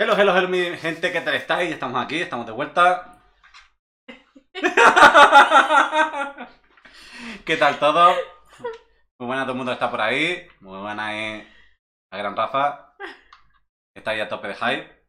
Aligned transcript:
Hello, 0.00 0.14
hello, 0.16 0.32
hello, 0.32 0.48
mi 0.48 0.76
gente, 0.76 1.10
¿qué 1.10 1.20
tal 1.22 1.34
estáis? 1.34 1.72
Estamos 1.72 2.00
aquí, 2.00 2.20
estamos 2.20 2.46
de 2.46 2.52
vuelta. 2.52 3.20
¿Qué 7.44 7.56
tal 7.56 7.80
todo? 7.80 8.14
Muy 9.18 9.26
buena, 9.26 9.42
todo 9.42 9.54
el 9.54 9.58
mundo 9.58 9.72
está 9.72 9.90
por 9.90 10.00
ahí. 10.00 10.46
Muy 10.60 10.78
buena 10.78 11.18
es 11.18 11.44
la 12.12 12.18
gran 12.18 12.36
Rafa. 12.36 12.94
Está 13.92 14.12
ahí 14.12 14.20
a 14.20 14.28
tope 14.28 14.46
de 14.46 14.54
hype. 14.54 15.04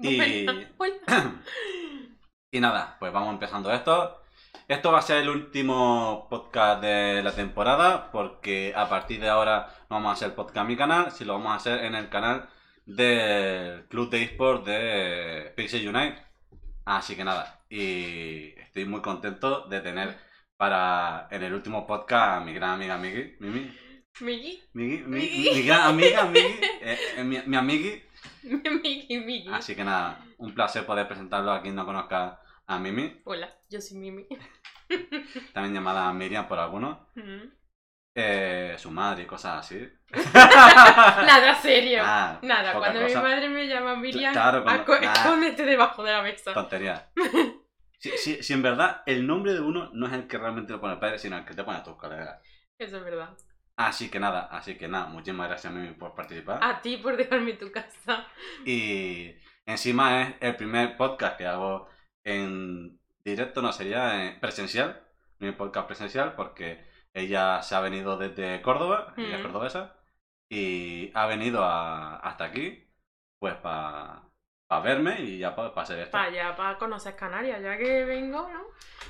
Y, 0.00 0.44
y 2.52 2.58
nada, 2.58 2.96
pues 2.98 3.12
vamos 3.12 3.32
empezando 3.32 3.72
esto. 3.72 4.24
Esto 4.66 4.90
va 4.90 4.98
a 4.98 5.02
ser 5.02 5.18
el 5.18 5.28
último 5.28 6.26
podcast 6.28 6.82
de 6.82 7.22
la 7.22 7.30
temporada 7.30 8.10
porque 8.10 8.72
a 8.74 8.88
partir 8.88 9.20
de 9.20 9.28
ahora 9.28 9.68
no 9.88 9.96
vamos 9.96 10.10
a 10.10 10.14
hacer 10.14 10.34
podcast 10.34 10.62
en 10.62 10.66
mi 10.66 10.76
canal, 10.76 11.12
si 11.12 11.24
lo 11.24 11.34
vamos 11.34 11.52
a 11.52 11.56
hacer 11.56 11.84
en 11.84 11.94
el 11.94 12.08
canal 12.08 12.48
del 12.86 13.86
club 13.88 14.10
de 14.10 14.22
esports 14.22 14.64
de 14.66 15.52
Pixel 15.56 15.88
Unite. 15.88 16.16
Así 16.84 17.16
que 17.16 17.24
nada, 17.24 17.64
y 17.70 18.52
estoy 18.58 18.84
muy 18.84 19.00
contento 19.00 19.66
de 19.68 19.80
tener 19.80 20.16
para 20.56 21.28
en 21.30 21.42
el 21.42 21.54
último 21.54 21.86
podcast 21.86 22.36
a 22.36 22.44
mi 22.44 22.52
gran 22.52 22.70
amiga 22.72 22.98
Migi, 22.98 23.36
Mimi, 23.40 23.70
Miki, 24.20 24.62
Migi, 24.74 25.02
mi, 25.06 25.62
gran 25.62 25.80
amiga 25.88 26.24
Migi, 26.26 26.60
eh, 26.82 26.98
eh, 27.16 27.24
mi, 27.24 27.38
mi 27.46 27.56
amigui. 27.56 28.02
Miki, 28.42 29.18
Miki. 29.18 29.48
Así 29.50 29.74
que 29.74 29.82
nada, 29.82 30.22
un 30.38 30.54
placer 30.54 30.84
poder 30.84 31.08
presentarlo 31.08 31.52
a 31.52 31.62
quien 31.62 31.74
no 31.74 31.86
conozca 31.86 32.38
a 32.66 32.78
Mimi, 32.78 33.20
Hola, 33.24 33.52
yo 33.70 33.80
soy 33.80 33.96
Mimi. 33.98 34.26
también 35.52 35.74
llamada 35.74 36.12
Miriam 36.12 36.46
por 36.46 36.58
algunos, 36.58 36.98
Mm. 37.14 37.48
Eh, 38.14 38.74
su 38.78 38.90
madre 38.90 39.24
y 39.24 39.26
cosas 39.26 39.58
así. 39.60 39.88
Nada 40.34 41.54
serio. 41.56 42.02
Ah, 42.04 42.38
Nada, 42.42 42.72
cuando 42.74 43.00
cosa. 43.02 43.18
mi 43.22 43.28
madre 43.28 43.48
me 43.48 43.66
llama 43.66 43.96
Miriam, 43.96 44.32
Claro, 44.32 44.62
cuando- 44.62 44.94
escóndete 44.94 45.64
debajo 45.64 46.02
de 46.02 46.12
la 46.12 46.22
mesa. 46.22 46.52
Tontería. 46.52 47.10
Si, 47.96 48.10
si- 48.18 48.42
si 48.42 48.52
en 48.52 48.60
verdad 48.60 49.00
el 49.06 49.26
nombre 49.26 49.54
de 49.54 49.60
uno 49.60 49.88
no 49.94 50.06
es 50.06 50.12
el 50.12 50.26
que 50.26 50.36
realmente 50.36 50.74
lo 50.74 50.78
pone 50.80 50.92
el 50.92 50.98
padre, 51.00 51.18
sino 51.18 51.38
el 51.38 51.44
que 51.46 51.54
te 51.54 51.64
pone 51.64 51.78
a 51.78 51.82
tus 51.82 51.96
colegas. 51.96 52.38
Eso 52.76 52.98
es 52.98 53.04
verdad. 53.04 53.30
Así 53.76 54.10
que 54.10 54.20
nada, 54.20 54.46
así 54.52 54.76
que 54.76 54.88
nada, 54.88 55.06
muchísimas 55.06 55.48
gracias 55.48 55.72
Mimi 55.72 55.94
por 55.94 56.14
participar. 56.14 56.58
A 56.62 56.82
ti 56.82 56.98
por 56.98 57.16
dejarme 57.16 57.52
en 57.52 57.58
tu 57.58 57.72
casa. 57.72 58.26
Y 58.66 59.34
encima 59.64 60.20
es 60.20 60.34
el 60.40 60.54
primer 60.56 60.98
podcast 60.98 61.38
que 61.38 61.46
hago 61.46 61.88
en 62.24 63.00
directo, 63.24 63.62
no 63.62 63.72
sería 63.72 64.26
eh, 64.26 64.36
presencial, 64.38 65.02
mi 65.38 65.52
podcast 65.52 65.86
presencial, 65.86 66.34
porque 66.34 66.84
ella 67.14 67.62
se 67.62 67.74
ha 67.74 67.80
venido 67.80 68.18
desde 68.18 68.60
Córdoba, 68.60 69.14
ella 69.16 69.36
es 69.36 69.40
Mm. 69.40 69.42
cordobesa, 69.44 69.94
y 70.50 71.10
ha 71.14 71.26
venido 71.26 71.64
a- 71.64 72.16
hasta 72.16 72.44
aquí, 72.44 72.86
pues 73.38 73.54
para 73.54 74.22
verme 74.82 75.20
y 75.20 75.38
ya 75.38 75.54
para 75.54 75.68
hacer 75.68 76.00
esto. 76.00 76.10
Para 76.12 76.24
allá, 76.24 76.56
para 76.56 76.76
conocer 76.78 77.14
Canarias, 77.16 77.62
ya 77.62 77.78
que 77.78 78.04
vengo, 78.04 78.48
¿no? 78.52 78.64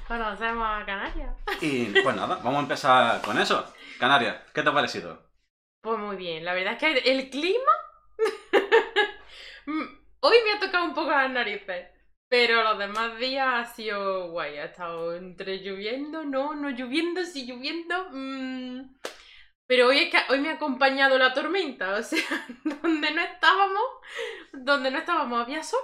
Conocemos 0.06 0.66
a 0.68 0.84
Canarias. 0.84 1.34
Y 1.60 1.86
pues 2.02 2.14
nada, 2.14 2.36
vamos 2.36 2.56
a 2.56 2.60
empezar 2.60 3.22
con 3.22 3.38
eso. 3.38 3.72
Canarias, 3.98 4.36
¿qué 4.52 4.62
te 4.62 4.68
ha 4.68 4.74
parecido? 4.74 5.22
Pues 5.80 5.98
muy 5.98 6.16
bien, 6.16 6.44
la 6.44 6.52
verdad 6.54 6.74
es 6.74 6.78
que 6.78 7.10
el 7.10 7.30
clima. 7.30 7.72
Mm, 9.66 9.82
Hoy 10.20 10.36
me 10.44 10.52
ha 10.52 10.60
tocado 10.60 10.84
un 10.84 10.94
poco 10.94 11.10
las 11.10 11.30
narices. 11.30 11.88
Pero 12.34 12.64
los 12.64 12.78
demás 12.78 13.16
días 13.18 13.46
ha 13.48 13.64
sido 13.76 14.28
guay. 14.32 14.56
Ha 14.58 14.64
estado 14.64 15.14
entre 15.14 15.58
lloviendo, 15.58 16.24
no, 16.24 16.54
no 16.56 16.68
lloviendo, 16.70 17.24
sí 17.24 17.46
lloviendo. 17.46 17.94
mm. 18.10 18.96
Pero 19.68 19.88
hoy, 19.88 19.98
es 20.00 20.10
que, 20.10 20.18
hoy 20.32 20.40
me 20.40 20.50
ha 20.50 20.54
acompañado 20.54 21.16
la 21.18 21.32
tormenta. 21.32 21.94
O 21.94 22.02
sea, 22.02 22.20
donde 22.82 23.10
no 23.12 23.22
estábamos, 23.22 23.84
donde 24.52 24.90
no 24.90 24.98
estábamos 24.98 25.42
había 25.42 25.62
sol. 25.62 25.80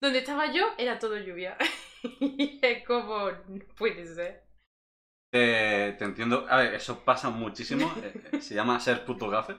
Donde 0.00 0.20
estaba 0.20 0.52
yo 0.52 0.64
era 0.78 0.98
todo 1.00 1.16
lluvia. 1.18 1.56
y 2.20 2.60
es 2.62 2.86
como, 2.86 3.30
no 3.48 3.64
puede 3.76 4.06
ser. 4.06 4.44
Te, 5.30 5.94
te 5.98 6.04
entiendo. 6.04 6.46
A 6.48 6.58
ver, 6.58 6.74
eso 6.74 7.04
pasa 7.04 7.30
muchísimo. 7.30 7.92
eh, 8.02 8.40
Se 8.40 8.54
llama 8.54 8.78
ser 8.80 9.04
puto 9.04 9.28
gafe. 9.30 9.56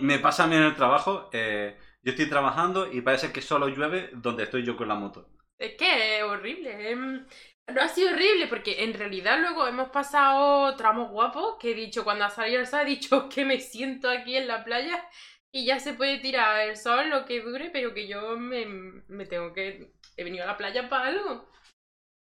Me 0.00 0.18
pasa 0.18 0.44
a 0.44 0.46
mí 0.48 0.56
en 0.56 0.62
el 0.64 0.74
trabajo. 0.76 1.28
eh, 1.32 1.78
yo 2.02 2.10
estoy 2.12 2.28
trabajando 2.28 2.90
y 2.92 3.00
parece 3.02 3.32
que 3.32 3.42
solo 3.42 3.68
llueve 3.68 4.10
donde 4.14 4.44
estoy 4.44 4.64
yo 4.64 4.76
con 4.76 4.88
la 4.88 4.94
moto. 4.96 5.28
Es 5.62 5.76
que 5.76 6.18
es 6.18 6.24
horrible. 6.24 6.96
No 6.96 7.80
ha 7.80 7.88
sido 7.88 8.10
horrible 8.10 8.48
porque 8.48 8.82
en 8.82 8.94
realidad 8.94 9.38
luego 9.40 9.68
hemos 9.68 9.90
pasado 9.90 10.74
tramos 10.74 11.10
guapos 11.12 11.56
que 11.60 11.70
he 11.70 11.74
dicho, 11.74 12.02
cuando 12.02 12.24
ha 12.24 12.30
salido 12.30 12.58
el 12.58 12.66
sol, 12.66 12.80
he 12.80 12.86
dicho 12.86 13.28
que 13.28 13.44
me 13.44 13.60
siento 13.60 14.10
aquí 14.10 14.36
en 14.36 14.48
la 14.48 14.64
playa 14.64 15.08
y 15.52 15.64
ya 15.64 15.78
se 15.78 15.94
puede 15.94 16.18
tirar 16.18 16.68
el 16.68 16.76
sol 16.76 17.10
lo 17.10 17.24
que 17.24 17.40
dure, 17.40 17.70
pero 17.70 17.94
que 17.94 18.08
yo 18.08 18.36
me, 18.36 18.66
me 18.66 19.24
tengo 19.26 19.52
que... 19.52 19.92
He 20.16 20.24
venido 20.24 20.42
a 20.42 20.48
la 20.48 20.56
playa 20.56 20.88
para 20.88 21.06
algo. 21.06 21.48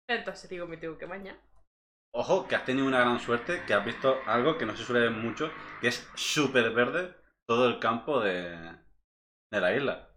Entonces 0.08 0.48
digo, 0.48 0.68
me 0.68 0.78
tengo 0.78 1.00
que 1.00 1.08
bañar. 1.08 1.40
Ojo, 2.14 2.48
que 2.48 2.56
has 2.56 2.66
tenido 2.66 2.86
una 2.86 3.00
gran 3.00 3.20
suerte, 3.20 3.64
que 3.66 3.74
has 3.74 3.84
visto 3.84 4.20
algo 4.28 4.60
que 4.60 4.68
no 4.68 4.78
se 4.78 4.84
suele 4.84 5.10
ver 5.10 5.12
mucho, 5.12 5.52
que 5.82 5.88
es 5.88 6.08
súper 6.14 6.70
verde 6.70 7.16
todo 7.48 7.68
el 7.68 7.80
campo 7.80 8.20
de, 8.20 8.78
de 9.52 9.60
la 9.60 9.76
isla. 9.76 10.12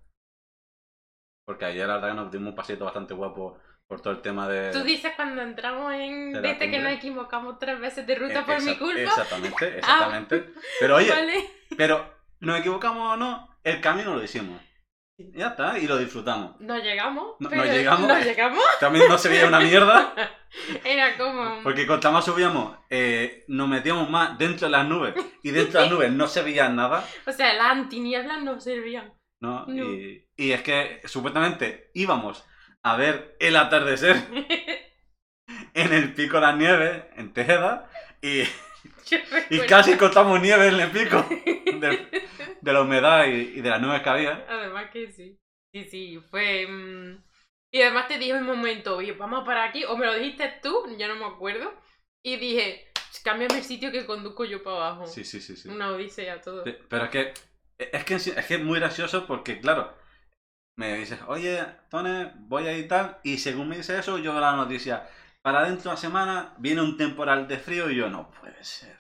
Porque 1.47 1.65
ayer 1.65 1.87
la 1.87 1.95
verdad 1.95 2.09
que 2.11 2.15
nos 2.17 2.33
dimos 2.33 2.49
un 2.51 2.55
pasito 2.57 2.85
bastante 2.85 3.15
guapo 3.15 3.59
por 3.87 4.01
todo 4.03 4.13
el 4.13 4.21
tema 4.21 4.49
de... 4.49 4.73
Tú 4.73 4.83
dices 4.83 5.13
cuando 5.15 5.43
entramos 5.43 5.95
en... 5.95 6.43
Viste 6.43 6.69
que 6.71 6.81
nos 6.81 6.93
equivocamos 6.93 7.59
tres 7.61 7.79
veces 7.79 8.05
de 8.05 8.17
ruta 8.17 8.41
Eh, 8.41 8.45
por 8.45 8.61
mi 8.63 8.75
culpa. 8.77 9.01
Exactamente, 9.01 9.79
exactamente. 9.79 10.53
Pero 10.81 10.97
oye, 10.97 11.09
¿Vale? 11.11 11.49
pero 11.77 12.13
nos 12.41 12.59
equivocamos 12.59 13.15
o 13.15 13.17
no, 13.17 13.57
el 13.63 13.81
camino 13.81 14.15
lo 14.17 14.23
hicimos. 14.25 14.61
Ya 15.19 15.49
está, 15.49 15.79
y 15.79 15.87
lo 15.87 15.97
disfrutamos. 15.97 16.61
No 16.61 16.77
llegamos. 16.79 17.37
No- 17.39 17.49
no 17.49 17.49
pero 17.49 17.65
llegamos. 17.65 18.09
No 18.09 18.19
llegamos. 18.19 18.63
También 18.81 19.09
no 19.09 19.17
se 19.17 19.29
veía 19.31 19.47
una 19.47 19.61
mierda, 19.61 20.13
Era 20.85 21.17
como... 21.17 21.63
porque 21.63 21.87
cuanto 21.87 22.11
más 22.13 22.25
subíamos, 22.25 22.77
eh, 22.91 23.45
nos 23.49 23.69
metíamos 23.69 24.11
más 24.11 24.37
dentro 24.37 24.67
de 24.67 24.73
las 24.73 24.87
nubes, 24.87 25.15
y 25.43 25.53
dentro 25.53 25.79
de 25.81 25.87
las 25.87 25.95
nubes 25.95 26.13
no 26.13 26.27
se 26.27 26.43
veía 26.43 26.69
nada, 26.69 27.03
O 27.27 27.33
sea, 27.33 27.55
las 27.55 27.67
antinieblas 27.73 28.43
no 28.43 28.61
servían. 28.61 29.13
¿No? 29.41 29.67
No. 29.67 29.85
Y, 29.85 30.29
y 30.37 30.53
es 30.53 30.63
que 30.63 31.01
supuestamente 31.05 31.91
íbamos 31.95 32.45
a 32.83 32.97
ver 32.97 33.37
el 33.41 33.57
atardecer 33.57 34.17
en 35.75 35.93
el 35.93 36.15
pico 36.15 36.37
de 36.37 36.41
las 36.43 36.57
nieves, 36.57 37.05
en 37.17 37.33
Tejeda, 37.33 37.91
y, 38.23 38.43
y 39.51 39.61
casi 39.67 39.97
cortamos 39.97 40.41
nieve 40.41 40.69
en 40.69 40.81
el 40.81 40.91
pico 40.91 41.25
de, 41.81 42.09
de 42.61 42.73
la 42.73 42.81
humedad 42.83 43.27
y, 43.27 43.59
y 43.59 43.61
de 43.61 43.71
las 43.71 43.81
nubes 43.81 44.03
que 44.03 44.09
había. 44.09 44.45
Además 44.49 44.91
que 44.93 45.11
sí. 45.11 45.39
Sí, 45.73 45.85
sí, 45.85 46.19
fue... 46.31 46.67
mm, 46.67 47.23
Y 47.73 47.83
además 47.83 48.09
te 48.09 48.19
dije 48.19 48.31
en 48.33 48.39
un 48.39 48.47
momento, 48.47 48.97
oye, 48.97 49.13
vamos 49.13 49.45
para 49.45 49.65
aquí, 49.65 49.85
o 49.85 49.97
me 49.97 50.07
lo 50.07 50.15
dijiste 50.15 50.61
tú, 50.63 50.85
ya 50.99 51.09
no 51.09 51.17
me 51.17 51.27
acuerdo, 51.27 51.73
y 52.25 52.37
dije, 52.37 52.87
cámbiame 53.23 53.59
el 53.59 53.65
sitio 53.65 53.93
que 53.93 54.07
conduzco 54.07 54.45
yo 54.45 54.63
para 54.63 54.77
abajo. 54.77 55.07
Sí, 55.07 55.25
sí, 55.25 55.41
sí, 55.41 55.57
sí. 55.57 55.69
Una 55.69 55.91
odisea 55.91 56.41
todo. 56.41 56.65
Pero 56.65 57.05
es 57.05 57.11
que 57.11 57.35
es 57.79 58.05
que 58.05 58.15
es 58.15 58.47
que 58.47 58.55
es 58.55 58.63
muy 58.63 58.79
gracioso 58.79 59.27
porque, 59.27 59.61
claro, 59.61 59.95
me 60.77 60.97
dices, 60.97 61.21
oye, 61.27 61.65
Tone, 61.91 62.33
voy 62.37 62.69
a 62.69 62.89
tal, 62.89 63.19
y 63.23 63.39
según 63.39 63.69
me 63.69 63.77
dice 63.77 63.99
eso, 63.99 64.19
yo 64.19 64.33
veo 64.33 64.41
la 64.41 64.57
noticia, 64.57 65.09
para 65.43 65.65
dentro 65.65 65.85
de 65.85 65.89
una 65.91 65.97
semana 65.97 66.55
viene 66.59 66.83
un 66.83 66.97
temporal 66.97 67.49
de 67.49 67.59
frío 67.59 67.91
y 67.91 67.97
yo, 67.97 68.11
no 68.11 68.31
puede 68.31 68.63
ser. 68.63 68.99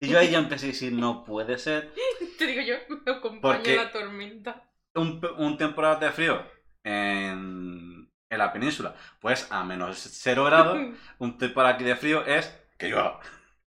Y 0.00 0.08
yo 0.08 0.18
ahí 0.18 0.30
ya 0.30 0.38
empecé 0.38 0.66
a 0.66 0.68
decir, 0.68 0.92
no 0.92 1.24
puede 1.24 1.58
ser. 1.58 1.92
Te 2.38 2.46
digo 2.46 2.62
yo, 2.62 2.74
me 3.04 3.12
acompaña 3.12 3.84
la 3.84 3.92
tormenta. 3.92 4.62
Un, 4.94 5.20
un 5.38 5.56
temporal 5.56 6.00
de 6.00 6.10
frío 6.10 6.42
en, 6.82 8.10
en 8.28 8.38
la 8.38 8.52
península, 8.52 8.96
pues 9.20 9.46
a 9.50 9.62
menos 9.64 9.98
cero 9.98 10.44
grados, 10.44 10.78
un 11.18 11.38
temporal 11.38 11.74
aquí 11.74 11.84
de 11.84 11.96
frío 11.96 12.24
es 12.26 12.52
que 12.78 12.88
llueva. 12.88 13.20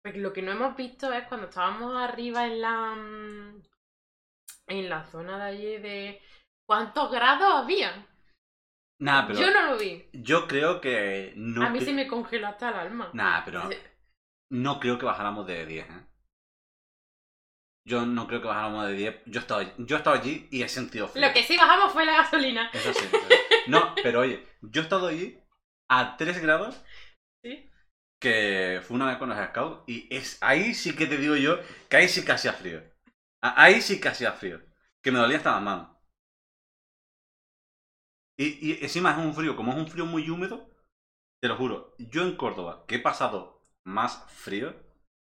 Porque 0.04 0.20
lo 0.20 0.34
que 0.34 0.42
no 0.42 0.52
hemos 0.52 0.76
visto 0.76 1.12
es 1.14 1.26
cuando 1.28 1.48
estábamos 1.48 1.96
arriba 1.96 2.46
en 2.46 2.62
la... 2.62 2.98
En 4.68 4.90
la 4.90 5.06
zona 5.06 5.38
de 5.38 5.44
allí 5.44 5.78
de... 5.78 6.22
¿Cuántos 6.68 7.12
grados 7.12 7.64
había? 7.64 8.06
Nah, 9.00 9.28
pero 9.28 9.40
Yo 9.40 9.52
no 9.52 9.68
lo 9.72 9.78
vi. 9.78 10.10
yo 10.12 10.48
creo 10.48 10.82
que 10.82 11.34
no... 11.36 11.64
a 11.66 11.70
mí 11.70 11.80
se 11.80 11.94
me 11.94 12.08
congeló 12.08 12.48
hasta 12.48 12.70
el 12.70 12.76
alma. 12.76 13.10
Nah, 13.14 13.44
pero 13.46 13.70
No 14.52 14.80
creo 14.80 14.98
que 14.98 15.06
bajáramos 15.06 15.46
de 15.48 15.66
10, 15.66 15.88
¿eh? 15.90 16.08
Yo 17.88 18.06
no 18.06 18.28
creo 18.28 18.42
que 18.42 18.48
bajáramos 18.48 18.88
de 18.88 18.94
10. 18.94 19.22
Yo 19.28 19.40
he 19.40 19.42
estado, 19.42 19.62
yo 19.78 19.96
he 19.96 20.00
estado 20.00 20.16
allí 20.18 20.48
y 20.52 20.62
he 20.62 20.68
sentido 20.68 21.08
frío. 21.08 21.26
Lo 21.26 21.34
que 21.34 21.44
sí 21.44 21.56
bajamos 21.56 21.94
fue 21.94 22.06
la 22.06 22.18
gasolina. 22.18 22.70
Eso 22.74 22.94
sí. 22.94 23.06
eso 23.06 23.28
sí. 23.30 23.36
No, 23.68 23.96
pero 24.04 24.22
oye, 24.22 24.46
yo 24.62 24.82
he 24.82 24.84
estado 24.84 25.08
allí 25.08 25.40
a 25.90 26.18
3 26.18 26.42
grados, 26.42 26.84
Sí. 27.46 27.70
que 28.22 28.82
fue 28.86 28.96
una 28.96 29.08
vez 29.08 29.18
con 29.18 29.30
los 29.30 29.38
scouts, 29.38 29.84
y 29.88 30.14
es 30.14 30.38
ahí 30.42 30.74
sí 30.74 30.96
que 30.98 31.06
te 31.06 31.18
digo 31.18 31.36
yo 31.38 31.60
que 31.88 31.98
ahí 31.98 32.10
sí 32.10 32.26
que 32.26 32.32
hacía 32.34 32.52
frío. 32.52 32.82
Ahí 33.42 33.82
sí 33.82 34.00
que 34.00 34.10
hacía 34.10 34.34
frío. 34.34 34.62
Que 35.02 35.12
me 35.12 35.18
dolía 35.20 35.38
hasta 35.38 35.52
las 35.54 35.62
manos. 35.64 35.90
Y, 38.38 38.72
y 38.72 38.84
encima 38.84 39.12
es 39.12 39.18
un 39.18 39.34
frío, 39.34 39.56
como 39.56 39.72
es 39.72 39.78
un 39.78 39.88
frío 39.88 40.06
muy 40.06 40.30
húmedo, 40.30 40.70
te 41.42 41.48
lo 41.48 41.58
juro, 41.58 41.96
yo 42.00 42.24
en 42.24 42.38
Córdoba, 42.38 42.86
que 42.88 42.96
he 42.98 43.00
pasado 43.00 43.62
más 43.86 44.26
frío, 44.32 44.76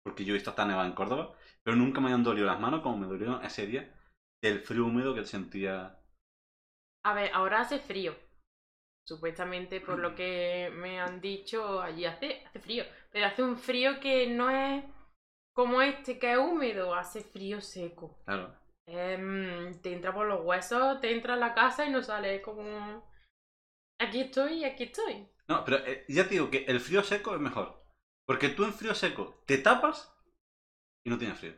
porque 0.03 0.25
yo 0.25 0.33
he 0.33 0.35
visto 0.35 0.51
hasta 0.51 0.65
nevado 0.65 0.87
en 0.87 0.95
Córdoba, 0.95 1.35
pero 1.63 1.77
nunca 1.77 2.01
me 2.01 2.13
han 2.13 2.23
dolido 2.23 2.47
las 2.47 2.59
manos 2.61 2.81
como 2.81 2.97
me 2.97 3.07
dolieron 3.07 3.43
ese 3.45 3.67
día 3.67 3.93
del 4.41 4.61
frío 4.61 4.85
húmedo 4.85 5.15
que 5.15 5.25
sentía 5.25 5.99
A 7.03 7.13
ver, 7.13 7.31
ahora 7.33 7.61
hace 7.61 7.79
frío. 7.79 8.15
Supuestamente, 9.05 9.81
por 9.81 9.99
lo 9.99 10.15
que 10.15 10.71
me 10.75 10.99
han 11.01 11.21
dicho, 11.21 11.81
allí 11.81 12.05
hace, 12.05 12.43
hace 12.45 12.59
frío. 12.59 12.85
Pero 13.11 13.27
hace 13.27 13.43
un 13.43 13.57
frío 13.57 13.99
que 13.99 14.27
no 14.27 14.49
es 14.49 14.83
como 15.53 15.81
este, 15.81 16.17
que 16.17 16.31
es 16.31 16.37
húmedo, 16.37 16.95
hace 16.95 17.21
frío 17.21 17.61
seco. 17.61 18.21
Claro. 18.25 18.55
Em, 18.87 19.79
te 19.81 19.93
entra 19.93 20.13
por 20.13 20.27
los 20.27 20.43
huesos, 20.43 20.99
te 21.01 21.11
entra 21.11 21.35
en 21.35 21.39
la 21.39 21.53
casa 21.53 21.85
y 21.85 21.91
no 21.91 22.01
sale 22.01 22.35
es 22.35 22.41
como... 22.41 23.09
Aquí 23.99 24.21
estoy, 24.21 24.63
aquí 24.63 24.85
estoy. 24.85 25.27
No, 25.47 25.63
pero 25.63 25.77
eh, 25.85 26.05
ya 26.07 26.23
te 26.23 26.31
digo 26.31 26.49
que 26.49 26.65
el 26.67 26.79
frío 26.79 27.03
seco 27.03 27.35
es 27.35 27.41
mejor. 27.41 27.83
Porque 28.25 28.49
tú 28.49 28.63
en 28.63 28.73
frío 28.73 28.95
seco 28.95 29.43
te 29.45 29.57
tapas 29.57 30.15
y 31.05 31.09
no 31.09 31.17
tienes 31.17 31.37
frío. 31.37 31.53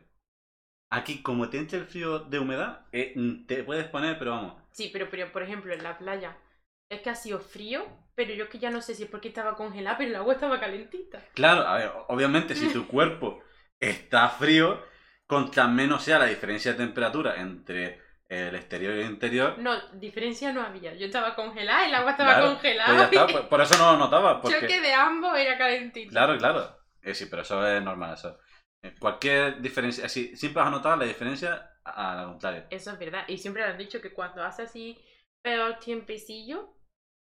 Aquí, 0.90 1.22
como 1.22 1.48
te 1.48 1.58
entra 1.58 1.78
el 1.78 1.86
frío 1.86 2.18
de 2.18 2.38
humedad, 2.38 2.86
eh, 2.92 3.14
mm, 3.16 3.46
te 3.46 3.64
puedes 3.64 3.88
poner, 3.88 4.18
pero 4.18 4.32
vamos. 4.32 4.62
Sí, 4.72 4.90
pero, 4.92 5.08
pero 5.08 5.30
por 5.32 5.42
ejemplo 5.42 5.72
en 5.72 5.82
la 5.82 5.98
playa 5.98 6.36
es 6.90 7.00
que 7.00 7.10
ha 7.10 7.14
sido 7.14 7.40
frío, 7.40 7.86
pero 8.14 8.34
yo 8.34 8.48
que 8.48 8.58
ya 8.58 8.70
no 8.70 8.80
sé 8.80 8.94
si 8.94 9.04
es 9.04 9.08
porque 9.08 9.28
estaba 9.28 9.54
congelada, 9.54 9.96
pero 9.96 10.10
el 10.10 10.16
agua 10.16 10.34
estaba 10.34 10.60
calentita. 10.60 11.24
Claro, 11.34 11.62
a 11.62 11.78
ver, 11.78 11.92
obviamente 12.08 12.54
si 12.54 12.72
tu 12.72 12.86
cuerpo 12.88 13.43
está 13.88 14.28
frío, 14.28 14.84
contra 15.26 15.66
menos 15.68 16.02
sea 16.02 16.18
la 16.18 16.26
diferencia 16.26 16.72
de 16.72 16.78
temperatura 16.78 17.40
entre 17.40 18.02
el 18.28 18.54
exterior 18.54 18.94
y 18.96 19.00
el 19.00 19.10
interior. 19.10 19.58
No, 19.58 19.88
diferencia 19.92 20.52
no 20.52 20.62
había. 20.62 20.94
Yo 20.94 21.06
estaba 21.06 21.34
congelada, 21.34 21.86
el 21.86 21.94
agua 21.94 22.12
estaba 22.12 22.34
Claro, 22.34 22.46
congelada. 22.54 22.86
Pues 22.86 22.98
ya 22.98 23.22
está, 23.22 23.26
por, 23.26 23.48
por 23.48 23.60
eso 23.60 23.78
no 23.78 23.92
lo 23.92 23.98
notaba. 23.98 24.40
Porque... 24.42 24.60
Choque 24.60 24.80
de 24.80 24.92
ambos 24.94 25.36
era 25.36 25.56
calentito. 25.58 26.10
Claro, 26.10 26.36
claro. 26.38 26.76
Eh, 27.02 27.14
sí, 27.14 27.26
pero 27.26 27.42
eso 27.42 27.66
es 27.66 27.82
normal. 27.82 28.14
Eso. 28.14 28.38
Eh, 28.82 28.94
Cualquier 28.98 29.60
diferencia, 29.60 30.06
así, 30.06 30.36
siempre 30.36 30.60
vas 30.62 30.68
a 30.68 30.76
notar 30.76 30.98
la 30.98 31.04
diferencia 31.04 31.70
a 31.84 32.14
la 32.16 32.24
contraria. 32.24 32.66
Eso 32.70 32.90
es 32.90 32.98
verdad. 32.98 33.24
Y 33.28 33.38
siempre 33.38 33.62
han 33.62 33.76
dicho 33.78 34.00
que 34.00 34.12
cuando 34.12 34.42
hace 34.42 34.62
así 34.62 34.98
peor 35.42 35.78
tiempecillo, 35.78 36.74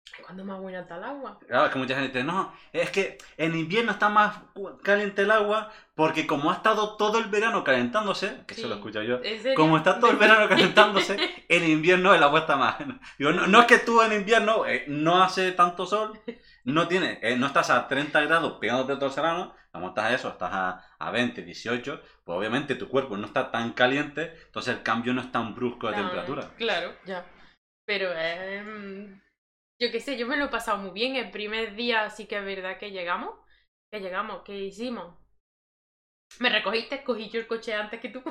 es 0.06 0.24
cuando 0.26 0.44
más 0.46 0.60
buena 0.60 0.82
está 0.82 0.98
el 0.98 1.04
agua. 1.06 1.40
Claro, 1.48 1.66
es 1.66 1.72
que 1.72 1.80
mucha 1.80 1.96
gente 1.96 2.10
dice, 2.20 2.24
no, 2.24 2.54
es 2.72 2.90
que 2.92 3.18
en 3.38 3.56
invierno 3.56 3.92
está 3.94 4.10
más 4.10 4.36
caliente 4.84 5.24
el 5.24 5.32
agua 5.32 5.72
porque 5.96 6.28
como 6.28 6.52
ha 6.52 6.56
estado 6.56 6.98
todo 6.98 7.18
el 7.20 7.26
verano 7.26 7.64
calentándose, 7.64 8.44
que 8.48 8.54
eso 8.54 8.68
lo 8.68 8.76
Sí. 8.76 8.80
escucho 8.80 9.02
yo, 9.04 9.20
como 9.56 9.78
está 9.78 10.00
todo 10.00 10.12
el 10.12 10.18
verano 10.18 10.48
calentándose, 10.50 11.18
en 11.50 11.64
invierno 11.70 12.14
el 12.14 12.22
agua 12.24 12.42
está 12.42 12.56
más. 12.58 12.76
Digo, 13.18 13.32
no, 13.32 13.48
no 13.48 13.62
es 13.62 13.66
que 13.68 13.80
tú 13.80 14.02
en 14.02 14.14
invierno 14.14 14.66
eh, 14.68 14.86
no 14.88 15.24
hace 15.24 15.52
tanto 15.54 15.86
sol, 15.88 16.20
no 16.64 16.88
tiene, 16.88 17.20
eh, 17.22 17.36
no 17.36 17.48
estás 17.48 17.70
a 17.72 17.88
30 17.88 18.22
grados 18.22 18.58
pegándote 18.60 18.96
todo 18.96 19.10
el 19.10 19.16
verano, 19.16 19.56
como 19.72 19.88
estás 19.90 20.06
a 20.06 20.14
eso, 20.14 20.30
estás 20.30 20.52
a, 20.54 20.86
a 21.00 21.12
20, 21.12 21.42
18, 21.42 22.02
pues 22.24 22.38
obviamente 22.38 22.76
tu 22.76 22.88
cuerpo 22.88 23.18
no 23.18 23.26
está 23.26 23.50
tan 23.52 23.72
caliente, 23.74 24.34
entonces 24.46 24.76
el 24.76 24.84
cambio 24.84 25.14
no 25.14 25.22
es 25.22 25.32
tan 25.32 25.56
brusco 25.56 25.88
de 25.88 25.94
Tan- 25.94 26.04
temperatura. 26.04 26.50
Claro, 26.58 26.94
ya. 27.06 27.26
Pero 27.86 28.12
em, 28.16 29.20
yo 29.84 29.92
qué 29.92 30.00
sé, 30.00 30.18
yo 30.18 30.28
me 30.28 30.38
lo 30.38 30.46
he 30.46 30.50
pasado 30.50 30.78
muy 30.78 30.92
bien. 30.92 31.16
El 31.16 31.32
primer 31.32 31.76
día 31.76 32.10
sí 32.10 32.26
que 32.28 32.38
es 32.38 32.46
verdad 32.46 32.78
que 32.80 32.92
llegamos. 32.92 33.36
Que 33.92 34.00
llegamos, 34.00 34.44
que 34.44 34.58
hicimos. 34.58 35.16
Me 36.40 36.50
recogiste, 36.50 37.04
cogí 37.04 37.30
yo 37.30 37.40
el 37.40 37.48
coche 37.48 37.74
antes 37.74 38.00
que 38.00 38.10
tú. 38.10 38.22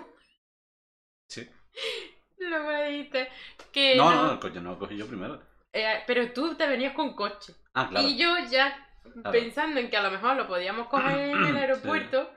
Sí. 1.29 1.49
Luego 2.39 2.69
me 2.69 2.85
dijiste 2.91 3.29
que 3.73 3.97
No, 3.97 4.11
no. 4.11 4.27
no, 4.27 4.33
el 4.33 4.41
coche 4.41 4.61
no 4.61 4.71
lo 4.71 4.79
cogí 4.79 4.97
yo 4.97 5.07
primero. 5.07 5.41
Eh, 5.73 6.03
pero 6.07 6.33
tú 6.33 6.55
te 6.57 6.67
venías 6.67 6.95
con 6.95 7.15
coche. 7.15 7.55
Ah, 7.75 7.89
claro. 7.89 8.07
Y 8.07 8.17
yo 8.17 8.37
ya 8.51 8.89
Claro. 9.03 9.33
pensando 9.33 9.81
en 9.81 9.91
que 9.91 9.97
a 9.97 10.03
lo 10.03 10.11
mejor 10.11 10.37
lo 10.37 10.47
podíamos 10.47 10.89
coger 10.89 11.19
en 11.31 11.45
el 11.45 11.57
aeropuerto, 11.57 12.31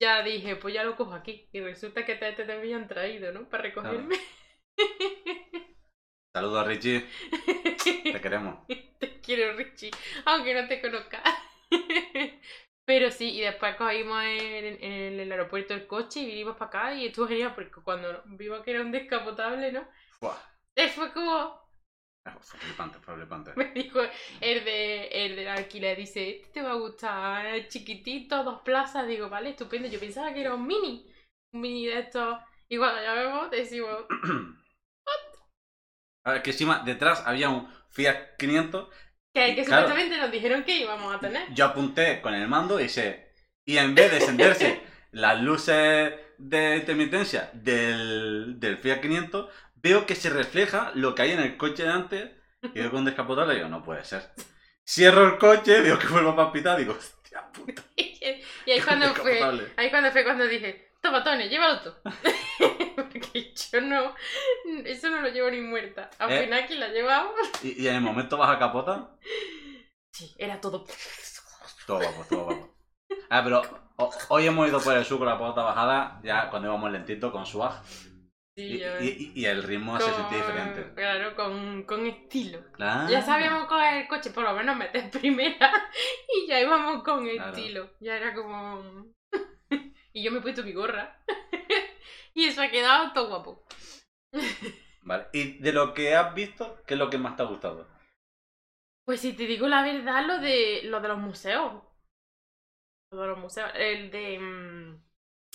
ya 0.00 0.22
dije, 0.22 0.56
pues 0.56 0.74
ya 0.74 0.84
lo 0.84 0.96
cojo 0.96 1.14
aquí. 1.14 1.48
Y 1.52 1.60
resulta 1.60 2.04
que 2.06 2.16
te, 2.16 2.32
te, 2.32 2.44
te 2.44 2.52
habían 2.52 2.88
traído, 2.88 3.32
¿no? 3.32 3.48
Para 3.48 3.64
recogerme. 3.64 4.16
Saludos 6.32 6.58
a 6.58 6.64
Richie, 6.64 7.06
te 8.12 8.20
queremos. 8.20 8.58
Te 8.98 9.20
quiero, 9.20 9.56
Richie, 9.56 9.90
aunque 10.24 10.54
no 10.54 10.68
te 10.68 10.80
conozca. 10.80 11.22
Pero 12.84 13.10
sí, 13.10 13.30
y 13.36 13.40
después 13.42 13.76
cogimos 13.76 14.22
en, 14.24 14.82
en 14.82 15.20
el 15.20 15.30
aeropuerto 15.30 15.74
el 15.74 15.86
coche 15.86 16.20
y 16.20 16.26
vinimos 16.26 16.56
para 16.56 16.68
acá 16.68 16.94
y 16.94 17.06
estuvo 17.06 17.28
genial 17.28 17.54
porque 17.54 17.82
cuando 17.82 18.22
vimos 18.26 18.62
que 18.62 18.70
era 18.70 18.80
un 18.80 18.90
descapotable, 18.90 19.72
¿no? 19.72 19.86
Buah, 20.20 20.38
Fue 20.94 21.12
como, 21.12 21.60
fue 22.40 22.58
flipante, 22.60 22.98
fue 23.00 23.14
flipante. 23.14 23.52
me 23.56 23.72
dijo 23.72 24.00
el 24.40 24.64
de 24.64 25.08
el 25.08 25.36
del 25.36 25.48
alquiler, 25.48 25.96
dice, 25.96 26.30
este 26.30 26.48
te 26.52 26.62
va 26.62 26.72
a 26.72 26.74
gustar, 26.74 27.68
chiquitito, 27.68 28.44
dos 28.44 28.62
plazas, 28.62 29.06
digo, 29.06 29.28
vale, 29.28 29.50
estupendo, 29.50 29.88
yo 29.88 29.98
pensaba 30.00 30.32
que 30.32 30.40
era 30.40 30.54
un 30.54 30.66
mini, 30.66 31.06
un 31.52 31.60
mini 31.60 31.86
de 31.86 32.00
estos, 32.00 32.38
y 32.68 32.76
cuando 32.78 33.02
ya 33.02 33.14
vemos, 33.14 33.50
decimos, 33.50 34.04
A 36.28 36.32
ver, 36.32 36.42
que 36.42 36.50
encima 36.50 36.82
detrás 36.84 37.22
había 37.26 37.48
un 37.48 37.68
Fiat 37.90 38.36
500. 38.38 38.88
que, 39.34 39.54
que 39.54 39.64
Claro. 39.64 39.88
supuestamente 39.88 40.18
nos 40.18 40.30
dijeron 40.30 40.62
que 40.64 40.78
íbamos 40.78 41.14
a 41.14 41.20
tener. 41.20 41.42
Yo 41.54 41.64
apunté 41.66 42.20
con 42.20 42.34
el 42.34 42.48
mando 42.48 42.80
y 42.80 42.88
se. 42.88 43.28
Y 43.64 43.78
en 43.78 43.94
vez 43.94 44.10
de 44.10 44.18
encenderse 44.18 44.80
las 45.12 45.40
luces 45.42 46.12
de 46.38 46.76
intermitencia 46.76 47.50
del, 47.52 48.60
del 48.60 48.76
Fiat 48.78 49.00
500, 49.00 49.50
veo 49.76 50.06
que 50.06 50.14
se 50.14 50.30
refleja 50.30 50.92
lo 50.94 51.14
que 51.14 51.22
hay 51.22 51.32
en 51.32 51.40
el 51.40 51.56
coche 51.56 51.84
de 51.84 51.90
antes. 51.90 52.30
Y 52.74 52.80
veo 52.80 52.90
con 52.90 53.04
descapotable 53.04 53.54
y 53.54 53.56
digo, 53.58 53.68
no 53.68 53.82
puede 53.82 54.04
ser. 54.04 54.22
Cierro 54.86 55.24
el 55.26 55.38
coche, 55.38 55.80
veo 55.80 55.98
que 55.98 56.08
vuelvo 56.08 56.30
a 56.30 56.36
palpitar, 56.36 56.76
digo, 56.78 56.94
hostia 56.94 57.50
puta. 57.52 57.82
y 57.96 58.70
ahí 58.70 58.80
cuando 58.84 59.14
fue. 59.14 59.40
Ahí 59.76 59.90
cuando 59.90 60.10
fue 60.12 60.24
cuando 60.24 60.46
dije, 60.46 60.92
toma 61.00 61.22
Tony, 61.24 61.48
llévalo 61.48 61.80
tú. 61.80 61.92
Porque 63.12 63.54
yo 63.54 63.80
no, 63.80 64.14
eso 64.84 65.10
no 65.10 65.20
lo 65.20 65.28
llevo 65.28 65.50
ni 65.50 65.60
muerta. 65.60 66.10
Al 66.18 66.32
Eh. 66.32 66.44
final 66.44 66.66
quien 66.66 66.80
la 66.80 66.88
llevaba, 66.88 67.30
Y, 67.62 67.82
y 67.82 67.88
en 67.88 67.94
el 67.96 68.00
momento 68.00 68.36
baja 68.36 68.58
capota, 68.58 69.16
sí, 70.12 70.34
era 70.38 70.60
todo. 70.60 70.84
todo 71.86 71.98
guapo, 72.00 72.24
todo 72.28 72.44
guapo. 72.44 72.74
Ah, 73.30 73.42
pero 73.44 73.62
ho- 73.96 74.10
hoy 74.30 74.46
hemos 74.46 74.68
ido 74.68 74.80
por 74.80 74.96
el 74.96 75.04
sur 75.04 75.18
con 75.18 75.26
la 75.28 75.38
pota 75.38 75.62
bajada, 75.62 76.20
ya 76.22 76.50
cuando 76.50 76.68
íbamos 76.68 76.90
lentito 76.90 77.30
con 77.32 77.46
swag. 77.46 77.82
Sí, 78.56 78.64
Y, 78.64 78.78
yo- 78.80 79.00
y- 79.00 79.32
y- 79.36 79.44
el 79.44 79.62
ritmo 79.62 80.00
se 80.00 80.12
sentía 80.12 80.38
diferente. 80.38 80.92
Claro, 80.96 81.36
con, 81.36 81.84
con 81.84 82.04
estilo. 82.06 82.60
Claro. 82.72 83.08
Ya 83.08 83.22
sabíamos 83.22 83.66
coger 83.68 84.02
el 84.02 84.08
coche, 84.08 84.30
por 84.30 84.42
lo 84.42 84.52
menos 84.54 84.76
meter 84.76 85.08
primera, 85.12 85.70
y 86.34 86.48
ya 86.48 86.60
íbamos 86.60 87.04
con 87.04 87.24
Claro. 87.28 87.52
estilo. 87.56 87.90
Ya 88.00 88.16
era 88.16 88.34
como. 88.34 89.06
y 90.12 90.22
yo 90.24 90.32
me 90.32 90.38
he 90.38 90.42
puesto 90.42 90.64
mi 90.64 90.72
gorra. 90.72 91.22
y 92.38 92.44
eso 92.46 92.62
ha 92.62 92.70
quedado 92.70 93.12
todo 93.12 93.28
guapo. 93.28 93.64
Vale. 95.02 95.26
Y 95.32 95.58
de 95.58 95.72
lo 95.72 95.94
que 95.94 96.14
has 96.14 96.34
visto, 96.34 96.82
¿qué 96.86 96.94
es 96.94 96.98
lo 97.00 97.10
que 97.10 97.18
más 97.18 97.36
te 97.36 97.42
ha 97.42 97.46
gustado? 97.46 97.88
Pues 99.06 99.20
si 99.20 99.32
te 99.32 99.46
digo 99.46 99.66
la 99.68 99.82
verdad, 99.82 100.26
lo 100.26 100.38
de, 100.38 100.82
lo 100.84 101.00
de 101.00 101.08
los 101.08 101.18
museos. 101.18 101.82
Lo 103.10 103.22
de 103.22 103.26
los 103.28 103.38
museos. 103.38 103.70
El 103.74 104.10
de. 104.10 104.38
mm, 104.38 105.02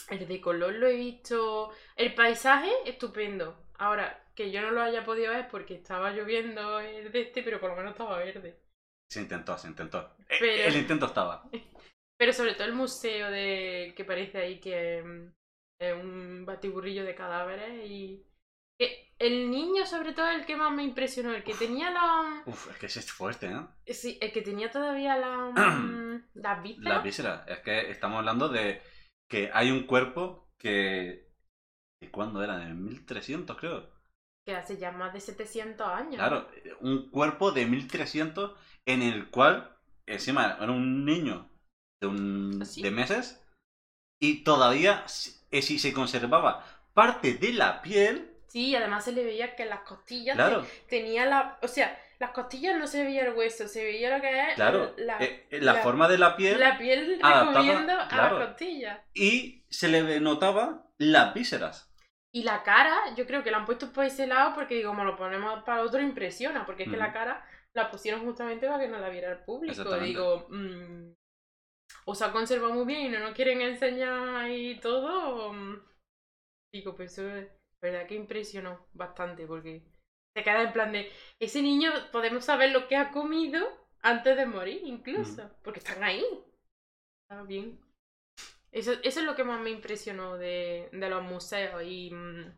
El 0.09 0.27
de 0.27 0.41
color 0.41 0.73
lo 0.73 0.87
he 0.87 0.95
visto. 0.95 1.71
El 1.95 2.15
paisaje, 2.15 2.71
estupendo. 2.85 3.67
Ahora, 3.77 4.31
que 4.35 4.51
yo 4.51 4.61
no 4.61 4.71
lo 4.71 4.81
haya 4.81 5.03
podido 5.03 5.31
ver 5.31 5.47
porque 5.49 5.75
estaba 5.75 6.11
lloviendo 6.11 6.79
el 6.79 7.11
de 7.11 7.21
este, 7.21 7.43
pero 7.43 7.59
por 7.59 7.69
lo 7.69 7.75
menos 7.75 7.91
estaba 7.91 8.17
verde. 8.17 8.59
Se 9.11 9.21
intentó, 9.21 9.55
se 9.57 9.67
intentó. 9.67 10.15
Eh, 10.29 10.37
Pero- 10.39 10.63
El 10.69 10.75
intento 10.77 11.05
estaba. 11.05 11.47
Pero 12.17 12.31
sobre 12.31 12.53
todo 12.53 12.65
el 12.65 12.73
museo 12.73 13.29
de 13.29 13.93
que 13.97 14.05
parece 14.05 14.37
ahí 14.39 14.59
que 14.59 15.03
mm, 15.03 15.33
es 15.79 15.93
un 15.93 16.45
batiburrillo 16.45 17.03
de 17.03 17.15
cadáveres 17.15 17.89
y. 17.89 18.25
el 19.19 19.49
niño, 19.49 19.85
sobre 19.85 20.13
todo, 20.13 20.29
el 20.29 20.45
que 20.45 20.55
más 20.55 20.71
me 20.71 20.83
impresionó, 20.83 21.33
el 21.33 21.43
que 21.43 21.53
tenía 21.53 21.91
la. 21.91 22.43
Uf, 22.45 22.71
es 22.71 22.77
que 22.77 22.85
es 22.85 23.11
fuerte, 23.11 23.47
¿eh? 23.47 23.93
Sí, 23.93 24.17
el 24.21 24.31
que 24.31 24.41
tenía 24.41 24.71
todavía 24.71 25.17
la. 25.17 26.21
las 26.33 26.63
vísceras. 26.63 26.93
Las 26.93 27.03
vísceras. 27.03 27.47
Es 27.47 27.59
que 27.59 27.91
estamos 27.91 28.19
hablando 28.19 28.49
de 28.49 28.81
que 29.29 29.49
hay 29.53 29.71
un 29.71 29.87
cuerpo 29.87 30.51
que... 30.59 31.31
¿Y 32.01 32.07
cuándo 32.07 32.43
era? 32.43 32.61
En 32.61 32.83
1300, 32.83 33.57
creo. 33.57 33.89
Que 34.45 34.55
hace 34.55 34.77
ya 34.77 34.91
más 34.91 35.13
de 35.13 35.21
700 35.21 35.87
años. 35.87 36.15
Claro, 36.15 36.49
un 36.81 37.09
cuerpo 37.09 37.51
de 37.51 37.65
1300 37.65 38.57
en 38.85 39.01
el 39.01 39.29
cual, 39.29 39.77
encima, 40.05 40.57
era 40.59 40.71
un 40.71 41.05
niño 41.05 41.49
de, 42.01 42.07
un, 42.07 42.65
¿Sí? 42.65 42.81
de 42.81 42.91
meses 42.91 43.43
y 44.21 44.43
todavía, 44.43 45.05
eh, 45.57 45.61
si 45.61 45.79
se 45.79 45.93
conservaba 45.93 46.65
parte 46.93 47.33
de 47.35 47.53
la 47.53 47.81
piel, 47.81 48.29
Sí, 48.47 48.75
además 48.75 49.03
se 49.05 49.13
le 49.13 49.23
veía 49.23 49.55
que 49.55 49.65
las 49.65 49.79
costillas 49.79 50.35
claro, 50.35 50.61
te- 50.61 50.97
tenía 50.99 51.25
la. 51.25 51.57
O 51.63 51.67
sea, 51.67 51.97
las 52.19 52.29
costillas 52.31 52.77
no 52.77 52.85
se 52.85 53.03
veía 53.03 53.25
el 53.25 53.33
hueso, 53.33 53.67
se 53.67 53.83
veía 53.83 54.15
lo 54.15 54.21
que 54.21 54.29
es 54.49 54.53
claro, 54.53 54.93
la, 54.97 55.17
eh, 55.17 55.47
eh, 55.49 55.59
la 55.59 55.73
la- 55.73 55.81
forma 55.81 56.07
de 56.07 56.19
la 56.19 56.35
piel 56.35 56.59
la 56.59 56.77
piel 56.77 57.19
recubriendo 57.19 57.93
a 57.99 58.07
claro. 58.07 58.37
las 58.37 58.49
costillas. 58.49 58.99
y 59.15 59.65
se 59.71 59.87
le 59.87 60.19
notaba 60.19 60.85
las 60.99 61.33
vísceras. 61.33 61.89
Y 62.31 62.43
la 62.43 62.61
cara, 62.63 62.95
yo 63.15 63.25
creo 63.25 63.43
que 63.43 63.49
la 63.51 63.57
han 63.57 63.65
puesto 63.65 63.91
por 63.91 64.05
ese 64.05 64.27
lado 64.27 64.53
porque 64.53 64.75
digo, 64.75 64.91
como 64.91 65.03
lo 65.03 65.15
ponemos 65.15 65.63
para 65.63 65.81
otro 65.81 65.99
impresiona, 66.01 66.63
porque 66.65 66.83
es 66.83 66.89
que 66.89 66.95
Ujú. 66.95 67.03
la 67.05 67.11
cara 67.11 67.43
la 67.73 67.89
pusieron 67.89 68.23
justamente 68.23 68.67
para 68.67 68.79
que 68.79 68.87
no 68.87 68.99
la 68.99 69.09
viera 69.09 69.31
el 69.31 69.39
público. 69.39 69.83
Digo, 69.97 70.45
mm, 70.49 71.11
o 72.05 72.15
se 72.15 72.25
ha 72.25 72.31
conservado 72.31 72.73
muy 72.73 72.85
bien 72.85 73.01
y 73.07 73.09
no 73.09 73.19
nos 73.19 73.33
quieren 73.35 73.61
enseñar 73.61 74.35
ahí 74.35 74.79
todo. 74.79 75.53
mm, 75.53 75.81
Digo, 76.73 76.95
pues 76.95 77.13
eso 77.13 77.29
es 77.29 77.47
verdad 77.81 78.07
que 78.07 78.15
impresionó 78.15 78.87
bastante 78.93 79.45
porque 79.47 79.83
te 80.33 80.43
quedas 80.43 80.65
en 80.67 80.73
plan 80.73 80.91
de, 80.91 81.11
ese 81.39 81.61
niño 81.61 81.91
podemos 82.11 82.45
saber 82.45 82.71
lo 82.71 82.87
que 82.87 82.95
ha 82.95 83.11
comido 83.11 83.59
antes 84.01 84.35
de 84.35 84.45
morir, 84.45 84.81
incluso, 84.83 85.49
porque 85.63 85.79
están 85.79 86.03
ahí. 86.03 86.23
Está 87.23 87.43
bien. 87.43 87.79
Eso, 88.71 88.93
eso 89.03 89.19
es 89.19 89.25
lo 89.25 89.35
que 89.35 89.43
más 89.43 89.61
me 89.61 89.69
impresionó 89.69 90.37
de, 90.37 90.89
de 90.91 91.09
los 91.09 91.23
museos 91.23 91.83
y, 91.83 92.11
mm, 92.11 92.57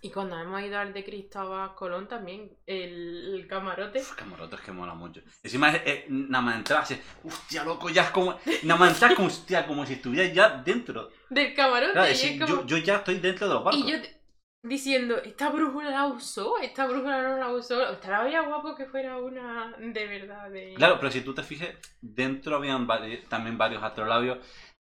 y 0.00 0.10
cuando 0.10 0.38
hemos 0.38 0.60
ido 0.62 0.78
al 0.78 0.92
de 0.92 1.04
Cristóbal 1.04 1.74
Colón 1.74 2.08
también, 2.08 2.50
el, 2.66 3.34
el 3.34 3.46
camarote. 3.46 4.00
Uf, 4.00 4.14
camarote 4.14 4.56
es 4.56 4.62
que 4.62 4.72
mola 4.72 4.94
mucho. 4.94 5.20
Encima, 5.42 5.70
es, 5.70 5.82
es- 5.84 6.10
nada 6.10 6.42
más 6.42 6.56
entrar, 6.56 6.82
así, 6.82 6.98
hostia, 7.24 7.62
loco, 7.64 7.88
ya 7.90 8.02
es 8.04 8.10
como. 8.10 8.38
Nada 8.64 8.80
más 8.80 8.92
entrar, 8.94 9.14
como, 9.14 9.28
hostia, 9.28 9.66
como 9.66 9.86
si 9.86 9.94
estuvieras 9.94 10.32
ya 10.34 10.48
dentro. 10.62 11.10
Del 11.30 11.54
camarote. 11.54 11.92
Claro, 11.92 12.08
decir, 12.08 12.40
como- 12.40 12.62
yo, 12.62 12.66
yo 12.66 12.76
ya 12.78 12.96
estoy 12.96 13.18
dentro 13.20 13.46
de 13.48 13.54
los 13.54 13.64
barcos. 13.64 13.80
Y 13.84 13.90
yo 13.92 14.00
te- 14.02 14.20
diciendo, 14.64 15.16
¿esta 15.18 15.50
brújula 15.50 15.90
la 15.90 16.06
usó? 16.06 16.58
¿Esta 16.58 16.86
brújula 16.86 17.22
no 17.22 17.36
la 17.38 17.50
usó? 17.52 17.90
Estaría 17.92 18.40
guapo 18.42 18.74
que 18.74 18.86
fuera 18.86 19.18
una 19.18 19.74
de 19.78 20.06
verdad. 20.06 20.50
De... 20.50 20.74
Claro, 20.74 20.96
pero 20.98 21.12
si 21.12 21.20
tú 21.20 21.34
te 21.34 21.42
fijes, 21.42 21.76
dentro 22.00 22.56
habían 22.56 22.86
vari- 22.88 23.26
también 23.28 23.56
varios 23.58 23.82
astrolabios. 23.82 24.38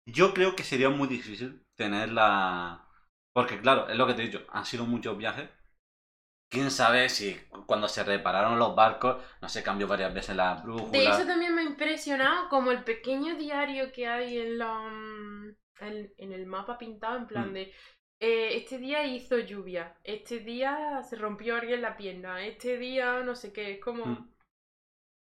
Yo 0.07 0.33
creo 0.33 0.55
que 0.55 0.63
sería 0.63 0.89
muy 0.89 1.07
difícil 1.07 1.63
tener 1.77 2.11
la. 2.11 2.80
Porque, 3.33 3.59
claro, 3.61 3.87
es 3.89 3.97
lo 3.97 4.05
que 4.07 4.13
te 4.13 4.23
he 4.23 4.25
dicho, 4.25 4.45
han 4.49 4.65
sido 4.65 4.85
muchos 4.85 5.17
viajes. 5.17 5.49
Quién 6.49 6.69
sabe 6.69 7.07
si 7.07 7.33
cuando 7.65 7.87
se 7.87 8.03
repararon 8.03 8.59
los 8.59 8.75
barcos 8.75 9.23
no 9.41 9.47
se 9.47 9.63
cambió 9.63 9.87
varias 9.87 10.13
veces 10.13 10.35
la 10.35 10.55
brújula. 10.55 10.91
De 10.91 11.05
eso 11.07 11.25
también 11.25 11.55
me 11.55 11.61
ha 11.61 11.65
impresionado 11.65 12.49
como 12.49 12.71
el 12.71 12.83
pequeño 12.83 13.35
diario 13.37 13.91
que 13.93 14.05
hay 14.07 14.37
en, 14.37 14.57
la, 14.57 14.79
mm, 14.79 15.55
en, 15.79 16.13
en 16.17 16.33
el 16.33 16.45
mapa 16.45 16.77
pintado, 16.77 17.17
en 17.17 17.27
plan 17.27 17.49
Mm. 17.51 17.53
de 17.53 17.73
eh, 18.23 18.57
este 18.57 18.77
día 18.79 19.05
hizo 19.05 19.39
lluvia, 19.39 19.97
este 20.03 20.39
día 20.39 21.01
se 21.03 21.15
rompió 21.15 21.55
alguien 21.55 21.81
la 21.81 21.95
pierna, 21.97 22.45
este 22.45 22.77
día 22.77 23.21
no 23.23 23.33
sé 23.35 23.51
qué, 23.53 23.71
es 23.71 23.79
como 23.81 24.05
Mm. 24.05 24.29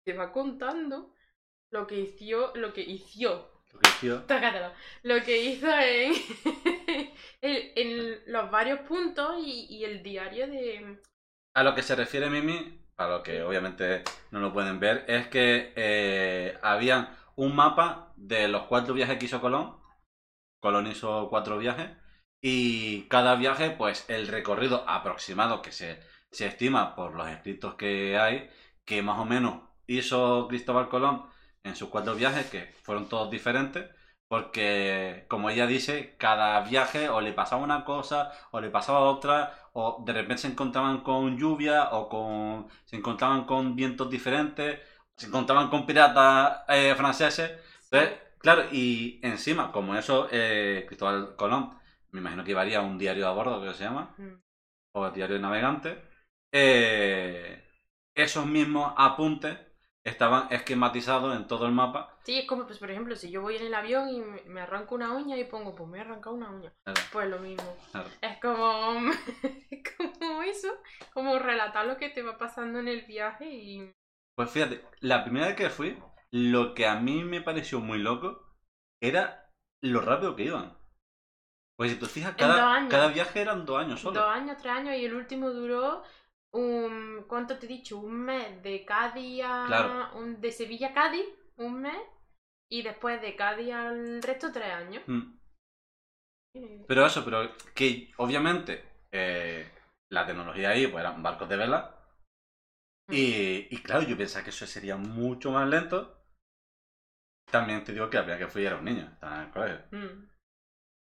te 0.04 0.12
va 0.14 0.32
contando 0.32 1.14
lo 1.70 1.86
que 1.86 2.00
hizo, 2.00 2.52
lo 2.56 2.72
que 2.72 2.80
hizo, 2.82 3.62
Lo 3.72 3.78
que 3.80 3.88
hizo- 4.06 4.22
Tócatelo. 4.24 4.72
Lo 5.04 5.22
que 5.24 5.40
hizo 5.40 5.68
en, 5.78 6.12
en, 7.42 7.72
en 7.76 8.32
los 8.32 8.50
varios 8.50 8.80
puntos 8.80 9.36
y, 9.44 9.66
y 9.68 9.84
el 9.84 10.02
diario 10.02 10.46
de... 10.46 11.00
A 11.54 11.62
lo 11.62 11.74
que 11.74 11.82
se 11.82 11.94
refiere 11.94 12.30
Mimi, 12.30 12.80
para 12.96 13.18
lo 13.18 13.22
que 13.22 13.42
obviamente 13.42 14.04
no 14.30 14.40
lo 14.40 14.52
pueden 14.52 14.80
ver, 14.80 15.04
es 15.08 15.26
que 15.28 15.72
eh, 15.76 16.58
había 16.62 17.18
un 17.36 17.54
mapa 17.54 18.12
de 18.16 18.48
los 18.48 18.62
cuatro 18.64 18.94
viajes 18.94 19.18
que 19.18 19.26
hizo 19.26 19.40
Colón. 19.40 19.76
Colón 20.60 20.86
hizo 20.86 21.28
cuatro 21.28 21.58
viajes. 21.58 21.90
Y 22.40 23.02
cada 23.08 23.34
viaje, 23.36 23.70
pues 23.70 24.08
el 24.08 24.28
recorrido 24.28 24.84
aproximado 24.88 25.62
que 25.62 25.72
se, 25.72 26.00
se 26.30 26.46
estima 26.46 26.94
por 26.96 27.14
los 27.14 27.28
escritos 27.28 27.74
que 27.74 28.18
hay, 28.18 28.50
que 28.84 29.02
más 29.02 29.18
o 29.18 29.24
menos 29.24 29.62
hizo 29.86 30.48
Cristóbal 30.48 30.88
Colón 30.88 31.26
en 31.62 31.76
sus 31.76 31.88
cuatro 31.88 32.14
viajes, 32.14 32.50
que 32.50 32.74
fueron 32.82 33.08
todos 33.08 33.30
diferentes, 33.30 33.88
porque 34.32 35.26
como 35.28 35.50
ella 35.50 35.66
dice, 35.66 36.14
cada 36.16 36.58
viaje 36.62 37.10
o 37.10 37.20
le 37.20 37.34
pasaba 37.34 37.62
una 37.62 37.84
cosa 37.84 38.32
o 38.50 38.62
le 38.62 38.70
pasaba 38.70 39.00
otra, 39.00 39.52
o 39.74 40.02
de 40.06 40.14
repente 40.14 40.38
se 40.38 40.48
encontraban 40.48 41.02
con 41.02 41.36
lluvia 41.36 41.90
o 41.92 42.08
con 42.08 42.66
se 42.86 42.96
encontraban 42.96 43.44
con 43.44 43.76
vientos 43.76 44.08
diferentes, 44.08 44.80
se 45.16 45.26
encontraban 45.26 45.68
con 45.68 45.84
piratas 45.84 46.62
eh, 46.68 46.94
franceses. 46.96 47.60
Entonces, 47.90 48.18
claro, 48.38 48.62
y 48.72 49.20
encima, 49.22 49.70
como 49.70 49.94
eso, 49.96 50.28
eh, 50.30 50.84
Cristóbal 50.86 51.36
Colón, 51.36 51.78
me 52.12 52.20
imagino 52.20 52.42
que 52.42 52.52
llevaría 52.52 52.80
un 52.80 52.96
diario 52.96 53.28
a 53.28 53.32
bordo, 53.32 53.62
que 53.62 53.74
se 53.74 53.84
llama, 53.84 54.14
Mm. 54.16 54.40
o 54.94 55.10
diario 55.10 55.36
de 55.36 55.42
navegante, 55.42 56.02
eh, 56.52 57.62
esos 58.14 58.46
mismos 58.46 58.94
apuntes 58.96 59.58
estaban 60.04 60.48
esquematizados 60.50 61.36
en 61.36 61.46
todo 61.46 61.66
el 61.66 61.72
mapa. 61.72 62.16
Sí, 62.24 62.38
es 62.38 62.46
como, 62.46 62.66
pues, 62.66 62.78
por 62.78 62.90
ejemplo, 62.90 63.14
si 63.16 63.30
yo 63.30 63.40
voy 63.40 63.56
en 63.56 63.66
el 63.66 63.74
avión 63.74 64.08
y 64.08 64.20
me, 64.48 64.60
arranco 64.60 64.94
una 64.94 65.12
uña 65.12 65.36
y 65.36 65.44
pongo, 65.44 65.74
pues 65.74 65.88
me 65.88 65.98
he 65.98 66.00
arrancado 66.00 66.36
una 66.36 66.50
uña. 66.50 66.72
Claro, 66.84 67.00
Pues 67.12 67.28
lo 67.28 67.38
mismo. 67.38 67.76
claro. 67.90 68.08
Es 68.20 68.40
como, 68.40 69.00
como 70.18 70.42
eso, 70.42 70.68
como 71.12 71.38
relatar 71.38 71.86
lo 71.86 71.96
que 71.96 72.10
te 72.10 72.22
va 72.22 72.38
pasando 72.38 72.78
en 72.80 72.88
el 72.88 73.02
viaje 73.02 73.46
y... 73.46 73.92
Pues 74.36 74.50
fíjate, 74.50 74.84
la 75.00 75.24
primera 75.24 75.46
vez 75.46 75.56
que 75.56 75.70
fui, 75.70 75.98
lo 76.30 76.74
que 76.74 76.86
a 76.86 76.96
mí 76.96 77.22
me 77.22 77.42
pareció 77.42 77.80
muy 77.80 77.98
loco 77.98 78.54
era 79.00 79.50
lo 79.82 80.00
rápido 80.00 80.34
que 80.34 80.44
iban. 80.44 80.76
Pues 81.76 81.92
si 81.92 81.98
tú 81.98 82.06
fijas, 82.06 82.34
cada, 82.36 82.88
cada 82.88 83.08
viaje 83.08 83.40
eran 83.40 83.66
dos 83.66 83.78
años 83.78 84.00
solo. 84.00 84.20
Dos 84.20 84.30
años, 84.30 84.56
tres 84.58 84.72
años 84.72 84.96
y 84.96 85.04
el 85.04 85.14
último 85.14 85.50
duró 85.50 86.02
un... 86.52 87.24
¿Cuánto 87.28 87.58
te 87.58 87.66
he 87.66 87.68
dicho? 87.68 87.98
Un 87.98 88.24
mes 88.24 88.62
de 88.62 88.84
Cádiz 88.84 89.42
a... 89.44 89.64
Claro. 89.66 90.18
un- 90.18 90.40
de 90.40 90.52
Sevilla 90.52 90.88
a 90.88 90.94
Cádiz, 90.94 91.26
un 91.56 91.80
mes. 91.82 91.98
Y 92.70 92.82
después 92.82 93.20
de 93.20 93.36
Cádiz 93.36 93.72
al 93.72 94.22
resto, 94.22 94.50
tres 94.52 94.72
años. 94.72 95.02
Mm. 95.06 95.34
Pero 96.86 97.06
eso, 97.06 97.24
pero 97.24 97.50
que 97.74 98.12
obviamente 98.18 98.84
eh, 99.10 99.70
la 100.10 100.26
tecnología 100.26 100.70
ahí 100.70 100.86
pues 100.86 101.00
eran 101.00 101.22
barcos 101.22 101.48
de 101.48 101.56
vela. 101.56 101.98
Mm. 103.08 103.14
Y, 103.14 103.68
y 103.70 103.82
claro, 103.82 104.02
yo 104.02 104.16
pensaba 104.16 104.44
que 104.44 104.50
eso 104.50 104.66
sería 104.66 104.96
mucho 104.96 105.50
más 105.50 105.68
lento. 105.68 106.18
También 107.50 107.84
te 107.84 107.92
digo 107.92 108.08
que 108.08 108.18
primera 108.18 108.38
que 108.38 108.46
fui 108.48 108.64
era 108.64 108.76
un 108.76 108.84
niño, 108.84 109.10
estaba 109.12 109.36
en 109.36 109.42
el 109.42 109.50
colegio. 109.50 109.84
Mm. 109.90 110.28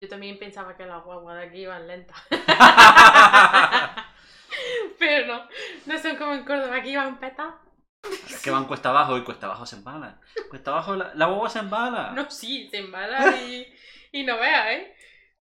Yo 0.02 0.08
también 0.08 0.38
pensaba 0.38 0.76
que 0.76 0.84
las 0.84 1.04
guaguas 1.04 1.36
de 1.36 1.42
aquí 1.44 1.58
iban 1.62 1.86
lentas. 1.86 2.16
Pero 5.02 5.26
no, 5.26 5.48
no 5.86 5.98
son 5.98 6.16
como 6.16 6.32
en 6.34 6.44
Córdoba, 6.44 6.80
que 6.80 6.90
iban 6.90 7.18
petadas. 7.18 7.56
Es 8.28 8.40
que 8.42 8.50
van 8.50 8.66
cuesta 8.66 8.90
abajo 8.90 9.16
y 9.18 9.24
cuesta 9.24 9.46
abajo 9.46 9.66
se 9.66 9.76
embala. 9.76 10.20
Cuesta 10.48 10.70
abajo 10.70 10.94
la, 10.94 11.12
la 11.14 11.26
boba 11.26 11.48
se 11.48 11.58
embala. 11.58 12.12
No, 12.12 12.30
sí, 12.30 12.68
se 12.70 12.78
embalan 12.78 13.34
y, 13.48 13.66
y 14.12 14.22
no 14.24 14.38
veas, 14.38 14.66
¿eh? 14.70 14.94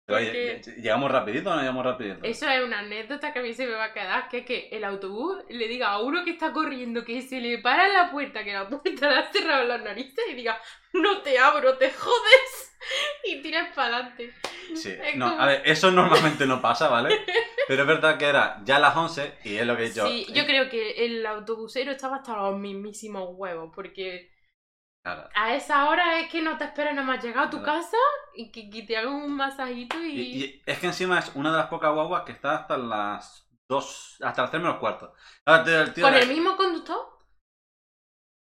Porque- 0.05 0.61
¿Llegamos 0.77 1.11
rapidito 1.11 1.51
o 1.51 1.53
no 1.55 1.59
llegamos 1.59 1.85
rapidito? 1.85 2.19
Eso 2.23 2.49
es 2.49 2.63
una 2.63 2.79
anécdota 2.79 3.31
que 3.31 3.39
a 3.39 3.41
mí 3.41 3.53
se 3.53 3.67
me 3.67 3.73
va 3.75 3.85
a 3.85 3.93
quedar, 3.93 4.27
que 4.29 4.39
es 4.39 4.45
que 4.45 4.69
el 4.71 4.83
autobús 4.83 5.37
le 5.49 5.67
diga 5.67 5.89
a 5.91 5.99
uno 6.01 6.23
que 6.23 6.31
está 6.31 6.51
corriendo 6.51 7.03
que 7.05 7.21
se 7.21 7.39
le 7.41 7.59
para 7.59 7.85
en 7.85 7.93
la 7.93 8.09
puerta, 8.11 8.43
que 8.43 8.53
la 8.53 8.67
puerta 8.67 9.09
la 9.11 9.19
ha 9.19 9.31
cerrado 9.31 9.65
las 9.65 9.83
narices 9.83 10.25
y 10.31 10.35
diga, 10.35 10.59
no 10.93 11.21
te 11.21 11.37
abro, 11.37 11.77
te 11.77 11.91
jodes. 11.91 12.68
Y 13.23 13.41
tiras 13.41 13.73
para 13.75 13.97
adelante. 13.97 14.33
Sí, 14.75 14.89
es 15.01 15.15
no, 15.15 15.29
como- 15.29 15.41
a 15.41 15.45
ver, 15.45 15.61
eso 15.65 15.91
normalmente 15.91 16.45
no 16.45 16.61
pasa, 16.61 16.87
¿vale? 16.87 17.25
Pero 17.67 17.81
es 17.83 17.87
verdad 17.87 18.17
que 18.17 18.25
era 18.25 18.61
ya 18.63 18.79
las 18.79 18.95
11 18.95 19.37
y 19.43 19.55
es 19.57 19.65
lo 19.65 19.75
que 19.77 19.83
he 19.85 19.89
dicho. 19.89 20.07
Sí, 20.07 20.25
yo 20.33 20.45
creo 20.45 20.69
que 20.69 21.05
el 21.05 21.25
autobusero 21.25 21.91
estaba 21.91 22.17
hasta 22.17 22.35
los 22.35 22.57
mismísimos 22.57 23.29
huevos, 23.33 23.71
porque 23.75 24.31
Claro. 25.03 25.29
a 25.35 25.55
esa 25.55 25.87
hora 25.89 26.19
es 26.19 26.29
que 26.29 26.41
no 26.41 26.57
te 26.57 26.65
esperas 26.65 26.93
nada 26.93 27.07
más 27.07 27.23
llegar 27.23 27.45
a 27.45 27.49
tu 27.49 27.61
Claro. 27.61 27.79
casa 27.79 27.97
y 28.35 28.51
que, 28.51 28.69
que 28.69 28.81
te 28.83 28.97
hagan 28.97 29.13
un 29.13 29.33
masajito 29.35 29.97
y... 30.01 30.09
Y, 30.19 30.43
y 30.43 30.63
es 30.65 30.79
que 30.79 30.87
encima 30.87 31.19
es 31.19 31.31
una 31.35 31.51
de 31.51 31.57
las 31.57 31.67
pocas 31.67 31.93
guaguas 31.93 32.23
que 32.23 32.31
está 32.33 32.55
hasta 32.55 32.77
las 32.77 33.47
2, 33.69 34.17
hasta 34.21 34.41
las 34.41 34.51
3 34.51 34.61
menos 34.63 34.77
cuarto. 34.79 35.13
¿Con 35.45 36.13
el 36.15 36.27
mismo 36.27 36.57
conductor? 36.57 37.18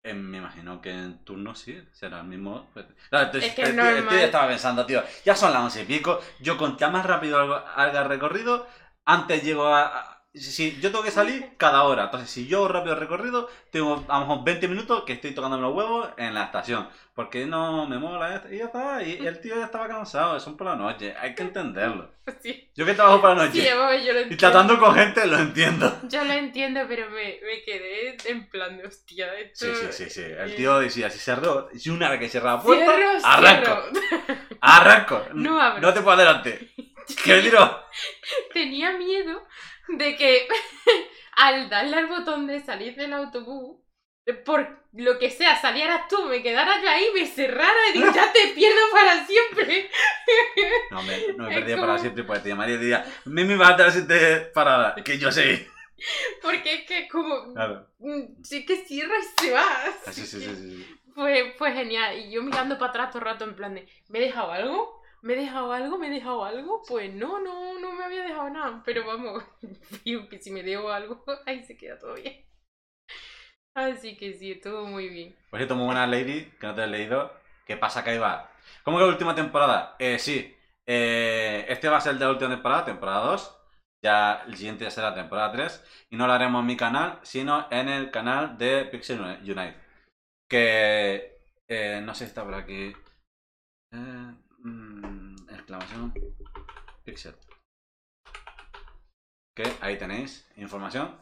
Eh, 0.08 0.14
me 0.14 0.38
imagino 0.38 0.80
que 0.80 0.90
en 0.90 1.18
turno 1.24 1.54
sí, 1.54 1.82
será 1.92 2.20
el 2.20 2.26
mismo. 2.26 2.68
Claro, 3.10 3.26
entonces, 3.26 3.50
Es 3.50 3.56
que 3.56 3.62
es 3.62 3.68
el 3.70 3.74
tío- 3.74 3.82
el 3.84 3.94
tío 3.94 4.02
normal. 4.02 4.18
ya 4.20 4.24
estaba 4.26 4.48
pensando, 4.48 4.86
tío, 4.86 5.02
ya 5.24 5.34
son 5.34 5.52
las 5.52 5.62
11 5.62 5.82
y 5.82 5.84
pico, 5.86 6.20
yo 6.40 6.56
contra 6.56 6.88
más 6.90 7.04
rápido 7.04 7.38
haga- 7.40 7.72
haga 7.74 8.02
el 8.02 8.08
recorrido, 8.08 8.66
antes 9.04 9.42
llego 9.42 9.66
a... 9.66 9.82
a- 9.86 10.15
si, 10.38 10.78
yo 10.80 10.90
tengo 10.90 11.02
que 11.04 11.10
salir 11.10 11.50
cada 11.56 11.82
hora, 11.84 12.04
entonces 12.04 12.28
si 12.30 12.46
yo 12.46 12.58
hago 12.58 12.68
rápido 12.68 12.94
el 12.94 13.00
recorrido, 13.00 13.48
tengo 13.70 14.04
a 14.08 14.20
lo 14.20 14.26
mejor 14.26 14.44
20 14.44 14.68
minutos 14.68 15.04
que 15.04 15.14
estoy 15.14 15.32
tocando 15.32 15.58
los 15.58 15.74
huevos 15.74 16.08
en 16.16 16.34
la 16.34 16.44
estación, 16.44 16.88
porque 17.14 17.46
no 17.46 17.86
me 17.86 17.98
mola 17.98 18.44
y 18.50 18.58
ya 18.58 18.66
está, 18.66 19.02
y, 19.02 19.18
y 19.22 19.26
el 19.26 19.40
tío 19.40 19.56
ya 19.56 19.64
estaba 19.66 19.88
cansado, 19.88 20.38
son 20.40 20.56
por 20.56 20.66
la 20.66 20.76
noche, 20.76 21.14
hay 21.18 21.34
que 21.34 21.42
entenderlo. 21.42 22.14
Sí, 22.42 22.68
Yo 22.74 22.84
que 22.84 22.94
trabajo 22.94 23.20
por 23.20 23.36
la 23.36 23.50
sí, 23.52 23.58
noche 23.58 23.74
vamos, 23.74 24.04
yo 24.04 24.12
lo 24.12 24.18
y 24.18 24.22
entiendo. 24.24 24.36
tratando 24.36 24.78
con 24.80 24.94
gente, 24.96 25.26
lo 25.28 25.38
entiendo. 25.38 26.00
Yo 26.08 26.24
lo 26.24 26.32
entiendo, 26.32 26.80
pero 26.88 27.08
me, 27.10 27.38
me 27.40 27.62
quedé 27.64 28.16
en 28.24 28.48
plan 28.48 28.76
de 28.76 28.84
hostia. 28.84 29.32
Esto... 29.38 29.66
Sí, 29.66 29.72
sí, 29.92 30.04
sí, 30.04 30.10
sí. 30.10 30.22
El 30.22 30.56
tío 30.56 30.76
decía, 30.80 31.08
si 31.08 31.20
cerró, 31.20 31.68
si 31.76 31.88
una 31.88 32.10
vez 32.10 32.18
que 32.18 32.28
cierra 32.28 32.54
la 32.56 32.62
puerta, 32.62 32.84
Cierro, 32.84 33.10
arranco. 33.22 33.82
cierro. 33.92 34.40
Arranco. 34.60 35.22
No 35.34 35.60
abro. 35.60 35.80
No 35.80 35.94
te 35.94 36.00
puedo 36.00 36.16
adelante. 36.16 36.68
¿Qué 37.24 37.40
tiro? 37.42 37.84
Tenía 38.52 38.90
miedo 38.98 39.46
de 39.88 40.16
que 40.16 40.46
al 41.36 41.68
darle 41.68 41.96
al 41.96 42.06
botón 42.06 42.46
de 42.46 42.60
salir 42.60 42.94
del 42.96 43.12
autobús, 43.12 43.78
por 44.44 44.84
lo 44.92 45.18
que 45.18 45.30
sea, 45.30 45.60
salieras 45.60 46.08
tú, 46.08 46.24
me 46.24 46.42
quedara 46.42 46.82
yo 46.82 46.88
ahí, 46.88 47.06
me 47.14 47.26
cerrara 47.26 47.78
y 47.90 47.98
digo, 47.98 48.12
ya 48.12 48.32
te 48.32 48.48
pierdo 48.54 48.80
para 48.92 49.24
siempre. 49.26 49.90
No, 50.90 51.02
me, 51.02 51.32
no 51.36 51.48
me 51.48 51.54
perdía 51.54 51.76
como- 51.76 51.86
para 51.86 51.98
siempre, 51.98 52.24
pues 52.24 52.42
te 52.42 52.48
llamaría 52.48 52.74
y 52.74 52.78
diría, 52.78 53.04
Mimi, 53.26 53.54
va 53.56 53.68
a 53.68 53.76
tener 53.76 53.92
siete 53.92 54.36
paradas. 54.52 55.00
Que 55.04 55.18
yo 55.18 55.30
sé. 55.30 55.68
Porque 56.42 56.74
es 56.74 56.84
que 56.86 56.98
es 57.04 57.10
como, 57.10 57.54
Claro. 57.54 57.88
mm, 58.00 58.42
sí 58.42 58.66
que 58.66 58.76
cierra 58.84 59.14
y 59.18 59.42
se 59.44 59.50
va. 59.52 59.64
Sí, 60.10 60.26
sí, 60.26 60.40
sí, 60.40 60.40
sí, 60.40 60.56
sí. 60.56 60.96
Fue, 61.14 61.54
fue 61.56 61.72
genial. 61.72 62.18
Y 62.18 62.30
yo 62.32 62.42
mirando 62.42 62.78
para 62.78 62.90
atrás 62.90 63.10
todo 63.10 63.20
el 63.20 63.24
rato 63.26 63.44
en 63.44 63.54
plan 63.56 63.74
de, 63.74 63.88
¿me 64.08 64.18
he 64.18 64.22
dejado 64.22 64.52
algo? 64.52 64.95
¿Me 65.26 65.32
he 65.32 65.38
dejado 65.38 65.72
algo? 65.72 65.98
¿Me 65.98 66.06
he 66.06 66.10
dejado 66.10 66.44
algo? 66.44 66.82
Pues 66.86 67.12
no, 67.12 67.40
no, 67.40 67.80
no 67.80 67.92
me 67.94 68.04
había 68.04 68.22
dejado 68.22 68.48
nada. 68.48 68.80
Pero 68.84 69.04
vamos, 69.04 69.42
que 70.04 70.38
si 70.38 70.52
me 70.52 70.62
dejo 70.62 70.88
algo, 70.88 71.24
ahí 71.46 71.64
se 71.64 71.76
queda 71.76 71.98
todo 71.98 72.14
bien. 72.14 72.44
Así 73.74 74.16
que 74.16 74.34
sí, 74.34 74.52
estuvo 74.52 74.86
muy 74.86 75.08
bien. 75.08 75.36
Por 75.50 75.58
cierto, 75.58 75.74
muy 75.74 75.86
buena 75.86 76.06
Lady, 76.06 76.44
que 76.60 76.66
no 76.68 76.76
te 76.76 76.84
he 76.84 76.86
leído. 76.86 77.32
¿Qué 77.66 77.76
pasa 77.76 78.04
va? 78.20 78.52
¿Cómo 78.84 78.98
que 78.98 79.04
la 79.04 79.10
última 79.10 79.34
temporada? 79.34 79.96
Eh, 79.98 80.20
sí. 80.20 80.56
Eh, 80.86 81.66
este 81.68 81.88
va 81.88 81.96
a 81.96 82.00
ser 82.00 82.14
de 82.14 82.24
la 82.24 82.30
última 82.30 82.50
temporada, 82.50 82.84
temporada 82.84 83.26
2. 83.32 83.56
Ya 84.04 84.44
el 84.46 84.56
siguiente 84.56 84.88
será 84.92 85.12
temporada 85.12 85.50
3. 85.50 86.06
Y 86.10 86.16
no 86.16 86.28
lo 86.28 86.34
haremos 86.34 86.60
en 86.60 86.66
mi 86.66 86.76
canal, 86.76 87.18
sino 87.22 87.66
en 87.72 87.88
el 87.88 88.12
canal 88.12 88.56
de 88.56 88.84
Pixel 88.84 89.20
Unite. 89.20 89.76
Que 90.48 91.40
eh, 91.66 92.00
no 92.04 92.14
sé 92.14 92.26
si 92.26 92.28
está 92.28 92.44
por 92.44 92.54
aquí. 92.54 92.94
Eh, 93.92 94.34
mm, 94.60 95.15
exclamación. 95.78 96.12
Pixel. 97.04 97.34
Que 99.54 99.64
ahí 99.80 99.98
tenéis 99.98 100.50
información. 100.56 101.16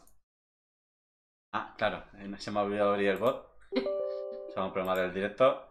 Ah, 1.52 1.74
claro, 1.78 2.04
eh, 2.14 2.34
se 2.38 2.50
me 2.50 2.58
ha 2.60 2.62
olvidado 2.62 2.92
abrir 2.92 3.08
el 3.10 3.18
bot. 3.18 3.46
Son 4.54 4.64
un 4.66 4.72
problema 4.72 4.96
del 4.96 5.12
directo. 5.14 5.68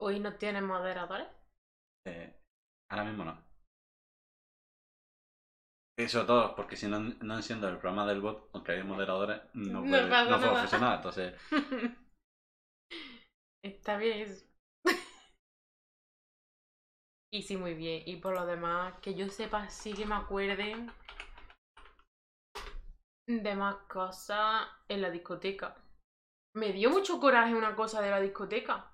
Hoy 0.00 0.20
no 0.20 0.36
tiene 0.36 0.60
moderadores. 0.60 1.28
Eh, 2.06 2.34
ahora 2.90 3.04
mismo 3.04 3.24
no. 3.24 3.42
Y 5.96 6.08
sobre 6.08 6.26
todo 6.26 6.56
porque 6.56 6.76
si 6.76 6.88
no, 6.88 6.98
no 6.98 7.36
enciendo 7.36 7.68
el 7.68 7.78
programa 7.78 8.04
del 8.06 8.20
bot, 8.20 8.50
aunque 8.52 8.72
hay 8.72 8.82
moderadores, 8.82 9.40
no, 9.54 9.80
No 9.80 9.88
puede- 9.88 10.10
pasa 10.10 10.30
no 10.30 10.38
puedo 10.40 10.56
funcionar. 10.56 10.96
Entonces, 10.96 11.34
Está 13.64 13.96
bien 13.96 14.18
eso. 14.28 14.44
Y 17.34 17.42
sí, 17.42 17.58
muy 17.58 17.74
bien. 17.74 18.02
Y 18.06 18.16
por 18.16 18.32
lo 18.34 18.46
demás, 18.46 18.94
que 19.02 19.14
yo 19.14 19.28
sepa, 19.28 19.68
sí 19.68 19.92
que 19.92 20.06
me 20.06 20.14
acuerden 20.14 20.90
de 23.26 23.54
más 23.54 23.76
cosas 23.88 24.66
en 24.88 25.02
la 25.02 25.10
discoteca. 25.10 25.76
Me 26.54 26.72
dio 26.72 26.90
mucho 26.90 27.20
coraje 27.20 27.54
una 27.54 27.76
cosa 27.76 28.00
de 28.00 28.10
la 28.10 28.20
discoteca. 28.20 28.90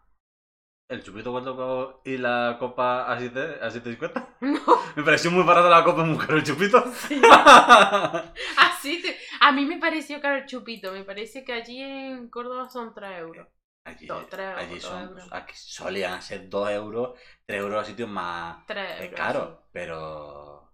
el 0.89 1.03
chupito 1.05 1.31
cuando 1.31 1.55
co- 1.57 2.03
y 2.05 2.19
la 2.19 2.57
copa 2.59 3.11
a 3.11 3.19
7 3.19 3.59
a 3.63 3.71
7.50. 3.71 4.27
No, 4.41 4.61
Me 4.97 5.03
pareció 5.05 5.31
muy 5.31 5.45
barato 5.45 5.69
la 5.71 5.85
copa 5.85 6.03
muy 6.05 6.19
caro 6.19 6.37
el 6.39 6.43
chupito. 6.45 6.83
sí. 6.93 7.21
Así 8.57 9.03
te... 9.03 9.17
A 9.41 9.53
mí 9.53 9.65
me 9.67 9.79
pareció 9.79 10.21
caro 10.21 10.37
el 10.39 10.47
chupito. 10.47 10.93
Me 10.93 11.05
parece 11.05 11.45
que 11.45 11.53
allí 11.53 11.81
en 11.81 12.29
Córdoba 12.29 12.69
son 12.69 12.93
3 12.95 13.21
euros. 13.21 13.47
Allí, 13.91 14.09
tres 14.31 14.57
allí 14.57 14.81
dos 14.83 14.85
son, 14.85 15.03
euros. 15.03 15.29
aquí 15.31 15.55
solían 15.57 16.23
ser 16.23 16.49
2 16.49 16.71
euros, 16.71 17.19
3 17.47 17.61
euros 17.61 17.83
a 17.83 17.85
sitios 17.85 18.09
más 18.09 18.65
3 18.67 18.99
eh, 18.99 19.13
euros. 19.13 19.17
caros, 19.17 19.59
pero... 19.73 20.73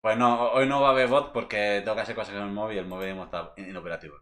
Pues 0.00 0.16
no, 0.16 0.50
hoy 0.52 0.66
no 0.66 0.80
va 0.80 0.88
a 0.88 0.90
haber 0.92 1.08
bot 1.08 1.32
porque 1.32 1.80
tengo 1.82 1.94
que 1.96 2.02
hacer 2.02 2.14
cosas 2.14 2.34
con 2.34 2.44
el 2.44 2.52
móvil 2.52 2.76
y 2.76 2.80
el 2.80 2.86
móvil 2.86 3.18
está 3.18 3.52
in- 3.56 3.70
inoperativo. 3.70 4.16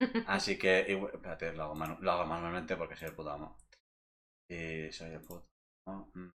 sí. 0.00 0.06
Así 0.24 0.58
que, 0.58 0.80
espérate, 1.14 1.52
lo 1.54 1.64
hago, 1.64 1.74
manu- 1.76 1.98
lo 2.00 2.12
hago 2.12 2.26
manualmente 2.26 2.76
porque 2.76 2.96
soy 2.96 3.08
el 3.08 3.14
puto 3.14 3.30
amo. 3.32 3.58
Y 4.48 4.92
soy 4.92 5.12
el 5.12 5.22
puto 5.22 5.46
amo. 5.86 6.10
mm. 6.14 6.30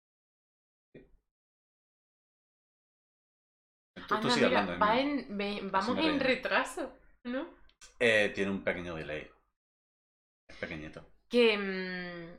Sí. 0.93 1.07
Tú, 4.07 4.17
tú 4.19 4.29
Anda, 4.29 4.31
sigue 4.31 4.45
mira, 4.45 4.57
hablando. 4.57 4.73
va 4.81 4.99
en- 4.99 5.71
vamos 5.71 5.97
en 5.99 6.19
retraso, 6.19 6.91
¿no? 7.23 7.47
Eh, 7.99 8.31
tiene 8.33 8.49
un 8.51 8.63
pequeño 8.63 8.95
delay. 8.95 9.29
Pequeñito. 10.59 11.01
Que. 11.29 11.57
mm, 11.57 12.37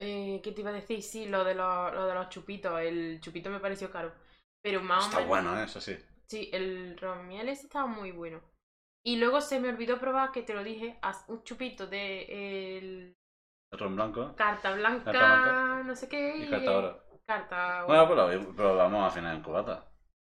eh, 0.00 0.40
¿Qué 0.42 0.52
te 0.52 0.60
iba 0.60 0.70
a 0.70 0.74
decir? 0.74 1.02
Sí, 1.02 1.26
lo 1.26 1.44
de, 1.44 1.54
los, 1.54 1.92
lo 1.94 2.06
de 2.06 2.14
los 2.14 2.28
chupitos. 2.28 2.80
El 2.80 3.20
chupito 3.20 3.50
me 3.50 3.60
pareció 3.60 3.90
caro. 3.90 4.12
Pero 4.62 4.82
más 4.82 5.06
o 5.08 5.08
Está 5.08 5.20
menos. 5.20 5.28
bueno, 5.28 5.58
¿eh? 5.60 5.64
eso 5.64 5.80
sí. 5.80 5.96
Sí, 6.26 6.50
el 6.52 6.98
romiel 6.98 7.48
ese 7.48 7.64
estaba 7.66 7.86
muy 7.86 8.12
bueno. 8.12 8.40
Y 9.04 9.16
luego 9.16 9.40
se 9.40 9.60
me 9.60 9.68
olvidó 9.70 9.98
probar, 10.00 10.32
que 10.32 10.42
te 10.42 10.54
lo 10.54 10.64
dije, 10.64 10.98
un 11.28 11.42
chupito 11.44 11.86
de 11.86 12.78
el 12.78 13.16
ron 13.80 13.94
blanco 13.96 14.24
carta 14.36 14.72
blanca, 14.74 15.04
Carta 15.04 15.26
blanca. 15.26 15.82
no 15.84 15.94
sé 15.96 16.08
qué. 16.08 16.38
y 16.44 16.50
carta 16.50 16.76
oro. 16.78 17.02
Carta 17.26 17.84
Bueno, 17.86 18.06
pues 18.06 18.56
lo, 18.56 18.76
vamos 18.76 19.06
a 19.06 19.10
final 19.14 19.36
en 19.36 19.42
cubata. 19.42 19.84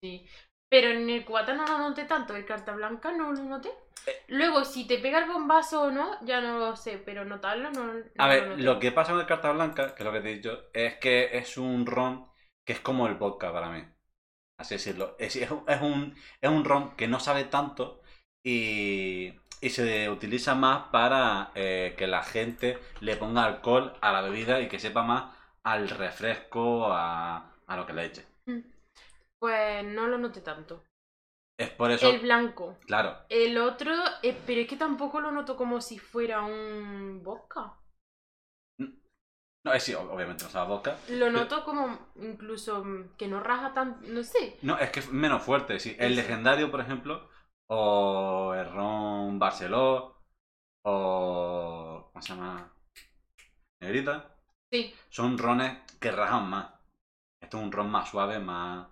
sí. 0.00 0.26
Pero 0.70 0.88
en 0.90 1.08
el 1.08 1.24
cubata 1.24 1.54
no 1.54 1.64
lo 1.66 1.78
noté 1.78 2.04
tanto, 2.04 2.36
el 2.36 2.44
carta 2.44 2.74
blanca 2.74 3.10
no 3.12 3.32
lo 3.32 3.42
noté. 3.44 3.70
Luego, 4.28 4.64
si 4.64 4.86
te 4.86 4.98
pega 4.98 5.18
el 5.18 5.30
bombazo 5.30 5.82
o 5.82 5.90
no, 5.90 6.24
ya 6.24 6.40
no 6.40 6.58
lo 6.58 6.76
sé, 6.76 6.98
pero 6.98 7.24
notarlo 7.24 7.70
no, 7.70 7.92
no 7.94 8.02
A 8.18 8.26
ver, 8.28 8.52
lo 8.58 8.78
que 8.80 8.92
pasa 8.92 9.12
con 9.12 9.20
el 9.20 9.26
carta 9.26 9.52
blanca, 9.52 9.94
que 9.94 10.02
es 10.02 10.06
lo 10.06 10.12
que 10.12 10.20
te 10.20 10.30
he 10.30 10.34
dicho, 10.36 10.64
es 10.72 10.96
que 10.96 11.36
es 11.38 11.56
un 11.56 11.86
ron 11.86 12.26
que 12.64 12.72
es 12.74 12.80
como 12.80 13.06
el 13.06 13.14
vodka 13.14 13.52
para 13.52 13.70
mí. 13.70 13.82
Así 14.58 14.76
decirlo. 14.76 15.16
Es, 15.18 15.36
es 15.36 15.50
un- 15.50 15.64
es 15.68 15.80
un, 15.82 16.16
es 16.40 16.50
un 16.50 16.64
ron 16.64 16.96
que 16.96 17.08
no 17.08 17.20
sabe 17.20 17.44
tanto 17.44 18.02
y, 18.44 19.34
y 19.60 19.70
se 19.70 20.10
utiliza 20.10 20.54
más 20.56 20.88
para 20.90 21.52
eh, 21.56 21.94
que 21.98 22.06
la 22.08 22.22
gente 22.24 22.78
le 23.00 23.16
ponga 23.16 23.44
alcohol 23.46 23.94
a 24.02 24.12
la 24.12 24.22
bebida 24.22 24.60
y 24.60 24.68
que 24.68 24.78
sepa 24.80 25.02
más 25.04 25.36
al 25.64 25.88
refresco, 25.90 26.92
a, 26.92 27.56
a 27.66 27.76
lo 27.76 27.86
que 27.86 27.92
le 27.94 28.06
eche. 28.06 28.26
Pues 29.40 29.84
no 29.84 30.06
lo 30.06 30.16
noté 30.16 30.40
tanto. 30.42 30.84
Es 31.58 31.68
por 31.70 31.90
eso, 31.90 32.10
El 32.10 32.20
blanco. 32.20 32.76
claro, 32.86 33.16
El 33.28 33.58
otro, 33.58 33.92
eh, 34.22 34.36
pero 34.46 34.62
es 34.62 34.66
que 34.68 34.76
tampoco 34.76 35.20
lo 35.20 35.30
noto 35.30 35.54
como 35.56 35.80
si 35.80 35.98
fuera 35.98 36.40
un 36.42 37.20
vodka. 37.22 37.74
no, 39.64 39.72
es 39.72 39.82
sí, 39.82 39.92
ob- 39.92 40.10
obviamente 40.10 40.44
no 40.44 40.50
sabe 40.50 40.66
a 40.66 40.68
vodka. 40.68 40.96
Lo 41.08 41.30
noto 41.30 41.64
como 41.64 41.98
incluso 42.16 42.84
mm, 42.84 43.16
que 43.16 43.26
no 43.26 43.40
raja 43.40 43.74
tan, 43.74 43.96
no 44.14 44.22
sé. 44.22 44.56
No, 44.62 44.78
es 44.78 44.90
que 44.90 45.00
es 45.00 45.10
menos 45.12 45.42
fuerte, 45.42 45.78
sí. 45.78 45.96
El 45.98 46.16
legendario, 46.16 46.70
por 46.70 46.80
ejemplo, 46.80 47.28
o 47.68 48.54
el 48.54 48.70
ron 48.72 49.38
Barceló, 49.38 50.16
o. 50.82 52.10
¿Cómo 52.12 52.22
se 52.22 52.30
llama? 52.34 52.72
Negrita. 53.80 54.36
Sí. 54.70 54.94
Son 55.10 55.38
rones 55.38 55.78
que 56.00 56.12
rajan 56.12 56.50
más. 56.50 56.74
Esto 57.40 57.58
es 57.58 57.64
un 57.64 57.72
ron 57.72 57.90
más 57.90 58.10
suave, 58.10 58.38
más. 58.40 58.88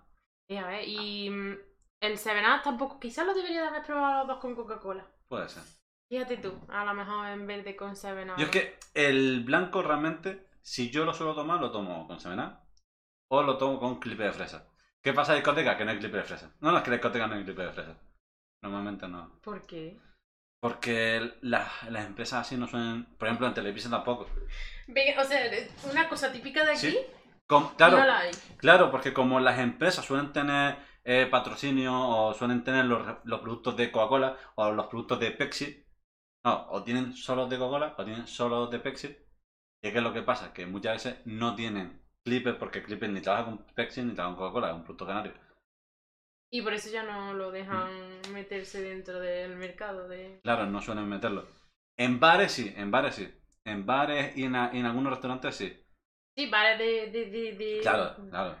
Y, 0.49 0.55
a 0.57 0.67
ver, 0.67 0.87
y 0.87 1.29
mm, 1.29 1.57
el 2.01 2.17
Seven 2.17 2.45
Up 2.45 2.61
tampoco, 2.63 2.99
quizás 2.99 3.25
lo 3.25 3.33
debería 3.33 3.61
de 3.61 3.67
haber 3.67 3.83
probado 3.83 4.19
los 4.19 4.27
dos 4.27 4.37
con 4.39 4.55
Coca-Cola. 4.55 5.05
Puede 5.27 5.49
ser. 5.49 5.63
Fíjate 6.09 6.37
tú, 6.37 6.53
a 6.69 6.85
lo 6.85 6.93
mejor 6.93 7.27
en 7.27 7.45
vez 7.47 7.65
de 7.65 7.75
con 7.75 7.95
Seven 7.95 8.29
Up. 8.31 8.37
Yo 8.37 8.45
es 8.45 8.51
que 8.51 8.79
el 8.93 9.43
blanco 9.43 9.81
realmente, 9.81 10.47
si 10.61 10.89
yo 10.89 11.05
lo 11.05 11.13
suelo 11.13 11.35
tomar, 11.35 11.59
lo 11.59 11.71
tomo 11.71 12.07
con 12.07 12.19
semena 12.19 12.61
o 13.29 13.43
lo 13.43 13.57
tomo 13.57 13.79
con 13.79 13.99
clipe 13.99 14.23
de 14.23 14.31
fresa. 14.31 14.69
¿Qué 15.03 15.13
pasa 15.13 15.33
en 15.33 15.39
discoteca? 15.39 15.77
Que 15.77 15.85
no 15.85 15.91
hay 15.91 15.99
clipe 15.99 16.17
de 16.17 16.23
fresa. 16.23 16.55
No, 16.61 16.71
no 16.71 16.77
es 16.77 16.83
que 16.83 16.89
en 16.89 16.95
discoteca 16.95 17.27
no 17.27 17.35
hay 17.35 17.43
clipe 17.43 17.61
de 17.61 17.71
fresa. 17.71 17.97
Normalmente 18.63 19.07
no. 19.07 19.39
¿Por 19.41 19.65
qué? 19.65 19.99
Porque 20.61 21.33
las, 21.41 21.83
las 21.91 22.05
empresas 22.05 22.41
así 22.41 22.57
no 22.57 22.67
suelen. 22.67 23.05
Por 23.17 23.27
ejemplo, 23.27 23.47
en 23.47 23.53
Televisa 23.53 23.89
tampoco. 23.89 24.23
O 24.27 25.23
sea, 25.23 25.51
una 25.91 26.09
cosa 26.09 26.31
típica 26.31 26.63
de 26.65 26.71
aquí, 26.71 26.79
Sí. 26.91 26.99
Claro, 27.77 27.97
no 27.99 28.05
la 28.05 28.19
hay. 28.19 28.31
claro, 28.57 28.91
porque 28.91 29.13
como 29.13 29.39
las 29.39 29.59
empresas 29.59 30.03
suelen 30.03 30.33
tener 30.33 30.77
eh, 31.13 31.27
patrocinio 31.31 31.93
o 32.11 32.33
suelen 32.33 32.63
tener 32.63 32.85
los, 32.85 33.01
productos 33.41 33.75
de 33.77 33.91
Coca-Cola 33.91 34.37
o 34.55 34.71
los 34.71 34.87
productos 34.87 35.19
de 35.19 35.31
Pepsi, 35.31 35.67
no, 36.45 36.67
o 36.69 36.83
tienen 36.83 37.13
solo 37.13 37.47
de 37.47 37.57
Coca-Cola 37.57 37.95
o 37.97 38.05
tienen 38.05 38.27
solo 38.27 38.67
de 38.67 38.79
Pepsi. 38.79 39.07
¿Y 39.83 39.91
qué 39.91 39.97
es 39.99 40.03
lo 40.03 40.13
que 40.13 40.23
pasa? 40.23 40.53
Que 40.53 40.65
muchas 40.65 40.95
veces 40.97 41.21
no 41.25 41.55
tienen 41.55 42.01
Clipper 42.25 42.57
porque 42.59 42.83
Clipper 42.83 43.09
ni 43.09 43.21
trabaja 43.21 43.45
con 43.45 43.57
Pepsi 43.75 44.03
ni 44.03 44.13
trabaja 44.15 44.35
con 44.35 44.45
Coca-Cola, 44.47 44.69
es 44.69 44.75
un 44.75 44.83
producto 44.83 45.07
canario. 45.07 45.33
Y 46.49 46.61
por 46.61 46.73
eso 46.73 46.89
ya 46.89 47.03
no 47.03 47.33
lo 47.33 47.51
dejan 47.51 47.89
Mm. 48.29 48.33
meterse 48.33 48.81
dentro 48.81 49.19
del 49.19 49.55
mercado 49.57 50.07
de... 50.07 50.39
Claro, 50.43 50.65
no 50.65 50.81
suelen 50.81 51.07
meterlo. 51.07 51.45
En 51.97 52.19
bares 52.19 52.51
sí, 52.53 52.73
en 52.75 52.91
bares 52.91 53.15
sí. 53.15 53.27
En 53.65 53.85
bares 53.85 54.35
y 54.37 54.43
en, 54.45 54.55
a- 54.55 54.71
y 54.73 54.79
en 54.79 54.85
algunos 54.85 55.11
restaurantes 55.11 55.55
sí. 55.55 55.77
Sí, 56.37 56.49
bares 56.49 56.77
de, 56.79 57.11
de, 57.11 57.25
de, 57.31 57.51
de- 57.53 57.79
Claro, 57.81 58.15
claro. 58.29 58.55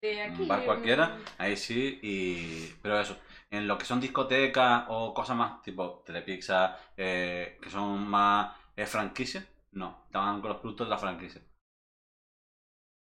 De 0.00 0.22
aquí. 0.22 0.42
un 0.42 0.48
bar 0.48 0.64
cualquiera, 0.64 1.18
ahí 1.38 1.56
sí, 1.56 1.98
y... 2.02 2.72
pero 2.82 3.00
eso, 3.00 3.16
en 3.50 3.66
lo 3.66 3.78
que 3.78 3.84
son 3.84 4.00
discotecas 4.00 4.84
o 4.88 5.12
cosas 5.14 5.36
más 5.36 5.62
tipo 5.62 6.02
Telepizza, 6.04 6.76
eh, 6.96 7.58
que 7.60 7.70
son 7.70 8.06
más 8.06 8.56
eh, 8.76 8.86
franquicias, 8.86 9.44
no, 9.72 10.04
estaban 10.06 10.40
con 10.40 10.50
los 10.50 10.60
productos 10.60 10.86
de 10.86 10.90
la 10.90 10.98
franquicia. 10.98 11.40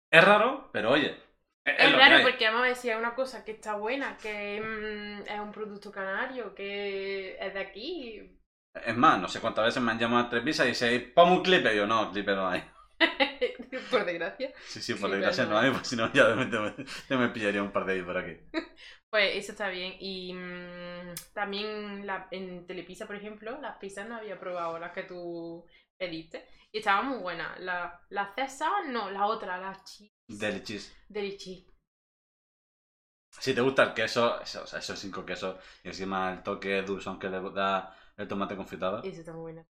Es 0.09 0.23
raro, 0.23 0.69
pero 0.71 0.91
oye, 0.91 1.17
es, 1.65 1.75
es 1.77 1.93
raro 1.93 2.23
porque 2.23 2.45
vamos 2.45 2.63
a 2.63 2.69
decir 2.69 2.91
es 2.91 2.97
una 2.97 3.13
cosa 3.13 3.43
que 3.43 3.51
está 3.51 3.75
buena, 3.75 4.17
que 4.17 4.61
mm, 4.61 5.29
es 5.29 5.39
un 5.39 5.51
producto 5.51 5.91
canario, 5.91 6.55
que 6.55 7.37
es 7.39 7.53
de 7.53 7.59
aquí. 7.59 8.39
Es 8.85 8.95
más, 8.95 9.19
no 9.19 9.27
sé 9.27 9.41
cuántas 9.41 9.65
veces 9.65 9.83
me 9.83 9.91
han 9.91 9.99
llamado 9.99 10.25
a 10.25 10.29
Telepizza 10.29 10.63
y 10.63 10.69
dice, 10.69 10.99
ponme 11.13 11.33
un 11.33 11.43
clip, 11.43 11.65
y 11.65 11.75
yo, 11.75 11.85
no, 11.85 12.11
clip 12.11 12.27
no 12.27 12.47
hay. 12.47 12.63
por 13.91 14.05
desgracia. 14.05 14.53
Sí, 14.67 14.81
sí, 14.81 14.93
por 14.95 15.09
Sí, 15.09 15.15
desgracia 15.15 15.43
pero 15.43 15.55
no 15.55 15.59
hay, 15.59 15.71
pues 15.71 15.87
si 15.87 15.95
no 15.95 16.11
ya 17.09 17.17
me, 17.17 17.29
pillaría 17.29 17.61
un 17.61 17.71
par 17.71 17.85
de 17.85 17.95
ellos 17.95 18.05
por 18.05 18.17
aquí. 18.17 18.37
Pues 19.09 19.37
eso 19.37 19.53
está 19.53 19.69
bien. 19.69 19.95
Y 20.01 20.33
mm, 20.33 21.15
también 21.33 22.05
la, 22.05 22.27
en 22.29 22.67
Telepizza, 22.67 23.07
por 23.07 23.15
ejemplo, 23.15 23.57
las 23.61 23.77
pizzas 23.77 24.05
no 24.05 24.17
había 24.17 24.37
probado 24.37 24.77
las 24.79 24.91
que 24.91 25.03
tú 25.03 25.65
pediste. 25.97 26.45
Y 26.73 26.79
estaban 26.79 27.07
muy 27.07 27.19
buenas. 27.19 27.57
La, 27.61 28.01
la 28.09 28.33
César, 28.35 28.85
no, 28.87 29.09
la 29.09 29.27
otra, 29.27 29.57
la 29.57 29.81
cheese. 29.81 30.13
Deli 30.27 30.61
cheese. 30.61 30.93
Deli 31.07 31.37
cheese. 31.37 31.65
Si 33.39 33.53
te 33.53 33.61
gusta 33.61 33.83
el 33.83 33.93
queso, 33.93 34.41
eso, 34.41 34.63
o 34.63 34.67
sea, 34.67 34.79
esos 34.79 34.99
cinco 34.99 35.25
quesos 35.25 35.57
y 35.83 35.87
encima 35.87 36.33
el 36.33 36.43
toque 36.43 36.81
dulzón 36.81 37.17
que 37.17 37.29
le 37.29 37.39
da 37.51 37.95
el 38.17 38.27
tomate 38.27 38.57
confitado. 38.57 39.01
Eso 39.03 39.19
está 39.19 39.31
muy 39.31 39.41
buena. 39.53 39.67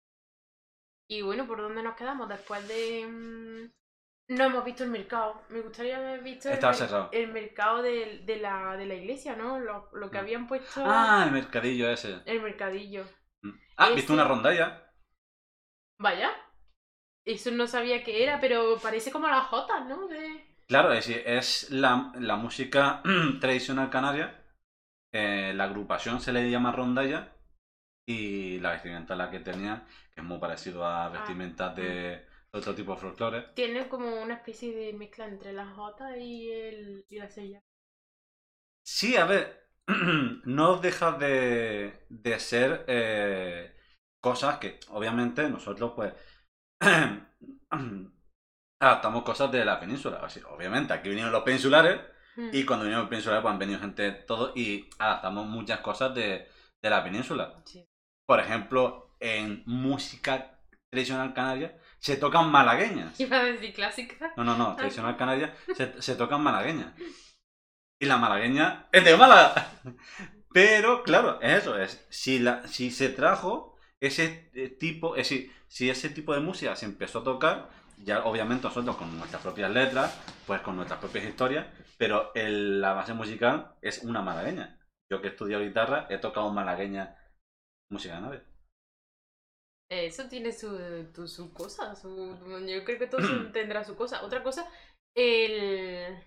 Y 1.11 1.21
bueno, 1.21 1.45
¿por 1.47 1.59
dónde 1.61 1.83
nos 1.83 1.95
quedamos? 1.95 2.27
Después 2.29 2.67
de... 2.67 3.05
mm, 3.07 4.35
No 4.35 4.45
hemos 4.45 4.65
visto 4.65 4.83
el 4.83 4.89
mercado. 4.91 5.43
Me 5.49 5.61
gustaría 5.61 5.97
haber 5.97 6.21
visto 6.23 6.49
el, 6.49 6.65
mer- 6.67 6.93
mercado 7.33 7.81
de, 7.83 8.21
de 8.25 8.37
la, 8.37 8.77
de 8.77 8.85
la 8.87 8.95
iglesia, 8.95 9.35
¿no? 9.35 9.59
Lo, 9.59 9.89
lo 9.93 10.11
que 10.11 10.17
Mm. 10.17 10.19
habían 10.19 10.47
puesto... 10.47 10.81
Ah, 10.83 11.23
el 11.25 11.31
mercadillo 11.31 11.89
ese. 11.89 12.21
El 12.25 12.41
mercadillo. 12.41 13.05
Mm. 13.43 13.51
Ah, 13.77 13.91
¿viste 13.95 14.11
Ese- 14.11 14.13
una 14.13 14.23
rondalla? 14.25 14.67
Vaya. 15.99 16.31
Eso 17.25 17.51
no 17.51 17.67
sabía 17.67 18.03
qué 18.03 18.23
era, 18.23 18.39
pero 18.41 18.79
parece 18.81 19.11
como 19.11 19.27
las 19.29 19.47
jotas, 19.47 19.85
¿no? 19.87 20.07
De... 20.07 20.45
Claro, 20.67 20.93
es, 20.93 21.07
es 21.09 21.69
la, 21.71 22.11
la 22.17 22.35
música 22.37 23.01
tradicional 23.41 23.89
canaria. 23.89 24.41
eh, 25.13 25.53
la 25.55 25.65
agrupación 25.65 26.21
se 26.21 26.33
le 26.33 26.49
llama 26.51 26.71
rondalla. 26.73 27.33
Y 28.07 28.59
la 28.59 28.71
vestimenta 28.73 29.15
la 29.15 29.31
que 29.31 29.39
tenía, 29.41 29.85
es 30.21 30.27
muy 30.27 30.39
parecido 30.39 30.85
a 30.85 31.09
vestimentas 31.09 31.75
de 31.75 32.25
otro 32.51 32.75
tipo 32.75 32.93
de 32.93 33.01
folclore. 33.01 33.45
Tiene 33.55 33.87
como 33.89 34.21
una 34.21 34.35
especie 34.35 34.75
de 34.75 34.93
mezcla 34.93 35.27
entre 35.27 35.53
las 35.53 35.73
jotas 35.75 36.15
y, 36.17 36.51
el, 36.51 37.05
y 37.09 37.17
la 37.17 37.29
sella. 37.29 37.61
Sí, 38.83 39.15
a 39.15 39.25
ver, 39.25 39.69
no 40.45 40.77
deja 40.77 41.13
de, 41.13 42.05
de 42.09 42.39
ser 42.39 42.85
eh, 42.87 43.73
cosas 44.19 44.57
que 44.59 44.79
obviamente 44.89 45.49
nosotros 45.49 45.93
pues 45.95 46.13
adaptamos 48.79 49.23
cosas 49.23 49.51
de 49.51 49.65
la 49.65 49.79
península. 49.79 50.19
Así, 50.23 50.41
obviamente, 50.49 50.93
aquí 50.93 51.09
vinieron 51.09 51.31
los 51.31 51.43
peninsulares 51.43 51.99
Mm. 52.37 52.49
y 52.53 52.65
cuando 52.65 52.85
vinieron 52.85 53.03
los 53.03 53.09
peninsulares 53.09 53.41
pues 53.41 53.51
han 53.51 53.59
venido 53.59 53.79
gente 53.79 54.03
de 54.03 54.11
todo 54.13 54.53
y 54.55 54.89
adaptamos 54.99 55.47
muchas 55.47 55.81
cosas 55.81 56.15
de, 56.15 56.47
de 56.81 56.89
la 56.89 57.03
península. 57.03 57.61
Sí. 57.65 57.85
Por 58.25 58.39
ejemplo, 58.39 59.10
en 59.21 59.63
música 59.65 60.59
tradicional 60.89 61.33
canaria 61.33 61.77
se 61.99 62.17
tocan 62.17 62.51
malagueñas. 62.51 63.17
Iba 63.19 63.37
a 63.39 63.43
decir 63.45 63.73
clásica. 63.73 64.33
No, 64.35 64.43
no, 64.43 64.57
no, 64.57 64.75
tradicional 64.75 65.15
canaria 65.15 65.55
se, 65.75 66.01
se 66.01 66.15
tocan 66.15 66.41
malagueñas. 66.41 66.93
Y 68.01 68.07
la 68.07 68.17
malagueña 68.17 68.87
es 68.91 69.05
de 69.05 69.15
Málaga. 69.15 69.69
Pero, 70.53 71.03
claro, 71.03 71.39
es 71.41 71.59
eso, 71.59 71.77
es 71.79 72.05
si, 72.09 72.39
la, 72.39 72.67
si 72.67 72.91
se 72.91 73.07
trajo 73.09 73.77
ese 74.01 74.49
eh, 74.53 74.69
tipo, 74.69 75.15
es 75.15 75.29
decir, 75.29 75.53
si 75.67 75.89
ese 75.89 76.09
tipo 76.09 76.33
de 76.33 76.41
música 76.41 76.75
se 76.75 76.85
empezó 76.85 77.19
a 77.19 77.23
tocar, 77.23 77.69
ya 77.97 78.23
obviamente 78.25 78.67
nosotros 78.67 78.97
con 78.97 79.15
nuestras 79.17 79.41
propias 79.43 79.71
letras, 79.71 80.19
pues 80.47 80.59
con 80.61 80.75
nuestras 80.75 80.99
propias 80.99 81.23
historias, 81.25 81.67
pero 81.97 82.31
el- 82.33 82.81
la 82.81 82.93
base 82.93 83.13
musical 83.13 83.75
es 83.81 83.99
una 84.03 84.21
malagueña. 84.21 84.77
Yo 85.09 85.21
que 85.21 85.27
he 85.27 85.31
estudiado 85.31 85.63
guitarra 85.63 86.07
he 86.09 86.17
tocado 86.17 86.51
malagueña 86.51 87.15
música 87.89 88.15
canaria. 88.15 88.43
Eso 89.91 90.27
tiene 90.29 90.53
su, 90.53 90.69
tu- 91.13 91.27
su 91.27 91.53
cosa. 91.53 91.95
Su, 91.95 92.37
yo 92.67 92.83
creo 92.85 92.97
que 92.99 93.07
todo 93.07 93.21
tendrá 93.51 93.83
su 93.83 93.95
cosa. 93.95 94.23
Otra 94.23 94.41
cosa, 94.43 94.67
el, 95.15 96.17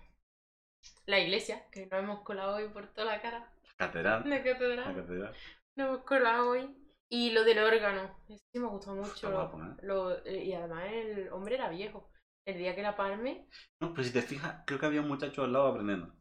la 1.07 1.19
iglesia, 1.19 1.65
que 1.71 1.85
nos 1.87 1.99
hemos 2.03 2.21
colado 2.21 2.55
hoy 2.57 2.67
por 2.69 2.87
toda 2.93 3.05
la 3.13 3.21
cara. 3.21 3.51
Catedral. 3.77 4.23
La 4.29 4.37
La 4.37 4.43
catedral. 4.43 4.95
catedral. 4.95 5.33
Nos 5.75 5.87
hemos 5.87 6.03
colado 6.05 6.49
hoy. 6.51 6.75
Y 7.09 7.31
lo 7.31 7.43
del 7.43 7.59
órgano. 7.59 8.03
Eso 8.27 8.43
sí 8.51 8.59
me 8.59 8.67
gustó 8.67 8.95
mucho. 8.95 9.31
Guapo, 9.31 9.61
¿eh? 9.61 9.75
Lo- 9.83 10.25
eh, 10.25 10.43
y 10.45 10.53
además 10.53 10.85
el 10.91 11.29
hombre 11.31 11.55
era 11.55 11.69
viejo. 11.69 12.09
El 12.45 12.57
día 12.57 12.75
que 12.75 12.83
la 12.83 12.95
palme. 12.95 13.47
No, 13.79 13.93
pero 13.93 14.03
si 14.03 14.13
te 14.13 14.21
fijas, 14.21 14.63
creo 14.67 14.79
que 14.79 14.85
había 14.85 15.01
un 15.01 15.07
muchacho 15.07 15.43
al 15.43 15.53
lado 15.53 15.67
aprendiendo. 15.67 16.13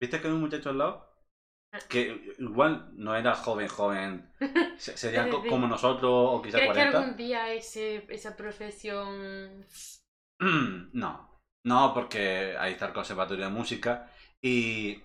¿Viste 0.00 0.20
que 0.20 0.26
había 0.26 0.34
un 0.36 0.42
muchacho 0.42 0.70
al 0.70 0.78
lado? 0.78 1.07
Que 1.88 2.34
igual 2.38 2.90
no 2.94 3.14
era 3.14 3.34
joven, 3.34 3.68
joven. 3.68 4.30
Se- 4.78 4.96
Sería 4.96 5.24
Sí. 5.24 5.30
como 5.48 5.66
nosotros 5.66 6.10
o 6.12 6.42
quizá 6.42 6.58
¿Crees 6.58 6.72
que 6.72 6.74
40. 6.74 6.98
algún 6.98 7.16
día 7.16 7.52
ese, 7.52 8.06
esa 8.08 8.36
profesión... 8.36 9.64
No, 10.92 11.40
no, 11.64 11.92
porque 11.94 12.56
ahí 12.58 12.72
está 12.72 12.86
el 12.86 12.92
conservatorio 12.92 13.44
de 13.46 13.50
música 13.50 14.10
y 14.40 15.02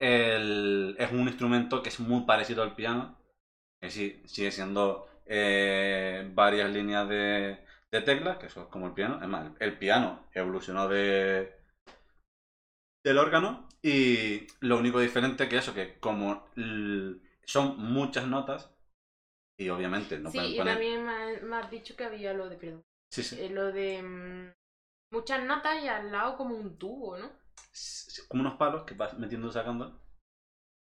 el- 0.00 0.96
es 0.98 1.10
un 1.12 1.26
instrumento 1.28 1.82
que 1.82 1.88
es 1.90 2.00
muy 2.00 2.22
parecido 2.24 2.62
al 2.62 2.74
piano. 2.74 3.18
Es 3.82 3.94
decir, 3.94 4.22
sigue 4.28 4.50
siendo 4.52 5.08
eh, 5.26 6.30
varias 6.34 6.70
líneas 6.70 7.08
de, 7.08 7.58
de 7.90 8.00
teclas, 8.02 8.38
que 8.38 8.46
eso 8.46 8.62
es 8.62 8.68
como 8.68 8.86
el 8.86 8.94
piano. 8.94 9.20
Es 9.22 9.28
más, 9.28 9.50
el 9.60 9.78
piano 9.78 10.28
evolucionó 10.32 10.88
de 10.88 11.57
del 13.08 13.18
órgano 13.18 13.66
y 13.82 14.46
lo 14.60 14.78
único 14.78 15.00
diferente 15.00 15.48
que 15.48 15.58
eso, 15.58 15.74
que 15.74 15.98
como 15.98 16.44
son 17.44 17.78
muchas 17.78 18.26
notas 18.26 18.70
y 19.58 19.68
obviamente 19.70 20.18
no 20.18 20.30
sí, 20.30 20.38
pueden 20.38 20.52
y 20.52 20.56
también 20.58 21.04
me, 21.04 21.12
ha- 21.12 21.40
me 21.42 21.56
has 21.56 21.70
dicho 21.70 21.96
que 21.96 22.04
había 22.04 22.32
lo 22.32 22.48
de... 22.48 22.56
Perdón. 22.56 22.82
Sí, 23.10 23.22
sí. 23.22 23.36
eh, 23.40 23.48
lo 23.50 23.72
de... 23.72 24.02
mm, 24.02 24.52
muchas 25.12 25.42
notas 25.44 25.82
y 25.82 25.88
al 25.88 26.12
lado 26.12 26.36
como 26.36 26.54
un 26.54 26.78
tubo, 26.78 27.16
¿no? 27.18 27.30
como 28.28 28.42
unos 28.42 28.54
palos 28.56 28.84
que 28.84 28.94
vas 28.94 29.18
metiendo 29.18 29.48
y 29.48 29.52
sacando 29.52 29.98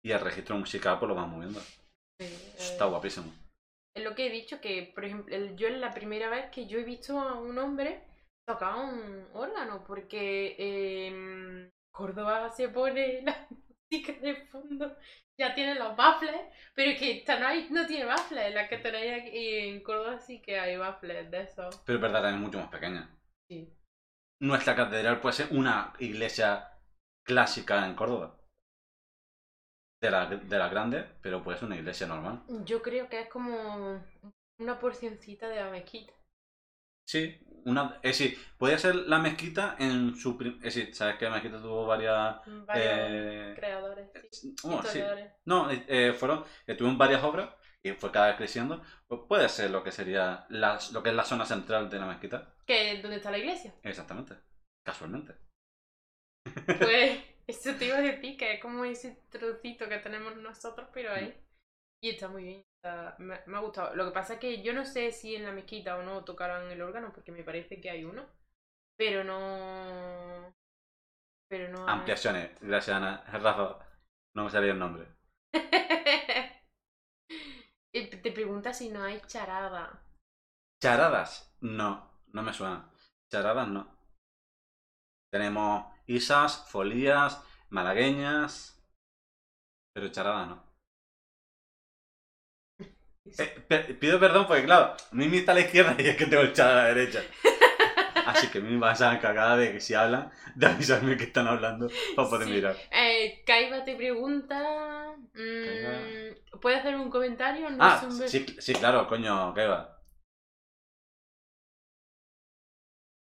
y 0.05 0.13
el 0.13 0.21
registro 0.21 0.57
musical 0.57 0.99
pues 0.99 1.09
lo 1.09 1.15
vas 1.15 1.29
moviendo. 1.29 1.61
Eh, 2.21 2.31
Está 2.59 2.87
guapísimo. 2.87 3.33
Es 3.95 4.03
lo 4.05 4.15
que 4.15 4.27
he 4.27 4.31
dicho, 4.31 4.61
que 4.61 4.91
por 4.95 5.05
ejemplo, 5.05 5.37
yo 5.57 5.69
es 5.69 5.79
la 5.79 5.93
primera 5.93 6.29
vez 6.31 6.51
que 6.51 6.67
yo 6.67 6.79
he 6.79 6.85
visto 6.85 7.19
a 7.21 7.39
un 7.39 7.59
hombre 7.59 8.03
tocar 8.47 8.75
un 8.77 9.27
órgano, 9.35 9.85
porque 9.87 10.57
en 10.59 11.71
Córdoba 11.93 12.51
se 12.51 12.69
pone 12.69 13.23
la 13.25 13.47
música 13.49 14.13
de 14.15 14.35
fondo, 14.47 14.97
ya 15.39 15.55
tiene 15.55 15.75
los 15.75 15.95
baffles, 15.95 16.41
pero 16.75 16.91
es 16.91 16.99
que 16.99 17.19
esta 17.19 17.39
no, 17.39 17.47
hay, 17.47 17.69
no 17.71 17.87
tiene 17.87 18.07
baffles, 18.07 18.55
la 18.55 18.69
que 18.69 18.79
tenéis 18.79 19.23
aquí 19.23 19.49
en 19.59 19.83
Córdoba 19.83 20.19
sí 20.19 20.41
que 20.41 20.59
hay 20.59 20.77
baffles 20.77 21.31
de 21.31 21.43
esos. 21.43 21.77
Pero 21.85 21.97
es 21.97 22.03
verdad, 22.03 22.23
también 22.23 22.37
es 22.37 22.47
mucho 22.47 22.59
más 22.59 22.71
pequeña. 22.71 23.09
Sí. 23.49 23.73
Nuestra 24.41 24.75
catedral 24.75 25.21
puede 25.21 25.35
ser 25.35 25.49
una 25.53 25.93
iglesia 25.99 26.73
clásica 27.25 27.87
en 27.87 27.95
Córdoba. 27.95 28.39
De 30.01 30.11
la, 30.11 30.27
de 30.27 30.59
la 30.59 30.69
grande, 30.69 31.07
pero 31.23 31.45
puede 31.45 31.59
ser 31.59 31.67
una 31.67 31.77
iglesia 31.77 32.09
normal. 32.09 32.43
Yo 32.65 32.83
creo 32.83 33.09
que 33.09 33.21
es 33.21 33.29
como 33.29 34.05
una 34.59 34.81
porcioncita 34.81 35.49
de 35.49 35.61
la 35.61 35.71
mezquita. 35.71 36.13
Sí, 37.05 37.39
una, 37.65 37.99
es 38.03 38.19
decir, 38.19 38.39
podría 38.59 38.79
ser 38.79 38.95
la 38.97 39.19
mezquita 39.19 39.77
en 39.79 40.17
su... 40.17 40.37
Es 40.63 40.75
decir, 40.75 40.95
sabes 40.95 41.17
que 41.17 41.27
la 41.27 41.33
mezquita 41.33 41.61
tuvo 41.61 41.87
varias... 41.87 42.37
Varios 42.67 42.87
eh, 42.87 43.55
creadores, 43.57 44.11
sí, 44.31 44.55
oh, 44.65 44.83
sí. 44.83 45.01
No, 45.45 45.71
eh, 45.71 45.85
eh, 45.89 46.13
fueron, 46.13 46.45
eh, 46.67 46.75
tuvieron 46.75 46.99
varias 46.99 47.23
obras 47.23 47.51
y 47.83 47.93
fue 47.93 48.11
cada 48.11 48.29
vez 48.29 48.37
creciendo. 48.37 48.83
Pues 49.07 49.21
puede 49.29 49.49
ser 49.49 49.71
lo 49.71 49.83
que 49.83 49.93
sería 49.93 50.47
las- 50.49 50.93
lo 50.93 51.03
que 51.03 51.11
es 51.11 51.15
la 51.15 51.25
zona 51.25 51.45
central 51.45 51.91
de 51.91 51.99
la 51.99 52.07
mezquita. 52.07 52.55
Que 52.67 52.93
es 52.93 53.03
donde 53.03 53.19
está 53.19 53.31
la 53.31 53.39
iglesia. 53.39 53.75
Exactamente. 53.83 54.35
Casualmente. 54.85 55.35
Pues 56.79 57.21
eso 57.47 57.75
te 57.75 57.87
iba 57.87 57.97
a 57.99 58.03
decir 58.03 58.37
que 58.37 58.55
es 58.55 58.61
como 58.61 58.85
ese 58.85 59.19
trocito 59.31 59.89
que 59.89 59.99
tenemos 59.99 60.37
nosotros, 60.37 60.89
pero 60.93 61.13
ahí. 61.13 61.35
Y 62.01 62.11
está 62.11 62.29
muy 62.29 62.45
bien. 62.45 62.63
Me, 63.19 63.41
me 63.47 63.57
ha 63.57 63.61
gustado. 63.61 63.95
Lo 63.95 64.05
que 64.07 64.13
pasa 64.13 64.35
es 64.35 64.41
que 64.41 64.63
yo 64.63 64.73
no 64.73 64.85
sé 64.85 65.13
si 65.13 65.35
en 65.37 65.45
la 65.45 65.53
mezquita 65.53 65.97
o 65.97 66.03
no 66.03 66.25
tocarán 66.25 66.71
el 66.71 66.83
órgano, 66.83 67.13
porque 67.13 67.33
me 67.33 67.45
parece 67.45 67.81
que 67.81 67.91
hay 67.91 68.05
uno. 68.05 68.27
Pero 68.97 69.25
no. 69.25 70.55
Pero 71.49 71.69
no. 71.71 71.89
hay- 71.91 71.93
Ampliaciones. 71.93 72.51
Gracias, 72.61 72.97
Ana. 72.97 73.23
Rafa, 73.33 73.79
no 74.35 74.45
me 74.45 74.51
salía 74.51 74.73
el 74.73 74.79
nombre. 74.81 75.07
Y 77.91 78.07
te 78.23 78.33
pregunta 78.33 78.75
si 78.75 78.91
no 78.91 79.03
hay 79.03 79.21
charada. 79.27 80.03
Charadas. 80.83 81.57
No, 81.63 82.11
no 82.35 82.43
me 82.43 82.53
suena. 82.53 82.91
Charadas 83.31 83.69
no. 83.69 83.89
Tenemos 85.33 85.87
isas, 86.07 86.65
folías, 86.71 87.43
malagueñas. 87.71 88.81
Pero 89.95 90.11
charadas 90.11 90.49
no. 90.49 90.72
Eh, 93.25 93.97
pido 94.01 94.19
perdón 94.19 94.47
porque, 94.47 94.65
claro, 94.65 94.95
me 95.13 95.27
está 95.37 95.53
a 95.53 95.55
la 95.55 95.61
izquierda 95.61 95.97
y 95.99 96.09
es 96.09 96.17
que 96.17 96.27
tengo 96.27 96.43
el 96.43 96.53
chat 96.53 96.69
a 96.71 96.75
la 96.75 96.85
derecha. 96.87 97.23
Así 98.27 98.49
que 98.49 98.59
a 98.59 98.61
mí 98.61 98.71
me 98.73 98.79
vas 98.79 99.01
a 99.01 99.15
encargar 99.15 99.59
de 99.59 99.73
que 99.73 99.81
si 99.81 99.95
hablan, 99.95 100.31
de 100.55 100.67
avisarme 100.67 101.17
que 101.17 101.25
están 101.25 101.47
hablando 101.49 101.89
para 102.15 102.29
poder 102.29 102.49
Sí. 102.49 102.55
mirar. 102.55 102.77
Eh, 102.91 103.43
Kaiba 103.47 103.85
te 103.85 103.97
pregunta. 103.97 105.15
mm, 105.35 106.59
¿Puede 106.61 106.77
hacer 106.77 106.95
un 106.97 107.11
comentario? 107.11 107.69
No 107.71 107.77
Ah, 107.85 108.01
un 108.05 108.11
sí, 108.29 108.47
sí, 108.59 108.75
claro, 108.75 109.09
coño, 109.09 109.55
¿qué 109.55 109.67
va? 109.67 109.99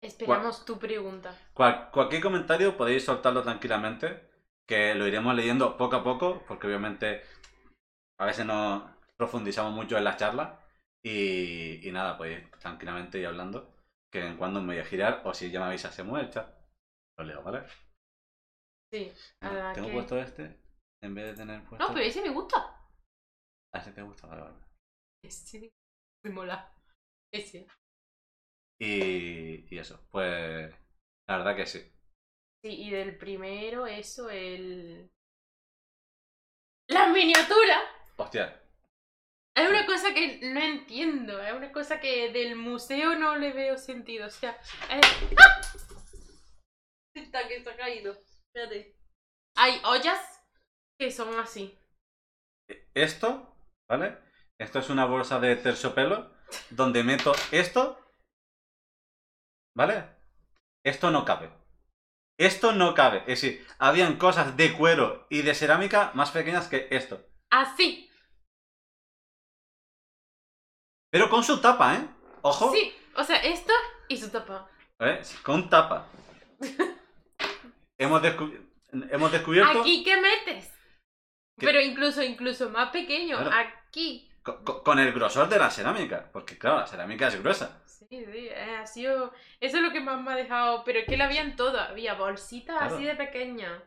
Esperamos 0.02 0.65
tu 0.65 0.78
pregunta. 0.78 1.34
Cual- 1.54 1.89
cualquier 1.91 2.22
comentario 2.22 2.76
podéis 2.76 3.06
soltarlo 3.06 3.41
tranquilamente. 3.43 4.32
que 4.65 4.96
lo 4.96 5.06
iremos 5.06 5.36
leyendo 5.36 5.76
poco 5.76 5.98
a 5.98 6.04
poco, 6.06 6.41
porque 6.48 6.67
obviamente 6.67 7.22
a 8.17 8.26
veces 8.26 8.46
no 8.46 8.92
profundizamos 9.17 9.73
mucho 9.73 9.97
en 9.97 10.04
las 10.04 10.17
charlas. 10.17 10.60
Y, 11.06 11.86
y 11.88 11.91
nada, 11.91 12.17
pues 12.17 12.49
tranquilamente 12.60 13.19
y 13.19 13.26
hablando, 13.26 13.76
que 14.12 14.26
en 14.26 14.38
cuando 14.38 14.62
me 14.62 14.67
voy 14.76 14.80
a 14.82 14.86
girar, 14.86 15.21
o 15.26 15.34
si 15.34 15.52
ya 15.52 15.60
me 15.60 15.65
avisas, 15.65 15.93
se 15.93 16.04
chat, 16.30 16.47
lo 17.17 17.26
leo, 17.26 17.43
¿vale? 17.43 17.63
Sí. 18.91 19.12
Ah, 19.41 19.71
Tengo 19.73 19.88
que- 19.88 19.93
puesto 19.93 20.17
este 20.17 20.60
en 21.04 21.15
vez 21.15 21.26
de 21.26 21.34
tener 21.34 21.63
puesto. 21.65 21.86
No, 21.86 21.93
pero 21.93 22.06
ese 22.06 22.21
me 22.21 22.30
gusta. 22.30 22.58
Ah, 23.73 23.80
ese 23.80 23.91
te 23.91 24.02
gusta, 24.02 24.28
vale, 24.28 24.43
vale. 24.43 24.56
Ese 25.23 25.73
me 26.23 26.32
mola. 26.32 26.71
Ese. 27.34 27.67
Y, 28.80 29.65
y 29.73 29.78
eso, 29.80 30.08
pues 30.12 30.73
la 31.28 31.38
verdad 31.38 31.56
que 31.56 31.65
sí. 31.65 31.80
Sí, 32.63 32.84
y 32.84 32.91
del 32.91 33.17
primero, 33.17 33.88
eso, 33.88 34.30
el. 34.30 35.10
¡Las 36.88 37.12
miniaturas! 37.12 37.84
Hostia, 38.17 38.62
Es 39.56 39.70
una 39.70 39.86
cosa 39.86 40.13
que 40.13 40.39
no 40.42 40.60
entiendo, 40.60 41.39
es 41.42 41.54
una 41.54 41.72
cosa 41.72 42.00
que 42.00 42.32
del 42.32 42.56
museo 42.56 43.16
no 43.16 43.36
le 43.38 43.54
veo 43.54 43.78
sentido. 43.78 44.26
O 44.26 44.30
sea, 44.30 44.60
es... 44.89 45.02
¡Ah! 45.38 45.62
Está 47.16 47.48
que 47.48 47.63
se 47.63 47.70
ha 47.70 47.78
caído. 47.78 48.13
Espérate. 48.13 48.96
Hay 49.56 49.80
ollas 49.86 50.20
que 51.00 51.12
son 51.12 51.39
así. 51.39 51.78
esto, 52.96 53.56
¿vale? 53.88 54.18
Esto 54.60 54.80
es 54.80 54.89
una 54.89 55.06
bolsa 55.06 55.39
de 55.39 55.56
terciopelo 55.56 56.34
donde 56.70 57.04
meto 57.04 57.34
esto, 57.52 58.00
¿vale? 59.76 60.06
Esto 60.84 61.12
no 61.12 61.26
cabe. 61.26 61.52
Esto 62.39 62.72
no 62.72 62.94
cabe. 62.94 63.20
Es 63.20 63.42
decir, 63.42 63.66
habían 63.78 64.18
cosas 64.18 64.58
de 64.58 64.74
cuero 64.76 65.28
y 65.30 65.44
de 65.44 65.54
cerámica 65.54 66.12
más 66.16 66.32
pequeñas 66.32 66.68
que 66.68 66.88
esto. 66.92 67.24
Así. 67.52 68.10
Pero 71.13 71.30
con 71.30 71.43
su 71.43 71.62
tapa, 71.62 71.95
¿eh? 71.95 72.08
Ojo. 72.41 72.71
Sí. 72.73 72.91
O 73.15 73.23
sea, 73.23 73.36
esto 73.38 73.71
y 74.08 74.17
su 74.17 74.32
tapa. 74.32 74.67
¿eh? 74.99 75.21
Con 75.43 75.69
tapa. 75.69 76.08
hemos, 77.99 78.21
hemos 79.12 79.32
descubierto... 79.32 79.82
¿Aquí 79.82 80.04
qué 80.04 80.17
metes? 80.17 80.73
¿Qué? 81.60 81.67
Pero 81.67 81.80
incluso, 81.80 82.23
incluso 82.23 82.71
más 82.71 82.89
pequeño. 82.89 83.38
Claro. 83.38 83.52
Aquí. 83.56 84.28
co- 84.41 84.63
co- 84.63 84.82
con 84.84 84.97
el 84.97 85.13
grosor 85.13 85.47
de 85.49 85.60
la 85.60 85.69
cerámica. 85.69 86.32
Porque 86.34 86.58
claro, 86.58 86.78
la 86.80 86.88
cerámica 86.88 87.28
es 87.28 87.39
gruesa. 87.39 87.84
Sí, 87.86 88.08
sí, 88.10 88.47
eh, 88.49 88.78
ha 88.82 88.88
sido... 88.88 89.34
Eso 89.60 89.78
es 89.78 89.84
lo 89.84 89.91
que 89.91 90.02
más 90.02 90.19
me 90.19 90.34
ha 90.34 90.36
dejado... 90.36 90.84
Pero 90.84 90.97
es 90.97 91.06
que 91.06 91.15
la 91.17 91.26
habían 91.26 91.56
todo. 91.56 91.80
Había 91.80 92.15
bolsitas 92.15 92.76
Claro. 92.80 92.95
así 92.95 93.06
de 93.06 93.15
pequeñas. 93.15 93.84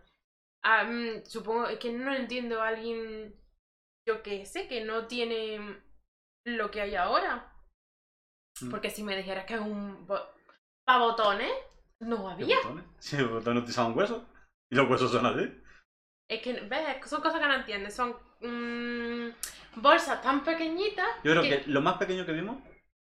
Ah, 0.63 0.85
mm, 0.85 1.25
supongo 1.25 1.67
que 1.81 1.91
no 1.93 2.15
entiendo 2.15 2.63
a 2.63 2.69
alguien, 2.69 3.35
yo 4.07 4.23
que 4.23 4.47
sé, 4.47 4.69
que 4.69 4.85
no 4.85 5.09
tiene 5.09 5.83
lo 6.47 6.71
que 6.71 6.81
hay 6.81 6.95
ahora. 6.95 7.53
Mm. 8.61 8.71
Porque 8.71 8.91
si 8.91 9.03
me 9.03 9.17
dijeras 9.17 9.45
que 9.45 9.55
es 9.55 9.61
un... 9.61 10.07
¿Para 10.87 10.99
botones? 11.01 11.53
No 12.01 12.25
¿Qué 12.37 12.45
había. 12.45 12.57
botones? 12.59 12.85
Sí, 12.99 13.17
los 13.19 13.31
botones 13.31 13.63
utilizaban 13.63 13.97
huesos. 13.97 14.23
Y 14.71 14.77
los 14.77 14.89
huesos 14.89 15.11
son 15.11 15.27
así. 15.27 15.63
Es 16.29 16.43
que, 16.43 16.61
ves, 16.61 17.09
son 17.09 17.21
cosas 17.21 17.41
que 17.41 17.47
no 17.47 17.55
entiendes. 17.55 17.95
Son 17.95 18.17
mm, 18.41 19.81
bolsas 19.81 20.23
tan 20.23 20.43
pequeñitas 20.43 21.07
Yo 21.23 21.33
creo 21.33 21.43
que... 21.43 21.65
lo 21.67 21.81
más 21.83 21.99
pequeño 21.99 22.25
que 22.27 22.33
vimos, 22.33 22.63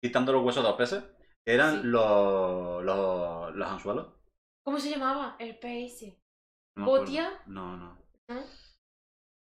quitando 0.01 0.31
los 0.33 0.43
huesos 0.43 0.63
de 0.63 0.69
los 0.69 0.77
peces, 0.77 1.03
eran 1.45 1.81
Sí. 1.81 1.87
los, 1.87 2.83
los, 2.83 3.55
los 3.55 3.67
anzuelos. 3.67 4.13
¿Cómo 4.63 4.79
se 4.79 4.91
llamaba? 4.91 5.35
El 5.39 5.57
PS. 5.57 6.17
No. 6.77 6.85
¿Botia? 6.85 7.41
No, 7.47 7.75
no. 7.75 7.97
¿No? 8.29 8.43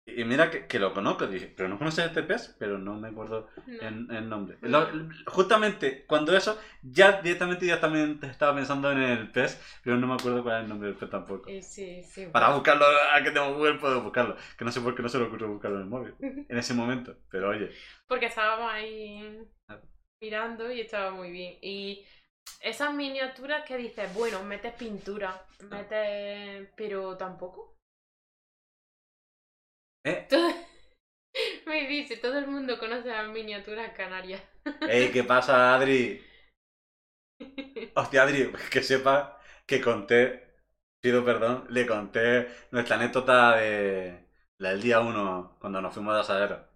Y 0.06 0.22
mira 0.24 0.50
que, 0.50 0.66
que 0.66 0.78
lo 0.78 0.92
conozco, 0.92 1.26
dije, 1.26 1.52
pero 1.56 1.66
no 1.68 1.78
conoces 1.78 2.04
este 2.06 2.22
pez, 2.22 2.54
pero 2.58 2.76
no 2.78 2.94
me 2.94 3.08
acuerdo 3.08 3.48
No. 3.66 3.80
el, 3.88 4.10
el 4.10 4.28
nombre. 4.28 4.58
No. 4.60 4.80
Lo- 4.90 5.08
justamente 5.26 6.04
cuando 6.06 6.36
eso, 6.36 6.60
ya 6.82 7.22
directamente 7.22 7.64
ya 7.66 7.80
también 7.80 8.20
estaba 8.22 8.54
pensando 8.54 8.92
en 8.92 8.98
el 9.02 9.32
pez, 9.32 9.58
pero 9.82 9.96
no 9.96 10.06
me 10.06 10.14
acuerdo 10.14 10.42
cuál 10.42 10.56
es 10.58 10.62
el 10.64 10.68
nombre 10.68 10.88
del 10.90 10.98
pez 10.98 11.08
tampoco. 11.08 11.48
Eh, 11.48 11.62
sí, 11.62 12.02
sí. 12.02 12.26
Para 12.26 12.54
buscarlo, 12.54 12.84
a 12.84 13.22
que 13.22 13.30
tengo 13.30 13.54
Google 13.54 13.78
puedo 13.78 14.02
buscarlo. 14.02 14.36
Que 14.58 14.64
no 14.66 14.70
sé 14.72 14.82
por 14.82 14.94
qué 14.94 15.02
no 15.02 15.08
se 15.08 15.18
le 15.18 15.24
ocurrió 15.24 15.48
buscarlo 15.48 15.78
en 15.78 15.82
el 15.84 15.88
móvil. 15.88 16.14
En 16.20 16.58
ese 16.58 16.74
momento. 16.74 17.16
Pero 17.30 17.48
oye, 17.48 17.70
Porque 18.06 18.26
estábamos 18.26 18.70
ahí 18.72 19.38
Claro. 19.66 19.82
mirando 20.20 20.70
y 20.70 20.80
estaba 20.82 21.12
muy 21.12 21.30
bien. 21.30 21.54
Y 21.62 22.04
esas 22.60 22.92
miniaturas 22.92 23.64
que 23.66 23.78
dices, 23.78 24.12
bueno, 24.14 24.44
metes 24.44 24.74
pintura, 24.74 25.42
metes... 25.70 26.68
pero 26.76 27.16
tampoco. 27.16 27.73
Eh, 30.04 30.26
Todo- 30.28 30.54
Me 31.66 31.88
dice, 31.88 32.16
todo 32.16 32.38
el 32.38 32.46
mundo 32.46 32.78
conoce 32.78 33.08
las 33.08 33.28
miniaturas 33.28 33.92
canarias. 33.96 34.42
Ey, 34.88 35.10
¿qué 35.10 35.24
pasa, 35.24 35.74
Adri? 35.74 36.20
Hostia, 37.94 38.22
Adri, 38.22 38.50
que 38.72 38.82
sepa 38.82 39.40
que 39.66 39.80
conté, 39.80 40.20
pido 41.02 41.24
perdón, 41.24 41.66
le 41.70 41.86
conté 41.86 42.48
nuestra 42.70 42.96
anécdota 42.96 43.56
de 43.56 44.26
la 44.58 44.70
del 44.70 44.82
día 44.82 45.00
1 45.00 45.56
cuando 45.60 45.80
nos 45.80 45.92
fuimos 45.94 46.14
de 46.14 46.20
asadero. 46.20 46.66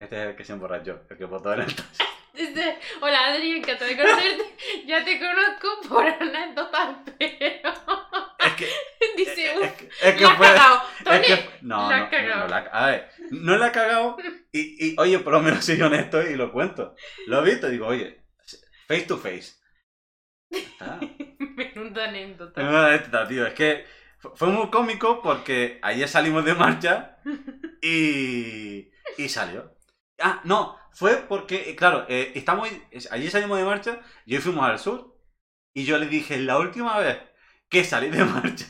Este 0.00 0.16
es 0.22 0.28
el 0.30 0.36
que 0.36 0.44
se 0.44 0.52
emborrachó, 0.52 1.00
el 1.10 1.16
que 1.18 1.24
botó 1.24 1.52
en 1.54 1.60
el. 1.62 1.74
Dice, 2.34 2.78
hola 3.00 3.26
Adri, 3.28 3.56
encantado 3.58 3.90
de 3.90 3.96
conocerte. 3.96 4.56
Ya 4.86 5.04
te 5.04 5.18
conozco 5.18 5.68
por 5.88 6.06
anécdotas, 6.06 6.98
pero... 7.18 7.72
Es 9.22 9.28
que, 9.28 9.34
Dice, 9.34 9.64
es, 9.64 9.72
que, 9.72 9.88
es 10.08 10.14
que 10.14 10.24
la 10.24 10.36
fue... 10.36 10.46
cagado. 10.46 10.82
es 10.98 11.04
Tony, 11.04 11.26
que- 11.26 11.48
no, 11.62 11.90
la 11.90 11.98
no, 12.00 12.10
cagado. 12.10 12.34
no, 12.36 12.42
no 12.42 12.48
la, 12.48 12.56
a 12.58 12.86
ver, 12.86 13.08
no 13.30 13.56
la 13.56 13.66
ha 13.66 13.72
cagado 13.72 14.16
y, 14.52 14.86
y, 14.90 14.96
oye, 14.98 15.18
por 15.18 15.32
lo 15.32 15.40
menos 15.40 15.64
soy 15.64 15.80
honesto 15.82 16.22
y 16.22 16.36
lo 16.36 16.52
cuento. 16.52 16.94
Lo 17.26 17.40
he 17.40 17.50
visto 17.50 17.68
y 17.68 17.72
digo, 17.72 17.86
oye, 17.86 18.24
face 18.86 19.02
to 19.02 19.18
face. 19.18 19.54
Ah. 20.80 20.98
Menuda 21.38 22.08
anécdota. 22.08 22.60
Es 22.62 22.68
una 22.68 22.86
anécdota, 22.86 23.28
tío. 23.28 23.46
Es 23.46 23.54
que 23.54 23.84
fu- 24.18 24.32
fue 24.34 24.48
muy 24.48 24.70
cómico 24.70 25.20
porque 25.22 25.78
ayer 25.82 26.08
salimos 26.08 26.44
de 26.44 26.54
marcha 26.54 27.18
y, 27.82 28.90
y 29.16 29.28
salió. 29.28 29.74
Ah, 30.20 30.40
no, 30.44 30.76
fue 30.92 31.16
porque, 31.28 31.70
eh, 31.70 31.76
claro, 31.76 32.06
eh, 32.08 32.32
estamos, 32.34 32.68
es- 32.90 33.10
ayer 33.12 33.30
salimos 33.30 33.58
de 33.58 33.64
marcha 33.64 34.00
y 34.26 34.34
hoy 34.36 34.40
fuimos 34.40 34.68
al 34.68 34.78
sur 34.78 35.16
y 35.74 35.84
yo 35.84 35.98
le 35.98 36.06
dije 36.06 36.38
la 36.38 36.58
última 36.58 36.98
vez 36.98 37.18
que 37.68 37.84
salí 37.84 38.08
de 38.10 38.24
marcha 38.24 38.66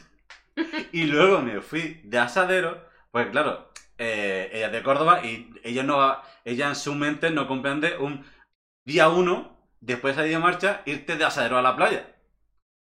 y 0.92 1.04
luego 1.04 1.40
me 1.40 1.60
fui 1.60 2.00
de 2.04 2.18
asadero, 2.18 2.86
pues 3.10 3.28
claro, 3.28 3.70
eh, 3.98 4.50
ella 4.52 4.66
es 4.66 4.72
de 4.72 4.82
Córdoba 4.82 5.24
y 5.24 5.50
ella 5.64 5.82
no 5.82 6.22
ella 6.44 6.68
en 6.68 6.76
su 6.76 6.94
mente 6.94 7.30
no 7.30 7.46
comprende 7.46 7.96
un 7.98 8.24
día 8.84 9.08
uno, 9.08 9.58
después 9.80 10.16
de 10.16 10.22
salir 10.22 10.36
de 10.36 10.42
marcha, 10.42 10.82
irte 10.86 11.16
de 11.16 11.24
asadero 11.24 11.58
a 11.58 11.62
la 11.62 11.76
playa. 11.76 12.14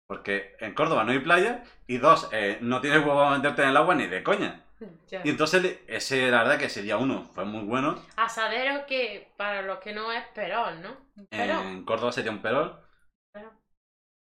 Porque 0.06 0.56
en 0.60 0.74
Córdoba 0.74 1.04
no 1.04 1.12
hay 1.12 1.18
playa 1.20 1.64
y 1.86 1.98
dos, 1.98 2.28
eh, 2.32 2.58
no 2.60 2.80
tienes 2.80 3.00
huevo 3.00 3.22
a 3.22 3.36
meterte 3.36 3.62
en 3.62 3.70
el 3.70 3.76
agua 3.76 3.94
ni 3.94 4.06
de 4.06 4.22
coña. 4.22 4.62
Ya. 5.08 5.22
Y 5.24 5.30
entonces 5.30 5.80
ese, 5.86 6.30
la 6.30 6.42
verdad 6.42 6.58
que 6.58 6.66
ese 6.66 6.82
día 6.82 6.98
uno 6.98 7.24
fue 7.24 7.44
muy 7.44 7.64
bueno. 7.64 7.96
Asadero 8.16 8.84
que, 8.86 9.32
para 9.36 9.62
los 9.62 9.78
que 9.78 9.94
no 9.94 10.12
es 10.12 10.22
perón, 10.34 10.82
¿no? 10.82 10.96
En 11.30 11.84
Córdoba 11.84 12.12
sería 12.12 12.30
un 12.30 12.42
perol. 12.42 12.78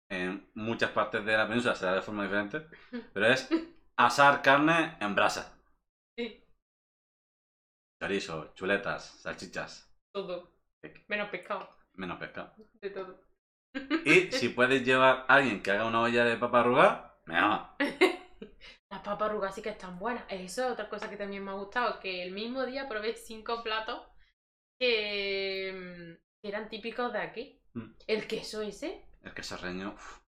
En 0.09 0.49
muchas 0.53 0.91
partes 0.91 1.25
de 1.25 1.35
la 1.35 1.47
península 1.47 1.75
será 1.75 1.95
de 1.95 2.01
forma 2.01 2.23
diferente. 2.23 2.67
Pero 3.13 3.25
es 3.25 3.49
asar 3.97 4.41
carne 4.41 4.97
en 4.99 5.15
brasa. 5.15 5.57
Sí, 6.17 6.45
Chorizo, 8.01 8.53
chuletas, 8.53 9.03
salchichas, 9.21 9.91
todo. 10.13 10.51
Menos 11.07 11.29
pescado, 11.29 11.69
menos 11.93 12.19
pescado. 12.19 12.53
de 12.81 12.89
todo. 12.89 13.21
Y 14.05 14.31
si 14.31 14.49
puedes 14.49 14.85
llevar 14.85 15.25
a 15.27 15.35
alguien 15.35 15.61
que 15.61 15.71
haga 15.71 15.85
una 15.85 16.01
olla 16.01 16.23
de 16.23 16.37
papa 16.37 16.59
arrugada, 16.61 17.19
mejor. 17.25 17.67
Las 18.91 19.01
papas 19.01 19.29
arrugadas 19.29 19.55
sí 19.55 19.61
que 19.61 19.69
están 19.69 19.97
buenas. 19.99 20.23
Eso 20.29 20.65
es 20.65 20.71
otra 20.71 20.87
cosa 20.87 21.09
que 21.09 21.17
también 21.17 21.43
me 21.43 21.51
ha 21.51 21.55
gustado, 21.55 21.99
que 21.99 22.23
el 22.23 22.31
mismo 22.31 22.65
día 22.65 22.87
probé 22.87 23.15
cinco 23.15 23.63
platos 23.63 24.01
que, 24.79 25.73
mm, 25.73 26.41
que 26.41 26.47
eran 26.47 26.69
típicos 26.69 27.11
de 27.11 27.19
aquí. 27.19 27.61
Mm. 27.73 27.91
El 28.07 28.27
queso 28.27 28.61
ese, 28.61 29.05
El 29.25 29.33
queso 29.33 29.57
reño. 29.57 29.93
uf, 29.93 30.19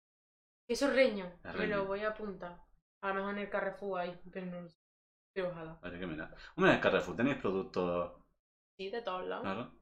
queso 0.68 0.90
reño, 0.90 1.32
me 1.56 1.66
lo 1.66 1.86
voy 1.86 2.00
a 2.00 2.10
apuntar. 2.10 2.60
A 3.02 3.08
lo 3.08 3.14
mejor 3.14 3.32
en 3.34 3.38
el 3.38 3.50
Carrefour 3.50 4.00
hay, 4.00 4.20
pero 4.32 4.46
no 4.46 4.60
lo 4.60 4.68
sé. 4.68 4.76
Pero 5.34 5.48
ojalá. 5.50 5.78
Que 5.80 6.06
mira. 6.06 6.34
Hombre, 6.56 6.70
en 6.72 6.76
el 6.76 6.82
Carrefour 6.82 7.16
tenéis 7.16 7.36
productos. 7.38 8.20
Sí, 8.78 8.90
de 8.90 9.02
todos 9.02 9.24
lados. 9.26 9.42
Claro. 9.44 9.72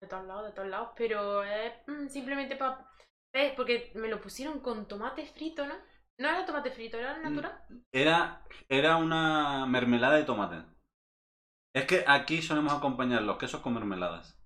De 0.00 0.08
todos 0.08 0.26
lados, 0.26 0.44
de 0.46 0.52
todos 0.52 0.68
lados. 0.68 0.90
Pero 0.96 1.42
es 1.42 1.72
mm, 1.86 2.08
simplemente 2.08 2.56
para... 2.56 2.86
¿Ves? 3.32 3.54
Porque 3.56 3.90
me 3.96 4.08
lo 4.08 4.20
pusieron 4.20 4.60
con 4.60 4.86
tomate 4.86 5.24
frito, 5.26 5.66
¿no? 5.66 5.74
No 6.20 6.28
era 6.28 6.44
tomate 6.46 6.70
frito, 6.70 6.98
era 6.98 7.16
Mm. 7.18 7.22
natural. 7.22 7.66
Era, 7.92 8.44
era 8.68 8.96
una 8.96 9.66
mermelada 9.66 10.16
de 10.16 10.24
tomate. 10.24 10.62
Es 11.74 11.86
que 11.86 12.04
aquí 12.06 12.40
solemos 12.42 12.72
acompañar 12.72 13.22
los 13.22 13.38
quesos 13.38 13.60
con 13.62 13.74
mermeladas. 13.74 14.38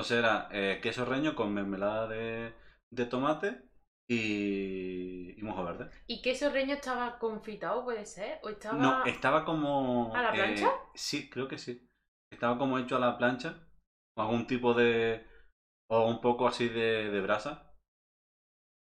Entonces 0.00 0.18
era 0.18 0.48
eh, 0.50 0.80
queso 0.82 1.04
reño 1.04 1.34
con 1.34 1.52
mermelada 1.52 2.08
de, 2.08 2.54
de 2.90 3.04
tomate 3.04 3.68
y, 4.08 5.38
y 5.38 5.42
mojo 5.42 5.62
verde. 5.62 5.90
¿Y 6.06 6.22
queso 6.22 6.48
reño 6.48 6.72
estaba 6.76 7.18
confitado, 7.18 7.84
puede 7.84 8.06
ser? 8.06 8.40
¿O 8.42 8.48
estaba...? 8.48 8.78
No, 8.78 9.04
estaba 9.04 9.44
como... 9.44 10.16
¿A 10.16 10.22
la 10.22 10.32
plancha? 10.32 10.68
eh, 10.68 10.72
sí, 10.94 11.28
creo 11.28 11.48
que 11.48 11.58
sí. 11.58 11.86
Estaba 12.32 12.56
como 12.56 12.78
hecho 12.78 12.96
a 12.96 12.98
la 12.98 13.18
plancha. 13.18 13.68
O 14.16 14.22
algún 14.22 14.46
tipo 14.46 14.72
de... 14.72 15.22
O 15.90 16.08
un 16.08 16.22
poco 16.22 16.48
así 16.48 16.70
de, 16.70 17.10
de 17.10 17.20
brasa. 17.20 17.70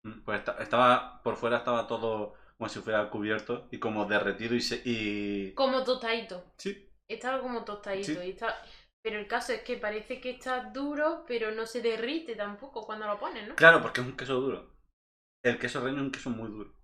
Mm, 0.04 0.24
Pues 0.24 0.40
esta- 0.40 0.60
estaba... 0.60 1.22
Por 1.22 1.36
fuera 1.36 1.58
estaba 1.58 1.86
todo 1.86 2.34
como 2.58 2.68
si 2.68 2.80
fuera 2.80 3.08
cubierto 3.10 3.68
y 3.70 3.78
como 3.78 4.06
derretido 4.06 4.56
y... 4.56 4.60
Se, 4.60 4.82
y... 4.84 5.54
Como 5.54 5.84
tostadito. 5.84 6.52
Sí, 6.58 6.90
Estaba 7.08 7.40
como 7.40 7.64
tostadito. 7.64 8.06
Sí. 8.06 8.18
Y 8.26 8.30
está... 8.30 8.56
Pero 9.06 9.20
el 9.20 9.28
caso 9.28 9.52
es 9.52 9.62
que 9.62 9.76
parece 9.76 10.20
que 10.20 10.30
está 10.30 10.64
duro, 10.72 11.24
pero 11.28 11.52
no 11.52 11.64
se 11.64 11.80
derrite 11.80 12.34
tampoco 12.34 12.84
cuando 12.84 13.06
lo 13.06 13.20
pones, 13.20 13.46
¿no? 13.46 13.54
claro, 13.54 13.80
porque 13.80 14.00
es 14.00 14.06
un 14.08 14.16
queso 14.16 14.34
duro. 14.40 14.74
El 15.44 15.60
queso 15.60 15.80
reño 15.80 15.98
es 15.98 16.02
un 16.02 16.10
queso 16.10 16.30
muy 16.30 16.48
duro. 16.50 16.74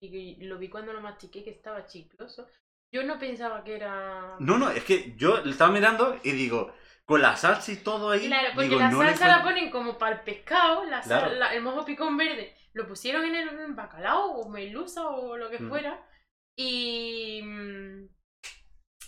Y 0.00 0.36
lo 0.46 0.56
vi 0.58 0.68
cuando 0.68 0.92
lo 0.92 1.00
mastiqué 1.00 1.42
que 1.42 1.50
estaba 1.50 1.84
chicloso. 1.86 2.46
Yo 2.94 3.02
no 3.02 3.18
pensaba 3.18 3.64
que 3.64 3.74
era... 3.74 4.36
No, 4.38 4.56
no, 4.56 4.70
es 4.70 4.84
que 4.84 5.16
yo 5.16 5.38
lo 5.44 5.50
estaba 5.50 5.72
mirando 5.72 6.16
y 6.22 6.30
digo, 6.30 6.72
con 7.04 7.20
la 7.20 7.34
salsa 7.34 7.72
y 7.72 7.78
todo 7.78 8.10
ahí... 8.10 8.28
Claro, 8.28 8.50
porque 8.54 8.68
digo, 8.68 8.78
la 8.78 8.90
no 8.92 9.02
le 9.02 9.08
salsa 9.16 9.38
la 9.38 9.42
ponen 9.42 9.68
como 9.72 9.98
para 9.98 10.18
el 10.18 10.22
pescado, 10.22 10.84
la 10.84 11.02
sal- 11.02 11.22
Claro. 11.24 11.34
la- 11.40 11.54
el 11.56 11.62
mojo 11.62 11.84
picón 11.84 12.16
verde. 12.16 12.54
Lo 12.72 12.86
pusieron 12.86 13.24
en 13.24 13.34
el 13.34 13.74
bacalao 13.74 14.30
o 14.30 14.48
melusa 14.48 15.08
o 15.08 15.36
lo 15.36 15.50
que 15.50 15.58
Mm. 15.58 15.68
fuera. 15.68 16.06
Y. 16.56 17.42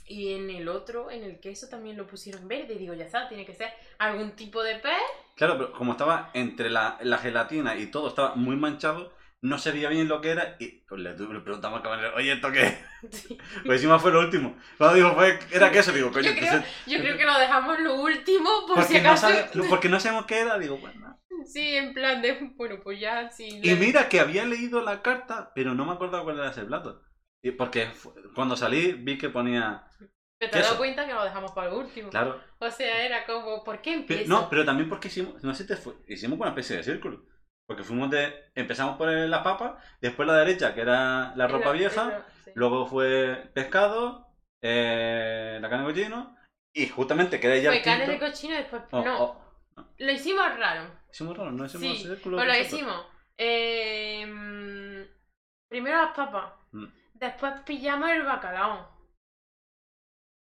Y 0.06 0.34
en 0.34 0.50
el 0.50 0.68
otro, 0.68 1.10
en 1.10 1.22
el 1.24 1.40
queso, 1.40 1.68
también 1.68 1.96
lo 1.96 2.06
pusieron 2.06 2.46
verde. 2.46 2.74
Digo, 2.76 2.94
ya 2.94 3.04
está, 3.04 3.28
tiene 3.28 3.46
que 3.46 3.54
ser 3.54 3.70
algún 3.98 4.32
tipo 4.32 4.62
de 4.62 4.76
pez. 4.76 4.92
Claro, 5.36 5.56
pero 5.58 5.72
como 5.72 5.92
estaba 5.92 6.30
entre 6.34 6.70
la, 6.70 6.98
la 7.02 7.18
gelatina 7.18 7.76
y 7.76 7.86
todo 7.86 8.08
estaba 8.08 8.34
muy 8.34 8.56
manchado, 8.56 9.12
no 9.40 9.58
se 9.58 9.72
veía 9.72 9.88
bien 9.90 10.08
lo 10.08 10.20
que 10.20 10.30
era 10.30 10.56
y 10.58 10.82
pues, 10.88 11.00
le, 11.00 11.10
le 11.16 11.40
preguntamos 11.40 11.78
al 11.78 11.82
camarero, 11.82 12.14
oye, 12.16 12.32
¿esto 12.32 12.50
qué 12.52 12.62
es? 12.62 12.74
Sí. 13.10 13.36
Pues 13.66 13.76
encima 13.76 13.98
fue 13.98 14.12
lo 14.12 14.20
último. 14.20 14.56
Cuando 14.78 14.96
dijo, 14.96 15.14
fue, 15.14 15.38
era 15.52 15.70
queso, 15.70 15.92
digo, 15.92 16.10
coño, 16.10 16.30
Yo 16.30 16.34
creo, 16.36 16.44
entonces... 16.52 16.74
yo 16.86 16.98
creo 16.98 17.16
que 17.18 17.24
lo 17.26 17.38
dejamos 17.38 17.78
lo 17.80 17.94
último, 18.00 18.48
por 18.66 18.82
si 18.82 18.94
Porque 18.94 19.02
no, 19.02 19.16
sabe- 19.16 19.50
porque 19.68 19.88
no 19.90 20.00
sabemos 20.00 20.24
qué 20.24 20.40
era, 20.40 20.58
digo, 20.58 20.78
bueno. 20.78 21.20
Sí, 21.46 21.76
en 21.76 21.92
plan 21.92 22.22
de. 22.22 22.52
Bueno, 22.54 22.76
pues 22.82 22.98
ya, 23.00 23.30
sí. 23.30 23.60
Y 23.62 23.74
mira 23.74 24.08
que 24.08 24.20
había 24.20 24.46
leído 24.46 24.80
la 24.80 25.02
carta, 25.02 25.52
pero 25.54 25.74
no 25.74 25.84
me 25.84 25.92
acuerdo 25.92 26.22
cuál 26.24 26.38
era 26.38 26.50
ese 26.50 26.64
plato. 26.64 27.02
Y 27.44 27.50
porque 27.52 27.90
cuando 28.34 28.56
salí 28.56 28.92
vi 28.92 29.18
que 29.18 29.28
ponía... 29.28 29.84
Pero 30.38 30.50
te 30.50 30.58
has 30.58 30.64
dado 30.64 30.78
cuenta 30.78 31.06
que 31.06 31.12
lo 31.12 31.22
dejamos 31.22 31.52
para 31.52 31.68
el 31.68 31.74
último. 31.74 32.08
Claro. 32.08 32.40
O 32.58 32.70
sea, 32.70 33.04
era 33.04 33.26
como, 33.26 33.62
¿por 33.62 33.80
qué 33.82 33.92
empieza? 33.92 34.24
no, 34.28 34.48
pero 34.48 34.64
también 34.64 34.88
porque 34.88 35.08
hicimos, 35.08 35.42
no 35.44 35.54
sé 35.54 35.64
te 35.64 35.76
fue, 35.76 35.94
hicimos 36.08 36.38
una 36.40 36.48
especie 36.48 36.76
de 36.78 36.82
círculo. 36.82 37.26
Porque 37.66 37.82
fuimos 37.84 38.10
de, 38.10 38.50
empezamos 38.54 38.96
por 38.96 39.08
la 39.08 39.42
papa, 39.42 39.78
después 40.00 40.26
la 40.26 40.36
derecha, 40.38 40.74
que 40.74 40.80
era 40.80 41.34
la 41.36 41.46
ropa 41.46 41.70
Era- 41.70 41.78
vieja, 41.78 42.06
era- 42.06 42.26
sí. 42.44 42.50
luego 42.54 42.86
fue 42.86 43.50
pescado, 43.54 44.26
eh, 44.62 45.58
la 45.60 45.68
carne 45.70 45.86
de 45.86 45.92
cochino, 45.92 46.36
y 46.74 46.88
justamente 46.88 47.38
que 47.40 47.46
era 47.46 47.56
ya 47.58 47.70
Fue 47.70 47.82
carne 47.82 48.06
de 48.06 48.18
cochino 48.18 48.54
y 48.54 48.58
después. 48.58 48.82
Oh, 48.90 49.02
no, 49.04 49.22
oh, 49.22 49.44
lo 49.98 50.12
hicimos 50.12 50.44
raro. 50.58 50.90
hicimos 51.12 51.36
raro, 51.36 51.52
no 51.52 51.64
hicimos 51.66 51.86
Sí, 51.98 52.04
círculo. 52.04 52.36
Pues 52.38 52.48
lo 52.48 52.58
hicimos. 52.58 53.06
eh, 53.38 55.08
primero 55.70 55.96
las 56.02 56.14
papas. 56.16 56.52
Mm. 56.72 56.84
Después 57.24 57.54
pillamos 57.64 58.10
el 58.10 58.22
bacalao. 58.22 58.86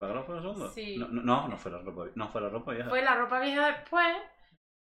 ¿Bacalao 0.01 0.25
fue 0.25 0.37
el 0.37 0.43
segundo? 0.43 0.69
Sí. 0.69 0.97
No, 0.97 1.49
no, 1.49 1.57
fue 1.59 1.73
la 1.73 1.79
ropa, 1.79 2.07
no 2.15 2.29
fue 2.29 2.41
la 2.41 2.49
ropa 2.49 2.73
vieja. 2.73 2.89
Fue 2.89 3.03
la 3.03 3.17
ropa 3.17 3.41
vieja 3.41 3.67
después. 3.73 4.17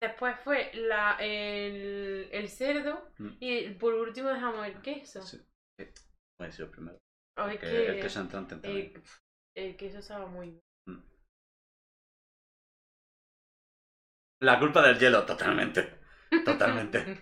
Después 0.00 0.38
fue 0.38 0.70
la, 0.74 1.16
el, 1.18 2.29
el 2.31 2.48
cerdo. 2.48 3.11
Mm. 3.18 3.31
Y 3.40 3.70
por 3.70 3.94
último 3.94 4.29
dejamos 4.29 4.64
el 4.66 4.81
queso. 4.81 5.20
Sí. 5.22 5.44
Eh, 5.81 5.92
Fue 6.38 6.53
sido 6.53 6.66
el 6.66 6.70
primero. 6.70 6.98
Ay, 7.37 7.59
que, 7.59 7.87
el 7.87 8.00
queso 8.00 8.20
entrante 8.20 8.57
eh, 8.62 8.94
el 9.57 9.76
queso 9.76 9.98
estaba 9.98 10.26
muy 10.26 10.50
bien. 10.50 10.62
La 14.42 14.61
culpa 14.61 14.81
del 14.81 14.98
hielo, 14.98 15.26
totalmente. 15.26 15.98
Totalmente. 16.44 17.20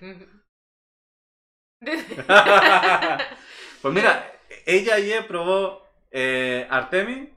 Pues 3.81 3.95
mira, 3.95 4.38
ella 4.67 4.95
ayer 4.97 5.27
probó 5.27 5.87
eh, 6.11 6.67
Artemis, 6.71 7.29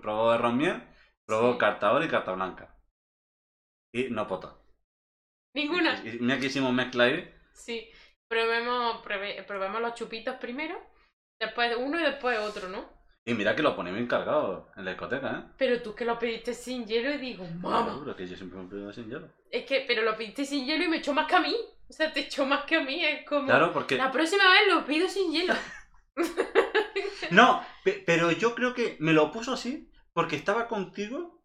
probó 0.00 0.30
arroz 0.30 0.54
miel, 0.54 0.82
probó 1.26 1.52
Sí. 1.52 1.58
carta 1.58 1.92
oro 1.92 2.04
y 2.04 2.08
carta 2.08 2.32
blanca. 2.32 2.74
Y 3.92 4.04
no 4.10 4.26
pota. 4.26 4.56
Ninguna. 5.54 6.00
Y, 6.04 6.08
y 6.16 6.18
mira 6.20 6.38
que 6.38 6.46
hicimos 6.46 6.72
mezcla 6.72 7.04
ahí. 7.04 7.34
Sí. 7.52 7.88
Probemos, 8.28 9.02
prove- 9.02 9.44
probemos 9.46 9.80
los 9.80 9.94
chupitos 9.94 10.36
primero. 10.36 10.78
Después 11.40 11.74
uno 11.78 11.98
y 11.98 12.02
después 12.02 12.38
otro, 12.38 12.68
¿no? 12.68 12.96
Y 13.24 13.34
mira 13.34 13.54
que 13.54 13.62
lo 13.62 13.76
ponemos 13.76 14.00
encargado 14.00 14.70
en 14.76 14.84
la 14.84 14.92
discoteca, 14.92 15.30
¿eh? 15.38 15.52
Pero 15.58 15.82
tú 15.82 15.94
que 15.94 16.04
lo 16.04 16.18
pediste 16.18 16.54
sin 16.54 16.86
hielo 16.86 17.10
y 17.12 17.18
digo, 17.18 17.44
mamá. 17.46 17.92
Seguro 17.92 18.16
que 18.16 18.26
yo 18.26 18.36
siempre 18.36 18.58
me 18.58 18.64
he 18.66 18.68
pedido 18.68 18.92
sin 18.92 19.08
hielo. 19.10 19.28
Es 19.50 19.64
que, 19.66 19.84
pero 19.86 20.02
lo 20.02 20.16
pediste 20.16 20.44
sin 20.44 20.64
hielo 20.66 20.84
y 20.84 20.88
me 20.88 20.96
echó 20.98 21.12
más 21.12 21.26
que 21.26 21.36
a 21.36 21.40
mí. 21.40 21.54
O 21.88 21.92
sea, 21.92 22.12
te 22.12 22.20
echó 22.20 22.44
más 22.46 22.64
que 22.64 22.76
a 22.76 22.80
mí. 22.80 23.04
Es 23.04 23.26
como. 23.26 23.46
Claro, 23.46 23.72
porque... 23.72 23.96
La 23.96 24.10
próxima 24.12 24.44
vez 24.44 24.74
lo 24.74 24.84
pido 24.84 25.08
sin 25.08 25.32
hielo. 25.32 25.54
No, 27.30 27.62
pe- 27.84 28.02
pero 28.06 28.30
yo 28.32 28.54
creo 28.54 28.74
que 28.74 28.96
me 29.00 29.12
lo 29.12 29.32
puso 29.32 29.52
así 29.52 29.90
porque 30.12 30.36
estaba 30.36 30.68
contigo 30.68 31.42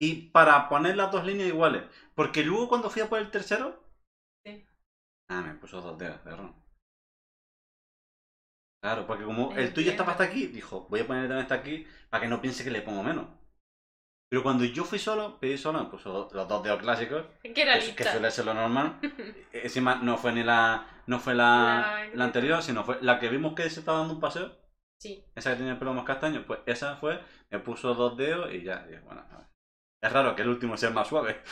y 0.00 0.30
para 0.30 0.68
poner 0.68 0.96
las 0.96 1.12
dos 1.12 1.24
líneas 1.26 1.48
iguales. 1.50 1.84
Porque 2.14 2.44
luego 2.44 2.68
cuando 2.68 2.90
fui 2.90 3.02
a 3.02 3.08
por 3.08 3.20
el 3.20 3.30
tercero... 3.30 3.84
Sí. 4.44 4.66
Ah, 5.28 5.42
me 5.42 5.54
puso 5.56 5.80
dos 5.82 5.98
dedos 5.98 6.24
de 6.24 6.36
ron. 6.36 6.54
Claro, 8.80 9.06
porque 9.06 9.24
como 9.24 9.54
el 9.56 9.72
tuyo 9.72 9.90
estaba 9.90 10.12
hasta 10.12 10.24
aquí, 10.24 10.46
dijo, 10.46 10.86
voy 10.90 11.00
a 11.00 11.06
poner 11.06 11.22
también 11.24 11.42
hasta 11.42 11.54
aquí 11.56 11.86
para 12.10 12.22
que 12.22 12.28
no 12.28 12.40
piense 12.42 12.64
que 12.64 12.70
le 12.70 12.82
pongo 12.82 13.02
menos. 13.02 13.26
Pero 14.32 14.42
cuando 14.42 14.64
yo 14.64 14.82
fui 14.84 14.98
solo, 14.98 15.38
pedí 15.38 15.58
solo, 15.58 15.84
me 15.84 15.90
puso 15.90 16.30
los 16.32 16.48
dos 16.48 16.62
dedos 16.62 16.80
clásicos, 16.80 17.26
que 17.42 17.60
era 17.60 17.78
que, 17.78 18.02
suele 18.02 18.30
ser 18.30 18.46
lo 18.46 18.54
normal. 18.54 18.98
Encima 19.52 19.96
no 19.96 20.16
fue 20.16 20.32
ni 20.32 20.42
la, 20.42 20.86
no 21.06 21.20
fue 21.20 21.34
la, 21.34 21.44
La- 21.44 22.10
la 22.14 22.24
anterior, 22.24 22.62
sino 22.62 22.82
fue 22.82 22.96
la 23.02 23.20
que 23.20 23.28
vimos 23.28 23.54
que 23.54 23.68
se 23.68 23.80
estaba 23.80 23.98
dando 23.98 24.14
un 24.14 24.20
paseo. 24.20 24.56
Sí. 24.98 25.22
Esa 25.34 25.50
que 25.50 25.56
tenía 25.56 25.72
el 25.72 25.78
pelo 25.78 25.92
más 25.92 26.06
castaño, 26.06 26.44
pues 26.46 26.60
esa 26.64 26.96
fue, 26.96 27.20
me 27.50 27.58
puso 27.58 27.92
dos 27.92 28.16
dedos 28.16 28.50
y 28.54 28.62
ya, 28.62 28.86
y 28.90 28.96
bueno, 29.04 29.20
a 29.30 29.36
ver. 29.36 29.46
es 30.02 30.10
raro 30.10 30.34
que 30.34 30.40
el 30.40 30.48
último 30.48 30.78
sea 30.78 30.88
más 30.88 31.08
suave. 31.08 31.42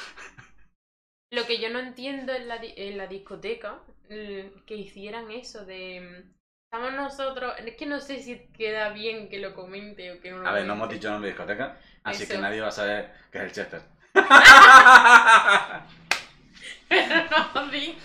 Lo 1.30 1.44
que 1.46 1.60
yo 1.60 1.68
no 1.68 1.80
entiendo 1.80 2.32
en 2.32 2.48
la, 2.48 2.56
en 2.62 2.96
la 2.96 3.06
discoteca, 3.08 3.82
mm, 4.08 4.64
que 4.64 4.74
hicieran 4.76 5.30
eso 5.30 5.66
de... 5.66 6.24
Estamos 6.72 6.92
nosotros... 6.92 7.52
Es 7.58 7.74
que 7.74 7.84
no 7.84 7.98
sé 7.98 8.22
si 8.22 8.38
queda 8.56 8.90
bien 8.90 9.28
que 9.28 9.40
lo 9.40 9.56
comente 9.56 10.12
o 10.12 10.20
que 10.20 10.30
no 10.30 10.38
lo 10.38 10.48
A 10.48 10.52
ver, 10.52 10.64
no 10.64 10.74
hemos 10.74 10.88
dicho 10.88 11.10
nombre 11.10 11.26
de 11.28 11.34
discoteca, 11.34 11.76
así 12.04 12.22
Eso. 12.22 12.32
que 12.32 12.38
nadie 12.38 12.60
va 12.60 12.68
a 12.68 12.70
saber 12.70 13.12
que 13.32 13.38
es 13.38 13.44
el 13.44 13.50
Chester. 13.50 13.82
Pero 16.88 17.24
no 17.54 17.66
di. 17.72 17.98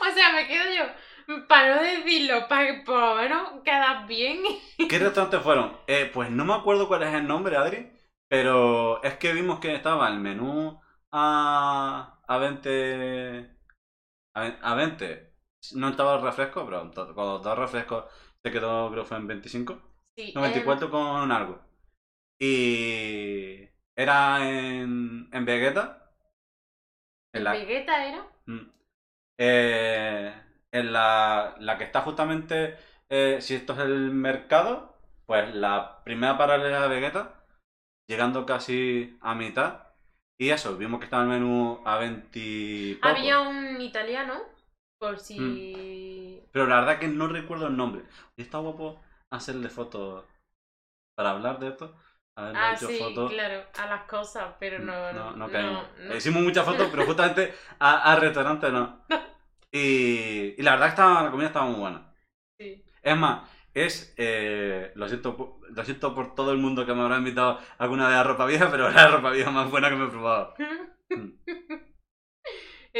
O 0.00 0.14
sea, 0.14 0.32
me 0.32 0.46
quedo 0.46 0.64
yo... 0.74 0.84
Para 1.46 1.76
no 1.76 1.82
decirlo, 1.82 2.48
para 2.48 2.82
por 2.86 2.98
lo 2.98 3.14
menos 3.16 3.62
quedar 3.62 4.06
bien. 4.06 4.42
¿Qué 4.88 4.98
restaurantes 4.98 5.42
fueron? 5.42 5.76
Eh, 5.86 6.10
pues 6.14 6.30
no 6.30 6.46
me 6.46 6.54
acuerdo 6.54 6.88
cuál 6.88 7.02
es 7.02 7.12
el 7.12 7.28
nombre, 7.28 7.58
Adri, 7.58 7.92
pero 8.28 9.02
es 9.02 9.18
que 9.18 9.34
vimos 9.34 9.60
que 9.60 9.74
estaba 9.74 10.08
el 10.08 10.20
menú 10.20 10.80
a, 11.12 12.18
a 12.26 12.38
20... 12.38 13.50
A, 14.34 14.42
a 14.62 14.74
20. 14.74 15.27
No 15.74 15.88
estaba 15.88 16.16
el 16.16 16.22
refresco, 16.22 16.64
pero 16.64 16.90
con 17.14 17.26
los 17.26 17.42
dos 17.42 17.58
refrescos 17.58 18.04
se 18.42 18.50
quedó, 18.52 18.90
creo 18.90 19.02
que 19.02 19.08
fue 19.08 19.16
en 19.18 19.26
25. 19.26 19.78
Sí, 20.16 20.32
No, 20.34 20.42
24 20.42 20.90
con 20.90 21.30
algo. 21.32 21.60
Y 22.40 23.68
era 23.96 24.48
en, 24.48 25.28
en 25.32 25.44
Vegeta. 25.44 26.12
En 27.32 27.38
¿El 27.40 27.44
la, 27.44 27.52
Vegeta 27.52 28.06
era? 28.06 28.26
Mm. 28.46 28.70
Eh, 29.38 30.34
en 30.72 30.92
la, 30.92 31.54
la 31.58 31.78
que 31.78 31.84
está 31.84 32.02
justamente, 32.02 32.76
eh, 33.08 33.38
si 33.40 33.54
esto 33.54 33.72
es 33.74 33.80
el 33.80 34.10
mercado, 34.10 34.96
pues 35.26 35.54
la 35.54 36.02
primera 36.04 36.36
paralela 36.38 36.82
de 36.82 36.88
Vegeta, 36.88 37.44
llegando 38.08 38.46
casi 38.46 39.18
a 39.20 39.34
mitad. 39.34 39.82
Y 40.38 40.50
eso, 40.50 40.76
vimos 40.76 41.00
que 41.00 41.04
estaba 41.06 41.22
el 41.24 41.28
menú 41.28 41.82
a 41.84 41.98
20 41.98 42.38
y 42.40 42.94
poco. 42.96 43.08
Había 43.08 43.40
un 43.40 43.80
italiano, 43.80 44.42
por 44.98 45.18
si... 45.18 46.42
Pero 46.52 46.66
la 46.66 46.80
verdad 46.80 46.98
que 46.98 47.08
no 47.08 47.28
recuerdo 47.28 47.66
el 47.68 47.76
nombre. 47.76 48.02
Y 48.36 48.42
está 48.42 48.58
guapo 48.58 49.00
hacerle 49.30 49.68
fotos 49.68 50.24
para 51.16 51.30
hablar 51.30 51.58
de 51.58 51.68
esto. 51.68 51.94
Haberle 52.36 52.58
Ah, 52.60 52.72
hecho 52.76 52.86
sí, 52.88 52.98
fotos. 52.98 53.32
claro, 53.32 53.64
a 53.78 53.86
las 53.86 54.02
cosas, 54.04 54.54
pero 54.60 54.78
no... 54.78 55.12
no, 55.12 55.30
no 55.32 55.36
no, 55.36 55.50
caímos. 55.50 55.86
no. 55.98 56.16
Hicimos 56.16 56.42
muchas 56.42 56.64
fotos, 56.64 56.88
pero 56.90 57.04
justamente 57.06 57.54
al 57.78 58.20
restaurante 58.20 58.70
no. 58.70 59.00
Y, 59.72 60.54
y 60.58 60.62
la 60.62 60.72
verdad 60.72 60.86
que 60.86 60.90
estaba, 60.90 61.22
la 61.24 61.30
comida 61.30 61.48
estaba 61.48 61.66
muy 61.66 61.80
buena. 61.80 62.12
Sí. 62.58 62.84
Es 63.02 63.16
más, 63.16 63.48
es. 63.74 64.14
eh, 64.16 64.92
lo, 64.94 65.08
siento, 65.08 65.36
por- 65.36 65.56
lo 65.70 65.84
siento 65.84 66.14
por 66.14 66.34
todo 66.34 66.52
el 66.52 66.58
mundo 66.58 66.86
que 66.86 66.94
me 66.94 67.02
habrá 67.02 67.18
invitado 67.18 67.58
alguna 67.78 68.08
vez 68.08 68.16
a 68.16 68.24
ropa 68.24 68.46
vieja, 68.46 68.70
pero 68.70 68.88
era 68.88 69.04
la 69.10 69.16
ropa 69.16 69.30
vieja 69.30 69.50
más 69.50 69.70
buena 69.70 69.90
que 69.90 69.96
me 69.96 70.04
he 70.06 70.08
probado. 70.08 70.54
Mm. 71.10 71.30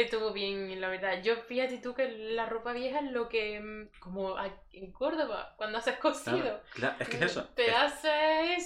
Estuvo 0.01 0.31
bien, 0.33 0.79
la 0.79 0.89
verdad. 0.89 1.21
Yo 1.23 1.35
fíjate 1.43 1.79
tú 1.79 1.93
que 1.93 2.07
la 2.09 2.45
ropa 2.45 2.73
vieja 2.73 2.99
es 2.99 3.11
lo 3.11 3.27
que, 3.27 3.59
mm, 3.59 3.99
como 3.99 4.35
en 4.71 4.91
Córdoba, 4.91 5.53
cuando 5.57 5.77
haces 5.79 5.97
cocido, 5.97 6.37
Claro, 6.39 6.61
claro, 6.73 6.95
es 6.99 7.09
que 7.09 7.15
es 7.17 7.21
eso. 7.23 7.45
te 7.55 7.67
es- 7.67 7.75
haces 7.75 8.11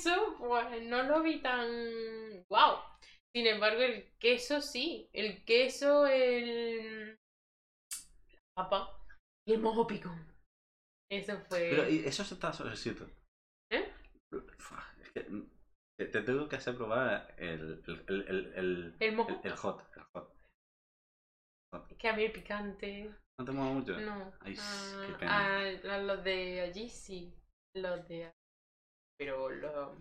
eso, 0.05 0.35
pues 0.37 0.81
no 0.83 1.03
lo 1.03 1.21
vi 1.23 1.41
tan 1.41 1.67
wow. 2.49 2.77
Sin 3.35 3.47
embargo, 3.47 3.81
el 3.81 4.13
queso 4.19 4.61
sí. 4.61 5.09
El 5.13 5.43
queso, 5.43 6.05
el 6.05 7.17
la 8.55 8.63
papa 8.69 8.99
y 9.47 9.53
el 9.53 9.59
mojo 9.61 9.87
picón. 9.87 10.27
Eso 11.11 11.37
fue. 11.49 11.67
Pero 11.71 11.89
y 11.89 11.99
eso 12.05 12.23
se 12.23 12.35
está 12.35 12.53
suavecito. 12.53 13.07
¿Eh? 13.71 13.91
Fua, 14.57 14.83
Es 15.01 15.11
que 15.11 15.21
mm, 15.29 15.49
te, 15.97 16.05
te 16.07 16.21
tengo 16.21 16.47
que 16.47 16.55
hacer 16.57 16.75
probar 16.75 17.33
el, 17.37 17.83
el, 17.87 18.03
el, 18.07 18.21
el, 18.27 18.53
el, 18.55 18.95
El 18.99 19.15
mojo. 19.15 19.29
el- 19.43 19.51
el 19.51 19.57
hot. 19.57 19.81
El 19.95 20.03
hot. 20.13 20.32
Es 21.89 21.97
que 21.97 22.09
a 22.09 22.13
mí 22.15 22.23
el 22.23 22.31
picante. 22.31 23.13
¿No 23.39 23.45
te 23.45 23.51
mola 23.51 23.71
mucho? 23.73 23.99
No. 23.99 24.31
Ay, 24.41 24.55
Ah, 24.59 25.03
qué 25.07 25.13
pena. 25.13 25.57
ah, 25.57 25.97
los 25.99 26.23
de 26.23 26.61
allí 26.61 26.89
sí. 26.89 27.33
Los 27.75 28.07
de. 28.07 28.31
Pero 29.17 29.49
lo, 29.49 29.95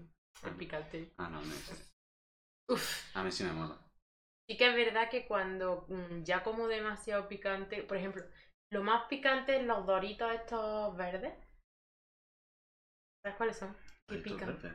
el 0.44 0.56
picante. 0.56 1.12
Ah, 1.18 1.28
no, 1.28 1.40
no. 1.40 1.54
Uf. 2.70 3.16
A 3.16 3.22
mí 3.22 3.30
sí 3.32 3.44
me 3.44 3.52
mola. 3.52 3.76
Sí 4.48 4.56
que 4.56 4.68
es 4.68 4.74
verdad 4.74 5.08
que 5.10 5.26
cuando 5.26 5.86
mm, 5.88 6.22
ya 6.24 6.42
como 6.42 6.66
demasiado 6.66 7.28
picante, 7.28 7.82
por 7.84 7.96
ejemplo, 7.96 8.22
lo 8.72 8.82
más 8.82 9.04
picante 9.08 9.56
es 9.56 9.64
los 9.64 9.86
doritos 9.86 10.32
estos 10.32 10.96
verdes. 10.96 11.32
¿Sabes 13.24 13.36
cuáles 13.36 13.56
son? 13.56 13.76
Que 14.08 14.18
pican. 14.18 14.48
verdes. 14.48 14.72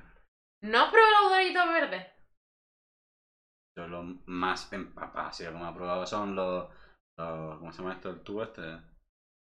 ¿No 0.64 0.80
has 0.84 0.92
probado 0.92 1.22
los 1.24 1.32
doritos 1.32 1.68
verdes? 1.68 2.08
Yo 3.78 3.88
lo 3.88 4.04
más 4.26 4.72
empapado, 4.74 5.28
así 5.28 5.46
como 5.46 5.70
he 5.70 5.74
probado 5.74 6.08
son 6.08 6.36
los, 6.36 6.68
los. 7.18 7.60
¿Cómo 7.60 7.72
se 7.72 7.80
llama 7.80 7.94
esto? 7.94 8.10
El 8.10 8.22
tubo 8.22 8.44
este. 8.44 8.80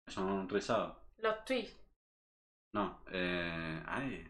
Son 0.08 0.48
rizados. 0.48 0.96
Los 1.18 1.44
twists. 1.44 1.80
No, 2.74 3.02
eh. 3.10 3.82
Ay. 3.86 4.28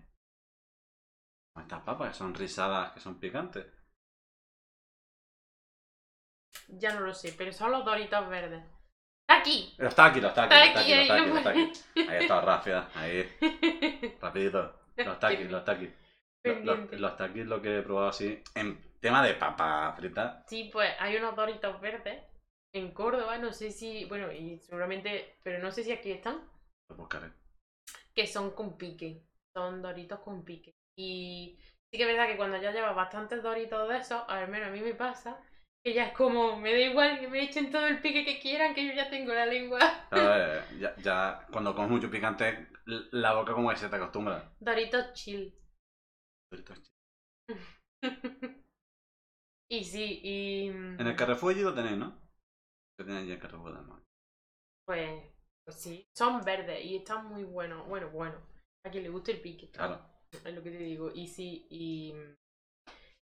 Estas 1.58 1.82
papas 1.82 2.08
que 2.08 2.14
son 2.14 2.34
rizadas, 2.34 2.92
que 2.92 3.00
son 3.00 3.18
picantes. 3.20 3.66
Ya 6.68 6.94
no 6.94 7.00
lo 7.00 7.14
sé, 7.14 7.34
pero 7.36 7.52
son 7.52 7.72
los 7.72 7.84
doritos 7.84 8.28
verdes. 8.28 8.64
¡Está 9.22 9.40
aquí! 9.40 9.74
Los 9.78 9.94
taqui, 9.94 10.20
los 10.20 10.34
taqui, 10.34 10.54
Está 10.54 10.66
los 10.66 10.76
aquí, 10.76 10.90
taqui, 10.90 10.94
los 10.94 11.36
ahí 11.36 11.44
taqui, 11.44 11.58
lo 11.58 11.64
los. 11.66 12.08
Ahí 12.08 12.22
está 12.22 12.40
rápida, 12.40 12.90
ahí, 12.94 14.16
rapidito. 14.20 14.80
Los 14.96 15.18
taquis, 15.18 15.50
los 15.50 15.64
taquis. 15.64 15.90
Los, 16.44 16.92
los 16.92 17.16
taquis 17.16 17.46
lo 17.46 17.62
que 17.62 17.78
he 17.78 17.82
probado 17.82 18.08
así. 18.08 18.42
En 18.54 18.98
tema 19.00 19.22
de 19.22 19.34
papa 19.34 19.92
frita. 19.96 20.44
Sí, 20.46 20.70
pues 20.72 20.94
hay 20.98 21.16
unos 21.16 21.36
doritos 21.36 21.80
verdes 21.80 22.22
en 22.74 22.92
Córdoba, 22.92 23.38
no 23.38 23.52
sé 23.52 23.70
si, 23.70 24.04
bueno, 24.06 24.32
y 24.32 24.58
seguramente, 24.58 25.36
pero 25.42 25.62
no 25.62 25.70
sé 25.70 25.84
si 25.84 25.92
aquí 25.92 26.10
están, 26.10 26.40
Lo 26.88 26.96
buscaré. 26.96 27.32
que 28.14 28.26
son 28.26 28.52
con 28.52 28.76
pique. 28.76 29.22
Son 29.54 29.82
doritos 29.82 30.20
con 30.20 30.44
pique. 30.44 30.72
Y 30.96 31.58
sí 31.90 31.98
que 31.98 32.02
es 32.02 32.08
verdad 32.08 32.26
que 32.26 32.36
cuando 32.36 32.56
ya 32.56 32.72
llevas 32.72 32.96
bastantes 32.96 33.42
doritos 33.42 33.88
de 33.88 33.98
esos, 33.98 34.22
al 34.28 34.48
menos 34.48 34.68
a 34.68 34.72
mí 34.72 34.80
me 34.80 34.94
pasa, 34.94 35.38
que 35.84 35.92
ya 35.92 36.06
es 36.06 36.12
como, 36.14 36.58
me 36.58 36.72
da 36.72 36.78
igual 36.78 37.20
que 37.20 37.28
me 37.28 37.42
echen 37.42 37.70
todo 37.70 37.86
el 37.86 38.00
pique 38.00 38.24
que 38.24 38.40
quieran, 38.40 38.74
que 38.74 38.86
yo 38.86 38.94
ya 38.94 39.10
tengo 39.10 39.34
la 39.34 39.46
lengua. 39.46 39.78
Eh, 40.12 40.62
ya, 40.80 40.96
ya 40.96 41.46
cuando 41.52 41.74
comes 41.74 41.90
mucho 41.90 42.10
picante, 42.10 42.68
la 42.86 43.34
boca 43.34 43.52
como 43.52 43.70
que 43.70 43.76
se 43.76 43.88
te 43.88 43.96
acostumbra. 43.96 44.54
Doritos 44.60 45.12
chill. 45.12 45.54
y 49.70 49.84
sí, 49.84 50.20
y... 50.22 50.68
En 50.68 51.06
el 51.06 51.16
Carrefour 51.16 51.52
allí 51.52 51.62
lo 51.62 51.74
tenéis, 51.74 51.98
¿no? 51.98 52.21
Que 53.02 53.06
tenéis 53.06 53.24
allí 53.24 53.32
en 53.32 53.40
Carrefour 53.40 53.72
además. 53.74 54.00
Pues, 54.86 55.22
pues 55.64 55.76
sí, 55.76 56.06
son 56.16 56.44
verdes 56.44 56.84
y 56.84 56.96
están 56.96 57.26
muy 57.26 57.44
buenos. 57.44 57.86
Bueno, 57.88 58.10
bueno, 58.10 58.38
a 58.86 58.90
quien 58.90 59.02
le 59.04 59.10
guste 59.10 59.32
el 59.32 59.40
pique. 59.40 59.70
Claro. 59.70 60.00
Es 60.32 60.54
lo 60.54 60.62
que 60.62 60.70
te 60.70 60.78
digo. 60.78 61.10
Y 61.14 61.26
sí, 61.28 61.66
y. 61.70 62.14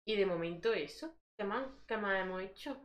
Y 0.07 0.17
de 0.17 0.27
momento 0.27 0.73
eso. 0.73 1.17
¿Qué 1.39 1.45
más? 1.45 1.67
¿Qué 1.87 1.97
más 1.97 2.21
hemos 2.23 2.43
hecho? 2.43 2.77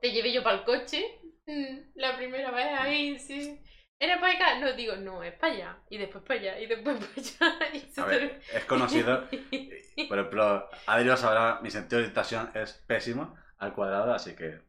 Te 0.00 0.12
llevé 0.12 0.32
yo 0.32 0.42
para 0.42 0.58
el 0.58 0.64
coche. 0.64 1.04
mm, 1.46 1.92
La 1.96 2.16
primera 2.16 2.50
vez 2.50 2.66
ahí, 2.78 3.18
sí. 3.18 3.60
¿Era 4.00 4.20
para 4.20 4.34
acá? 4.34 4.58
No, 4.60 4.72
digo, 4.74 4.96
no, 4.96 5.22
es 5.22 5.34
para 5.34 5.52
allá. 5.54 5.82
Y 5.88 5.98
después 5.98 6.24
para 6.24 6.40
allá. 6.40 6.60
Y 6.60 6.66
después 6.66 6.98
para 7.38 7.56
allá. 7.58 7.74
Y 7.76 7.80
te- 7.80 8.40
es 8.56 8.64
conocido. 8.66 9.28
Por 10.08 10.18
ejemplo, 10.18 10.68
Adrián 10.86 11.16
sabrá, 11.16 11.60
mi 11.62 11.70
sentido 11.70 11.98
de 12.00 12.06
orientación 12.06 12.50
es 12.54 12.72
pésimo 12.86 13.36
al 13.58 13.72
cuadrado, 13.74 14.12
así 14.12 14.34
que. 14.34 14.60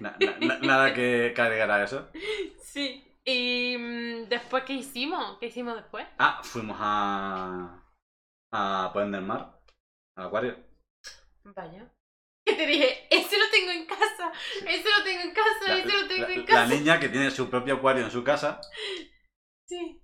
Na- 0.00 0.16
na- 0.20 0.38
na- 0.40 0.58
nada 0.58 0.94
que 0.94 1.32
cargar 1.34 1.70
a 1.70 1.84
eso. 1.84 2.08
Sí. 2.62 3.06
Y 3.24 3.76
mm, 3.78 4.28
después, 4.28 4.64
¿qué 4.64 4.72
hicimos? 4.74 5.38
¿Qué 5.38 5.46
hicimos 5.46 5.76
después? 5.76 6.06
Ah, 6.18 6.40
fuimos 6.42 6.76
a. 6.80 7.84
a 8.52 8.90
Puente 8.92 9.16
del 9.16 9.26
Mar, 9.26 9.60
al 10.16 10.26
acuario. 10.26 10.56
Vaya. 11.44 11.92
Que 12.46 12.54
te 12.54 12.66
dije, 12.66 13.06
ese 13.10 13.38
lo 13.38 13.44
tengo 13.50 13.70
en 13.72 13.86
casa. 13.86 14.32
Ese 14.66 14.88
lo 14.90 15.04
tengo 15.04 15.20
en 15.22 15.34
casa. 15.34 15.68
La, 15.68 15.76
ese 15.78 15.92
lo 16.02 16.08
tengo 16.08 16.26
la- 16.28 16.34
en 16.34 16.40
la 16.40 16.46
casa. 16.46 16.66
niña 16.66 16.98
que 17.00 17.08
tiene 17.08 17.30
su 17.30 17.48
propio 17.50 17.74
acuario 17.74 18.04
en 18.04 18.10
su 18.10 18.24
casa, 18.24 18.60
Sí. 19.68 20.02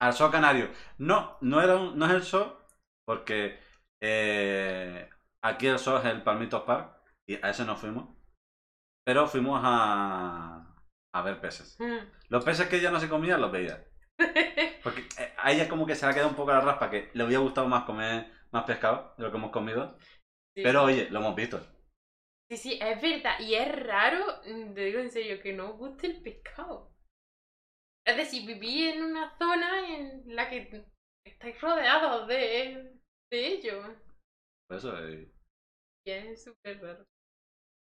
al 0.00 0.12
zoo 0.12 0.30
canario. 0.30 0.70
No, 0.98 1.38
no, 1.40 1.60
era 1.62 1.76
un- 1.76 1.98
no 1.98 2.06
es 2.06 2.12
el 2.12 2.22
zoo, 2.22 2.58
porque 3.06 3.58
eh, 4.02 5.08
aquí 5.42 5.66
el 5.66 5.78
zoo 5.78 5.98
es 5.98 6.04
el 6.04 6.22
Palmitos 6.22 6.62
Park, 6.64 6.96
y 7.26 7.34
a 7.36 7.50
ese 7.50 7.64
no 7.64 7.76
fuimos. 7.76 8.14
Pero 9.04 9.26
fuimos 9.26 9.60
a, 9.62 10.74
a 11.14 11.22
ver 11.22 11.40
peces. 11.40 11.76
Mm. 11.78 11.98
Los 12.28 12.44
peces 12.44 12.68
que 12.68 12.76
ella 12.76 12.90
no 12.90 13.00
se 13.00 13.08
comía, 13.08 13.38
los 13.38 13.52
veía. 13.52 13.84
Porque 14.82 15.00
eh, 15.18 15.32
a 15.38 15.52
ella 15.52 15.68
como 15.68 15.86
que 15.86 15.94
se 15.94 16.06
le 16.06 16.12
ha 16.12 16.14
quedado 16.14 16.30
un 16.30 16.36
poco 16.36 16.52
la 16.52 16.60
raspa, 16.60 16.90
que 16.90 17.10
le 17.14 17.24
hubiera 17.24 17.42
gustado 17.42 17.68
más 17.68 17.84
comer 17.84 18.30
más 18.52 18.64
pescado 18.64 19.14
de 19.16 19.24
lo 19.24 19.30
que 19.30 19.38
hemos 19.38 19.50
comido. 19.50 19.96
Sí. 20.54 20.62
Pero 20.62 20.84
oye, 20.84 21.08
lo 21.10 21.20
hemos 21.20 21.34
visto. 21.34 21.60
Sí, 22.50 22.56
sí, 22.56 22.78
es 22.80 23.00
verdad. 23.00 23.40
Y 23.40 23.54
es 23.54 23.86
raro, 23.86 24.24
mm, 24.44 24.74
te 24.74 24.84
digo 24.84 25.00
en 25.00 25.10
serio, 25.10 25.40
que 25.42 25.52
no 25.54 25.70
os 25.70 25.78
guste 25.78 26.06
el 26.06 26.22
pescado. 26.22 26.92
Es 28.06 28.16
decir, 28.16 28.46
viví 28.46 28.88
en 28.88 29.02
una 29.02 29.36
zona 29.38 29.88
en 29.96 30.22
la 30.26 30.50
que 30.50 30.84
estáis 31.24 31.60
rodeados 31.60 32.26
de, 32.28 32.98
de 33.30 33.46
ello. 33.46 33.82
Por 34.68 34.76
eso, 34.76 34.98
eh, 34.98 35.32
Y 36.04 36.10
es 36.10 36.44
súper 36.44 36.80
raro. 36.80 37.06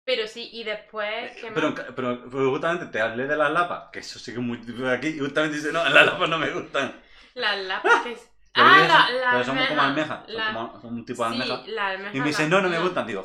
Pero 0.08 0.26
sí, 0.26 0.48
y 0.52 0.64
después... 0.64 1.32
¿qué 1.40 1.50
Pero, 1.54 1.74
más? 1.74 1.84
pero, 1.94 2.24
pero 2.30 2.50
justamente 2.50 2.86
te 2.86 3.00
hablé 3.00 3.26
de 3.26 3.36
las 3.36 3.50
lapas, 3.52 3.90
que 3.92 4.00
eso 4.00 4.18
sí 4.18 4.32
que 4.32 4.38
es 4.38 4.44
muy 4.44 4.58
típico 4.58 4.84
de 4.88 4.94
aquí, 4.94 5.08
y 5.08 5.18
justamente 5.18 5.56
dice, 5.56 5.72
no, 5.72 5.84
las 5.88 6.06
lapas 6.06 6.28
no 6.28 6.38
me 6.38 6.50
gustan. 6.50 6.94
Las 7.34 7.58
lapas 7.58 8.02
que 8.02 8.12
es... 8.12 8.30
Ah, 8.54 8.86
la, 8.88 9.06
son- 9.06 9.20
la 9.20 9.30
pero 9.30 9.44
somos 9.44 9.66
como 9.68 9.82
almeja. 9.82 10.14
almejas, 10.14 10.32
son, 10.32 10.34
La- 10.34 10.46
como, 10.46 10.80
son 10.80 10.94
un 10.94 11.04
tipo 11.04 11.22
de 11.22 11.28
Sí, 11.30 11.34
almeja. 11.42 11.62
la 11.66 11.86
almeja 11.88 12.12
Y 12.14 12.20
me 12.20 12.26
dice, 12.28 12.48
no, 12.48 12.60
no 12.60 12.68
me 12.68 12.76
la- 12.76 12.82
gustan, 12.82 13.06
digo, 13.06 13.24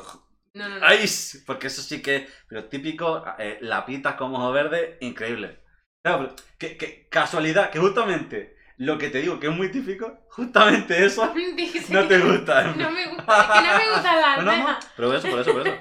No, 0.54 0.68
no, 0.68 0.78
no. 0.78 0.86
¡ay! 0.86 1.06
Porque 1.46 1.66
eso 1.66 1.82
sí 1.82 2.02
que 2.02 2.16
es, 2.16 2.22
pero 2.48 2.64
típico, 2.64 3.24
eh, 3.38 3.58
lapitas 3.62 4.14
con 4.14 4.34
ojo 4.34 4.52
verde, 4.52 4.98
increíble. 5.00 5.58
Claro, 6.02 6.18
pero 6.28 6.36
qué, 6.58 6.76
qué 6.76 7.08
casualidad, 7.10 7.70
que 7.70 7.78
justamente 7.80 8.56
lo 8.76 8.98
que 8.98 9.08
te 9.10 9.20
digo 9.22 9.40
que 9.40 9.48
es 9.48 9.56
muy 9.56 9.70
típico, 9.70 10.20
justamente 10.30 11.04
eso 11.04 11.34
Dice 11.56 11.92
no 11.92 12.06
te 12.06 12.18
que 12.18 12.24
gusta. 12.24 12.64
No 12.76 12.90
me 12.90 13.06
gusta, 13.06 13.40
es 13.40 13.50
que 13.50 13.60
no 13.62 13.74
me 13.74 13.84
no, 14.36 14.42
no, 14.42 14.52
almejas. 14.52 14.86
pero 14.96 15.14
eso, 15.14 15.28
por 15.28 15.40
eso, 15.40 15.52
por 15.52 15.62
eso. 15.62 15.78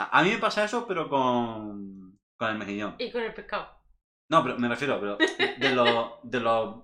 A, 0.00 0.04
a 0.18 0.22
mí 0.22 0.30
me 0.30 0.38
pasa 0.38 0.64
eso, 0.64 0.86
pero 0.88 1.08
con, 1.08 2.18
con 2.38 2.50
el 2.50 2.58
mejillón. 2.58 2.94
Y 2.98 3.10
con 3.10 3.22
el 3.22 3.34
pescado. 3.34 3.68
No, 4.30 4.42
pero 4.42 4.58
me 4.58 4.68
refiero, 4.68 5.00
pero 5.00 5.16
de 5.58 5.70
los 5.74 6.12
de 6.22 6.40
los 6.40 6.76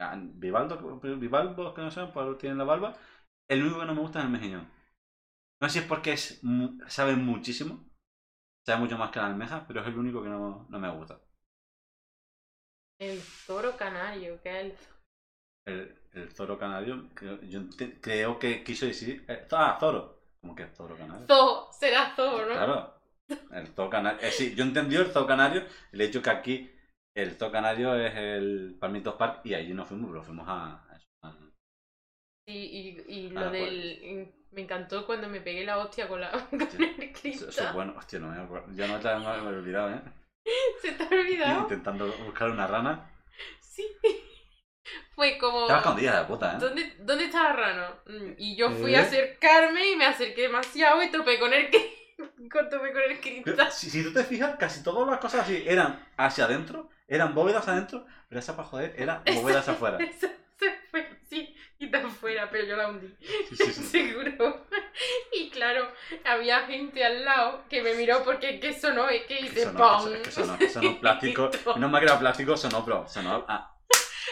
ah, 0.00 0.16
bivalvos 0.18 1.74
que 1.74 1.82
no 1.82 1.90
sean, 1.90 2.12
pues 2.12 2.38
tienen 2.38 2.58
la 2.58 2.64
barba, 2.64 2.96
el 3.48 3.62
único 3.62 3.80
que 3.80 3.86
no 3.86 3.94
me 3.94 4.00
gusta 4.00 4.20
es 4.20 4.24
el 4.26 4.30
mejillón. 4.32 4.68
No 5.60 5.68
sé 5.68 5.74
si 5.74 5.78
es 5.80 5.86
porque 5.86 6.12
es, 6.14 6.40
sabe 6.88 7.16
muchísimo, 7.16 7.84
sabe 8.66 8.80
mucho 8.80 8.98
más 8.98 9.10
que 9.12 9.20
la 9.20 9.26
almeja, 9.28 9.66
pero 9.68 9.80
es 9.82 9.88
el 9.88 9.98
único 9.98 10.22
que 10.22 10.28
no, 10.30 10.66
no 10.70 10.78
me 10.80 10.90
gusta. 10.90 11.20
El 13.00 13.20
toro 13.48 13.76
canario, 13.76 14.40
que 14.40 14.48
es 14.48 14.66
el 14.66 14.76
El, 15.64 15.96
el 16.12 16.30
zoro 16.32 16.58
canario, 16.58 17.08
creo, 17.14 17.40
yo 17.42 17.62
creo 18.02 18.38
que 18.38 18.62
quiso 18.62 18.84
decir, 18.86 19.24
eh, 19.28 19.46
ah, 19.52 19.78
zoro, 19.80 20.19
como 20.40 20.54
que 20.54 20.64
es 20.64 20.74
zoro 20.74 20.96
canario. 20.96 21.26
zoo, 21.26 21.68
será 21.72 22.14
zoo, 22.16 22.40
¿no? 22.40 22.46
Claro, 22.46 22.94
el 23.52 23.66
zoo 23.68 23.90
canario, 23.90 24.20
eh, 24.20 24.30
sí, 24.30 24.54
yo 24.54 24.64
entendí 24.64 24.96
el 24.96 25.12
zoo 25.12 25.26
canario, 25.26 25.64
el 25.92 26.00
hecho 26.00 26.22
que 26.22 26.30
aquí 26.30 26.70
el 27.14 27.36
zoo 27.36 27.50
canario 27.50 27.94
es 27.94 28.14
el 28.16 28.76
Palmitos 28.78 29.14
Park 29.14 29.40
y 29.44 29.54
allí 29.54 29.74
no 29.74 29.84
fuimos, 29.84 30.10
pero 30.10 30.22
fuimos 30.22 30.46
a, 30.48 30.86
Sí, 32.46 33.04
y, 33.06 33.12
y 33.12 33.30
lo 33.30 33.50
del... 33.50 34.32
Me 34.50 34.62
encantó 34.62 35.06
cuando 35.06 35.28
me 35.28 35.40
pegué 35.40 35.64
la 35.64 35.78
hostia 35.78 36.08
con, 36.08 36.20
la, 36.20 36.32
con 36.50 36.60
el 36.60 37.12
cristal. 37.12 37.50
eso 37.50 37.64
es 37.64 37.72
bueno, 37.72 37.94
hostia, 37.96 38.18
no 38.18 38.28
me 38.28 38.40
acuerdo. 38.40 38.66
Ya 38.74 38.88
no 38.88 38.98
te 38.98 39.08
me 39.14 39.24
he 39.24 39.56
olvidado, 39.56 39.90
¿eh? 39.90 40.00
¿Se 40.82 40.92
te 40.92 41.04
ha 41.04 41.20
olvidado? 41.20 41.60
Intentando 41.60 42.12
buscar 42.24 42.50
una 42.50 42.66
rana. 42.66 43.08
Sí. 43.60 43.86
Fue 45.20 45.36
como... 45.36 45.60
Estaba 45.60 45.80
escondida 45.80 46.18
de 46.20 46.24
puta, 46.24 46.52
¿eh? 46.54 46.56
¿Dónde, 46.58 46.94
¿Dónde 47.00 47.24
está 47.26 47.52
Rano? 47.52 47.94
Mm, 48.06 48.32
Y 48.38 48.56
yo 48.56 48.70
fui 48.70 48.94
¿Eh? 48.94 48.96
a 48.96 49.02
acercarme 49.02 49.90
y 49.90 49.96
me 49.96 50.06
acerqué 50.06 50.42
demasiado 50.42 51.02
y 51.02 51.10
topé 51.10 51.38
con 51.38 51.52
el, 51.52 51.70
cri- 51.70 51.90
Cortóme 52.50 52.90
con 52.90 53.02
el 53.02 53.20
cristal. 53.20 53.70
si, 53.70 53.90
si 53.90 54.02
tú 54.02 54.14
te 54.14 54.24
fijas, 54.24 54.56
casi 54.58 54.82
todas 54.82 55.06
las 55.06 55.18
cosas 55.18 55.42
así 55.42 55.62
eran 55.66 56.02
hacia 56.16 56.44
adentro, 56.46 56.88
eran 57.06 57.34
bóvedas 57.34 57.68
adentro, 57.68 58.06
pero 58.30 58.38
esa 58.38 58.56
para 58.56 58.66
joder 58.68 58.94
era 58.96 59.22
bóvedas 59.34 59.68
afuera. 59.68 59.98
Esa 60.00 60.28
se 60.58 60.72
fue 60.90 61.06
así 61.22 61.54
y 61.78 61.84
está 61.84 61.98
afuera, 61.98 62.48
pero 62.50 62.64
yo 62.64 62.76
la 62.78 62.88
hundí. 62.88 63.14
Sí, 63.50 63.56
sí, 63.56 63.72
sí. 63.74 63.84
Seguro. 63.84 64.64
Y 65.34 65.50
claro, 65.50 65.86
había 66.24 66.60
gente 66.66 67.04
al 67.04 67.26
lado 67.26 67.64
que 67.68 67.82
me 67.82 67.92
miró 67.92 68.24
porque 68.24 68.54
es 68.54 68.60
que 68.62 68.72
sonó, 68.72 69.06
es 69.10 69.22
que 69.26 69.36
Que 69.36 69.44
hice 69.46 69.66
¡pum! 69.66 69.74
que 69.76 69.82
sonó, 69.82 70.22
que 70.22 70.30
sonó, 70.30 70.58
que 70.58 70.68
sonó 70.70 70.98
plástico. 71.00 71.50
No 71.76 71.90
me 71.90 71.98
que 71.98 72.06
era 72.06 72.18
plástico, 72.18 72.56
sonó, 72.56 72.82
bro. 72.84 73.06
Sonó. 73.06 73.44
Ah, 73.48 73.76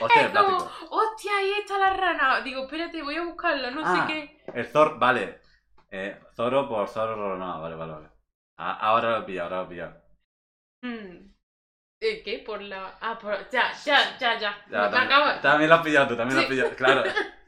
hostia, 0.01 0.23
de 0.23 0.29
Es 0.29 0.35
como, 0.35 0.59
plástico. 0.59 0.87
hostia, 0.91 1.37
ahí 1.39 1.53
está 1.61 1.79
la 1.79 1.91
rana. 1.95 2.41
Digo, 2.43 2.65
espérate, 2.65 3.03
voy 3.03 3.17
a 3.17 3.25
buscarla, 3.25 3.71
no 3.71 3.83
Ah. 3.85 4.07
sé 4.07 4.13
qué. 4.13 4.43
El 4.55 4.67
Zor, 4.67 4.99
vale. 4.99 5.41
Eh, 5.91 6.19
Zoro 6.35 6.69
por 6.69 6.89
Zoro, 6.89 7.37
no, 7.37 7.61
vale, 7.61 7.75
vale, 7.75 7.93
vale. 7.93 8.09
Ah, 8.59 8.79
ahora 8.81 9.11
lo 9.13 9.19
he 9.19 9.23
pillado, 9.23 9.49
ahora 9.49 9.57
lo 9.63 9.67
he 9.67 9.69
pillado. 9.71 10.03
Hmm. 10.83 11.29
¿Eh, 12.01 12.23
¿Qué? 12.23 12.39
Por 12.41 12.63
la. 12.63 12.97
Ah, 13.01 13.19
por. 13.19 13.49
Ya, 13.51 13.73
ya, 13.85 14.17
ya, 14.19 14.39
ya. 14.39 14.65
Ya, 14.71 14.83
me 14.83 14.91
también, 14.91 15.03
acabo- 15.13 15.41
también 15.41 15.69
lo 15.71 15.77
has 15.77 15.83
pillado 15.83 16.09
tú, 16.09 16.17
también 16.17 16.37
lo 16.37 16.41
has 16.43 16.49
Sí. 16.49 16.55
pillado. 16.55 16.77
Claro. 16.77 17.03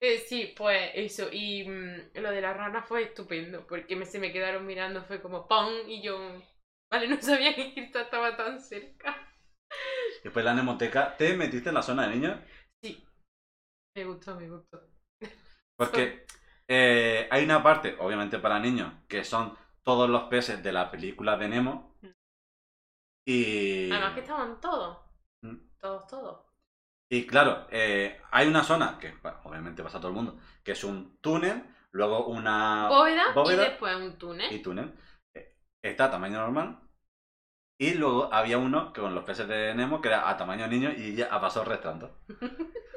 Eh, 0.00 0.18
sí, 0.18 0.54
pues 0.56 0.92
eso. 0.94 1.28
Y 1.32 1.64
mm, 1.68 2.10
lo 2.20 2.30
de 2.30 2.40
la 2.40 2.52
rana 2.54 2.82
fue 2.82 3.02
estupendo. 3.02 3.66
Porque 3.66 3.96
me, 3.96 4.06
se 4.06 4.18
me 4.20 4.32
quedaron 4.32 4.64
mirando, 4.66 5.02
fue 5.02 5.20
como 5.20 5.48
¡pam! 5.48 5.72
Y 5.88 6.02
yo. 6.02 6.16
Vale, 6.90 7.08
no 7.08 7.20
sabía 7.20 7.54
que 7.54 7.74
Kirta 7.74 8.02
estaba 8.02 8.36
tan 8.36 8.60
cerca. 8.60 9.27
Después 10.22 10.44
la 10.44 10.54
nemoteca, 10.54 11.16
¿te 11.16 11.36
metiste 11.36 11.68
en 11.70 11.74
la 11.74 11.82
zona 11.82 12.06
de 12.06 12.14
niños? 12.14 12.38
Sí. 12.82 13.04
Me 13.96 14.04
gustó, 14.04 14.36
me 14.36 14.48
gustó. 14.48 14.80
Porque 15.76 16.26
eh, 16.68 17.28
hay 17.30 17.44
una 17.44 17.62
parte, 17.62 17.96
obviamente 17.98 18.38
para 18.38 18.58
niños, 18.58 18.92
que 19.08 19.24
son 19.24 19.56
todos 19.82 20.08
los 20.08 20.24
peces 20.24 20.62
de 20.62 20.72
la 20.72 20.90
película 20.90 21.36
de 21.36 21.48
Nemo. 21.48 21.94
Y. 23.26 23.90
Además 23.90 24.14
que 24.14 24.20
estaban 24.20 24.60
todos. 24.60 24.98
Mm. 25.42 25.56
Todos, 25.80 26.06
todos. 26.06 26.46
Y 27.10 27.26
claro, 27.26 27.66
eh, 27.70 28.20
hay 28.30 28.48
una 28.48 28.62
zona 28.62 28.98
que 28.98 29.12
bueno, 29.22 29.38
obviamente 29.44 29.82
pasa 29.82 29.96
a 29.98 30.00
todo 30.00 30.10
el 30.10 30.16
mundo, 30.16 30.38
que 30.62 30.72
es 30.72 30.84
un 30.84 31.18
túnel, 31.20 31.64
luego 31.92 32.26
una 32.26 32.88
Bóveda, 32.88 33.32
bóveda 33.32 33.66
y 33.66 33.68
después 33.70 33.96
un 33.96 34.18
túnel. 34.18 34.52
y 34.52 34.58
túnel. 34.60 34.94
Eh, 35.34 35.56
Está 35.82 36.06
a 36.06 36.10
tamaño 36.10 36.38
normal. 36.38 36.78
Y 37.80 37.94
luego 37.94 38.32
había 38.32 38.58
uno 38.58 38.92
con 38.92 39.14
los 39.14 39.24
peces 39.24 39.46
de 39.48 39.74
Nemo 39.74 40.00
que 40.00 40.08
era 40.08 40.28
a 40.28 40.36
tamaño 40.36 40.66
niño 40.66 40.90
y 40.96 41.14
ya 41.14 41.26
a 41.26 41.40
paso 41.40 41.64
restando. 41.64 42.18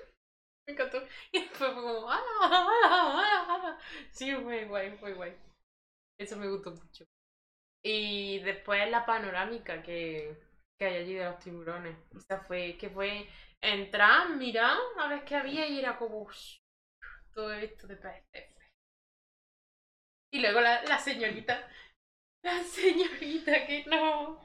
Me 0.67 0.73
encantó. 0.73 0.99
Y 1.31 1.41
fue 1.53 1.73
como. 1.73 2.09
¡Ah, 2.09 2.19
ah, 2.43 2.47
ah, 2.49 3.61
ah! 3.65 3.77
Sí, 4.11 4.33
fue 4.35 4.65
guay, 4.65 4.97
fue 4.97 5.13
guay. 5.13 5.33
Eso 6.19 6.37
me 6.37 6.49
gustó 6.49 6.71
mucho. 6.71 7.05
Y 7.83 8.39
después 8.41 8.89
la 8.91 9.05
panorámica 9.05 9.83
que, 9.83 10.37
que 10.79 10.85
hay 10.85 10.97
allí 10.97 11.13
de 11.15 11.25
los 11.25 11.39
tiburones. 11.39 11.97
Esa 12.17 12.39
fue, 12.41 12.77
que 12.79 12.89
fue 12.89 13.27
entrar, 13.61 14.29
mirar, 14.37 14.77
a 14.99 15.07
ver 15.09 15.25
qué 15.25 15.35
había 15.35 15.67
y 15.67 15.79
era 15.79 15.97
como. 15.97 16.27
Todo 17.33 17.51
esto 17.53 17.87
de 17.87 17.97
peces. 17.97 18.49
Y 20.31 20.39
luego 20.39 20.61
la, 20.61 20.83
la 20.83 20.97
señorita. 20.99 21.67
La 22.43 22.63
señorita 22.63 23.65
que 23.67 23.85
no. 23.87 24.39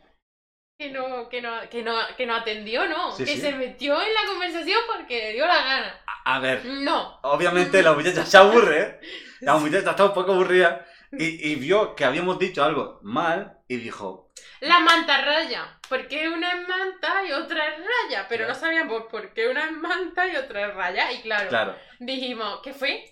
Que 0.78 0.90
no, 0.90 1.28
que 1.30 1.40
no, 1.40 1.68
que 1.70 1.82
no, 1.82 1.94
que 2.18 2.26
no 2.26 2.34
atendió, 2.34 2.86
¿no? 2.86 3.10
Sí, 3.12 3.24
que 3.24 3.32
sí. 3.36 3.40
se 3.40 3.52
metió 3.52 3.94
en 4.00 4.12
la 4.12 4.26
conversación 4.28 4.78
porque 4.94 5.18
le 5.18 5.32
dio 5.32 5.46
la 5.46 5.62
gana. 5.64 6.00
A 6.26 6.38
ver, 6.38 6.64
No. 6.66 7.18
obviamente 7.22 7.82
la 7.82 7.94
muchacha 7.94 8.26
se 8.26 8.36
aburre, 8.36 8.80
¿eh? 8.82 9.00
La 9.40 9.56
muchacha 9.56 9.90
está 9.90 10.04
un 10.04 10.12
poco 10.12 10.32
aburrida 10.32 10.84
y, 11.12 11.50
y 11.50 11.54
vio 11.54 11.94
que 11.94 12.04
habíamos 12.04 12.38
dicho 12.38 12.62
algo 12.62 13.00
mal 13.02 13.58
y 13.68 13.76
dijo, 13.76 14.30
La 14.60 14.80
mantarraya. 14.80 15.78
Porque 15.88 16.28
una 16.28 16.50
es 16.52 16.68
manta 16.68 17.24
y 17.26 17.32
otra 17.32 17.68
es 17.68 17.74
raya. 17.78 18.26
Pero 18.28 18.44
Claro. 18.44 18.54
no 18.54 18.60
sabíamos 18.60 19.02
por 19.10 19.32
qué 19.32 19.48
una 19.48 19.64
es 19.66 19.72
manta 19.72 20.26
y 20.26 20.36
otra 20.36 20.66
es 20.68 20.74
raya. 20.74 21.10
Y 21.12 21.22
claro, 21.22 21.48
claro, 21.48 21.76
dijimos, 22.00 22.60
¿qué 22.62 22.74
fue? 22.74 23.04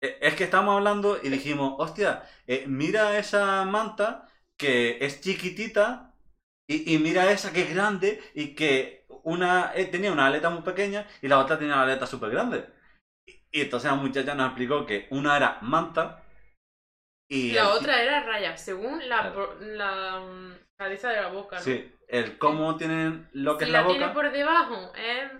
Eh, 0.00 0.18
Es 0.22 0.34
que 0.36 0.44
estábamos 0.44 0.76
hablando 0.76 1.18
y 1.22 1.28
dijimos, 1.28 1.74
hostia, 1.78 2.22
eh, 2.46 2.64
mira 2.66 3.18
esa 3.18 3.64
manta 3.64 4.26
que 4.56 4.98
es 5.00 5.20
chiquitita 5.20 6.09
y, 6.74 6.94
y 6.94 6.98
mira 6.98 7.30
esa 7.30 7.52
que 7.52 7.62
es 7.62 7.74
grande 7.74 8.22
y 8.34 8.54
que 8.54 9.04
una 9.24 9.72
eh, 9.74 9.86
tenía 9.86 10.12
una 10.12 10.26
aleta 10.26 10.50
muy 10.50 10.62
pequeña 10.62 11.06
y 11.22 11.28
la 11.28 11.38
otra 11.38 11.58
tenía 11.58 11.74
una 11.74 11.82
aleta 11.84 12.06
súper 12.06 12.30
grande. 12.30 12.66
Y, 13.26 13.32
y 13.52 13.60
entonces 13.62 13.90
la 13.90 13.96
muchacha 13.96 14.34
nos 14.34 14.48
explicó 14.48 14.86
que 14.86 15.06
una 15.10 15.36
era 15.36 15.58
manta 15.62 16.24
y... 17.28 17.56
La 17.56 17.62
el- 17.62 17.70
otra 17.74 18.02
era 18.02 18.22
raya, 18.22 18.56
según 18.56 19.06
la, 19.08 19.30
la 19.60 20.20
mm, 20.20 20.54
cabeza 20.78 21.10
de 21.10 21.20
la 21.20 21.28
boca, 21.28 21.60
¿no? 21.60 21.66
Sí, 21.66 21.92
el 22.08 22.38
cómo 22.38 22.76
tienen 22.76 23.28
lo 23.32 23.56
que 23.58 23.64
si 23.64 23.70
es 23.70 23.72
la 23.72 23.82
la, 23.82 23.86
tiene 23.86 24.06
boca, 24.06 24.14
por 24.14 24.30
debajo 24.32 24.92
es 24.96 25.30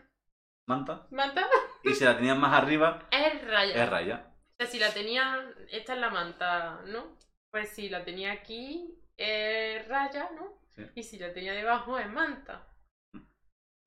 manta, 0.66 1.06
manta, 1.10 1.48
y 1.84 1.94
si 1.94 2.04
la 2.04 2.16
tenían 2.16 2.40
más 2.40 2.54
arriba, 2.54 3.02
es 3.10 3.44
raya. 3.46 3.74
es 3.74 3.88
raya. 3.88 4.26
O 4.52 4.56
sea, 4.58 4.66
si 4.66 4.78
la 4.78 4.92
tenía, 4.92 5.52
esta 5.70 5.94
es 5.94 6.00
la 6.00 6.10
manta, 6.10 6.82
¿no? 6.86 7.16
Pues 7.50 7.70
si 7.70 7.88
la 7.88 8.04
tenía 8.04 8.32
aquí, 8.32 8.94
es 9.16 9.86
raya, 9.88 10.30
¿no? 10.36 10.59
Sí. 10.76 10.84
Y 10.94 11.02
si 11.02 11.18
la 11.18 11.32
tenía 11.32 11.52
debajo, 11.52 11.98
es 11.98 12.08
manta. 12.08 12.66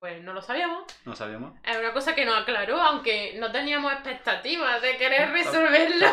Pues 0.04 0.22
no 0.22 0.34
lo 0.34 0.42
sabíamos. 0.42 0.84
No 1.06 1.16
sabíamos. 1.16 1.54
Es 1.64 1.78
una 1.78 1.94
cosa 1.94 2.14
que 2.14 2.26
nos 2.26 2.36
aclaró, 2.36 2.78
aunque 2.78 3.38
no 3.38 3.50
teníamos 3.50 3.90
expectativas 3.90 4.82
de 4.82 4.98
querer 4.98 5.30
resolverlo. 5.30 6.06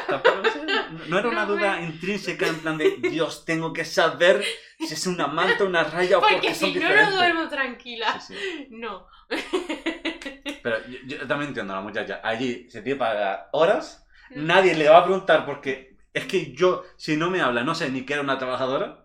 No 1.09 1.19
era 1.19 1.27
una 1.27 1.45
duda 1.45 1.81
intrínseca 1.81 2.47
en 2.47 2.59
plan 2.61 2.77
de 2.77 2.91
Dios, 3.01 3.43
tengo 3.43 3.73
que 3.73 3.83
saber 3.83 4.45
si 4.79 4.93
es 4.93 5.07
una 5.07 5.27
manta, 5.27 5.65
una 5.65 5.83
raya 5.83 6.19
o 6.19 6.21
porque, 6.21 6.35
Porque 6.35 6.55
son 6.55 6.71
si 6.71 6.79
no, 6.79 6.87
no 6.89 7.11
duermo 7.11 7.49
tranquila. 7.49 8.17
Sí, 8.21 8.33
sí. 8.33 8.67
No. 8.69 9.07
Pero 10.63 10.87
yo, 10.87 11.17
yo 11.17 11.27
también 11.27 11.49
entiendo 11.49 11.73
a 11.73 11.75
la 11.75 11.81
muchacha. 11.81 12.21
Allí 12.23 12.69
se 12.69 12.81
tiene 12.81 12.97
para 12.97 13.11
pagar 13.11 13.49
horas, 13.51 14.07
nadie 14.29 14.73
le 14.73 14.87
va 14.87 14.99
a 14.99 15.03
preguntar 15.03 15.45
porque 15.45 15.97
es 16.13 16.25
que 16.27 16.53
yo, 16.53 16.85
si 16.95 17.17
no 17.17 17.29
me 17.29 17.41
habla, 17.41 17.65
no 17.65 17.75
sé 17.75 17.89
ni 17.89 18.05
que 18.05 18.13
era 18.13 18.21
una 18.21 18.37
trabajadora. 18.37 19.00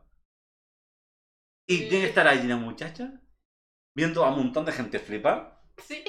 Y 1.69 1.89
tiene 1.89 2.05
que 2.05 2.09
estar 2.11 2.27
allí 2.29 2.47
la 2.47 2.57
muchacha 2.57 3.11
viendo 3.97 4.25
a 4.25 4.31
un 4.31 4.37
montón 4.37 4.65
de 4.65 4.73
gente 4.73 4.99
flipar, 4.99 5.61
Sí. 5.79 6.05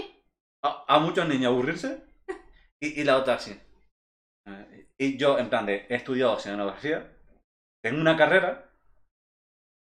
a, 0.63 0.85
a 0.87 0.99
muchos 0.99 1.27
niños 1.27 1.51
aburrirse 1.51 2.03
y, 2.81 3.01
y 3.01 3.03
la 3.03 3.17
otra 3.17 3.35
así. 3.35 3.59
Eh, 4.47 4.87
Y 4.99 5.17
yo, 5.17 5.37
en 5.39 5.49
plan 5.49 5.65
de, 5.65 5.85
he 5.89 5.95
estudiado 5.95 6.33
oceanografía, 6.33 7.15
tengo 7.83 8.01
una 8.01 8.17
carrera 8.17 8.71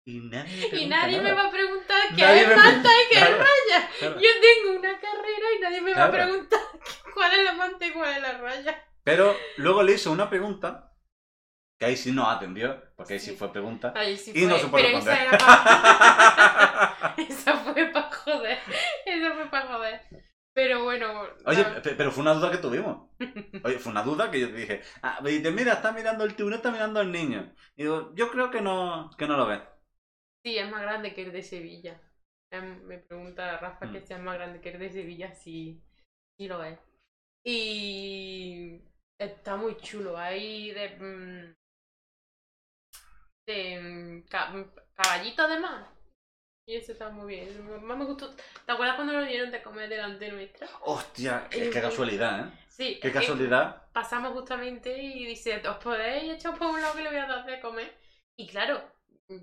y 0.06 0.20
nadie 0.20 0.56
me 0.56 0.66
Y 0.66 0.70
pregunta 0.70 0.96
nadie 0.96 1.16
me 1.18 1.22
nada. 1.30 1.42
va 1.42 1.48
a 1.48 1.52
preguntar 1.52 2.08
qué 2.16 2.22
Nadie 2.22 2.42
es 2.42 2.56
manta 2.56 2.88
y 2.88 3.08
qué 3.10 3.18
es 3.18 3.30
raya. 3.38 3.90
claro. 3.98 4.20
Yo 4.20 4.28
tengo 4.40 4.78
una 4.78 5.00
carrera 5.00 5.46
y 5.56 5.60
nadie 5.60 5.80
me 5.82 5.94
va 5.94 6.04
a 6.04 6.10
Claro. 6.10 6.24
preguntar 6.32 6.60
cuál 7.14 7.32
es 7.38 7.44
la 7.44 7.52
manta 7.52 7.86
y 7.86 7.90
cuál 7.92 8.16
es 8.16 8.22
la 8.22 8.38
raya. 8.38 8.84
Pero 9.04 9.36
luego 9.58 9.82
le 9.82 9.92
hizo 9.94 10.10
una 10.12 10.28
pregunta, 10.30 10.87
que 11.78 11.86
ahí 11.86 11.96
sí 11.96 12.12
no 12.12 12.28
atendió, 12.28 12.82
porque 12.96 13.14
ahí 13.14 13.20
sí 13.20 13.30
Sí. 13.30 13.36
fue 13.36 13.52
pregunta. 13.52 13.92
Ay, 13.96 14.16
sí 14.16 14.32
Y 14.34 14.46
no 14.46 14.50
fue, 14.50 14.58
supo 14.58 14.76
pero 14.76 14.88
responder. 14.88 15.14
esa 15.14 15.24
era 15.24 15.38
pa- 15.38 17.14
esa 17.18 17.56
fue 17.58 17.86
para 17.92 18.10
joder. 18.12 18.58
Esa 19.06 19.34
fue 19.34 19.50
para 19.50 19.66
joder. 19.68 20.00
Pero 20.54 20.82
bueno. 20.84 21.22
Oye, 21.46 21.64
pero 21.96 22.10
fue 22.10 22.22
una 22.22 22.34
duda 22.34 22.50
que 22.50 22.58
tuvimos. 22.58 23.08
Oye, 23.64 23.78
fue 23.78 23.92
una 23.92 24.02
duda 24.02 24.30
que 24.30 24.40
yo 24.40 24.48
dije, 24.48 24.82
ah, 25.02 25.20
me 25.22 25.30
dice, 25.30 25.52
mira, 25.52 25.74
está 25.74 25.92
mirando 25.92 26.24
el 26.24 26.34
tiburón, 26.34 26.56
está 26.58 26.70
mirando 26.72 26.98
al 27.00 27.12
niño. 27.12 27.54
Y 27.76 27.84
digo, 27.84 28.12
yo 28.16 28.30
creo 28.30 28.50
que 28.50 28.60
no, 28.60 29.10
que 29.16 29.26
no 29.28 29.36
lo 29.36 29.46
ve. 29.46 29.60
Sí, 30.44 30.58
es 30.58 30.68
más 30.70 30.82
grande 30.82 31.14
que 31.14 31.22
el 31.22 31.32
de 31.32 31.42
Sevilla. 31.42 32.00
Me 32.50 32.98
pregunta 32.98 33.58
Rafa 33.58 33.86
Mm. 33.86 33.92
que 33.92 34.00
si 34.00 34.12
es 34.14 34.20
más 34.20 34.34
grande 34.34 34.60
que 34.60 34.70
el 34.70 34.78
de 34.80 34.90
Sevilla, 34.90 35.32
sí, 35.34 35.80
sí 36.36 36.48
lo 36.48 36.64
es. 36.64 36.78
Y 37.44 38.80
está 39.18 39.56
muy 39.56 39.76
chulo. 39.78 40.16
Hay 40.18 40.72
de. 40.72 41.54
Mm, 43.48 43.52
de 43.52 43.80
mm, 43.80 44.22
ca- 44.28 44.50
mm, 44.50 44.70
caballito 44.94 45.42
además. 45.42 45.86
Y 46.66 46.76
eso 46.76 46.92
está 46.92 47.08
muy 47.08 47.34
bien. 47.34 47.84
Más 47.86 47.96
me 47.96 48.04
gustó. 48.04 48.34
¿Te 48.34 48.72
acuerdas 48.72 48.96
cuando 48.96 49.14
lo 49.14 49.24
dieron 49.24 49.50
de 49.50 49.62
comer 49.62 49.88
delante 49.88 50.30
nuestra? 50.30 50.68
Hostia, 50.82 51.46
qué, 51.50 51.68
Eh, 51.68 51.70
qué 51.70 51.80
casualidad, 51.80 52.40
¿eh? 52.48 52.52
Sí. 52.68 52.98
Qué 53.00 53.08
eh, 53.08 53.12
casualidad. 53.12 53.90
pasamos 53.92 54.32
justamente 54.34 54.96
y 55.02 55.24
dice, 55.26 55.66
os 55.66 55.78
podéis 55.78 56.34
echar 56.34 56.56
por 56.58 56.68
un 56.68 56.80
lado 56.80 56.94
que 56.94 57.02
le 57.02 57.08
voy 57.08 57.18
a 57.18 57.26
dar 57.26 57.46
de 57.46 57.60
comer. 57.60 57.96
Y 58.36 58.46
claro, 58.46 58.82
mm, 59.28 59.38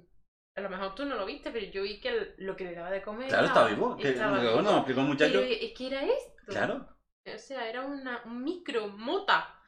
a 0.55 0.61
lo 0.61 0.69
mejor 0.69 0.93
tú 0.95 1.03
no 1.05 1.15
lo 1.15 1.25
viste, 1.25 1.49
pero 1.51 1.65
yo 1.65 1.81
vi 1.81 1.99
que 1.99 2.35
lo 2.37 2.55
que 2.55 2.63
le 2.65 2.75
daba 2.75 2.91
de 2.91 3.01
comer. 3.01 3.27
Claro, 3.27 3.47
está 3.47 3.65
vivo. 3.67 3.97
Que, 3.97 4.09
estaba 4.09 4.39
vivo. 4.39 4.59
explicó 4.77 5.01
el 5.01 5.07
muchacho. 5.07 5.39
es 5.41 5.73
que 5.73 5.87
era 5.87 6.03
esto. 6.03 6.43
Claro. 6.47 6.87
O 7.33 7.37
sea, 7.39 7.67
era 7.67 7.81
una 7.81 8.21
un 8.25 8.43
micro 8.43 8.87
mota. 8.87 9.59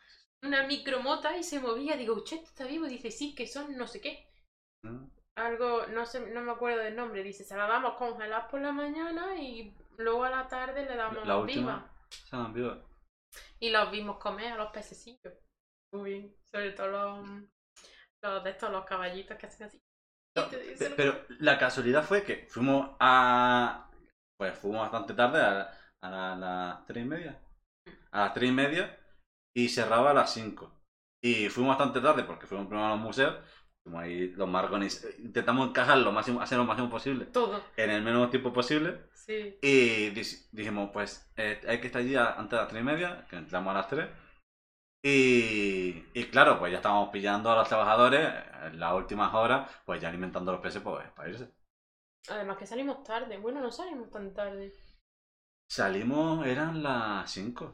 Una 0.43 0.67
micro 0.67 1.01
mota 1.01 1.35
y 1.35 1.43
se 1.43 1.59
movía. 1.59 1.97
Digo, 1.97 2.23
che, 2.23 2.35
esto 2.35 2.49
está 2.49 2.65
vivo. 2.65 2.85
Dice, 2.85 3.09
sí, 3.09 3.33
que 3.33 3.47
son 3.47 3.75
no 3.75 3.87
sé 3.87 3.99
qué. 3.99 4.26
Mm. 4.83 5.05
Algo, 5.35 5.85
no 5.87 6.05
sé, 6.05 6.19
no 6.31 6.41
me 6.41 6.51
acuerdo 6.51 6.79
del 6.83 6.95
nombre. 6.95 7.23
Dice, 7.23 7.43
se 7.43 7.55
la 7.55 7.67
damos 7.67 7.93
congelar 7.95 8.47
por 8.47 8.59
la 8.61 8.71
mañana 8.71 9.35
y 9.39 9.73
luego 9.97 10.23
a 10.23 10.29
la 10.29 10.47
tarde 10.47 10.85
le 10.85 10.95
damos 10.95 11.25
La 11.27 11.35
viva. 11.35 11.37
última. 11.41 11.91
Estaban 12.09 12.53
vivos. 12.53 12.77
Y 13.59 13.69
los 13.69 13.91
vimos 13.91 14.17
comer 14.17 14.53
a 14.53 14.57
los 14.57 14.71
pececillos. 14.71 15.33
Muy 15.93 16.11
bien. 16.11 16.35
Sobre 16.51 16.71
todo 16.71 16.87
los, 16.87 17.27
Los 18.23 18.43
de 18.43 18.49
estos, 18.49 18.71
los 18.71 18.85
caballitos 18.85 19.37
que 19.37 19.45
hacen 19.45 19.67
así. 19.67 19.81
No, 20.35 20.45
te 20.45 20.57
Pero 20.95 21.21
la 21.39 21.57
casualidad 21.57 22.03
fue 22.03 22.23
que 22.23 22.47
fuimos 22.49 22.95
a. 22.99 23.89
Pues 24.37 24.57
fuimos 24.57 24.81
bastante 24.81 25.13
tarde, 25.15 25.41
a, 25.41 25.71
a 26.01 26.35
las 26.35 26.85
tres 26.85 27.03
y 27.03 27.07
media. 27.07 27.39
A 28.11 28.19
las 28.25 28.33
tres 28.33 28.49
y 28.49 28.53
media 28.53 28.99
y 29.55 29.69
cerraba 29.69 30.11
a 30.11 30.13
las 30.13 30.31
5. 30.33 30.71
Y 31.23 31.49
fuimos 31.49 31.75
bastante 31.75 31.99
tarde 31.99 32.23
porque 32.23 32.45
fuimos 32.45 32.67
primero 32.67 32.85
a 32.85 32.91
los 32.91 32.99
museos. 32.99 33.35
Fuimos 33.87 34.03
ahí 34.03 34.27
los 34.35 34.49
marcones. 34.49 35.07
Intentamos 35.19 35.69
encajar 35.69 35.97
lo 35.99 36.11
máximo, 36.11 36.41
hacer 36.41 36.57
lo 36.57 36.65
máximo 36.65 36.89
posible 36.89 37.25
Todo. 37.25 37.63
en 37.77 37.89
el 37.89 38.01
menor 38.01 38.29
tiempo 38.29 38.51
posible. 38.51 38.99
Sí. 39.13 39.57
Y 39.61 40.09
dijimos, 40.51 40.89
pues 40.91 41.31
eh, 41.37 41.61
hay 41.65 41.79
que 41.79 41.87
estar 41.87 42.01
allí 42.01 42.15
antes 42.15 42.51
de 42.51 42.57
las 42.57 42.67
tres 42.67 42.81
y 42.81 42.85
media, 42.85 43.25
que 43.29 43.37
entramos 43.37 43.71
a 43.71 43.77
las 43.77 43.87
3. 43.87 44.07
Y, 45.05 46.03
y 46.13 46.25
claro, 46.25 46.59
pues 46.59 46.71
ya 46.71 46.77
estábamos 46.79 47.09
pillando 47.09 47.49
a 47.49 47.55
los 47.55 47.67
trabajadores 47.69 48.29
en 48.63 48.77
las 48.77 48.93
últimas 48.93 49.33
horas, 49.33 49.69
pues 49.85 50.01
ya 50.01 50.09
alimentando 50.09 50.51
los 50.51 50.59
peces 50.61 50.81
pues, 50.81 51.09
para 51.11 51.29
irse. 51.29 51.49
Además 52.29 52.57
que 52.57 52.65
salimos 52.65 53.03
tarde. 53.03 53.37
Bueno, 53.37 53.61
no 53.61 53.71
salimos 53.71 54.09
tan 54.09 54.33
tarde. 54.33 54.73
Salimos, 55.71 56.45
eran 56.45 56.83
las 56.83 57.31
5. 57.31 57.73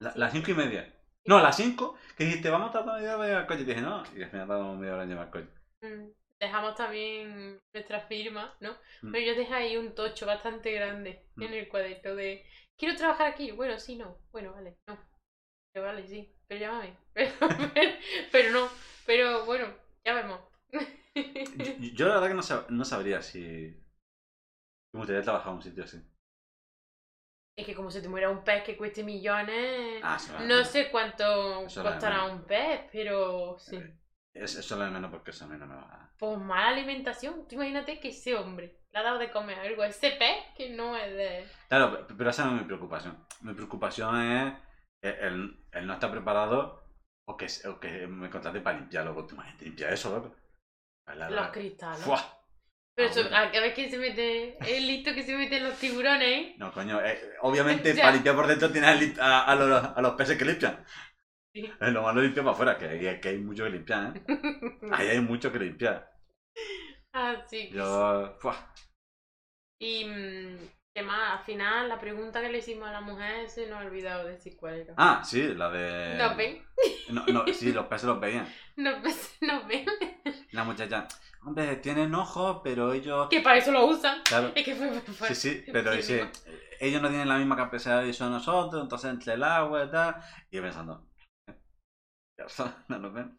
las 0.00 0.32
5 0.32 0.50
y 0.50 0.54
media. 0.54 0.92
No, 1.26 1.40
las 1.40 1.56
5, 1.56 1.96
que 2.16 2.24
dijiste, 2.24 2.50
vamos 2.50 2.68
a 2.74 2.80
hora 2.80 2.98
en 2.98 3.04
llevar 3.30 3.42
el 3.42 3.46
coche. 3.46 3.62
Y 3.62 3.64
dije, 3.64 3.80
no, 3.80 4.02
y 4.14 4.22
al 4.22 4.30
final 4.30 4.46
tardamos 4.48 4.78
media 4.78 4.94
hora 4.94 5.02
en 5.04 5.08
llevar 5.08 5.26
el 5.26 5.30
coche. 5.32 5.48
Mm. 5.82 6.08
Dejamos 6.40 6.74
también 6.74 7.60
nuestra 7.72 8.00
firma, 8.00 8.54
¿no? 8.60 8.72
Mm. 9.02 9.12
Pero 9.12 9.26
yo 9.26 9.34
dejé 9.34 9.54
ahí 9.54 9.76
un 9.76 9.94
tocho 9.94 10.26
bastante 10.26 10.72
grande 10.72 11.26
Mm. 11.36 11.42
en 11.44 11.54
el 11.54 11.68
cuadrito 11.68 12.14
de 12.14 12.44
quiero 12.76 12.96
trabajar 12.96 13.28
aquí. 13.28 13.52
Bueno, 13.52 13.78
sí, 13.78 13.96
no. 13.96 14.18
Bueno, 14.32 14.52
vale, 14.52 14.76
no. 14.86 14.98
Pero 15.72 15.86
vale, 15.86 16.06
sí. 16.06 16.30
Pero 16.46 16.60
llámame. 16.60 16.96
Pero, 17.14 17.30
pero, 17.74 17.92
pero 18.32 18.52
no. 18.52 18.68
Pero 19.06 19.44
bueno, 19.46 19.66
ya 20.04 20.14
vemos. 20.14 20.40
Yo, 21.56 21.72
yo 21.94 22.08
la 22.08 22.14
verdad 22.14 22.28
que 22.28 22.34
no, 22.34 22.42
sab- 22.42 22.68
no 22.68 22.84
sabría 22.84 23.22
si... 23.22 23.74
Me 24.92 24.98
gustaría 25.00 25.22
trabajar 25.22 25.50
en 25.50 25.56
un 25.56 25.62
sitio 25.62 25.84
así. 25.84 25.98
Es 27.56 27.64
que 27.66 27.74
como 27.74 27.90
se 27.90 28.02
te 28.02 28.08
muera 28.08 28.30
un 28.30 28.42
pez 28.42 28.64
que 28.64 28.76
cueste 28.76 29.04
millones, 29.04 30.00
Ah, 30.02 30.18
no 30.48 30.64
sé 30.64 30.90
cuánto 30.90 31.66
Eso 31.66 31.82
costará 31.84 32.24
un 32.24 32.44
pez, 32.44 32.80
pero 32.90 33.56
sí. 33.58 33.76
Es- 33.76 34.56
Eso 34.56 34.58
es 34.60 34.70
lo 34.72 34.84
de 34.84 34.90
menos 34.90 35.10
porque 35.12 35.30
eso 35.30 35.44
a 35.44 35.48
mí 35.48 35.56
no 35.56 35.66
me 35.66 35.76
va 35.76 36.10
Pues 36.18 36.38
mala 36.38 36.68
alimentación. 36.70 37.46
Tú 37.46 37.54
imagínate 37.54 38.00
que 38.00 38.08
ese 38.08 38.34
hombre 38.34 38.80
le 38.92 38.98
ha 38.98 39.02
dado 39.04 39.18
de 39.18 39.30
comer 39.30 39.58
algo 39.60 39.82
a 39.82 39.86
ese 39.86 40.10
pez 40.12 40.36
que 40.56 40.70
no 40.70 40.96
es 40.96 41.12
de... 41.14 41.46
Claro, 41.68 42.06
pe- 42.06 42.14
pero 42.18 42.30
esa 42.30 42.44
no 42.46 42.56
es 42.56 42.62
mi 42.62 42.66
preocupación. 42.66 43.24
Mi 43.42 43.54
preocupación 43.54 44.20
es 44.20 44.54
el, 45.02 45.64
el- 45.72 45.86
no 45.86 45.92
estar 45.92 46.10
preparado 46.10 46.82
o 47.28 47.36
que, 47.36 47.46
o 47.68 47.78
que 47.78 48.08
me 48.08 48.28
contrate 48.30 48.60
para 48.60 48.78
limpiarlo. 48.78 49.24
Tú 49.26 49.34
imagínate, 49.36 49.64
limpiar 49.66 49.92
eso, 49.92 50.10
loco. 50.10 50.34
Los 51.30 51.48
cristales. 51.48 52.00
¡Fua! 52.04 52.40
Pero 52.96 53.08
Ah, 53.08 53.10
eso, 53.10 53.20
a 53.22 53.50
cada 53.50 53.60
vez 53.62 53.74
que 53.74 53.90
se 53.90 53.98
mete, 53.98 54.56
es 54.60 54.82
listo 54.82 55.12
que 55.14 55.22
se 55.22 55.36
meten 55.36 55.64
los 55.64 55.78
tiburones, 55.78 56.28
¿eh? 56.28 56.54
No, 56.58 56.72
coño, 56.72 57.00
eh, 57.04 57.18
obviamente 57.42 57.94
para 58.02 58.12
limpiar 58.12 58.36
por 58.36 58.46
dentro 58.46 58.70
tienes 58.70 59.18
a, 59.18 59.40
a- 59.40 59.44
a 59.52 59.54
los, 59.56 59.84
a 59.96 60.00
los 60.00 60.14
peces 60.14 60.38
que 60.38 60.44
limpian. 60.44 60.84
Sí. 61.52 61.70
Es 61.80 61.92
lo 61.92 62.02
malo 62.02 62.20
limpio 62.22 62.42
para 62.42 62.54
afuera, 62.54 62.78
que, 62.78 62.86
hay- 62.86 63.20
que 63.20 63.28
hay 63.28 63.38
mucho 63.38 63.64
que 63.64 63.70
limpiar, 63.70 64.16
¿eh? 64.16 64.22
Ahí 64.92 65.08
hay 65.08 65.20
mucho 65.20 65.52
que 65.52 65.58
limpiar. 65.58 66.10
Así 67.12 67.70
que 67.70 67.76
Yo. 67.76 68.36
Y, 69.78 70.04
mm, 70.94 70.98
¿qué 70.98 71.02
más? 71.02 71.38
Al 71.38 71.44
final, 71.44 71.88
la 71.88 71.98
pregunta 71.98 72.40
que 72.40 72.48
le 72.48 72.58
hicimos 72.58 72.88
a 72.88 72.92
la 72.92 73.00
mujer 73.00 73.48
se 73.48 73.66
nos 73.66 73.80
ha 73.82 73.86
olvidado 73.86 74.26
decir 74.26 74.56
cuál 74.56 74.74
era. 74.74 74.94
Ah, 74.96 75.22
sí, 75.24 75.42
la 75.54 75.70
de. 75.70 76.16
¿Nos 76.16 76.36
ven? 76.36 76.64
No, 77.10 77.24
no, 77.26 77.44
sí, 77.52 77.72
los 77.72 77.86
peces 77.86 78.04
los 78.08 78.20
veían. 78.20 78.46
¿Nos 78.76 79.02
ven? 79.02 79.14
¿Nos 79.40 79.66
ven? 79.66 79.86
La 80.52 80.64
muchacha, 80.64 81.06
hombre, 81.44 81.76
tienen 81.76 82.14
ojos, 82.14 82.60
pero 82.62 82.92
ellos. 82.92 83.28
Que 83.28 83.40
para 83.40 83.58
eso 83.58 83.72
lo 83.72 83.86
usan. 83.86 84.22
Claro, 84.22 84.52
Es 84.54 84.64
que 84.64 84.74
fue, 84.74 84.88
fue- 85.00 85.14
fue- 85.14 85.28
Sí, 85.28 85.34
sí, 85.34 85.64
pero 85.72 85.92
sí, 86.00 86.20
ellos 86.80 87.02
no 87.02 87.08
tienen 87.08 87.28
la 87.28 87.38
misma 87.38 87.56
capacidad 87.56 88.00
de 88.00 88.06
visión 88.06 88.30
nosotros, 88.30 88.82
entonces 88.82 89.10
entre 89.10 89.34
el 89.34 89.42
agua 89.42 89.84
y 89.84 89.90
tal. 89.90 90.16
Y 90.50 90.56
yo 90.56 90.62
pensando, 90.62 91.06
"Eh, 91.48 91.54
no 92.88 92.98
nos 92.98 93.12
ven. 93.12 93.36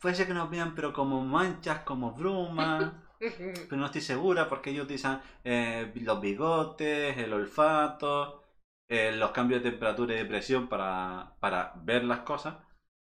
Puede 0.00 0.14
ser 0.14 0.26
que 0.26 0.34
nos 0.34 0.50
vean, 0.50 0.74
pero 0.74 0.92
como 0.92 1.24
manchas, 1.24 1.80
como 1.80 2.12
brumas. 2.12 2.92
Pero 3.18 3.76
no 3.76 3.86
estoy 3.86 4.00
segura 4.00 4.48
porque 4.48 4.70
ellos 4.70 4.84
utilizan 4.84 5.22
eh, 5.44 5.92
los 6.02 6.20
bigotes, 6.20 7.16
el 7.18 7.32
olfato, 7.32 8.42
eh, 8.88 9.12
los 9.12 9.30
cambios 9.32 9.62
de 9.62 9.70
temperatura 9.70 10.14
y 10.14 10.18
de 10.18 10.24
presión 10.26 10.68
para, 10.68 11.36
para 11.40 11.72
ver 11.82 12.04
las 12.04 12.20
cosas. 12.20 12.56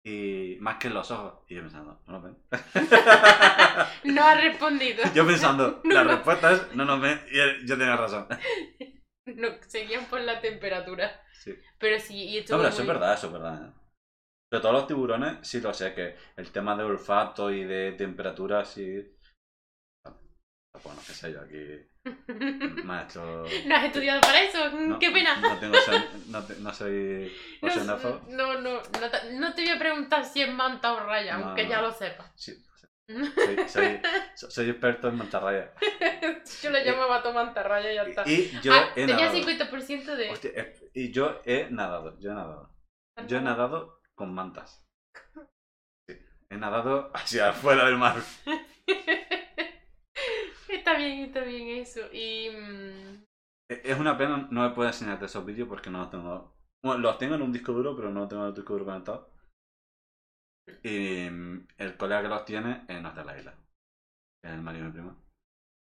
Y 0.05 0.57
más 0.59 0.77
que 0.77 0.89
los 0.89 1.09
ojos. 1.11 1.43
Y 1.47 1.55
yo 1.55 1.61
pensando, 1.61 2.01
no 2.07 2.13
nos 2.19 2.23
ven. 2.23 2.37
No 4.03 4.23
ha 4.23 4.35
respondido. 4.35 5.03
yo 5.15 5.25
pensando, 5.25 5.81
No, 5.83 5.93
la 5.93 6.03
no. 6.03 6.11
respuesta 6.11 6.51
es, 6.51 6.75
no 6.75 6.85
nos 6.85 7.01
ven. 7.01 7.21
Y 7.31 7.39
él- 7.39 7.65
yo 7.65 7.77
tenía 7.77 7.95
razón. 7.95 8.27
No, 9.25 9.47
seguían 9.67 10.05
por 10.05 10.19
la 10.21 10.41
temperatura. 10.41 11.21
Sí. 11.31 11.55
Pero 11.79 11.99
sí, 11.99 12.29
y 12.29 12.33
No, 12.33 12.39
estuvo 12.39 12.57
pero 12.59 12.69
eso 12.69 12.81
es 12.81 12.85
muy- 12.85 12.93
verdad, 12.93 13.13
eso 13.13 13.27
es 13.27 13.33
verdad. 13.33 13.65
¿eh? 13.67 13.71
Pero 14.49 14.61
todos 14.61 14.75
los 14.75 14.87
tiburones, 14.87 15.37
sí 15.47 15.61
lo 15.61 15.73
sé, 15.73 15.93
que 15.93 16.15
el 16.35 16.51
tema 16.51 16.75
de 16.75 16.83
olfato 16.83 17.49
y 17.51 17.63
de 17.63 17.93
temperatura, 17.93 18.65
sí. 18.65 19.01
Bueno, 20.81 20.99
qué 21.05 21.13
sé 21.13 21.31
yo, 21.31 21.39
aquí, 21.41 21.63
maestro. 22.83 23.45
¿No 23.67 23.75
has 23.75 23.85
estudiado 23.85 24.21
para 24.21 24.41
eso? 24.41 24.69
No, 24.71 24.97
¡Qué 24.97 25.11
pena! 25.11 25.35
No, 25.39 25.59
tengo 25.59 25.75
no, 26.27 26.41
no 26.59 26.73
soy 26.73 27.31
No, 27.61 27.67
oceanófobo. 27.67 28.21
no, 28.29 28.59
no, 28.59 28.81
no, 28.81 29.09
te, 29.11 29.33
no 29.33 29.53
te 29.53 29.61
voy 29.61 29.71
a 29.71 29.79
preguntar 29.79 30.25
si 30.25 30.41
es 30.41 30.51
manta 30.51 30.93
o 30.93 30.99
raya, 31.05 31.35
aunque 31.35 31.67
ya 31.67 31.79
lo 31.81 31.91
sepas. 31.91 32.31
Sí, 32.35 32.53
soy, 33.07 33.57
soy, 33.69 34.01
so- 34.35 34.49
soy 34.49 34.69
experto 34.71 35.09
en 35.09 35.17
mantarrayas. 35.17 35.69
Yo 36.63 36.71
le 36.71 36.83
llamaba 36.83 37.17
a 37.17 37.23
tu 37.23 37.31
manta 37.31 37.61
raya 37.63 37.91
y 37.91 37.95
ya 37.95 38.03
está. 38.03 38.23
Y 38.29 38.59
yo 38.61 38.73
Ah, 38.73 38.89
he 38.95 39.05
tenía 39.05 39.27
nadado. 39.27 39.37
50% 39.47 40.15
de... 40.15 40.29
Hostia, 40.31 40.51
eh, 40.55 40.73
y 40.95 41.11
yo 41.11 41.39
he 41.45 41.67
nadado, 41.69 42.17
yo 42.19 42.31
he 42.31 42.33
nadado. 42.33 42.75
Yo 43.27 43.37
he 43.37 43.41
nadado 43.41 44.01
con 44.15 44.33
mantas. 44.33 44.83
Sí, 46.07 46.17
he 46.49 46.57
nadado 46.57 47.11
hacia 47.13 47.49
afuera 47.49 47.85
del 47.85 47.97
mar. 47.97 48.15
Está 50.83 50.97
bien, 50.97 51.19
está 51.25 51.41
bien 51.41 51.67
eso. 51.69 52.01
Y... 52.11 52.49
mm, 52.49 53.23
E- 53.71 53.81
Es 53.85 53.97
una 53.99 54.17
pena, 54.17 54.47
no 54.51 54.61
me 54.67 54.75
puedo 54.75 54.89
enseñarte 54.89 55.25
esos 55.25 55.45
vídeos 55.45 55.67
porque 55.67 55.89
no 55.89 55.99
los 55.99 56.09
tengo. 56.11 56.53
Bueno, 56.83 56.99
los 57.01 57.17
tengo 57.17 57.35
en 57.35 57.41
un 57.41 57.53
disco 57.53 57.71
duro, 57.71 57.95
pero 57.95 58.09
no 58.11 58.21
los 58.21 58.29
tengo 58.29 58.43
en 58.43 58.49
el 58.49 58.55
disco 58.55 58.73
duro 58.73 58.85
conectado. 58.85 59.29
Y 60.83 61.29
mm, 61.29 61.67
el 61.77 61.97
colega 61.97 62.21
que 62.21 62.27
los 62.29 62.45
tiene 62.45 62.85
eh, 62.87 62.99
no 63.01 63.09
está 63.09 63.21
en 63.21 63.27
la 63.27 63.37
isla. 63.37 63.53
Es 64.43 64.51
el 64.51 64.61
marido 64.61 64.85
de 64.85 64.89
mi 64.89 64.93
prima. 64.93 65.15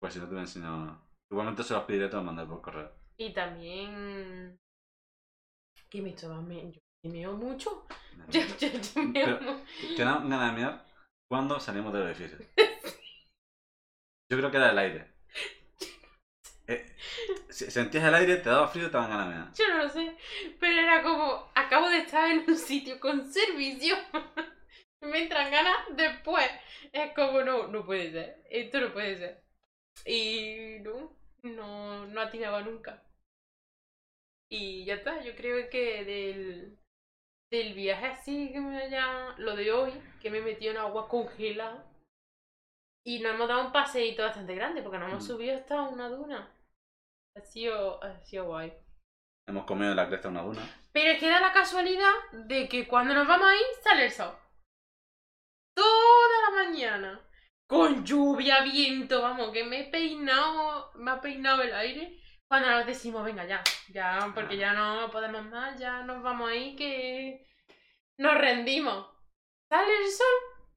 Pues 0.01 0.15
si 0.15 0.21
no 0.21 0.29
te 0.29 0.35
lo 0.35 0.41
enseño. 0.41 1.01
Igualmente 1.31 1.63
se 1.65 1.75
los 1.75 1.85
pediré, 1.85 2.09
te 2.09 2.17
los 2.17 2.25
mandaré 2.25 2.49
por 2.49 2.61
correo. 2.63 2.93
y 3.17 3.33
también... 3.33 4.57
Que 5.91 6.03
me 6.03 6.11
estaba... 6.11 6.41
Me... 6.41 6.73
Yo 6.73 6.81
me 7.05 7.11
meo 7.13 7.33
mucho. 7.37 7.87
Yo, 8.29 8.41
yo, 8.59 8.69
yo 8.69 9.03
meo 9.03 9.13
Pero- 9.39 9.41
mu- 9.41 9.95
Te 9.97 10.05
dan 10.05 10.29
ganas 10.31 10.51
de 10.53 10.57
mirar 10.57 10.87
cuando 11.29 11.59
salimos 11.61 11.93
del 11.93 12.07
edificio. 12.07 12.39
Yo 14.33 14.39
creo 14.39 14.51
que 14.51 14.57
era 14.57 14.71
el 14.71 14.79
aire. 14.79 15.13
Eh, 16.67 16.87
sentías 17.51 18.03
el 18.03 18.15
aire, 18.15 18.39
te 18.39 18.49
daba 18.49 18.67
frío 18.67 18.87
te 18.87 18.97
daban 18.97 19.11
ganas 19.11 19.53
de. 19.53 19.63
Yo 19.63 19.69
no 19.69 19.83
lo 19.83 19.91
sé, 19.91 20.17
pero 20.59 20.81
era 20.81 21.03
como, 21.03 21.53
acabo 21.55 21.91
de 21.91 21.99
estar 21.99 22.31
en 22.31 22.43
un 22.49 22.57
sitio 22.57 22.99
con 22.99 23.31
servicio. 23.31 23.95
Me 25.03 25.25
entran 25.25 25.51
ganas 25.51 25.77
después. 25.95 26.51
Es 26.95 27.13
como, 27.15 27.43
no, 27.43 27.67
no 27.67 27.85
puede 27.85 28.11
ser. 28.11 28.43
Esto 28.49 28.81
no 28.81 28.95
puede 28.95 29.19
ser. 29.19 29.45
Y 30.07 30.79
no, 30.81 31.15
no, 31.43 32.07
no 32.07 32.21
atinaba 32.23 32.63
nunca. 32.63 33.03
Y 34.49 34.87
ya 34.87 34.95
está, 34.95 35.23
yo 35.23 35.37
creo 35.37 35.69
que 35.69 36.07
del, 36.07 36.79
del 37.51 37.75
viaje 37.75 38.07
así 38.07 38.51
que 38.51 38.61
me 38.61 38.79
haya, 38.79 39.35
lo 39.37 39.57
de 39.57 39.73
hoy, 39.73 39.93
que 40.23 40.31
me 40.31 40.41
metí 40.41 40.69
en 40.69 40.79
agua 40.79 41.07
congelada. 41.07 41.92
Y 43.05 43.21
nos 43.21 43.35
hemos 43.35 43.49
dado 43.49 43.67
un 43.67 43.73
paseíto 43.73 44.23
bastante 44.23 44.55
grande, 44.55 44.83
porque 44.83 44.99
nos 44.99 45.09
hemos 45.11 45.25
Mm. 45.25 45.27
subido 45.27 45.57
hasta 45.57 45.83
una 45.83 46.09
duna. 46.09 46.55
Ha 47.37 47.41
sido, 47.41 48.03
ha 48.03 48.21
sido 48.21 48.45
guay. 48.47 48.73
Hemos 49.47 49.65
comido 49.65 49.91
en 49.91 49.97
la 49.97 50.09
cresta 50.09 50.29
una 50.29 50.43
duna. 50.43 50.63
Pero 50.93 51.11
es 51.13 51.19
que 51.19 51.29
da 51.29 51.41
la 51.41 51.53
casualidad 51.53 52.13
de 52.33 52.69
que 52.69 52.87
cuando 52.87 53.15
nos 53.15 53.27
vamos 53.27 53.49
ahí 53.49 53.61
sale 53.83 54.05
el 54.05 54.11
sol. 54.13 54.37
Toda 55.75 56.51
la 56.51 56.65
mañana. 56.65 57.29
Con 57.67 58.05
lluvia, 58.05 58.61
viento, 58.63 59.23
vamos, 59.23 59.51
que 59.51 59.65
me 59.65 59.81
he 59.81 59.91
peinado, 59.91 60.93
me 60.97 61.11
ha 61.11 61.21
peinado 61.21 61.63
el 61.63 61.73
aire. 61.75 62.21
Cuando 62.47 62.69
nos 62.69 62.85
decimos, 62.87 63.25
venga 63.25 63.47
ya, 63.47 63.63
ya, 63.89 64.31
porque 64.35 64.59
ya 64.59 64.75
no 64.75 65.11
podemos 65.11 65.43
más, 65.47 65.79
ya 65.79 66.03
nos 66.03 66.23
vamos 66.23 66.51
ahí 66.51 66.77
que 66.77 67.47
nos 68.19 68.35
rendimos. 68.35 69.09
Sale 69.71 69.91
el 70.05 70.11
sol 70.11 70.27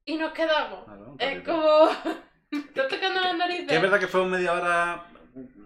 y 0.06 0.18
nos 0.18 0.34
quedamos. 0.34 0.86
Claro, 0.86 1.12
un 1.12 1.18
Es 1.20 1.44
como... 1.44 1.90
Me 2.52 2.60
está 2.60 2.88
tocando 2.88 3.20
las 3.20 3.38
narices. 3.38 3.68
Que 3.68 3.76
es 3.76 3.82
verdad 3.82 4.00
que 4.00 4.08
fue 4.08 4.26
media 4.26 4.54
hora, 4.54 5.08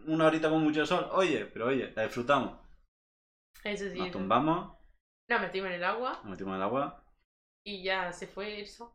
una 0.08 0.28
horita 0.28 0.50
con 0.50 0.64
mucho 0.64 0.86
sol. 0.86 1.08
Oye, 1.12 1.46
pero 1.46 1.68
oye, 1.68 1.92
la 1.96 2.04
disfrutamos. 2.04 2.58
Eso 3.64 3.90
sí. 3.90 3.98
Nos 3.98 4.08
eso. 4.08 4.18
tumbamos, 4.18 4.78
Nos 5.30 5.42
metimos 5.42 5.68
en 5.70 5.76
el 5.76 5.84
agua 5.84 6.14
nos 6.24 6.32
metimos 6.32 6.52
en 6.52 6.56
el 6.58 6.64
agua. 6.64 7.04
y 7.66 7.84
ya 7.84 8.12
se 8.14 8.28
fue 8.28 8.60
el 8.60 8.68
sol. 8.68 8.92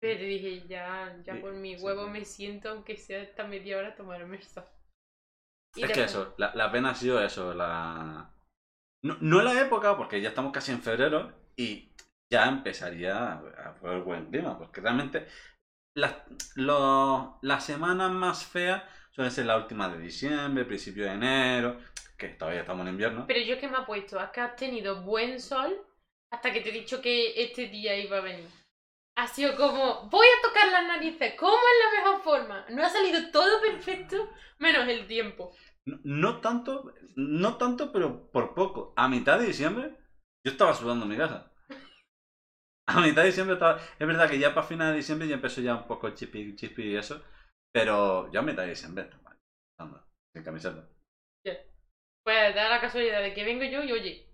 Pero 0.00 0.24
dije, 0.24 0.66
ya, 0.66 1.14
ya 1.22 1.34
Sí, 1.34 1.40
por 1.40 1.52
mi 1.52 1.76
huevo 1.76 2.06
sí. 2.06 2.10
me 2.10 2.24
siento, 2.24 2.70
aunque 2.70 2.96
sea 2.96 3.20
esta 3.20 3.44
media 3.44 3.76
hora, 3.78 3.94
tomarme 3.94 4.38
el 4.38 4.42
sol. 4.42 4.64
Y 5.76 5.84
Es 5.84 5.92
que 5.92 6.04
eso, 6.04 6.34
la, 6.38 6.52
la 6.54 6.72
pena 6.72 6.90
ha 6.90 6.94
sido 6.94 7.22
eso, 7.22 7.54
la... 7.54 8.34
No, 9.04 9.16
no 9.20 9.42
la 9.42 9.60
época, 9.60 9.96
porque 9.96 10.20
ya 10.20 10.30
estamos 10.30 10.52
casi 10.52 10.72
en 10.72 10.82
febrero 10.82 11.32
y 11.56 11.89
ya 12.30 12.48
empezaría 12.48 13.32
a 13.32 13.74
poner 13.80 14.02
buen 14.02 14.26
clima, 14.30 14.56
porque 14.58 14.80
realmente 14.80 15.26
las, 15.94 16.14
lo- 16.56 17.38
las 17.42 17.64
semanas 17.64 18.10
más 18.12 18.44
feas 18.44 18.82
suelen 19.10 19.32
ser 19.32 19.46
la 19.46 19.56
última 19.56 19.88
de 19.88 19.98
diciembre, 19.98 20.64
principio 20.64 21.04
de 21.04 21.12
enero, 21.12 21.78
que 22.16 22.28
todavía 22.28 22.60
estamos 22.60 22.86
en 22.86 22.92
invierno. 22.92 23.24
Pero 23.26 23.40
yo 23.40 23.58
que 23.58 23.68
me 23.68 23.76
ha 23.78 23.86
puesto, 23.86 24.20
es 24.20 24.30
que 24.30 24.40
has 24.40 24.56
tenido 24.56 25.02
buen 25.02 25.40
sol 25.40 25.76
hasta 26.32 26.52
que 26.52 26.60
te 26.60 26.68
he 26.70 26.72
dicho 26.72 27.00
que 27.02 27.42
este 27.42 27.66
día 27.66 27.96
iba 27.96 28.18
a 28.18 28.20
venir. 28.20 28.48
Ha 29.16 29.26
sido 29.26 29.56
como, 29.56 30.08
voy 30.08 30.26
a 30.26 30.46
tocar 30.48 30.70
las 30.70 30.86
narices, 30.86 31.34
¿cómo 31.38 31.52
es 31.56 31.84
la 31.84 32.00
mejor 32.02 32.22
forma? 32.22 32.66
No 32.70 32.84
ha 32.84 32.88
salido 32.88 33.30
todo 33.30 33.60
perfecto, 33.60 34.30
menos 34.58 34.88
el 34.88 35.06
tiempo. 35.06 35.52
No, 35.84 35.98
no 36.04 36.40
tanto, 36.40 36.94
no 37.16 37.56
tanto, 37.56 37.92
pero 37.92 38.30
por 38.30 38.54
poco. 38.54 38.94
A 38.96 39.08
mitad 39.08 39.38
de 39.38 39.46
diciembre 39.46 39.96
yo 40.44 40.52
estaba 40.52 40.74
sudando 40.74 41.04
en 41.04 41.10
mi 41.10 41.16
casa. 41.18 41.49
A 42.96 43.00
mitad 43.00 43.22
de 43.22 43.28
diciembre 43.28 43.54
estaba... 43.54 43.78
Es 43.98 44.06
verdad 44.06 44.28
que 44.28 44.38
ya 44.38 44.54
para 44.54 44.66
final 44.66 44.90
de 44.90 44.96
diciembre 44.98 45.28
ya 45.28 45.34
empezó 45.34 45.60
ya 45.60 45.74
un 45.74 45.86
poco 45.86 46.10
chipi, 46.10 46.54
chipi 46.56 46.82
y 46.82 46.96
eso. 46.96 47.22
Pero 47.72 48.30
ya 48.32 48.40
a 48.40 48.42
mitad 48.42 48.64
de 48.64 48.70
diciembre 48.70 49.04
estaba 49.04 49.36
sudando, 49.78 50.06
sin 50.34 50.42
camiseta. 50.42 50.88
Pues 52.22 52.54
da 52.54 52.68
la 52.68 52.80
casualidad 52.80 53.22
de 53.22 53.32
que 53.32 53.44
vengo 53.44 53.64
yo 53.64 53.82
y 53.82 53.92
oye, 53.92 54.26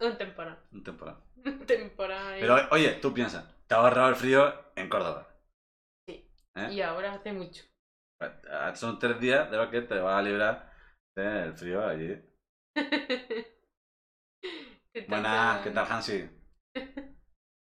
un 0.00 0.16
temporal. 0.16 0.58
Un 0.72 0.84
temporada. 0.84 1.20
Un 1.44 1.66
temporal. 1.66 2.38
Pero 2.40 2.56
oye, 2.70 2.92
tú 2.94 3.12
piensas, 3.12 3.44
te 3.66 3.74
ha 3.74 3.78
ahorrado 3.78 4.08
el 4.08 4.16
frío 4.16 4.72
en 4.74 4.88
Córdoba. 4.88 5.28
Sí. 6.08 6.28
¿Eh? 6.56 6.68
Y 6.72 6.82
ahora 6.82 7.14
hace 7.14 7.32
mucho. 7.32 7.64
Pues, 8.18 8.32
ah, 8.50 8.74
Son 8.74 8.98
tres 8.98 9.20
días 9.20 9.50
de 9.50 9.56
lo 9.56 9.70
que 9.70 9.82
te 9.82 9.98
vas 9.98 10.18
a 10.18 10.22
librar 10.22 10.72
del 11.16 11.52
frío 11.54 11.86
allí. 11.86 12.20
¿Qué 14.92 15.02
tal, 15.02 15.08
Buenas? 15.08 15.62
¿qué 15.62 15.70
tal, 15.70 15.86
Hansi? 15.90 16.30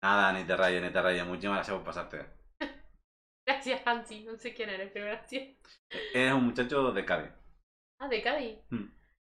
Nada, 0.04 0.34
ni 0.34 0.44
te 0.44 0.54
rayes, 0.54 0.82
ni 0.82 0.90
te 0.90 1.00
rayes. 1.00 1.24
Muchísimas 1.24 1.56
gracias 1.56 1.76
por 1.78 1.86
pasarte. 1.86 2.26
Gracias, 3.48 3.80
Hansi. 3.86 4.24
No 4.24 4.36
sé 4.36 4.52
quién 4.52 4.68
eres, 4.68 4.90
pero 4.92 5.06
gracias. 5.06 5.56
Es 6.12 6.30
un 6.30 6.44
muchacho 6.44 6.92
de 6.92 7.06
Cádiz. 7.06 7.30
Ah, 7.98 8.08
de 8.08 8.22
Cádiz. 8.22 8.58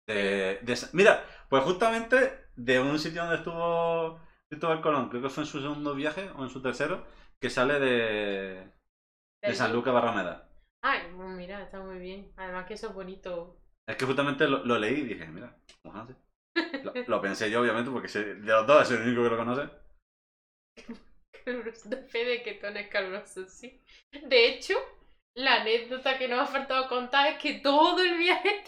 De, 0.09 0.61
de 0.63 0.79
mira, 0.95 1.27
pues 1.51 1.63
justamente 1.65 2.47
de 2.57 2.81
un 2.81 2.99
sitio 2.99 3.21
donde 3.21 3.37
estuvo 3.37 4.19
Cristóbal 4.49 4.81
Colón, 4.81 5.11
creo 5.11 5.21
que 5.21 5.29
fue 5.29 5.43
en 5.43 5.47
su 5.47 5.61
segundo 5.61 5.95
viaje 5.95 6.31
o 6.37 6.43
en 6.43 6.49
su 6.49 6.63
tercero, 6.63 7.05
que 7.39 7.51
sale 7.51 7.79
de, 7.79 8.73
de 9.43 9.55
San 9.55 9.75
Lucas 9.75 9.93
Barrameda. 9.93 10.49
Ay, 10.83 11.01
pues 11.15 11.29
mira, 11.29 11.63
está 11.63 11.81
muy 11.81 11.99
bien. 11.99 12.33
Además 12.39 12.65
que 12.65 12.75
eso 12.75 12.89
es 12.89 12.95
bonito. 12.95 13.59
Es 13.87 13.97
que 13.97 14.07
justamente 14.07 14.49
lo, 14.49 14.65
lo 14.65 14.79
leí 14.79 15.01
y 15.01 15.05
dije, 15.05 15.27
mira, 15.27 15.55
como 15.83 15.99
Hansi. 16.01 16.15
Lo, 16.83 16.93
lo 17.07 17.21
pensé 17.21 17.51
yo, 17.51 17.61
obviamente, 17.61 17.91
porque 17.91 18.09
de 18.09 18.35
los 18.53 18.67
dos 18.67 18.83
es 18.83 18.99
el 18.99 19.07
único 19.07 19.23
que 19.23 19.31
lo 19.31 19.37
conoce. 19.39 19.82
Caluroso. 21.45 21.89
De 21.89 21.97
fe 22.05 22.25
de 22.25 22.43
que 22.43 22.55
Tony 22.55 22.81
es 22.81 22.89
caluroso, 22.89 23.47
sí. 23.49 23.83
De 24.13 24.47
hecho, 24.47 24.75
la 25.35 25.63
anécdota 25.63 26.19
que 26.19 26.29
nos 26.29 26.41
ha 26.41 26.47
faltado 26.47 26.89
contar 26.89 27.33
es 27.33 27.39
que 27.39 27.55
todo 27.55 28.01
el 28.03 28.17
viaje 28.19 28.65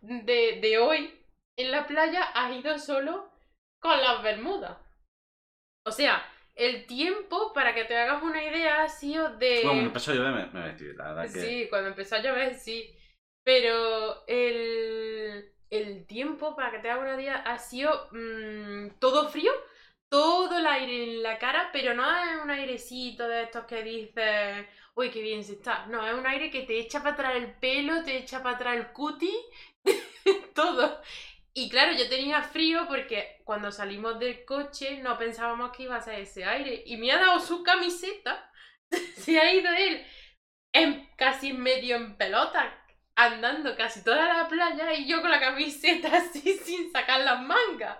de, 0.00 0.58
de 0.60 0.78
hoy 0.78 1.14
en 1.56 1.70
la 1.70 1.86
playa 1.86 2.30
ha 2.34 2.52
ido 2.52 2.78
solo 2.78 3.30
con 3.80 4.00
las 4.00 4.22
bermudas. 4.22 4.78
O 5.86 5.92
sea, 5.92 6.24
el 6.54 6.86
tiempo, 6.86 7.52
para 7.52 7.74
que 7.74 7.84
te 7.84 7.96
hagas 7.96 8.22
una 8.22 8.42
idea, 8.42 8.82
ha 8.82 8.88
sido 8.88 9.36
de... 9.36 9.62
Bueno, 9.64 9.80
empezó 9.80 10.12
a 10.12 10.14
llover, 10.14 10.32
me, 10.32 10.46
me 10.46 10.66
vestí, 10.68 10.84
la 10.92 11.12
verdad 11.12 11.32
que... 11.32 11.40
Sí, 11.40 11.66
cuando 11.70 11.88
empezó 11.88 12.16
a 12.16 12.22
llover, 12.22 12.54
sí. 12.54 12.94
Pero 13.42 14.26
el, 14.26 15.52
el 15.70 16.06
tiempo, 16.06 16.54
para 16.54 16.70
que 16.70 16.78
te 16.80 16.90
hagas 16.90 17.02
una 17.02 17.20
idea, 17.20 17.36
ha 17.36 17.58
sido 17.58 18.08
mm, 18.12 18.98
todo 18.98 19.30
frío, 19.30 19.52
todo 20.10 20.58
el 20.58 20.66
aire 20.66 21.04
en 21.04 21.22
la 21.22 21.38
cara, 21.38 21.70
pero 21.72 21.94
no 21.94 22.04
es 22.04 22.42
un 22.42 22.50
airecito 22.50 23.26
de 23.28 23.44
estos 23.44 23.64
que 23.64 23.82
dices, 23.82 24.66
uy, 24.94 25.10
qué 25.10 25.22
bien 25.22 25.44
se 25.44 25.52
está. 25.52 25.86
No, 25.86 26.06
es 26.06 26.14
un 26.14 26.26
aire 26.26 26.50
que 26.50 26.62
te 26.62 26.78
echa 26.78 26.98
para 26.98 27.12
atrás 27.14 27.36
el 27.36 27.52
pelo, 27.54 28.02
te 28.02 28.18
echa 28.18 28.42
para 28.42 28.56
atrás 28.56 28.76
el 28.76 28.88
cuti, 28.88 29.32
todo. 30.54 31.00
Y 31.54 31.70
claro, 31.70 31.92
yo 31.92 32.08
tenía 32.08 32.42
frío 32.42 32.86
porque 32.88 33.40
cuando 33.44 33.72
salimos 33.72 34.18
del 34.18 34.44
coche 34.44 34.98
no 34.98 35.16
pensábamos 35.16 35.74
que 35.76 35.84
iba 35.84 35.96
a 35.96 36.00
ser 36.00 36.20
ese 36.20 36.44
aire. 36.44 36.82
Y 36.86 36.96
me 36.96 37.12
ha 37.12 37.18
dado 37.18 37.40
su 37.40 37.62
camiseta, 37.62 38.50
se 39.16 39.38
ha 39.38 39.52
ido 39.54 39.72
él 39.72 40.04
en, 40.72 41.08
casi 41.16 41.52
medio 41.52 41.96
en 41.96 42.16
pelota, 42.16 42.76
andando 43.16 43.76
casi 43.76 44.02
toda 44.02 44.32
la 44.32 44.48
playa 44.48 44.92
y 44.94 45.06
yo 45.06 45.20
con 45.20 45.30
la 45.30 45.40
camiseta 45.40 46.08
así 46.16 46.58
sin 46.58 46.90
sacar 46.90 47.20
las 47.20 47.40
mangas. 47.42 47.98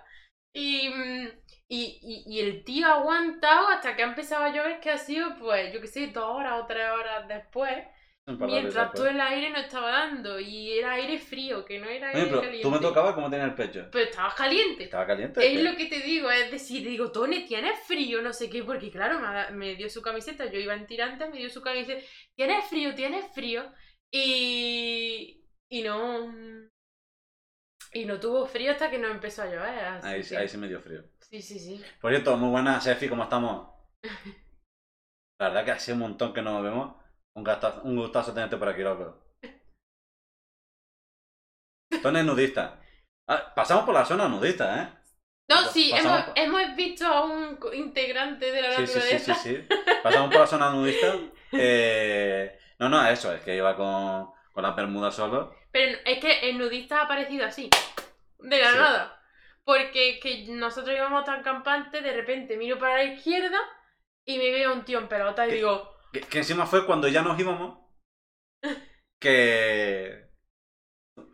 Y, 0.53 0.89
mm, 0.89 1.40
y, 1.73 1.99
y, 2.01 2.35
y 2.35 2.39
el 2.41 2.65
tío 2.65 2.85
ha 2.85 2.95
aguantado 2.95 3.69
hasta 3.69 3.95
que 3.95 4.03
ha 4.03 4.07
empezado 4.07 4.43
a 4.43 4.49
llover, 4.53 4.81
que 4.81 4.89
ha 4.89 4.97
sido, 4.97 5.37
pues, 5.39 5.71
yo 5.73 5.79
qué 5.79 5.87
sé, 5.87 6.07
dos 6.07 6.25
horas 6.35 6.61
o 6.61 6.65
tres 6.65 6.85
horas 6.91 7.25
después, 7.29 7.71
mientras 8.25 8.91
todo 8.91 9.07
el 9.07 9.21
aire 9.21 9.51
no 9.51 9.59
estaba 9.59 9.89
dando. 9.89 10.37
Y 10.37 10.73
era 10.77 10.91
aire 10.93 11.17
frío, 11.17 11.63
que 11.63 11.79
no 11.79 11.87
era 11.87 12.09
Oye, 12.09 12.17
aire 12.17 12.29
pero 12.29 12.41
caliente. 12.41 12.61
tú 12.61 12.71
me 12.71 12.79
tocabas 12.79 13.13
como 13.15 13.29
tenía 13.29 13.45
el 13.45 13.55
pecho. 13.55 13.87
Pero 13.89 14.03
estaba 14.03 14.35
caliente. 14.35 14.83
Estaba 14.83 15.07
caliente. 15.07 15.39
Es 15.39 15.57
¿qué? 15.57 15.63
lo 15.63 15.77
que 15.77 15.85
te 15.85 15.99
digo, 16.01 16.29
es 16.29 16.51
decir, 16.51 16.85
digo, 16.85 17.09
Tony, 17.09 17.45
¿tienes 17.45 17.79
frío? 17.87 18.21
No 18.21 18.33
sé 18.33 18.49
qué, 18.49 18.63
porque 18.63 18.91
claro, 18.91 19.19
me, 19.53 19.75
dio 19.75 19.89
su 19.89 20.01
camiseta, 20.01 20.47
yo 20.51 20.59
iba 20.59 20.73
en 20.73 20.85
tirante, 20.87 21.29
me 21.29 21.37
dio 21.37 21.49
su 21.49 21.61
camiseta, 21.61 22.03
¿tienes 22.35 22.65
frío? 22.65 22.93
¿Tienes 22.93 23.25
frío? 23.33 23.63
Y, 24.11 25.41
y 25.69 25.83
no... 25.83 26.33
Y 27.93 28.05
no 28.05 28.19
tuvo 28.19 28.45
frío 28.45 28.71
hasta 28.71 28.89
que 28.89 28.97
no 28.99 29.07
empezó 29.07 29.43
a 29.43 29.45
llover. 29.45 29.85
Así 29.85 30.07
Ahí, 30.07 30.21
que- 30.23 30.37
ahí 30.37 30.47
sí 30.49 30.57
me 30.57 30.67
dio 30.67 30.79
frío. 30.81 31.03
Sí, 31.31 31.41
sí, 31.41 31.59
sí. 31.59 31.85
Por 32.01 32.11
cierto, 32.11 32.35
muy 32.37 32.49
buenas, 32.49 32.83
Sefi, 32.83 33.07
¿cómo 33.07 33.23
estamos? 33.23 33.67
La 35.39 35.47
verdad 35.49 35.65
que 35.65 35.71
hace 35.71 35.93
un 35.93 35.99
montón 35.99 36.33
que 36.33 36.41
no 36.41 36.53
nos 36.53 36.63
vemos. 36.63 36.95
Un 37.35 37.43
gustazo, 37.43 37.81
un 37.83 37.95
gustazo 37.95 38.33
tenerte 38.33 38.57
por 38.57 38.69
aquí, 38.69 38.81
loco. 38.81 39.23
Tony 42.03 42.19
es 42.19 42.25
nudista. 42.25 42.79
Ah, 43.27 43.53
pasamos 43.55 43.85
por 43.85 43.93
la 43.93 44.05
zona 44.05 44.27
nudista, 44.27 44.81
¿eh? 44.83 44.93
No, 45.49 45.63
sí, 45.69 45.91
hemos, 45.93 46.23
por- 46.23 46.37
hemos 46.37 46.75
visto 46.75 47.05
a 47.05 47.25
un 47.25 47.57
integrante 47.73 48.51
de 48.51 48.61
la 48.61 48.75
Sí, 48.75 48.87
sí, 48.87 48.93
sí, 48.93 48.99
naturaleza. 48.99 49.35
sí, 49.35 49.55
sí. 49.55 49.67
Pasamos 50.03 50.31
por 50.31 50.41
la 50.41 50.47
zona 50.47 50.69
nudista. 50.71 51.13
Eh, 51.53 52.57
No, 52.79 52.87
no, 52.87 53.05
eso, 53.09 53.33
es 53.33 53.41
que 53.41 53.57
iba 53.57 53.75
con, 53.75 54.31
con 54.53 54.63
las 54.63 54.73
bermudas 54.73 55.13
solo. 55.13 55.53
Pero 55.71 55.99
es 56.05 56.19
que 56.19 56.49
el 56.49 56.57
nudista 56.57 57.01
ha 57.01 57.03
aparecido 57.03 57.45
así, 57.45 57.69
de 58.39 58.57
la 58.57 58.71
Sí. 58.71 58.77
nada. 58.77 59.20
Porque 59.63 60.19
que 60.19 60.45
nosotros 60.49 60.95
íbamos 60.95 61.23
tan 61.23 61.43
campantes, 61.43 62.03
de 62.03 62.13
repente 62.13 62.57
miro 62.57 62.79
para 62.79 62.95
la 62.97 63.03
izquierda 63.03 63.59
y 64.25 64.37
me 64.37 64.51
veo 64.51 64.73
un 64.73 64.85
tío 64.85 64.99
en 64.99 65.07
pelota 65.07 65.47
y 65.47 65.51
digo, 65.51 65.89
Que, 66.11 66.21
que 66.21 66.39
encima 66.39 66.65
fue 66.65 66.85
cuando 66.85 67.07
ya 67.07 67.21
nos 67.21 67.39
íbamos. 67.39 67.79
Que. 69.19 70.31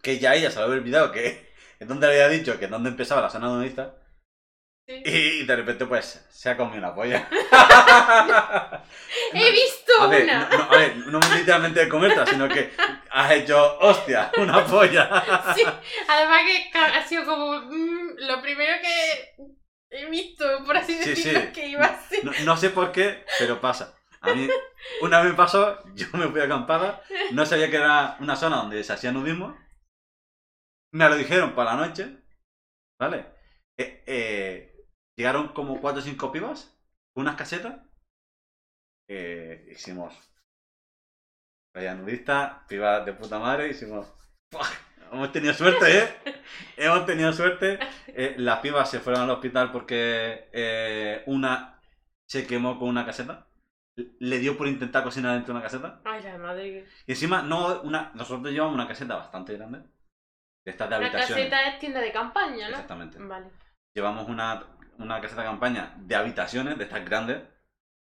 Que 0.04 0.20
ya 0.20 0.36
ella 0.36 0.52
se 0.52 0.60
lo 0.60 0.66
había 0.66 0.78
olvidado 0.78 1.12
que. 1.12 1.48
Es 1.80 1.88
donde 1.88 2.08
había 2.08 2.28
dicho 2.28 2.58
que 2.58 2.66
es 2.66 2.72
donde 2.72 2.90
empezaba 2.90 3.22
la 3.22 3.30
zona 3.30 3.50
nudista. 3.50 4.02
"Sí". 4.88 5.02
Y 5.06 5.44
de 5.46 5.56
repente, 5.56 5.86
pues, 5.86 6.26
se 6.30 6.50
ha 6.50 6.56
comido 6.58 6.78
una 6.80 6.96
polla. 6.96 7.28
¡He 9.34 9.52
visto 9.52 9.92
A 10.00 10.08
ver, 10.08 10.24
una! 10.24 10.50
no, 10.50 10.64
a 10.64 10.78
ver, 10.78 10.98
no 10.98 11.20
literalmente 11.36 11.82
de 11.82 11.90
comerla, 11.90 12.26
sino 12.26 12.48
que 12.48 12.72
has 13.12 13.32
hecho, 13.32 13.78
hostia, 13.80 14.32
una 14.38 14.66
polla. 14.66 15.24
Sí, 15.56 15.64
además 16.08 16.42
que 16.72 16.78
ha 16.78 17.06
sido 17.06 17.26
como 17.26 17.62
mm, 17.62 18.16
lo 18.20 18.42
primero 18.42 18.74
que 18.82 19.36
he 19.90 20.06
visto, 20.10 20.46
por 20.66 20.78
así 20.78 20.94
Sí, 20.94 21.10
decirlo, 21.10 21.40
sí. 21.42 21.48
que 21.54 21.68
iba 21.68 21.86
a 21.86 22.02
ser. 22.08 22.24
No, 22.24 22.32
no 22.46 22.58
sé 22.58 22.70
por 22.70 22.92
qué, 22.92 23.26
pero 23.40 23.60
pasa. 23.60 23.94
A 24.22 24.34
mí, 24.34 24.48
una 25.02 25.22
vez 25.22 25.32
me 25.32 25.38
pasó, 25.38 25.84
yo 25.94 26.08
me 26.14 26.28
fui 26.28 26.42
a 26.42 26.46
acampada, 26.46 27.02
no 27.32 27.46
sabía 27.46 27.70
que 27.70 27.76
era 27.78 28.18
una 28.20 28.36
zona 28.36 28.58
donde 28.58 28.84
se 28.84 28.94
hacía 28.94 29.12
nudismo. 29.12 29.58
Me 30.92 31.08
lo 31.10 31.16
dijeron 31.16 31.54
para 31.54 31.76
la 31.76 31.88
noche, 31.88 32.18
¿vale? 33.00 33.26
Eh, 33.78 34.04
eh, 34.08 34.77
llegaron 35.18 35.50
como 35.50 35.82
cuatro 35.82 36.00
o 36.00 36.04
cinco 36.04 36.32
pibas, 36.32 36.78
unas 37.16 37.36
casetas. 37.36 37.82
Eh, 39.10 39.68
hicimos 39.72 40.14
playa 41.74 41.96
nudista, 41.96 42.66
pibas 42.68 43.06
de 43.06 43.14
puta 43.14 43.40
madre, 43.40 43.70
hicimos... 43.70 44.08
¡Buah! 44.52 44.88
Hemos 45.12 45.32
tenido 45.32 45.54
suerte, 45.54 46.00
¿eh? 46.00 46.16
Hemos 46.78 47.06
tenido 47.06 47.32
suerte. 47.32 47.80
Eh, 48.08 48.36
las 48.38 48.60
pibas 48.60 48.90
se 48.90 49.00
fueron 49.00 49.24
al 49.24 49.30
hospital 49.30 49.72
porque 49.72 50.50
eh, 50.52 51.24
una 51.28 51.80
se 52.28 52.46
quemó 52.46 52.78
con 52.78 52.90
una 52.90 53.06
caseta. 53.06 53.48
Le 53.96 54.40
dio 54.40 54.58
por 54.58 54.68
intentar 54.68 55.04
cocinar 55.04 55.34
dentro 55.34 55.54
de 55.54 55.60
una 55.60 55.64
caseta. 55.64 56.02
Ay, 56.04 56.22
la 56.24 56.38
madre. 56.38 56.86
Y 57.06 57.12
encima, 57.12 57.42
no, 57.42 57.82
una, 57.82 58.12
nosotros 58.16 58.52
llevamos 58.52 58.76
una 58.76 58.88
caseta 58.88 59.16
bastante 59.16 59.54
grande. 59.54 59.80
De 60.66 60.72
estas 60.72 60.90
de 60.90 60.92
La 60.92 60.98
habitaciones. 60.98 61.46
caseta 61.46 61.68
es 61.70 61.80
tienda 61.80 62.02
de 62.02 62.12
campaña, 62.12 62.68
¿no? 62.70 62.76
Exactamente. 62.76 63.18
Vale. 63.20 63.50
Llevamos 63.96 64.28
una, 64.28 64.77
una 65.00 65.22
caseta 65.22 65.42
de 65.42 65.48
campaña 65.48 65.96
de 66.00 66.16
habitaciones, 66.16 66.78
de 66.78 66.84
estas 66.84 67.06
grandes. 67.06 67.42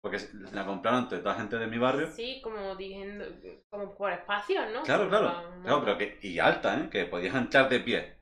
porque 0.02 0.18
la 0.52 0.66
compraron 0.66 1.04
entre 1.04 1.18
toda 1.18 1.32
la 1.34 1.40
gente 1.40 1.58
de 1.58 1.66
mi 1.66 1.78
barrio. 1.78 2.08
Sí, 2.08 2.40
como 2.42 2.76
diciendo, 2.76 3.24
como 3.70 3.96
por 3.96 4.12
espacios, 4.12 4.64
¿no? 4.72 4.82
Claro, 4.82 5.08
claro, 5.08 5.32
claro, 5.62 5.80
pero 5.84 5.98
que, 5.98 6.18
y 6.22 6.38
alta, 6.38 6.78
¿eh? 6.78 6.88
Que 6.90 7.06
podías 7.06 7.34
entrar 7.34 7.68
de 7.68 7.80
pie. 7.80 8.18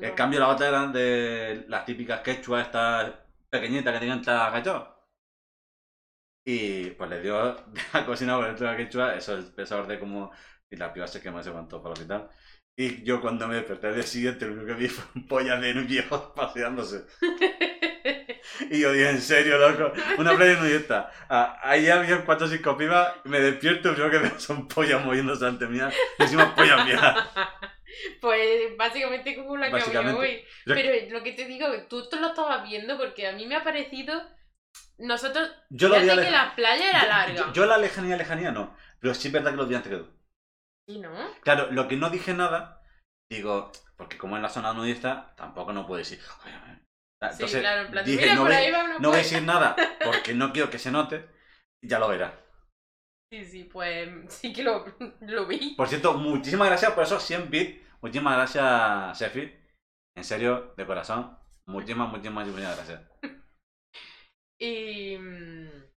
En 0.00 0.14
cambio, 0.14 0.40
la 0.40 0.48
otra 0.48 0.68
eran 0.68 0.92
de 0.92 1.64
las 1.68 1.84
típicas 1.86 2.20
quechua, 2.20 2.60
estas 2.62 3.14
pequeñitas 3.48 3.92
que 3.94 3.98
tenían 4.00 4.18
que 4.18 4.20
entrar 4.20 4.48
agachados. 4.48 4.88
Y 6.44 6.90
pues 6.90 7.10
le 7.10 7.20
dio 7.22 7.38
a 7.92 8.06
cocina 8.06 8.36
por 8.36 8.46
dentro 8.46 8.66
de 8.66 8.72
la 8.72 8.76
quechua, 8.78 9.14
eso 9.14 9.34
el 9.34 9.46
pesador 9.52 9.86
de 9.86 9.98
como. 9.98 10.30
Y 10.70 10.76
la 10.76 10.92
piba 10.92 11.06
se 11.06 11.20
quemó, 11.20 11.42
se 11.42 11.50
levantó 11.50 11.82
para 11.82 11.94
el 11.94 11.98
hospital. 11.98 12.30
Y 12.76 13.02
yo 13.04 13.20
cuando 13.20 13.48
me 13.48 13.56
desperté 13.56 13.88
al 13.88 13.94
día 13.94 14.02
siguiente, 14.04 14.46
lo 14.46 14.52
único 14.52 14.66
que 14.68 14.74
vi 14.74 14.88
fue 14.88 15.04
un 15.14 15.26
polla 15.26 15.56
de 15.56 15.72
viejos 15.74 16.32
paseándose. 16.34 17.06
Y 18.70 18.80
yo 18.80 18.92
dije, 18.92 19.10
en 19.10 19.20
serio, 19.22 19.56
loco, 19.58 19.92
una 20.18 20.36
playa 20.36 20.60
nudista. 20.60 21.10
Ah, 21.28 21.58
ahí 21.62 21.88
había 21.88 22.24
cuatro 22.24 22.46
o 22.46 22.50
cinco 22.50 22.76
pibas, 22.76 23.14
me 23.24 23.40
despierto 23.40 23.90
y 23.90 23.94
primero 23.94 24.22
que 24.22 24.40
son 24.40 24.68
pollas 24.68 25.04
moviéndose 25.04 25.46
ante 25.46 25.66
mía. 25.66 25.90
Y 26.18 26.22
encima 26.22 26.54
pollas 26.54 26.84
viejas. 26.84 27.28
Pues 28.20 28.76
básicamente 28.76 29.34
como 29.36 29.56
la 29.56 29.66
que 29.66 29.72
Básicamente. 29.72 30.20
hoy. 30.20 30.44
Yo- 30.66 30.74
Pero 30.74 31.10
lo 31.12 31.22
que 31.22 31.32
te 31.32 31.44
digo, 31.46 31.66
tú 31.88 32.08
te 32.08 32.16
lo 32.20 32.28
estabas 32.28 32.62
viendo 32.68 32.96
porque 32.98 33.26
a 33.26 33.32
mí 33.32 33.46
me 33.46 33.56
ha 33.56 33.64
parecido. 33.64 34.20
Nosotros. 34.98 35.50
Yo 35.70 35.88
lo 35.88 35.98
vi 36.00 36.08
que 36.08 36.30
la 36.30 36.54
playa 36.54 36.90
era 36.90 37.02
yo- 37.02 37.08
larga. 37.08 37.34
Yo, 37.34 37.52
yo 37.52 37.66
la 37.66 37.78
lejanía, 37.78 38.16
lejanía 38.16 38.52
no. 38.52 38.76
Pero 39.00 39.14
sí 39.14 39.28
es 39.28 39.32
verdad 39.34 39.50
que 39.52 39.56
los 39.56 39.68
vi 39.68 39.74
antes 39.74 39.90
que 39.90 39.98
tú. 39.98 40.08
Sí, 40.86 40.98
¿no? 41.00 41.10
Claro, 41.42 41.68
lo 41.72 41.88
que 41.88 41.96
no 41.96 42.10
dije 42.10 42.34
nada, 42.34 42.82
digo, 43.30 43.72
porque 43.96 44.18
como 44.18 44.36
en 44.36 44.42
la 44.42 44.48
zona 44.48 44.72
nudista, 44.72 45.34
tampoco 45.36 45.72
no 45.72 45.86
puedo 45.86 45.98
decir. 45.98 46.20
Entonces, 47.22 47.50
sí, 47.50 47.58
claro, 47.60 47.82
en 47.82 47.90
plan, 47.90 48.04
dije, 48.04 48.22
mira, 48.22 48.34
no, 48.34 48.42
por 48.42 48.48
voy, 48.48 48.56
ahí 48.56 48.70
va 48.70 48.84
una 48.84 48.98
no 48.98 49.08
voy 49.08 49.18
a 49.18 49.22
decir 49.22 49.42
nada 49.42 49.76
porque 50.02 50.34
no 50.34 50.52
quiero 50.52 50.70
que 50.70 50.78
se 50.78 50.90
note. 50.90 51.28
y 51.82 51.88
Ya 51.88 51.98
lo 51.98 52.08
verás. 52.08 52.32
Sí, 53.32 53.44
sí, 53.44 53.64
pues 53.64 54.08
sí 54.28 54.52
que 54.52 54.62
lo, 54.62 54.84
lo 55.20 55.46
vi. 55.46 55.74
Por 55.76 55.88
cierto, 55.88 56.14
muchísimas 56.14 56.68
gracias 56.68 56.92
por 56.92 57.04
esos 57.04 57.22
100 57.22 57.50
bits. 57.50 57.80
Muchísimas 58.02 58.34
gracias, 58.36 59.18
Sefi. 59.18 59.52
En 60.16 60.24
serio, 60.24 60.74
de 60.76 60.86
corazón. 60.86 61.38
Muchísimas, 61.66 62.08
muchísimas, 62.10 62.46
muchísimas 62.46 62.76
gracias. 62.76 63.00
Y. 64.58 65.16
mm, 65.18 65.90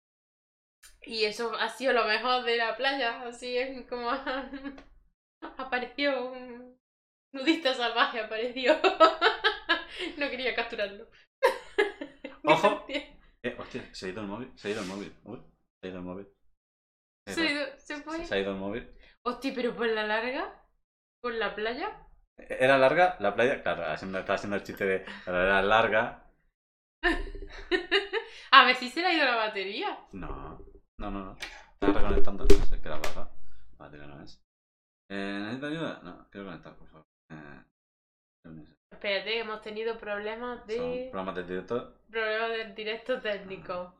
Y 1.06 1.26
eso 1.26 1.54
ha 1.60 1.70
sido 1.70 1.94
lo 1.94 2.06
mejor 2.06 2.44
de 2.44 2.58
la 2.58 2.76
playa. 2.78 3.24
Así 3.24 3.58
es 3.58 3.88
como. 3.88 4.10
Apareció 5.58 6.32
un 6.32 6.78
nudista 7.34 7.74
salvaje, 7.74 8.20
apareció. 8.22 8.78
No 10.18 10.30
quería 10.30 10.56
capturarlo. 10.56 11.08
Ojo. 12.46 12.86
Eh, 12.90 13.56
hostia, 13.58 13.84
se 13.94 14.08
ha 14.08 14.10
ido 14.10 14.22
el 14.22 14.28
móvil. 14.28 14.52
Se 14.58 14.68
ha 14.68 14.72
ido 14.72 14.82
el 14.82 14.88
móvil. 14.88 15.14
Uy, 15.24 15.40
se 15.82 15.88
ha 15.88 15.90
ido 15.90 16.00
el 16.00 16.06
móvil. 16.06 16.28
Se, 17.28 17.42
ha 17.42 17.52
ido- 17.52 17.78
se 17.78 18.02
fue. 18.02 18.26
Se 18.26 18.36
ha 18.36 18.40
ido 18.40 18.52
el 18.52 18.58
móvil. 18.58 18.90
Hostia, 19.26 19.52
pero 19.56 19.76
por 19.76 19.88
la 19.88 20.06
larga, 20.06 20.62
por 21.22 21.34
la 21.34 21.56
playa. 21.56 22.08
¿Era 22.38 22.78
larga 22.78 23.16
la 23.20 23.34
playa? 23.36 23.62
Claro, 23.62 23.84
estaba 23.94 24.34
haciendo 24.36 24.56
el 24.58 24.64
chiste 24.64 24.86
de. 24.86 25.06
Pero 25.26 25.42
era 25.44 25.62
larga. 25.62 26.30
A 28.52 28.66
ver 28.66 28.76
si 28.76 28.90
se 28.90 29.02
le 29.02 29.08
ha 29.08 29.14
ido 29.14 29.26
la 29.26 29.36
batería. 29.36 29.98
No, 30.14 30.60
no, 31.00 31.12
no. 31.12 31.26
no. 31.26 31.38
Estaba 31.74 31.94
reconectando. 32.00 32.46
No 32.46 32.66
sé 32.66 32.80
qué 32.82 32.88
era 32.88 32.98
baja. 32.98 33.30
La 33.78 33.86
batería 33.86 34.08
no 34.08 34.22
es. 34.24 34.42
Eh, 35.10 35.40
¿Necesita 35.42 35.68
ayuda? 35.68 36.00
No, 36.04 36.28
quiero 36.30 36.48
conectar, 36.48 36.76
por 36.76 36.88
favor. 36.88 37.06
Eh, 37.32 37.64
Espérate, 38.92 39.40
hemos 39.40 39.62
tenido 39.62 39.98
problemas 39.98 40.60
Son 40.60 40.68
de. 40.68 41.08
programas 41.12 41.36
de 41.36 41.44
directo. 41.44 42.00
Problemas 42.10 42.50
del 42.52 42.76
directo 42.76 43.22
técnico. 43.22 43.96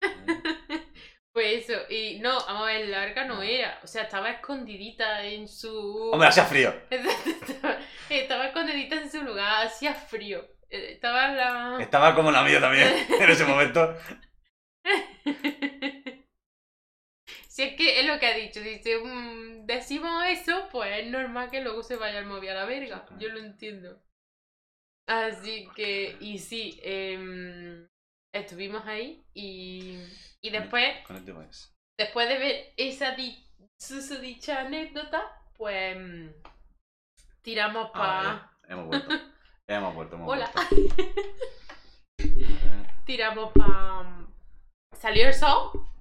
Eh, 0.00 0.08
Pues 1.32 1.66
eso, 1.66 1.80
y 1.88 2.18
no, 2.20 2.34
vamos 2.44 2.62
a 2.64 2.72
ver, 2.72 2.88
larga 2.88 3.24
no 3.24 3.42
era. 3.42 3.80
O 3.82 3.86
sea, 3.86 4.02
estaba 4.02 4.30
escondidita 4.30 5.24
en 5.24 5.48
su. 5.48 6.10
Hombre, 6.12 6.28
hacía 6.28 6.44
frío. 6.44 6.74
estaba, 6.90 7.78
estaba 8.10 8.46
escondidita 8.48 8.96
en 8.96 9.10
su 9.10 9.22
lugar, 9.22 9.66
hacía 9.66 9.94
frío. 9.94 10.44
Eh, 10.68 10.92
Estaba 10.92 11.28
la. 11.28 11.78
Estaba 11.80 12.14
como 12.14 12.30
la 12.30 12.42
mía 12.42 12.60
también 12.60 12.86
en 13.18 13.30
ese 13.30 13.46
momento. 13.46 13.96
Si 17.52 17.62
es 17.62 17.74
que 17.76 18.00
es 18.00 18.06
lo 18.06 18.18
que 18.18 18.26
ha 18.26 18.34
dicho, 18.34 18.60
dice, 18.60 18.96
mm, 18.98 19.66
decimos 19.66 20.24
eso, 20.26 20.68
pues 20.72 21.00
es 21.00 21.10
normal 21.10 21.50
que 21.50 21.60
luego 21.60 21.82
se 21.82 21.96
vaya 21.96 22.20
el 22.20 22.24
móvil 22.24 22.48
a 22.48 22.54
la 22.54 22.64
verga. 22.64 23.04
Yo 23.18 23.28
lo 23.28 23.40
entiendo. 23.40 24.00
Así 25.06 25.68
que, 25.76 26.16
y 26.18 26.38
sí, 26.38 26.80
em, 26.82 27.86
estuvimos 28.32 28.86
ahí 28.86 29.22
y, 29.34 29.98
y 30.40 30.48
después, 30.48 30.96
Con 31.06 31.16
el 31.16 31.26
device. 31.26 31.68
después 31.98 32.26
de 32.26 32.38
ver 32.38 32.72
esa 32.78 33.10
di- 33.16 33.44
susodicha 33.78 34.60
anécdota, 34.60 35.22
pues 35.58 35.94
mm, 35.98 36.28
tiramos 37.42 37.90
Ah, 37.92 37.92
pa... 37.92 38.22
vale. 38.22 38.40
Hemos 38.68 38.86
vuelto. 38.86 39.08
Hemos 39.68 39.94
vuelto, 39.94 40.16
hemos 40.16 40.28
Hola. 40.30 40.50
vuelto. 40.70 41.04
Tiramos 43.04 43.52
pa... 43.52 44.26
Salió 44.96 45.26
el 45.28 45.34
sol, 45.34 45.70
¿Mm? 45.74 45.91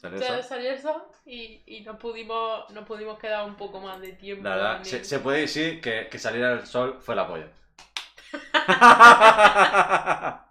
¿Salió 0.00 0.18
sa- 0.18 0.38
eso? 0.38 0.48
salió 0.48 0.70
el 0.70 0.78
sol 0.80 1.02
y, 1.24 1.62
y 1.66 1.80
nos 1.82 1.96
pudimos, 1.98 2.68
nos 2.70 2.86
pudimos 2.86 3.18
quedar 3.18 3.44
un 3.46 3.56
poco 3.56 3.80
más 3.80 4.00
de 4.00 4.12
tiempo. 4.12 4.44
La 4.44 4.56
verdad, 4.56 4.80
el- 4.86 5.04
se 5.04 5.18
puede 5.20 5.40
decir 5.42 5.80
que, 5.80 6.08
que 6.10 6.18
saliera 6.18 6.52
el 6.52 6.66
sol 6.66 6.98
fue 7.00 7.14
la 7.14 7.26
polla. 7.26 7.48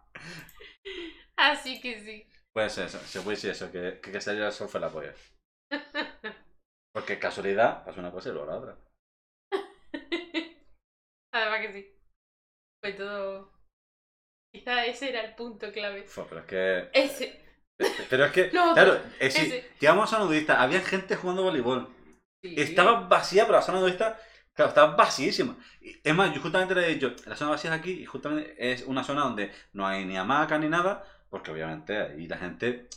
Así 1.38 1.80
que 1.82 2.00
sí. 2.00 2.28
puede 2.54 2.70
ser 2.70 2.86
eso, 2.88 3.00
se 3.00 3.22
puede 3.22 3.36
decir 3.38 3.52
eso, 3.52 3.72
que, 3.72 4.00
que, 4.02 4.12
que 4.12 4.22
saliera 4.22 4.48
el 4.48 4.54
sol 4.54 4.70
fue 4.70 4.80
la 4.80 4.90
polla. 4.90 5.14
Porque 6.94 7.20
casualidad 7.20 7.84
pasa 7.86 8.00
una 8.00 8.12
cosa 8.12 8.30
y 8.30 8.32
luego 8.34 8.48
la 8.48 8.58
otra. 8.58 8.78
Además 11.32 11.60
que 11.62 11.74
sí. 11.74 11.96
Fue 12.82 12.94
todo. 12.94 13.52
Quizá 14.54 14.86
ese 14.86 15.10
era 15.10 15.22
el 15.22 15.36
punto 15.36 15.72
clave. 15.72 16.04
Fue, 16.04 16.26
pero 16.28 16.42
es 16.42 16.48
que. 16.48 16.90
Ese. 16.94 17.49
Pero 18.10 18.26
es 18.26 18.32
que, 18.32 18.52
No, 18.52 18.74
claro, 18.74 19.00
es 19.20 19.34
si 19.34 19.42
ese. 19.42 19.70
llegamos 19.80 20.06
a 20.12 20.18
zona 20.18 20.26
nudista, 20.26 20.62
había 20.62 20.82
gente 20.82 21.16
jugando 21.16 21.44
voleibol. 21.44 21.88
Sí. 22.44 22.54
Estaba 22.58 23.02
vacía, 23.08 23.46
pero 23.46 23.58
la 23.60 23.62
zona 23.64 23.80
nudista, 23.80 24.20
claro, 24.54 24.70
estaba 24.70 24.96
vacíísima. 24.96 25.58
Y, 25.82 26.00
Es 26.04 26.16
más, 26.16 26.34
yo 26.34 26.42
justamente 26.42 26.76
le 26.76 26.86
he 26.90 26.94
dicho, 26.96 27.14
la 27.26 27.36
zona 27.36 27.52
vacía 27.52 27.74
es 27.74 27.80
aquí 27.80 27.92
y 27.92 28.06
justamente 28.06 28.56
es 28.72 28.84
una 28.84 29.04
zona 29.04 29.22
donde 29.22 29.52
no 29.74 29.88
hay 29.88 30.06
ni 30.06 30.18
hamacas 30.18 30.60
ni 30.60 30.68
nada, 30.70 31.04
porque 31.30 31.52
obviamente 31.52 31.98
ahí 31.98 32.28
la 32.28 32.38
gente 32.38 32.88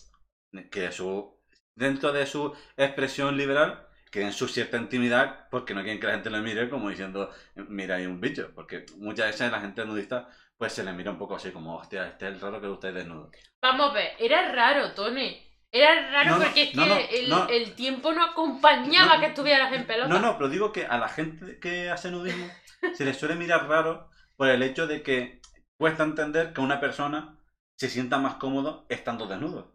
que 0.71 0.93
su, 0.93 1.37
dentro 1.75 2.13
de 2.13 2.27
su 2.27 2.55
expresión 2.77 3.37
liberal 3.37 3.89
quieren 4.11 4.33
su 4.33 4.47
cierta 4.49 4.77
intimidad 4.77 5.49
porque 5.51 5.75
no 5.75 5.83
quieren 5.83 6.01
que 6.01 6.07
la 6.07 6.15
gente 6.15 6.31
le 6.31 6.41
mire 6.43 6.69
como 6.69 6.91
diciendo, 6.91 7.31
mira, 7.55 7.97
hay 7.97 8.07
un 8.07 8.21
bicho. 8.21 8.51
Porque 8.55 8.85
muchas 8.99 9.27
veces 9.29 9.51
la 9.51 9.61
gente 9.61 9.85
nudista 9.87 10.29
pues 10.63 10.75
se 10.75 10.85
le 10.85 10.93
mira 10.93 11.11
un 11.11 11.19
poco 11.19 11.35
así 11.35 11.51
como, 11.51 11.75
hostia, 11.75 12.07
este 12.07 12.29
es 12.29 12.35
el 12.35 12.41
raro 12.41 12.61
que 12.61 12.69
usted 12.69 12.95
desnudo. 12.95 13.33
Vamos 13.61 13.91
a 13.91 13.95
ver, 13.95 14.13
era 14.21 14.53
raro, 14.53 14.95
Tony. 14.95 15.37
Era 15.73 16.09
raro 16.13 16.31
No, 16.31 16.39
no, 16.39 16.45
porque 16.45 16.63
es 16.63 16.75
no, 16.77 16.85
que 16.85 17.19
el, 17.19 17.33
el 17.51 17.75
tiempo 17.75 18.13
no 18.13 18.25
acompañaba 18.25 19.19
que 19.19 19.27
estuvieras 19.27 19.73
en 19.73 19.89
pelota. 19.89 20.09
No, 20.09 20.21
no, 20.21 20.39
pero 20.39 20.49
digo 20.49 20.71
que 20.71 20.87
a 20.87 20.99
la 20.99 21.09
gente 21.09 21.59
que 21.59 21.91
hace 21.91 22.13
nudismo 22.13 22.47
se 22.95 23.05
le 23.05 23.13
suele 23.13 23.35
mirar 23.35 23.69
raro 23.69 24.09
por 24.37 24.49
el 24.51 24.63
hecho 24.63 24.87
de 24.87 25.03
que 25.03 25.41
cuesta 25.77 26.05
entender 26.05 26.53
que 26.53 26.61
una 26.61 26.79
persona 26.79 27.37
se 27.77 27.89
sienta 27.89 28.19
más 28.19 28.37
cómodo 28.37 28.87
estando 28.89 29.27
desnudo. 29.27 29.75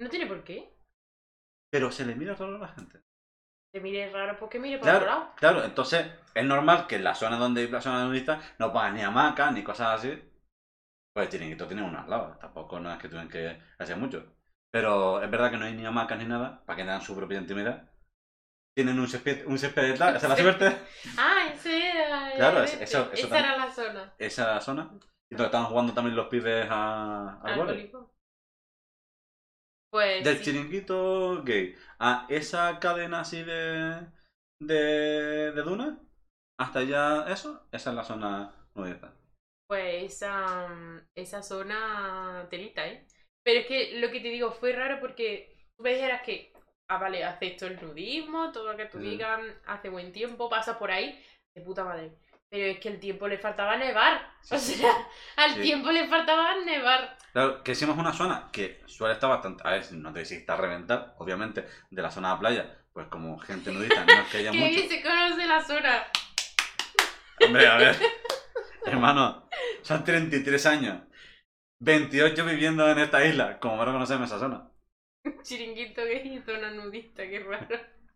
No 0.00 0.08
tiene 0.08 0.26
por 0.26 0.42
qué. 0.42 0.74
Pero 1.70 1.92
se 1.92 2.04
le 2.04 2.16
mira 2.16 2.34
raro 2.34 2.56
a 2.56 2.58
la 2.58 2.74
gente. 2.74 3.02
Te 3.78 3.82
mire 3.84 4.10
raro 4.10 4.36
porque 4.40 4.58
mire 4.58 4.74
otro 4.78 4.90
Claro, 4.90 5.06
lado. 5.06 5.32
claro, 5.36 5.62
entonces 5.64 6.04
es 6.34 6.44
normal 6.44 6.88
que 6.88 6.96
en 6.96 7.04
la 7.04 7.14
zona 7.14 7.36
donde 7.38 7.60
hay 7.60 7.68
personas 7.68 8.08
nudistas 8.08 8.42
no 8.58 8.72
pongan 8.72 8.94
ni 8.96 9.02
hamacas 9.02 9.52
ni 9.52 9.62
cosas 9.62 10.00
así. 10.00 10.20
Pues 11.14 11.26
el 11.26 11.30
chiringuito 11.32 11.68
tiene 11.68 11.82
unas 11.84 12.08
lavas, 12.08 12.40
tampoco 12.40 12.80
no 12.80 12.92
es 12.92 12.98
que 12.98 13.08
tengan 13.08 13.28
que 13.28 13.56
hacer 13.78 13.96
mucho. 13.96 14.34
Pero 14.72 15.22
es 15.22 15.30
verdad 15.30 15.52
que 15.52 15.58
no 15.58 15.64
hay 15.66 15.74
ni 15.74 15.86
hamacas 15.86 16.18
ni 16.18 16.24
nada, 16.24 16.60
para 16.66 16.76
que 16.76 16.82
tengan 16.82 17.00
su 17.00 17.14
propia 17.14 17.38
intimidad. 17.38 17.88
Tienen 18.76 18.98
un 18.98 19.06
césped, 19.06 19.46
un 19.46 19.56
césped 19.58 19.82
detrás, 19.92 20.16
esa 20.16 20.26
es 20.26 20.30
la 20.30 20.36
Sí. 20.36 20.42
suerte. 20.42 20.76
Ah, 21.16 21.54
era. 21.64 22.32
Claro, 22.34 22.58
el 22.58 22.64
es- 22.64 22.72
este. 22.72 22.84
eso- 22.84 23.10
eso 23.12 23.26
Esa 23.28 23.38
era 23.38 23.56
la 23.58 23.70
zona. 23.70 24.14
esa 24.18 24.60
zona. 24.60 24.90
Y 25.30 25.36
donde 25.36 25.44
estaban 25.46 25.66
jugando 25.68 25.92
también 25.92 26.16
los 26.16 26.26
pibes 26.26 26.66
a, 26.68 27.38
al 27.44 27.60
Al. 27.60 27.90
Pues. 29.90 30.24
Del 30.24 30.38
sí. 30.38 30.44
chiringuito 30.44 31.42
gay 31.44 31.74
a 31.98 32.26
esa 32.28 32.78
cadena 32.80 33.20
así 33.20 33.42
de. 33.42 34.06
de. 34.60 35.52
de 35.52 35.62
duna. 35.62 36.00
Hasta 36.60 36.82
ya 36.82 37.24
eso, 37.28 37.68
esa 37.72 37.90
es 37.90 37.96
la 37.96 38.04
zona 38.04 38.54
nudista. 38.74 39.14
Pues 39.66 40.14
esa, 40.14 40.68
esa 41.14 41.42
zona 41.42 42.46
telita, 42.50 42.86
¿eh? 42.86 43.06
Pero 43.44 43.60
es 43.60 43.66
que 43.66 44.00
lo 44.00 44.10
que 44.10 44.20
te 44.20 44.28
digo 44.28 44.50
fue 44.52 44.72
raro 44.72 44.98
porque 45.00 45.54
tú 45.76 45.82
me 45.84 45.94
dijeras 45.94 46.22
que, 46.22 46.52
ah, 46.88 46.98
vale, 46.98 47.24
acepto 47.24 47.66
el 47.66 47.80
nudismo, 47.80 48.50
todo 48.52 48.72
lo 48.72 48.76
que 48.78 48.86
tú 48.86 48.98
digas, 48.98 49.40
hace 49.66 49.90
buen 49.90 50.12
tiempo, 50.12 50.48
pasa 50.48 50.78
por 50.78 50.90
ahí, 50.90 51.22
de 51.54 51.62
puta 51.62 51.84
madre. 51.84 52.18
Pero 52.50 52.64
es 52.64 52.80
que 52.80 52.88
el 52.88 53.00
tiempo 53.00 53.28
le 53.28 53.38
faltaba 53.38 53.76
nevar. 53.76 54.32
Sí, 54.40 54.54
o 54.56 54.58
sí. 54.58 54.74
sea, 54.74 54.92
al 55.36 55.60
tiempo 55.60 55.90
le 55.92 56.08
faltaba 56.08 56.56
nevar. 56.64 57.17
Claro, 57.38 57.62
que 57.62 57.70
hicimos 57.70 57.96
una 57.96 58.12
zona 58.12 58.48
que 58.50 58.82
suele 58.86 59.14
estar 59.14 59.30
bastante. 59.30 59.62
A 59.64 59.70
ver, 59.70 59.92
no 59.92 60.12
te 60.12 60.18
decís 60.18 60.38
está 60.38 60.54
a 60.54 60.56
reventar, 60.56 61.14
obviamente, 61.18 61.64
de 61.88 62.02
la 62.02 62.10
zona 62.10 62.32
de 62.32 62.40
playa, 62.40 62.78
pues 62.92 63.06
como 63.06 63.38
gente 63.38 63.70
nudista, 63.70 64.04
no 64.04 64.12
es 64.12 64.28
que 64.28 64.38
haya 64.38 64.50
Que 64.50 64.58
mucho. 64.58 64.70
bien 64.72 64.88
se 64.88 65.00
conoce 65.00 65.46
la 65.46 65.62
zona. 65.62 66.06
Hombre, 67.46 67.68
a 67.68 67.76
ver. 67.76 67.96
Hermano, 68.86 69.48
son 69.82 70.02
33 70.02 70.66
años. 70.66 71.00
28 71.78 72.44
viviendo 72.44 72.90
en 72.90 72.98
esta 72.98 73.24
isla. 73.24 73.60
Como 73.60 73.84
no 73.84 73.92
conocemos 73.92 74.26
esa 74.28 74.40
zona. 74.40 74.72
Chiringuito 75.44 76.04
gay 76.04 76.38
y 76.38 76.42
zona 76.42 76.72
nudista, 76.72 77.22
qué 77.22 77.38
raro. 77.38 77.68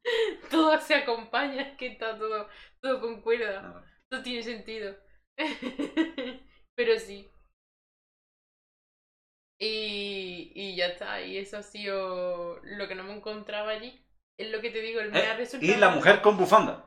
Todo 0.50 0.80
se 0.80 0.96
acompaña, 0.96 1.62
es 1.62 1.76
que 1.78 1.92
está 1.92 2.18
todo, 2.18 2.48
todo 2.80 3.00
concuerda. 3.00 3.62
No, 3.62 3.82
No 4.10 4.22
tiene 4.24 4.42
sentido. 4.42 4.96
Pero 6.74 6.98
sí. 6.98 7.31
Y, 9.64 10.50
y 10.56 10.74
ya 10.74 10.86
está, 10.86 11.20
y 11.20 11.38
eso 11.38 11.56
ha 11.58 11.62
sido 11.62 12.58
lo 12.64 12.88
que 12.88 12.96
no 12.96 13.04
me 13.04 13.14
encontraba 13.14 13.70
allí. 13.70 14.04
Es 14.36 14.50
lo 14.50 14.60
que 14.60 14.70
te 14.70 14.80
digo, 14.80 15.00
el 15.00 15.12
me 15.12 15.18
ha 15.20 15.34
Eh, 15.34 15.36
resultado. 15.36 15.72
y 15.72 15.76
la 15.76 15.90
mujer 15.90 16.20
con 16.20 16.36
bufanda. 16.36 16.84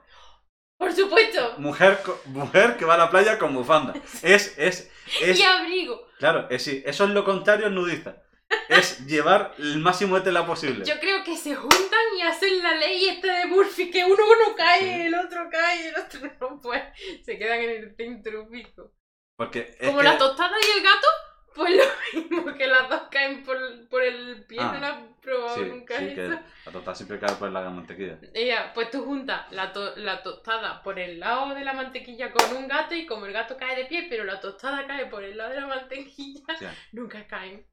¡Por 0.77 0.91
supuesto! 0.91 1.53
Mujer, 1.57 1.97
mujer 2.25 2.75
que 2.75 2.83
va 2.83 2.95
a 2.95 2.97
la 2.97 3.09
playa 3.09 3.39
con 3.39 3.53
bufanda. 3.53 3.93
Es, 4.23 4.57
es, 4.57 4.91
es. 5.21 5.39
Y 5.39 5.43
abrigo. 5.43 6.05
Claro, 6.19 6.47
es, 6.49 6.67
eso 6.67 7.05
es 7.05 7.09
lo 7.11 7.23
contrario 7.23 7.67
al 7.67 7.75
nudista. 7.75 8.21
Es 8.67 8.99
llevar 9.07 9.55
el 9.57 9.77
máximo 9.77 10.15
de 10.17 10.21
tela 10.25 10.45
posible. 10.45 10.83
Yo 10.83 10.99
creo 10.99 11.23
que 11.23 11.37
se 11.37 11.55
juntan 11.55 12.05
y 12.19 12.23
hacen 12.23 12.61
la 12.61 12.75
ley 12.75 13.05
esta 13.07 13.39
de 13.39 13.45
Murphy, 13.45 13.89
que 13.89 14.03
uno 14.03 14.17
no 14.17 14.53
cae, 14.53 14.79
Sí. 14.81 15.01
el 15.07 15.15
otro 15.15 15.47
cae, 15.49 15.87
el 15.87 15.95
otro 15.95 16.19
no 16.41 16.59
puede. 16.59 16.91
Se 17.23 17.37
quedan 17.37 17.59
en 17.61 17.69
el 17.69 17.95
centro 17.95 18.45
fijo. 18.49 18.91
Porque 19.37 19.77
es 19.79 19.87
Como 19.87 19.99
que- 19.99 20.03
la 20.03 20.17
tostada 20.17 20.57
y 20.61 20.77
el 20.77 20.83
gato, 20.83 21.07
pues 21.55 21.71
lo 21.75 22.19
mismo 22.29 22.53
que 22.53 22.67
las 22.67 22.89
dos 22.89 23.03
caen 23.09 23.43
por, 23.43 23.57
por 23.89 24.03
el 24.03 24.45
pie. 24.45 24.59
Ah, 24.61 24.71
no 24.73 24.79
la 24.79 24.89
has 24.89 24.97
probado 25.21 25.55
Sí, 25.55 25.61
nunca 25.69 25.97
sí, 25.97 26.13
que 26.13 26.27
la 26.27 26.71
tostada 26.71 26.95
siempre 26.95 27.19
cae 27.19 27.35
por 27.35 27.49
la 27.51 27.69
mantequilla. 27.69 28.19
Ella, 28.33 28.71
pues 28.73 28.91
tú 28.91 29.03
juntas 29.03 29.51
la, 29.51 29.71
to- 29.73 29.95
la 29.95 30.21
tostada 30.21 30.83
por 30.83 30.99
el 30.99 31.19
lado 31.19 31.53
de 31.55 31.63
la 31.63 31.73
mantequilla 31.73 32.31
con 32.31 32.55
un 32.57 32.67
gato 32.67 32.93
y 32.93 33.05
como 33.05 33.25
el 33.25 33.33
gato 33.33 33.57
cae 33.57 33.75
de 33.75 33.85
pie, 33.85 34.07
pero 34.09 34.23
la 34.23 34.39
tostada 34.39 34.85
cae 34.85 35.05
por 35.07 35.23
el 35.23 35.37
lado 35.37 35.51
de 35.51 35.61
la 35.61 35.67
mantequilla, 35.67 36.43
Sí, 36.59 36.65
nunca 36.91 37.25
caen. 37.27 37.65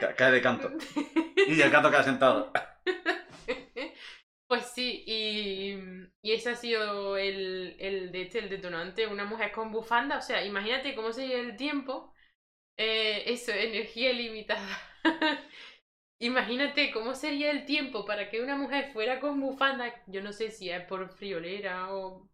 ca- 0.00 0.14
cae 0.14 0.32
de 0.32 0.42
canto. 0.42 0.70
Y 1.46 1.60
el 1.60 1.70
gato 1.70 1.90
cae 1.90 2.02
sentado. 2.04 2.50
Pues 4.46 4.66
sí, 4.74 5.02
y, 5.06 5.74
y 6.22 6.32
ese 6.32 6.50
ha 6.50 6.54
sido 6.54 7.16
el, 7.16 7.76
el, 7.78 8.12
de 8.12 8.22
este, 8.22 8.38
el 8.40 8.48
detonante, 8.50 9.06
una 9.06 9.24
mujer 9.24 9.52
con 9.52 9.72
bufanda, 9.72 10.18
o 10.18 10.22
sea, 10.22 10.44
imagínate 10.44 10.94
cómo 10.94 11.12
sería 11.12 11.38
el 11.40 11.56
tiempo, 11.56 12.13
eh, 12.78 13.22
eso, 13.26 13.52
energía 13.52 14.10
ilimitada. 14.12 14.68
imagínate 16.20 16.90
cómo 16.92 17.14
sería 17.14 17.50
el 17.50 17.64
tiempo 17.66 18.04
para 18.04 18.30
que 18.30 18.40
una 18.42 18.56
mujer 18.56 18.92
fuera 18.92 19.20
con 19.20 19.40
bufanda, 19.40 19.92
yo 20.06 20.22
no 20.22 20.32
sé 20.32 20.50
si 20.50 20.70
es 20.70 20.84
por 20.86 21.08
friolera 21.10 21.92
o... 21.94 22.28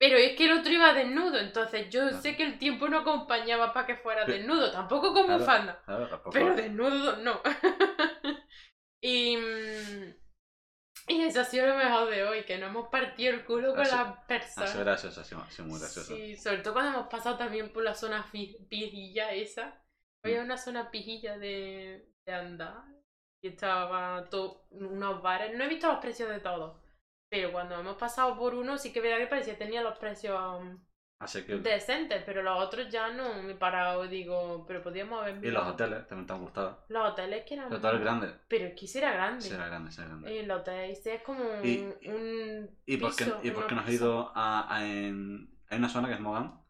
Pero 0.00 0.16
es 0.16 0.34
que 0.36 0.46
el 0.46 0.58
otro 0.58 0.72
iba 0.72 0.92
desnudo, 0.94 1.38
entonces 1.38 1.88
yo 1.90 2.00
Claro. 2.08 2.20
sé 2.20 2.36
que 2.36 2.42
el 2.42 2.58
tiempo 2.58 2.88
no 2.88 2.98
acompañaba 2.98 3.72
para 3.72 3.86
que 3.86 3.96
fuera 3.96 4.24
Pero- 4.26 4.38
desnudo, 4.38 4.72
tampoco 4.72 5.12
con 5.12 5.26
Claro. 5.26 5.40
bufanda. 5.40 5.82
Claro, 5.84 6.08
tampoco- 6.08 6.30
Pero 6.32 6.54
desnudo 6.56 7.16
no. 7.18 7.40
y, 9.00 9.36
mm, 9.36 10.14
y 11.08 11.20
eso 11.22 11.40
ha 11.40 11.44
sido 11.44 11.66
lo 11.66 11.76
mejor 11.76 12.08
de 12.10 12.24
hoy, 12.24 12.44
que 12.44 12.58
no 12.58 12.66
hemos 12.66 12.88
partido 12.88 13.32
el 13.34 13.44
culo 13.44 13.70
con 13.72 13.80
Ha 13.80 13.84
sido- 13.84 13.96
las 13.96 14.06
Ha 14.08 14.12
sido 14.14 14.26
personas. 14.26 14.76
gracioso, 14.78 15.20
ha 15.20 15.24
sido, 15.24 15.40
ha 15.42 15.50
sido 15.50 15.68
muy 15.68 15.78
gracioso. 15.80 16.14
Sí, 16.16 16.36
sobre 16.36 16.58
todo 16.58 16.74
cuando 16.74 16.98
hemos 16.98 17.08
pasado 17.08 17.36
también 17.36 17.72
por 17.72 17.82
la 17.82 17.94
zona 17.94 18.26
pijilla 18.32 19.32
esa. 19.32 19.82
Había 20.24 20.40
Mm. 20.42 20.44
una 20.44 20.56
zona 20.58 20.90
pijilla 20.90 21.36
de, 21.38 22.08
de 22.24 22.32
andar. 22.34 22.84
Y 23.44 23.48
estaba 23.48 24.28
todo, 24.30 24.66
unos 24.70 25.20
bares. 25.20 25.56
No 25.56 25.64
he 25.64 25.68
visto 25.68 25.88
los 25.88 25.98
precios 26.00 26.28
de 26.30 26.38
todos. 26.38 26.80
Pero 27.28 27.50
cuando 27.50 27.80
hemos 27.80 27.96
pasado 27.96 28.36
por 28.38 28.54
uno, 28.54 28.78
sí 28.78 28.92
que 28.92 29.00
verdad 29.00 29.18
que 29.18 29.26
parecía 29.26 29.54
que 29.54 29.64
tenía 29.64 29.82
los 29.82 29.98
precios 29.98 30.38
um, 30.60 30.78
Así 31.22 31.44
que... 31.44 31.56
decentes. 31.56 32.22
Pero 32.26 32.42
los 32.42 32.58
otros 32.60 32.88
ya 32.90 33.10
no 33.12 33.42
me 33.42 33.52
he 33.52 33.54
parado. 33.54 34.06
Digo, 34.08 34.64
pero 34.66 34.82
podíamos 34.82 35.22
haber 35.22 35.44
Y 35.44 35.50
los 35.50 35.64
hoteles 35.66 36.06
también 36.06 36.26
te 36.26 36.32
han 36.32 36.40
gustado. 36.40 36.84
Los 36.88 37.12
hoteles 37.12 37.44
que 37.44 37.54
eran. 37.54 37.70
Los 37.70 37.78
hoteles 37.78 38.00
grandes. 38.00 38.32
Pero 38.48 38.66
es 38.66 38.74
que 38.74 38.84
ese 38.86 38.98
era 38.98 39.12
grande. 39.12 39.40
Sí, 39.42 39.54
era 39.54 39.66
grande, 39.68 39.90
sí, 39.92 40.00
era 40.00 40.08
grande. 40.10 40.40
El 40.40 40.50
hotel 40.50 40.90
ese 40.90 41.14
es 41.14 41.22
como 41.22 41.42
un, 41.44 41.64
Y- 41.66 42.08
un 42.08 42.78
¿Y 42.86 42.96
por 42.96 43.14
qué, 43.16 43.24
piso, 43.24 43.40
y 43.42 43.50
por 43.52 43.66
qué 43.66 43.74
no 43.74 43.80
has 43.82 43.86
pieza. 43.86 44.04
ido 44.04 44.32
a, 44.34 44.74
a 44.76 44.86
en, 44.86 45.48
hay 45.68 45.78
una 45.78 45.88
zona 45.88 46.08
que 46.08 46.14
es 46.14 46.20
Mogán, 46.20 46.60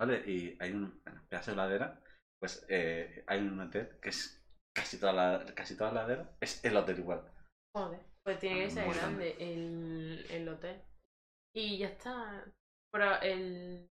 ¿vale? 0.00 0.22
Y 0.26 0.56
hay 0.60 0.72
un 0.72 1.00
pedazo 1.28 1.50
de 1.52 1.56
ladera, 1.58 2.00
pues 2.40 2.64
eh, 2.68 3.22
hay 3.26 3.40
un 3.40 3.60
hotel 3.60 3.98
que 4.00 4.08
es 4.08 4.42
casi 4.74 4.98
toda 4.98 5.12
la, 5.12 5.44
casi 5.54 5.76
toda 5.76 5.92
la 5.92 6.02
ladera, 6.02 6.36
es 6.40 6.64
el 6.64 6.76
hotel 6.76 6.98
igual. 7.00 7.22
Joder, 7.76 8.00
pues 8.24 8.38
tiene 8.38 8.60
que 8.64 8.70
ser 8.70 8.86
muy 8.86 8.96
grande 8.96 9.36
el, 9.38 10.26
el 10.30 10.48
hotel. 10.48 10.80
Y 11.54 11.78
ya 11.78 11.88
está. 11.88 12.44
El 12.94 13.88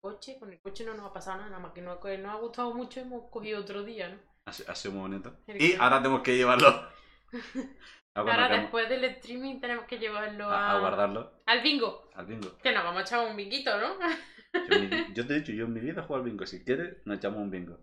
coche, 0.00 0.38
con 0.38 0.52
el 0.52 0.60
coche 0.60 0.84
no 0.84 0.94
nos 0.94 1.06
ha 1.06 1.12
pasado 1.12 1.38
nada, 1.38 1.50
nada 1.50 1.62
más 1.62 1.72
que 1.72 1.80
nos, 1.82 1.98
que 2.00 2.18
nos 2.18 2.32
ha 2.34 2.38
gustado 2.38 2.74
mucho 2.74 3.00
hemos 3.00 3.30
cogido 3.30 3.60
otro 3.60 3.82
día, 3.84 4.08
¿no? 4.08 4.18
Ha, 4.46 4.52
sido- 4.52 4.70
ha 4.70 4.74
sido 4.74 4.94
muy 4.94 5.02
bonito. 5.02 5.36
El 5.46 5.62
Y 5.62 5.70
que- 5.72 5.76
ahora 5.78 5.98
tenemos 6.02 6.22
que 6.22 6.36
llevarlo. 6.36 6.68
Ahora 8.14 8.32
cuando 8.32 8.42
Ahora 8.44 8.60
después 8.62 8.88
del 8.88 9.04
streaming 9.04 9.60
tenemos 9.60 9.84
que 9.84 9.98
llevarlo 9.98 10.48
a, 10.50 10.78
guardarlo 10.80 11.34
al 11.44 11.60
bingo. 11.60 12.08
al 12.14 12.24
bingo. 12.24 12.56
Que 12.62 12.72
nos 12.72 12.82
vamos 12.82 13.00
a 13.00 13.02
echar 13.02 13.28
un 13.28 13.36
binguito, 13.36 13.70
¿no? 13.78 13.98
Yo, 14.70 14.74
en 14.76 14.88
mi- 14.88 15.12
yo 15.14 15.26
te 15.26 15.34
he 15.34 15.40
dicho, 15.40 15.52
yo 15.52 15.66
en 15.66 15.74
mi 15.74 15.80
vida 15.80 16.02
juego 16.02 16.22
al 16.24 16.30
bingo. 16.30 16.46
Si 16.46 16.64
quieres, 16.64 16.96
nos 17.04 17.18
echamos 17.18 17.40
un 17.40 17.50
bingo. 17.50 17.78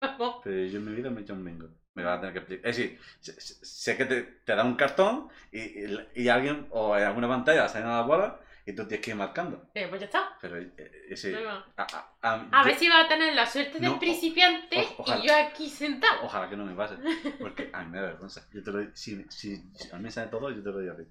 Vamos. 0.00 0.36
Pero 0.42 0.56
yo 0.64 0.78
en 0.78 0.84
mi 0.86 0.94
vida 0.94 1.10
me 1.10 1.20
he 1.20 1.22
hecho 1.24 1.34
un 1.34 1.44
bingo. 1.44 1.68
Me 1.94 2.02
vas 2.02 2.16
a 2.16 2.20
tener 2.20 2.32
que 2.32 2.38
explicar. 2.38 2.70
Es 2.70 2.76
decir, 2.78 2.98
sé 3.20 3.96
que 3.98 4.06
te, 4.06 4.22
te 4.22 4.54
da 4.56 4.64
un 4.64 4.74
cartón 4.76 5.28
y, 5.52 5.60
y, 5.60 6.08
y 6.14 6.28
alguien, 6.30 6.66
o 6.70 6.96
en 6.96 7.04
alguna 7.04 7.28
pantalla 7.28 7.68
salen 7.68 7.88
a 7.88 7.96
la 7.98 8.02
bola 8.06 8.40
y 8.66 8.74
tú 8.74 8.86
tienes 8.88 9.04
que 9.04 9.10
ir 9.10 9.16
marcando. 9.16 9.70
Eh, 9.74 9.86
pues 9.88 10.00
ya 10.00 10.06
está. 10.06 10.36
Pero 10.40 10.56
eh, 10.58 10.72
ese. 11.10 11.36
A, 11.46 11.64
a- 11.76 12.16
a- 12.22 12.48
A 12.50 12.62
yo- 12.62 12.66
ver 12.66 12.74
si 12.76 12.88
va 12.88 13.00
a 13.00 13.08
tener 13.08 13.34
la 13.34 13.46
suerte 13.46 13.74
del 13.78 13.82
No, 13.92 13.98
principiante 13.98 14.78
o- 14.98 15.04
y 15.18 15.26
yo 15.26 15.34
aquí 15.36 15.68
sentado. 15.68 16.22
Ojalá 16.24 16.48
que 16.48 16.56
no 16.56 16.64
me 16.64 16.74
pase. 16.74 16.96
Porque 17.40 17.70
a 17.72 17.82
mí 17.84 17.90
me 17.90 18.00
da 18.00 18.06
vergüenza. 18.08 18.48
Yo 18.52 18.62
te 18.62 18.70
lo, 18.72 18.96
si, 18.96 19.24
si, 19.30 19.56
si 19.74 19.90
a 19.92 19.96
mí 19.96 20.02
me 20.04 20.10
sale 20.10 20.30
todo, 20.30 20.50
yo 20.50 20.62
te 20.62 20.70
lo 20.70 20.78
digo 20.78 20.92
a 20.94 20.96
ti. 20.96 21.04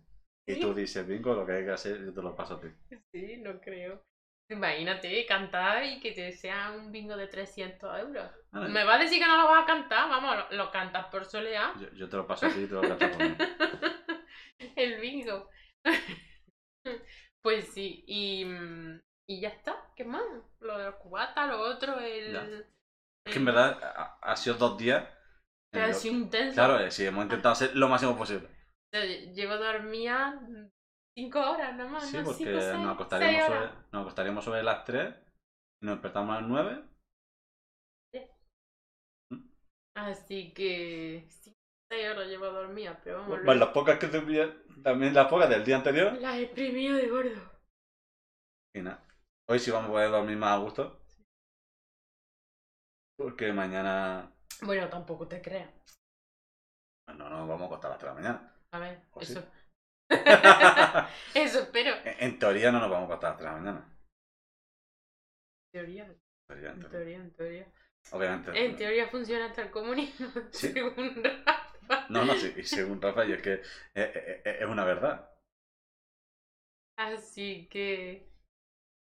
Y 0.46 0.60
tú 0.60 0.74
dices 0.74 1.08
bingo, 1.08 1.34
lo 1.34 1.46
que 1.46 1.54
hay 1.54 1.64
que 1.66 1.72
hacer, 1.72 2.04
yo 2.04 2.14
te 2.14 2.22
lo 2.22 2.36
paso 2.36 2.56
a 2.56 2.60
ti. 2.62 2.68
Sí, 3.14 3.38
no 3.38 3.60
creo. 3.62 4.04
Imagínate 4.50 5.26
cantar 5.26 5.86
y 5.86 6.02
que 6.02 6.12
te 6.12 6.32
sea 6.34 6.72
un 6.72 6.92
bingo 6.92 7.16
de 7.16 7.28
300 7.28 7.98
euros. 8.02 8.30
Me 8.52 8.84
va 8.84 8.96
a 8.96 9.00
decir 9.00 9.20
que 9.20 9.26
no 9.28 9.38
lo 9.38 9.46
vas 9.48 9.64
a 9.64 9.66
cantar, 9.66 10.10
vamos, 10.10 10.36
lo, 10.52 10.58
lo 10.58 10.72
cantas 10.72 11.06
por 11.08 11.24
soleá. 11.26 11.74
yo, 11.80 11.90
yo 11.94 12.10
te 12.10 12.18
lo 12.18 12.28
paso 12.28 12.48
a 12.48 12.50
ti 12.50 12.60
y 12.60 12.68
te 12.68 12.74
lo 12.74 12.82
gastas 12.82 13.12
conmigo. 13.18 13.36
El 14.76 15.00
bingo. 15.00 15.50
Pues 17.44 17.68
sí, 17.68 18.04
y, 18.08 18.46
mm, 18.46 19.02
y 19.30 19.42
ya 19.42 19.50
está. 19.50 19.76
¿Qué 19.96 20.06
más? 20.06 20.24
Lo 20.62 20.78
de 20.78 20.86
los 20.86 20.96
cubatas, 20.96 21.48
lo 21.50 21.60
otro, 21.60 22.00
el. 22.00 22.66
Es 23.26 23.34
que 23.34 23.40
en 23.40 23.46
verdad 23.46 23.80
ha, 23.84 24.18
ha 24.22 24.36
sido 24.36 24.56
dos 24.56 24.78
días. 24.78 25.08
Pero 25.72 25.86
ha 25.86 25.94
sido 25.94 26.16
intenso. 26.16 26.54
Claro, 26.54 26.80
eh, 26.80 26.90
sí, 26.92 27.06
hemos 27.06 27.24
intentado 27.24 27.54
hacer 27.54 27.76
lo 27.76 27.88
máximo 27.90 28.18
posible. 28.18 28.48
Llevo 29.34 29.58
dormida 29.58 30.40
5 31.16 31.40
horas 31.40 31.76
nada 31.76 31.90
más, 31.90 32.10
Sí, 32.10 32.18
¿no? 32.18 32.24
porque 32.24 32.46
Cinco, 32.46 32.60
seis, 32.62 32.80
nos, 32.80 32.94
acostaríamos 32.94 33.46
sobre, 33.46 33.70
nos 33.92 34.02
acostaríamos 34.02 34.46
sobre 34.46 34.64
las 34.64 34.86
3 34.86 35.16
y 35.82 35.86
nos 35.86 35.96
despertamos 35.96 36.38
a 36.38 36.42
las 36.42 36.50
9. 36.50 36.84
Así 39.96 40.54
que. 40.54 41.28
6 41.94 42.10
horas 42.10 42.28
llevo 42.28 42.46
dormida, 42.48 43.00
pero 43.04 43.20
vamos. 43.20 43.44
Bueno, 43.46 43.66
las 43.66 43.70
pocas 43.70 44.00
que 44.00 44.08
te 44.08 44.20
también 44.82 45.14
las 45.14 45.28
pocas 45.28 45.50
del 45.50 45.64
día 45.64 45.76
anterior. 45.78 46.14
Las 46.14 46.36
he 46.38 46.44
exprimido 46.44 46.98
de 46.98 47.08
gordo. 47.08 47.52
Y 48.76 48.82
nada. 48.82 49.06
Hoy 49.48 49.60
sí 49.60 49.70
vamos 49.70 49.90
a 49.90 49.92
poder 49.94 50.10
dormir 50.10 50.38
más 50.38 50.58
a 50.58 50.58
gusto. 50.58 51.00
Porque 53.18 53.54
mañana. 53.54 54.32
Bueno, 54.62 54.90
tampoco 54.90 55.28
te 55.28 55.42
creas. 55.42 55.70
No, 57.08 57.30
no, 57.30 57.48
vamos 57.48 57.62
a 57.64 57.66
acostar 57.66 57.92
a 57.92 57.94
las 57.94 58.00
3 58.00 58.16
de 58.16 58.22
la 58.22 58.22
mañana. 58.22 58.56
A 58.72 58.80
ver, 58.80 59.02
¿O 59.12 59.22
sí? 59.22 59.34
eso. 59.34 59.46
eso 61.36 61.60
espero. 61.60 61.94
En 62.06 62.16
en 62.32 62.40
teoría 62.40 62.72
no 62.72 62.80
nos 62.80 62.90
vamos 62.90 63.10
a 63.10 63.14
acostar 63.14 63.28
a 63.28 63.34
las 63.34 63.40
3 63.40 63.50
de 63.52 63.56
la 63.56 63.62
mañana. 63.62 63.98
Teoría, 65.72 66.06
En 66.06 66.18
teoría, 66.48 66.72
en 66.72 66.80
teoría. 66.80 66.90
teoría, 66.90 67.18
en 67.18 67.34
teoría. 67.36 67.74
Obviamente. 68.12 68.66
En 68.66 68.76
teoría 68.76 69.08
funciona 69.10 69.46
hasta 69.46 69.62
el 69.62 69.72
comunismo, 69.72 70.30
Sí. 70.52 70.72
según. 70.72 71.24
No, 72.10 72.26
no, 72.26 72.36
sí, 72.38 72.54
según 72.64 73.02
Rafa, 73.02 73.26
y 73.26 73.34
es 73.34 73.42
que 73.42 73.54
es, 73.56 73.62
es- 74.16 74.42
es 74.62 74.66
una 74.68 74.84
verdad. 74.86 75.30
Así 76.98 77.68
que. 77.70 78.28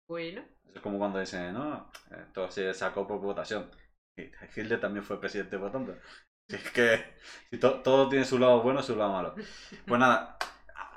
Bueno. 0.09 0.45
Es 0.75 0.81
como 0.81 0.99
cuando 0.99 1.19
dicen, 1.19 1.53
no, 1.55 1.91
eh, 2.11 2.25
todo 2.33 2.51
se 2.51 2.73
sacó 2.75 3.07
por 3.07 3.21
votación. 3.21 3.71
Y 4.17 4.23
Hitler 4.57 4.81
también 4.81 5.05
fue 5.05 5.21
presidente 5.21 5.57
votando. 5.57 5.97
Es 6.49 6.71
que 6.71 7.05
si 7.51 7.59
to- 7.59 7.81
todo 7.83 8.09
tiene 8.09 8.25
su 8.25 8.39
lado 8.39 8.63
bueno 8.63 8.81
y 8.81 8.83
su 8.83 8.97
lado 8.97 9.13
malo. 9.13 9.37
Pues 9.87 10.01
nada, 10.01 10.37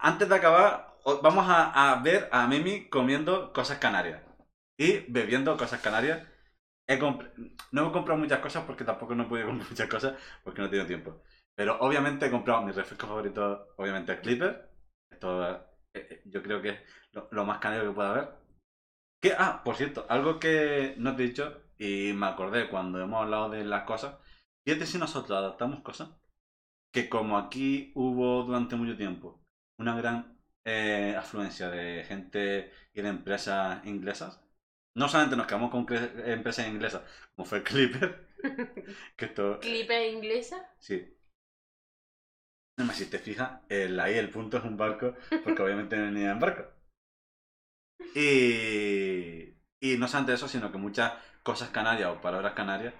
antes 0.01 0.27
de 0.29 0.35
acabar, 0.35 0.95
vamos 1.23 1.45
a, 1.49 1.91
a 1.93 2.01
ver 2.01 2.29
a 2.31 2.47
Mimi 2.47 2.89
comiendo 2.89 3.53
cosas 3.53 3.77
canarias 3.79 4.21
y 4.77 4.99
bebiendo 5.11 5.57
cosas 5.57 5.81
canarias. 5.81 6.27
he 6.87 6.97
no 7.71 7.89
he 7.89 7.91
comprado 7.91 8.19
muchas 8.19 8.39
cosas 8.39 8.63
porque 8.65 8.83
tampoco 8.85 9.15
no 9.15 9.23
he 9.23 9.27
podido 9.27 9.47
comprar 9.49 9.69
muchas 9.71 9.89
cosas 9.89 10.15
porque 10.43 10.61
no 10.61 10.67
he 10.67 10.69
tenido 10.71 10.87
tiempo. 10.87 11.21
Pero 11.55 11.77
obviamente 11.79 12.25
he 12.25 12.31
comprado 12.31 12.61
mi 12.63 12.71
refresco 12.71 13.07
favorito, 13.07 13.67
obviamente 13.77 14.13
el 14.13 14.21
Clipper. 14.21 14.69
Esto 15.11 15.47
eh, 15.49 15.61
eh, 15.93 16.21
yo 16.25 16.41
creo 16.43 16.61
que 16.61 16.69
es 16.69 16.79
lo, 17.11 17.27
lo 17.31 17.45
más 17.45 17.59
canario 17.59 17.89
que 17.89 17.95
puede 17.95 18.09
haber. 18.09 18.29
Que, 19.21 19.33
ah, 19.37 19.61
por 19.63 19.75
cierto, 19.75 20.05
algo 20.09 20.39
que 20.39 20.95
no 20.97 21.15
te 21.15 21.23
he 21.23 21.27
dicho 21.27 21.61
y 21.77 22.13
me 22.13 22.27
acordé 22.27 22.69
cuando 22.69 22.99
hemos 23.01 23.21
hablado 23.23 23.49
de 23.49 23.63
las 23.65 23.83
cosas. 23.83 24.17
Fíjate 24.65 24.85
si 24.85 24.97
nosotros 24.97 25.37
adaptamos 25.37 25.81
cosas 25.81 26.09
que 26.91 27.09
como 27.09 27.37
aquí 27.37 27.91
hubo 27.95 28.43
durante 28.43 28.75
mucho 28.75 28.97
tiempo 28.97 29.41
una 29.79 29.95
gran 29.97 30.39
eh, 30.65 31.15
afluencia 31.17 31.69
de 31.69 32.03
gente 32.05 32.71
y 32.93 33.01
de 33.01 33.09
empresas 33.09 33.85
inglesas, 33.85 34.39
no 34.95 35.07
solamente 35.09 35.35
nos 35.35 35.47
quedamos 35.47 35.71
con 35.71 35.85
empresas 36.25 36.67
inglesas, 36.67 37.01
como 37.35 37.45
fue 37.45 37.63
Clipper, 37.63 38.27
que 39.17 39.25
esto, 39.25 39.59
¿Clipe 39.59 40.09
inglesa? 40.11 40.59
sí. 40.79 41.17
Además, 42.77 42.97
si 42.97 43.05
te 43.09 43.19
fijas, 43.19 43.61
el, 43.69 43.99
ahí 43.99 44.15
el 44.17 44.29
punto 44.29 44.57
es 44.57 44.63
un 44.63 44.77
barco, 44.77 45.15
porque 45.43 45.61
obviamente 45.63 45.95
venía 45.97 46.31
en 46.31 46.39
barco. 46.39 46.71
Y, 48.15 49.53
y 49.81 49.97
no 49.97 50.07
solamente 50.07 50.33
eso, 50.33 50.47
sino 50.47 50.71
que 50.71 50.77
muchas 50.77 51.13
cosas 51.43 51.69
canarias 51.69 52.09
o 52.09 52.21
palabras 52.21 52.53
canarias 52.53 52.93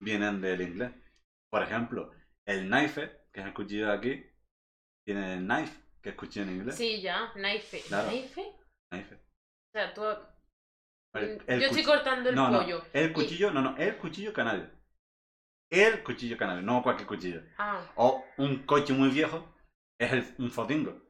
vienen 0.00 0.40
del 0.40 0.60
inglés. 0.62 0.92
Por 1.50 1.62
ejemplo, 1.62 2.12
el 2.46 2.66
knife, 2.68 3.10
que 3.32 3.40
es 3.40 3.46
el 3.46 3.54
cuchillo 3.54 3.86
de 3.88 3.92
aquí, 3.92 4.26
tiene 5.04 5.34
el 5.34 5.44
knife, 5.44 5.80
que 6.02 6.10
es 6.10 6.14
cuchillo 6.16 6.46
en 6.46 6.54
inglés. 6.56 6.76
Sí, 6.76 7.00
ya, 7.00 7.32
knife. 7.34 7.80
Claro. 7.88 8.08
¿Knife? 8.08 8.44
Knife. 8.92 9.14
O 9.16 9.72
sea, 9.72 9.94
tú... 9.94 10.02
El- 11.14 11.42
el 11.48 11.60
Yo 11.60 11.66
estoy 11.66 11.82
cortando 11.82 12.28
el 12.30 12.36
no, 12.36 12.50
no, 12.50 12.60
pollo. 12.60 12.82
el 12.92 13.10
y- 13.10 13.12
cuchillo, 13.12 13.50
no, 13.50 13.60
no, 13.62 13.76
el 13.76 13.96
cuchillo 13.98 14.32
canario. 14.32 14.70
El 15.70 16.02
cuchillo 16.02 16.36
canario, 16.36 16.62
no 16.62 16.82
cualquier 16.82 17.06
cuchillo. 17.06 17.42
Ah, 17.58 17.80
O 17.96 18.24
un 18.38 18.64
coche 18.66 18.92
muy 18.92 19.08
viejo 19.10 19.48
es 19.98 20.12
el, 20.12 20.34
un 20.38 20.50
fotingo. 20.50 21.00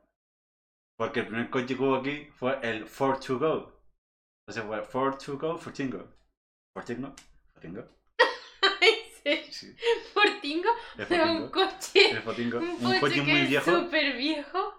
Porque 0.98 1.20
el 1.20 1.26
primer 1.28 1.48
coche 1.48 1.76
que 1.76 1.82
hubo 1.82 1.96
aquí 1.96 2.26
fue 2.34 2.58
el 2.62 2.86
Ford 2.86 3.18
to 3.20 3.38
Go. 3.38 3.72
Entonces 4.46 4.64
fue 4.68 4.82
Ford 4.82 5.16
to 5.18 5.38
Go, 5.38 5.56
Fortingo. 5.56 6.08
¿Fortingo? 6.74 7.14
¿Fortingo? 7.52 7.84
Sí, 9.50 9.76
¿Fortingo? 10.14 10.70
Pero 11.08 11.30
un 11.32 11.50
coche... 11.50 12.10
El 12.10 12.22
Fotingo. 12.22 12.58
Un 12.58 12.70
Un 12.70 12.78
coche 12.78 13.00
coche 13.00 13.22
muy 13.22 13.42
viejo, 13.42 13.70
súper 13.70 14.16
viejo. 14.16 14.74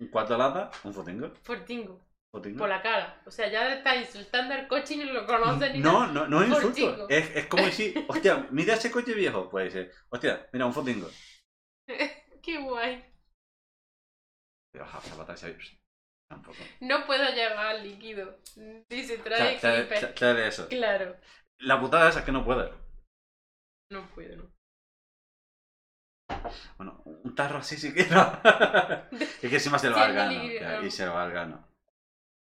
un 0.00 0.08
cuatro 0.08 0.38
latas, 0.38 0.82
un 0.84 0.94
Fotingo. 0.94 1.30
Fortingo. 1.42 2.00
Por 2.30 2.68
la 2.68 2.82
cara. 2.82 3.22
O 3.24 3.30
sea, 3.30 3.48
ya 3.48 3.72
está 3.72 3.96
insultando 3.96 4.54
al 4.54 4.68
coche 4.68 4.94
y 4.94 4.96
no 4.98 5.12
lo 5.12 5.26
conoce 5.26 5.72
ni 5.72 5.78
No, 5.78 6.06
no, 6.06 6.26
no 6.26 6.42
es 6.42 6.48
insulto. 6.50 7.08
Es, 7.08 7.34
es 7.34 7.46
como 7.46 7.64
decir, 7.64 8.04
hostia, 8.08 8.46
mira 8.50 8.74
ese 8.74 8.90
coche 8.90 9.14
viejo. 9.14 9.48
Pues 9.48 9.72
dice, 9.72 9.90
hostia, 10.10 10.46
mira 10.52 10.66
un 10.66 10.74
Fotingo. 10.74 11.08
Qué 12.42 12.58
guay. 12.58 13.04
Pero 14.72 14.84
pss, 14.84 15.78
Tampoco. 16.28 16.58
No 16.80 17.06
puedo 17.06 17.24
llevar 17.32 17.80
líquido. 17.80 18.38
Dice, 18.90 19.18
trae 19.18 19.58
clipper. 19.58 20.36
de 20.36 20.48
eso. 20.48 20.68
Claro. 20.68 21.16
La 21.60 21.80
putada 21.80 22.10
esa 22.10 22.18
es 22.18 22.24
que 22.24 22.32
no 22.32 22.44
puede. 22.44 22.70
No 23.90 24.06
puedo, 24.10 24.36
no. 24.36 24.56
Bueno, 26.76 27.02
un 27.04 27.34
tarro 27.34 27.58
así 27.58 27.76
sí 27.76 27.94
que 27.94 28.04
no. 28.06 28.40
es 29.12 29.40
que 29.40 29.54
encima 29.54 29.78
se 29.78 29.88
lo 29.88 29.96
valga, 29.96 30.28
Claro, 30.28 30.80
no. 30.80 30.86
Y 30.86 30.90
se 30.90 31.06
lo 31.06 31.14
valga, 31.14 31.46
¿no? 31.46 31.75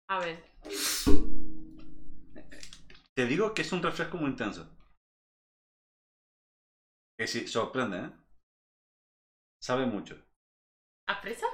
A 0.09 0.21
ver. 0.21 0.45
Te 3.15 3.27
digo 3.27 3.55
que 3.55 3.63
es 3.63 3.73
un 3.73 3.83
refresco 3.83 4.17
muy 4.19 4.31
intenso. 4.31 4.69
Que 7.19 7.27
sí, 7.27 7.49
sorprende, 7.49 7.99
¿eh? 7.99 8.11
Sabe 9.63 9.87
mucho. 9.87 10.23
¿A 11.09 11.21
fresa? 11.21 11.47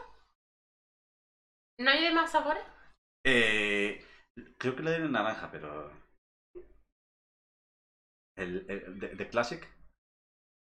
¿No 1.79 1.91
hay 1.91 2.03
demás 2.03 2.33
sabores? 2.33 2.63
Eh, 3.25 4.05
creo 4.59 4.75
que 4.77 4.83
le 4.83 4.91
den 4.93 5.13
naranja, 5.13 5.51
pero. 5.51 5.91
El, 8.37 8.69
el 8.69 8.99
de, 8.99 9.15
de 9.15 9.29
Classic. 9.29 9.63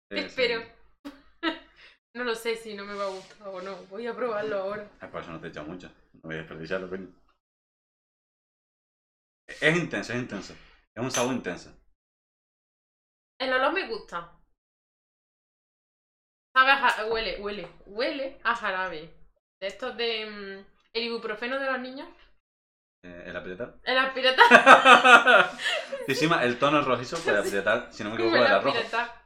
Te 0.10 0.20
es 0.20 0.26
espero. 0.26 0.62
No 2.16 2.24
lo 2.24 2.34
sé 2.34 2.56
si 2.56 2.74
no 2.74 2.84
me 2.84 2.96
va 2.96 3.06
a 3.06 3.10
gustar 3.10 3.48
o 3.48 3.62
no. 3.62 3.76
Voy 3.92 4.08
a 4.08 4.16
probarlo 4.16 4.58
ahora. 4.58 4.90
Ah, 5.02 5.12
por 5.12 5.22
eso 5.22 5.32
no 5.32 5.40
te 5.40 5.48
he 5.48 5.50
echado 5.52 5.68
mucho. 5.68 5.88
No 6.14 6.22
voy 6.24 6.36
a 6.36 6.40
desperdiciarlo, 6.40 6.90
coño. 6.90 7.14
Es 9.48 9.76
intenso, 9.78 10.14
es 10.14 10.20
intenso. 10.20 10.54
Es 10.94 11.04
un 11.04 11.12
sabor 11.12 11.34
intenso. 11.34 11.72
El 13.40 13.54
olor 13.54 13.74
me 13.74 13.88
gusta. 13.88 14.34
Sabe 16.56 16.72
a 16.72 16.78
ja- 16.78 17.06
huele, 17.06 17.40
huele, 17.42 17.70
huele 17.86 18.40
a 18.44 18.56
jarabe. 18.56 19.14
De 19.60 19.68
estos 19.68 19.96
de 19.96 20.26
mm, 20.26 20.66
el 20.94 21.04
ibuprofeno 21.04 21.60
de 21.60 21.66
los 21.72 21.80
niños. 21.80 22.10
Eh, 23.04 23.24
el 23.28 23.36
apretar. 23.36 23.80
El 23.84 23.98
aspirata. 23.98 25.52
Y 26.08 26.12
encima 26.12 26.44
el 26.44 26.58
tono 26.58 26.82
rojizo 26.82 27.18
puede 27.20 27.38
apretar, 27.38 27.94
si 27.94 28.04
no 28.04 28.10
me 28.10 28.16
equivoco, 28.16 28.36
a 28.42 28.46
era 28.48 28.60
rojo. 28.60 28.78
aspirata. 28.78 29.24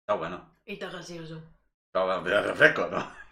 Está 0.00 0.14
bueno. 0.14 0.54
Y 0.64 0.74
está 0.74 0.90
gaseoso. 0.90 1.42
Está 1.88 2.04
bueno, 2.04 2.22
pero 2.22 2.38
es 2.40 2.46
refresco, 2.46 2.86
¿no? 2.88 3.25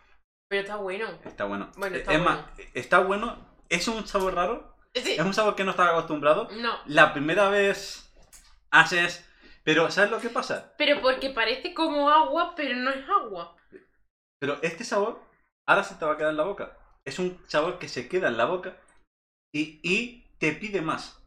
Pero 0.55 0.63
está 0.63 0.77
bueno. 0.77 1.07
Está 1.25 1.45
bueno. 1.47 1.73
Bueno, 1.77 1.97
Eh, 1.97 1.99
está 1.99 2.13
es 2.13 2.23
bueno. 2.23 2.37
más, 2.37 2.47
está 2.75 2.99
bueno. 3.01 3.37
Es 3.69 3.89
un 3.89 4.07
sabor 4.07 4.35
raro. 4.35 4.77
Sí. 4.95 5.15
Es 5.15 5.21
un 5.25 5.35
sabor 5.35 5.57
que 5.57 5.65
no 5.65 5.73
estaba 5.73 5.91
acostumbrado. 5.91 6.49
No. 6.53 6.79
La 6.87 7.13
primera 7.13 7.49
vez 7.49 8.15
haces. 8.71 9.29
Pero, 9.65 9.91
¿sabes 9.91 10.13
lo 10.13 10.21
que 10.21 10.29
pasa? 10.29 10.73
Pero 10.79 11.01
porque 11.01 11.31
parece 11.31 11.75
como 11.75 12.09
agua, 12.09 12.55
pero 12.55 12.77
no 12.77 12.91
es 12.93 13.05
agua. 13.09 13.57
Pero 14.39 14.59
este 14.63 14.85
sabor 14.85 15.21
ahora 15.67 15.83
se 15.83 15.97
te 15.97 16.05
va 16.05 16.13
a 16.13 16.17
quedar 16.17 16.31
en 16.31 16.37
la 16.37 16.45
boca. 16.45 16.79
Es 17.05 17.19
un 17.19 17.37
sabor 17.49 17.81
que 17.81 17.89
se 17.89 18.09
queda 18.09 18.29
en 18.29 18.37
la 18.37 18.45
boca 18.45 18.77
y, 19.53 19.81
y 19.83 20.29
te 20.39 20.53
pide 20.53 20.83
más. 20.83 21.21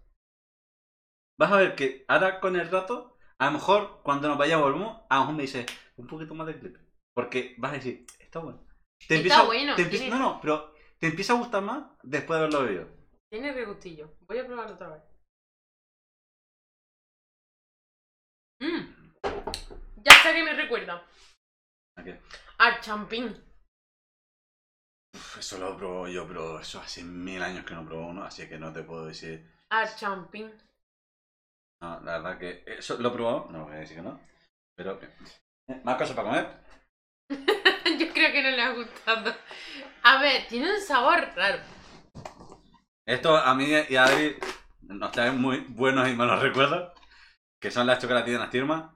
Vas 1.38 1.52
a 1.52 1.58
ver 1.58 1.76
que 1.76 2.06
ahora 2.08 2.40
con 2.40 2.56
el 2.56 2.70
rato, 2.72 3.18
a 3.40 3.48
lo 3.48 3.52
mejor 3.52 4.00
cuando 4.04 4.30
nos 4.30 4.38
vayamos 4.38 4.68
volvemos, 4.72 5.02
a 5.10 5.16
lo 5.16 5.22
mejor 5.22 5.36
me 5.36 5.42
dices 5.42 5.66
un 5.98 6.08
poquito 6.08 6.34
más 6.34 6.48
de 6.48 6.58
clip. 6.58 6.78
Porque 7.14 7.56
vas 7.58 7.72
a 7.72 7.76
decir, 7.76 8.06
está 8.20 8.40
bueno. 8.40 8.66
Te 9.00 9.04
Está 9.04 9.16
empieza, 9.16 9.44
bueno, 9.44 9.76
te 9.76 9.82
empieza- 9.84 10.04
tiene- 10.06 10.20
no, 10.20 10.34
no, 10.34 10.42
pero 10.42 10.74
te 11.00 11.08
empieza 11.08 11.34
a 11.34 11.38
gustar 11.38 11.62
más 11.62 11.86
después 12.04 12.40
de 12.40 12.46
haberlo 12.46 12.64
bebido. 12.64 12.88
Tiene 13.32 13.54
regustillo. 13.54 14.16
Voy 14.22 14.40
a 14.40 14.46
probarlo 14.46 14.74
otra 14.76 14.90
vez. 14.90 15.04
Mmm. 18.60 19.14
Ya 20.04 20.12
sé 20.24 20.34
que 20.34 20.44
me 20.44 20.54
recuerda. 20.56 21.06
¿A 21.98 22.04
qué? 22.04 22.20
Al 22.58 22.80
champín. 22.82 23.44
Uf, 25.16 25.38
eso 25.38 25.58
lo 25.58 25.78
probó 25.78 26.08
yo, 26.08 26.28
pero 26.28 26.60
eso 26.60 26.80
hace 26.80 27.04
mil 27.04 27.42
años 27.42 27.66
que 27.66 27.74
no 27.76 27.86
probó 27.86 28.08
uno, 28.08 28.24
así 28.24 28.48
que 28.48 28.58
no 28.58 28.74
te 28.74 28.84
puedo 28.84 29.06
decir. 29.06 29.50
Al 29.70 29.96
champín. 29.96 30.52
No, 31.82 32.00
la 32.02 32.14
verdad 32.20 32.40
que 32.40 32.64
eso 32.66 32.98
lo 32.98 33.10
he 33.10 33.14
probado, 33.14 33.48
no 33.52 33.66
voy 33.66 33.76
a 33.76 33.80
decir 33.80 33.98
que 33.98 34.04
no. 34.04 34.20
Pero, 34.76 35.00
eh, 35.02 35.82
¿más 35.84 35.98
cosas 35.98 36.16
para 36.16 36.28
comer? 36.30 36.64
Creo 38.18 38.32
que 38.32 38.42
no 38.42 38.50
le 38.50 38.62
ha 38.64 38.72
gustado. 38.74 39.36
A 40.02 40.20
ver, 40.22 40.48
tiene 40.48 40.74
un 40.74 40.82
sabor 40.82 41.30
raro. 41.36 41.60
Esto 43.06 43.38
a 43.38 43.54
mí 43.54 43.68
y 43.90 43.96
a 43.96 44.06
Adri 44.06 44.38
nos 44.82 45.12
traen 45.12 45.40
muy 45.40 45.60
buenos 45.70 46.08
y 46.10 46.14
malos 46.16 46.42
recuerdos, 46.42 46.94
que 47.62 47.70
son 47.70 47.86
las 47.86 48.00
chocolatinas 48.00 48.50
firmas. 48.50 48.92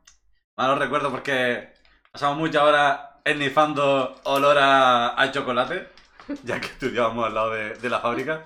Malos 0.57 0.80
recuerdos 0.80 1.11
porque 1.11 1.72
pasamos 2.11 2.38
muchas 2.39 2.64
horas 2.64 2.99
ennifando 3.23 4.19
olor 4.23 4.57
a, 4.57 5.22
a 5.22 5.31
chocolate, 5.31 5.89
ya 6.43 6.60
que 6.60 6.68
estudiábamos 6.68 7.27
al 7.27 7.35
lado 7.35 7.52
de, 7.52 7.76
de 7.76 7.89
la 7.89 7.99
fábrica. 7.99 8.43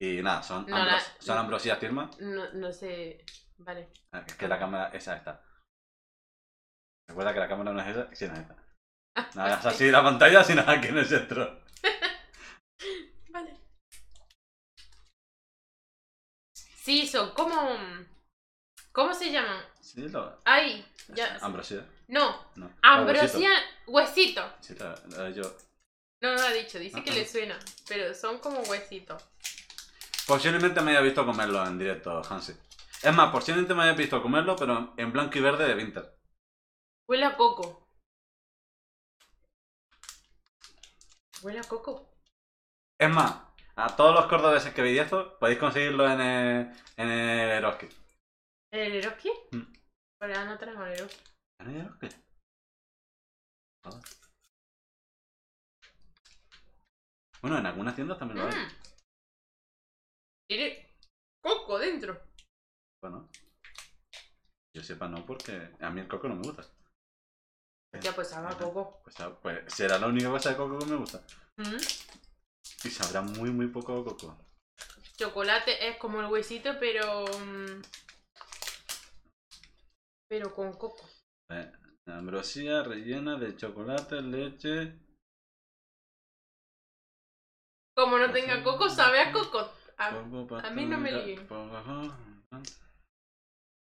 Y 0.00 0.22
nada, 0.22 0.44
son, 0.44 0.64
No, 0.68 0.76
ambros- 0.76 0.92
la- 0.92 1.22
son 1.22 1.38
ambrosías 1.38 1.78
firmas. 1.78 2.16
No, 2.20 2.52
no 2.52 2.72
sé. 2.72 3.24
Vale. 3.58 3.88
Ah, 4.12 4.22
Es 4.24 4.34
que 4.36 4.46
la 4.46 4.58
cámara, 4.60 4.90
esa 4.92 5.16
está. 5.16 5.43
Recuerda 7.08 7.34
que 7.34 7.40
la 7.40 7.48
cámara 7.48 7.72
no 7.72 7.80
es 7.80 7.88
esa, 7.88 8.14
sí, 8.14 8.26
no 8.26 8.34
es 8.34 8.40
esta. 8.40 8.56
No 9.34 9.46
es 9.46 9.66
así 9.66 9.90
la 9.90 10.02
pantalla, 10.02 10.42
sino 10.42 10.62
aquí 10.66 10.88
en 10.88 10.98
el 10.98 11.06
centro. 11.06 11.60
Vale. 13.30 13.60
Sí, 16.54 17.06
son 17.06 17.30
como. 17.32 17.78
¿Cómo 18.92 19.12
se 19.14 19.30
llaman? 19.32 19.62
Sí, 19.80 20.08
lo. 20.08 20.38
Ay, 20.44 20.84
ya. 21.08 21.36
Ambrosía. 21.42 21.84
No, 22.08 22.46
No. 22.56 22.70
ambrosía, 22.82 23.50
huesito. 23.86 24.42
Sí, 24.60 24.74
la- 24.78 24.94
la- 25.16 25.30
yo. 25.30 25.42
No, 26.20 26.30
no 26.34 26.40
lo 26.40 26.46
ha 26.46 26.52
dicho, 26.52 26.78
dice 26.78 27.02
que 27.02 27.10
Ah, 27.10 27.14
le 27.14 27.22
ah. 27.22 27.26
suena. 27.28 27.58
Pero 27.88 28.14
son 28.14 28.38
como 28.38 28.60
huesitos. 28.60 29.22
Posiblemente 30.26 30.80
me 30.80 30.92
haya 30.92 31.00
visto 31.00 31.24
comerlo 31.26 31.64
en 31.66 31.78
directo, 31.78 32.22
Hansi. 32.28 32.54
Es 33.02 33.12
más, 33.14 33.30
posiblemente 33.30 33.74
me 33.74 33.82
haya 33.82 33.92
visto 33.92 34.22
comerlo, 34.22 34.56
pero 34.56 34.94
en 34.96 35.12
blanco 35.12 35.36
y 35.38 35.40
verde 35.42 35.66
de 35.68 35.74
Winter. 35.74 36.13
Huele 37.06 37.26
a 37.26 37.36
coco. 37.36 37.86
Huele 41.42 41.58
a 41.58 41.64
coco. 41.64 42.16
Es 42.98 43.10
más, 43.10 43.42
a 43.76 43.94
todos 43.94 44.14
los 44.14 44.26
cordobeses 44.26 44.72
que 44.72 44.80
veis 44.80 45.00
esto, 45.00 45.38
podéis 45.38 45.58
conseguirlo 45.58 46.08
en 46.10 46.20
el, 46.20 46.72
en 46.96 47.08
el 47.08 47.50
Eroski. 47.50 47.88
¿El 48.72 48.94
Eroski? 48.94 49.30
Mm. 49.52 49.72
Pues 50.18 50.36
ahora 50.36 50.44
no 50.44 50.58
tenemos 50.58 50.86
el 50.86 50.92
Eroski. 50.94 51.24
¿En 51.60 51.70
el 51.70 51.76
Eroski? 51.76 52.08
Joder. 53.84 54.02
Bueno, 57.42 57.58
en 57.58 57.66
algunas 57.66 57.94
tiendas 57.94 58.18
también 58.18 58.40
lo 58.40 58.46
hay. 58.50 58.58
Mm. 58.58 58.68
Tiene 60.48 60.96
coco 61.42 61.78
dentro. 61.78 62.22
Bueno. 63.02 63.28
Yo 64.74 64.82
sepa 64.82 65.08
no, 65.08 65.26
porque 65.26 65.70
a 65.80 65.90
mí 65.90 66.00
el 66.00 66.08
coco 66.08 66.28
no 66.28 66.36
me 66.36 66.42
gusta. 66.42 66.64
Ya 68.02 68.14
pues 68.14 68.28
sabe 68.28 68.48
a 68.48 68.56
coco. 68.56 69.00
Pues, 69.04 69.20
ah, 69.20 69.36
pues 69.40 69.72
será 69.72 69.98
la 69.98 70.06
única 70.06 70.30
cosa 70.30 70.50
de 70.50 70.56
coco 70.56 70.78
que 70.78 70.86
me 70.86 70.96
gusta. 70.96 71.22
Mm. 71.56 71.76
Y 72.84 72.90
sabrá 72.90 73.22
muy, 73.22 73.50
muy 73.50 73.68
poco 73.68 74.00
a 74.00 74.04
coco. 74.04 74.36
Chocolate 75.16 75.88
es 75.88 75.96
como 75.98 76.20
el 76.20 76.26
huesito, 76.26 76.78
pero. 76.80 77.24
mm, 77.26 77.82
Pero 80.28 80.54
con 80.54 80.72
coco. 80.72 81.08
Eh, 81.50 81.70
ambrosía 82.06 82.82
rellena 82.82 83.36
de 83.36 83.56
chocolate, 83.56 84.20
leche. 84.22 84.98
Como 87.96 88.18
no 88.18 88.32
tenga 88.32 88.62
coco, 88.64 88.90
sabe 88.90 89.20
a 89.20 89.32
coco. 89.32 89.70
A- 89.96 90.70
mí 90.70 90.86
no 90.86 90.98
me 90.98 91.10
ajá. 91.12 92.18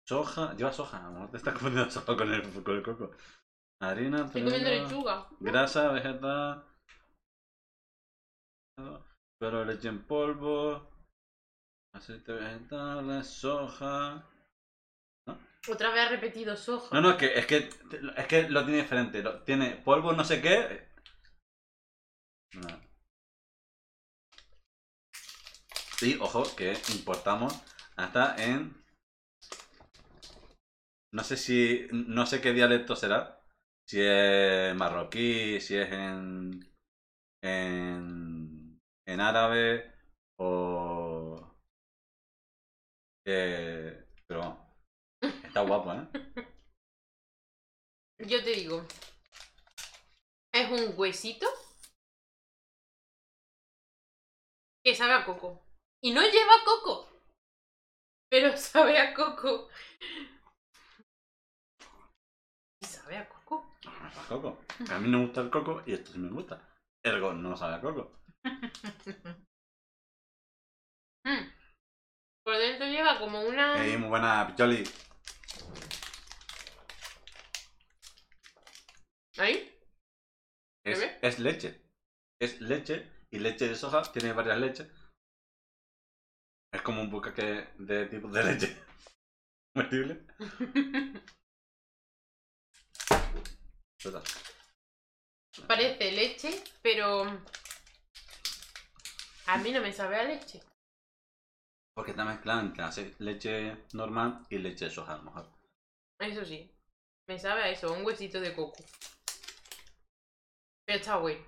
Soja, 0.08 0.54
lleva 0.54 0.72
soja, 0.72 1.00
a 1.00 1.04
lo 1.08 1.12
mejor 1.14 1.32
te 1.32 1.38
estás 1.38 1.54
confundiendo 1.56 1.90
soja 1.92 2.16
con 2.16 2.32
el, 2.32 2.64
con 2.64 2.76
el 2.76 2.84
coco. 2.84 3.12
Harina, 3.82 4.26
Estoy 4.26 4.44
comiendo 4.44 4.70
trigo, 4.70 4.84
lechuga. 4.84 5.28
grasa, 5.40 5.92
vegetal. 5.92 6.66
Pero 9.40 9.66
leche 9.66 9.90
en 9.90 10.04
polvo. 10.06 10.90
Aceite 11.94 12.34
vegetal, 12.34 13.24
soja. 13.24 14.28
Otra 15.70 15.90
vez 15.92 16.06
ha 16.06 16.10
repetido 16.10 16.56
soja. 16.56 16.90
No, 16.94 17.02
no, 17.02 17.12
es 17.12 17.18
que, 17.18 17.40
es 17.40 17.46
que, 17.46 17.70
es 18.18 18.28
que 18.28 18.50
lo 18.50 18.64
tiene 18.64 18.82
diferente. 18.82 19.22
Lo, 19.22 19.42
tiene 19.44 19.72
polvo 19.78 20.14
no 20.14 20.24
sé 20.24 20.42
qué. 20.42 20.90
No. 22.54 22.68
Y 26.02 26.18
ojo, 26.20 26.44
que 26.56 26.74
importamos 26.94 27.54
hasta 27.96 28.36
en. 28.38 28.84
No 31.14 31.24
sé 31.24 31.38
si. 31.38 31.88
No 31.92 32.26
sé 32.26 32.42
qué 32.42 32.52
dialecto 32.52 32.96
será. 32.96 33.35
Si 33.88 34.02
es 34.02 34.76
marroquí, 34.76 35.62
si 35.62 35.78
es 35.78 35.92
en. 35.92 36.60
En. 37.44 38.80
En 39.08 39.22
árabe 39.22 39.94
o. 40.40 41.56
Eh, 43.28 44.08
pero. 44.28 44.58
Está 45.22 45.62
guapo, 45.62 45.94
¿eh? 45.94 46.08
Yo 48.28 48.44
te 48.44 48.52
digo. 48.52 48.86
Es 50.54 50.72
un 50.72 50.98
huesito. 50.98 51.48
Que 54.84 54.96
sabe 54.96 55.14
a 55.14 55.26
coco. 55.26 55.64
Y 56.02 56.12
no 56.12 56.22
lleva 56.22 56.64
coco. 56.64 57.10
Pero 58.30 58.56
sabe 58.58 58.98
a 58.98 59.14
coco. 59.14 59.70
A 64.18 64.28
coco. 64.28 64.60
A 64.90 65.00
mí 65.00 65.10
no 65.10 65.20
me 65.20 65.26
gusta 65.26 65.42
el 65.42 65.50
coco 65.50 65.84
y 65.86 65.94
esto 65.94 66.12
sí 66.12 66.20
me 66.20 66.30
gusta. 66.30 66.62
Ergo 67.04 67.34
no 67.34 67.56
sabe 67.56 67.76
a 67.76 67.82
coco. 67.82 68.12
Mm. 71.26 71.42
Por 72.44 72.56
dentro 72.56 72.86
lleva 72.86 73.18
como 73.18 73.42
una. 73.42 73.84
Ey, 73.84 73.98
muy 73.98 74.10
buena, 74.10 74.46
Picholi. 74.46 74.84
¿Ahí? 79.38 79.76
Es, 80.86 81.40
leche. 81.40 81.82
Es 82.40 82.62
leche 82.62 83.12
y 83.32 83.40
leche 83.40 83.68
de 83.68 83.76
soja. 83.76 84.04
Tiene 84.04 84.34
varias 84.34 84.60
leches. 84.60 84.88
Es 86.72 86.82
como 86.84 87.02
un 87.02 87.10
bucaque 87.10 87.70
de 87.80 88.06
tipos 88.06 88.32
de 88.32 88.44
leche. 88.44 88.78
Comestible. 89.74 90.28
Total. 94.02 94.24
Parece 95.68 96.12
leche, 96.12 96.64
pero. 96.82 97.24
A 99.48 99.58
mí 99.60 99.72
no 99.72 99.82
me 99.82 99.94
sabe 99.94 100.18
a 100.18 100.24
leche. 100.24 100.62
Porque 101.96 102.12
está 102.12 102.26
mezclado 102.26 102.62
entre 102.62 102.84
leche 103.20 103.78
normal 103.94 104.46
y 104.50 104.58
leche 104.58 104.86
de 104.86 104.92
soja, 104.92 105.14
a 105.14 105.18
lo 105.18 105.24
mejor. 105.24 105.50
Eso 106.20 106.44
sí. 106.44 106.70
Me 107.28 107.40
sabe 107.40 107.64
a 107.64 107.70
eso, 107.70 107.94
un 107.94 108.06
huesito 108.06 108.40
de 108.40 108.54
coco. 108.54 108.84
Pero 110.86 111.00
está 111.00 111.18
bueno. 111.18 111.44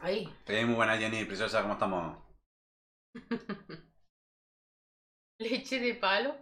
Ahí. 0.00 0.28
Ey, 0.46 0.64
muy 0.66 0.74
buena, 0.74 0.98
Jenny, 0.98 1.24
preciosa, 1.24 1.62
¿cómo 1.62 1.74
estamos? 1.74 2.18
Leche 5.38 5.80
de 5.80 5.94
palo. 5.94 6.36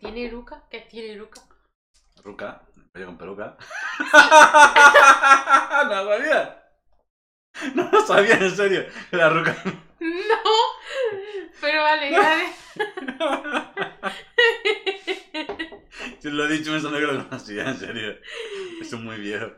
¿Tiene 0.00 0.28
Luca? 0.28 0.66
¿Qué 0.68 0.80
tiene 0.80 1.14
Luca? 1.14 1.40
Ruca, 2.24 2.66
pollo 2.92 3.06
con 3.06 3.18
peluca. 3.18 3.56
no 5.88 6.04
lo 6.04 6.10
sabía. 6.10 6.58
No 7.74 7.90
lo 7.90 8.06
sabía, 8.06 8.34
en 8.36 8.50
serio. 8.50 8.86
La 9.12 9.28
ruca. 9.28 9.56
No. 10.00 10.42
Pero 11.60 11.82
vale, 11.82 12.10
vale. 12.10 12.44
Si 16.18 16.30
lo 16.30 16.44
he 16.44 16.48
dicho 16.48 16.72
pensando 16.72 16.98
que 16.98 17.06
lo 17.06 17.24
conocía, 17.28 17.68
en 17.68 17.76
serio. 17.76 18.18
Eso 18.80 18.96
es 18.96 19.02
muy 19.02 19.18
viejo. 19.18 19.52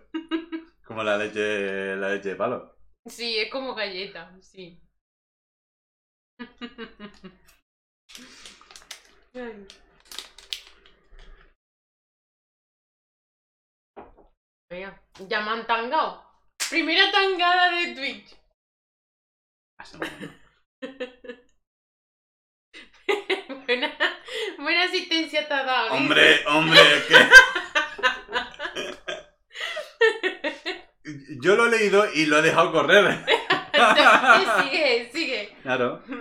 Como 0.84 1.02
la 1.02 1.16
leche, 1.16 1.96
la 1.96 2.10
leche 2.10 2.30
de 2.30 2.36
palo. 2.36 2.76
Sí, 3.06 3.38
es 3.38 3.50
como 3.50 3.74
galleta, 3.74 4.36
sí. 4.42 4.83
Ya 15.28 15.40
me 15.40 15.50
han 15.50 15.66
tangado. 15.66 16.24
Primera 16.70 17.10
tangada 17.10 17.70
de 17.70 17.94
Twitch. 17.94 18.36
Buena, 23.66 23.92
buena 24.58 24.84
asistencia 24.84 25.48
te 25.48 25.54
ha 25.54 25.64
dado. 25.64 25.94
Hombre, 25.94 26.44
hombre, 26.46 26.80
que. 27.08 27.16
Yo 31.40 31.56
lo 31.56 31.66
he 31.66 31.70
leído 31.70 32.06
y 32.12 32.26
lo 32.26 32.38
he 32.38 32.42
dejado 32.42 32.72
correr. 32.72 33.24
sigue, 34.62 35.10
sigue. 35.12 35.56
Claro. 35.62 36.02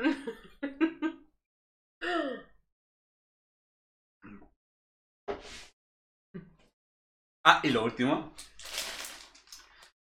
Ah, 7.46 7.60
y 7.64 7.70
lo 7.70 7.84
último. 7.84 8.34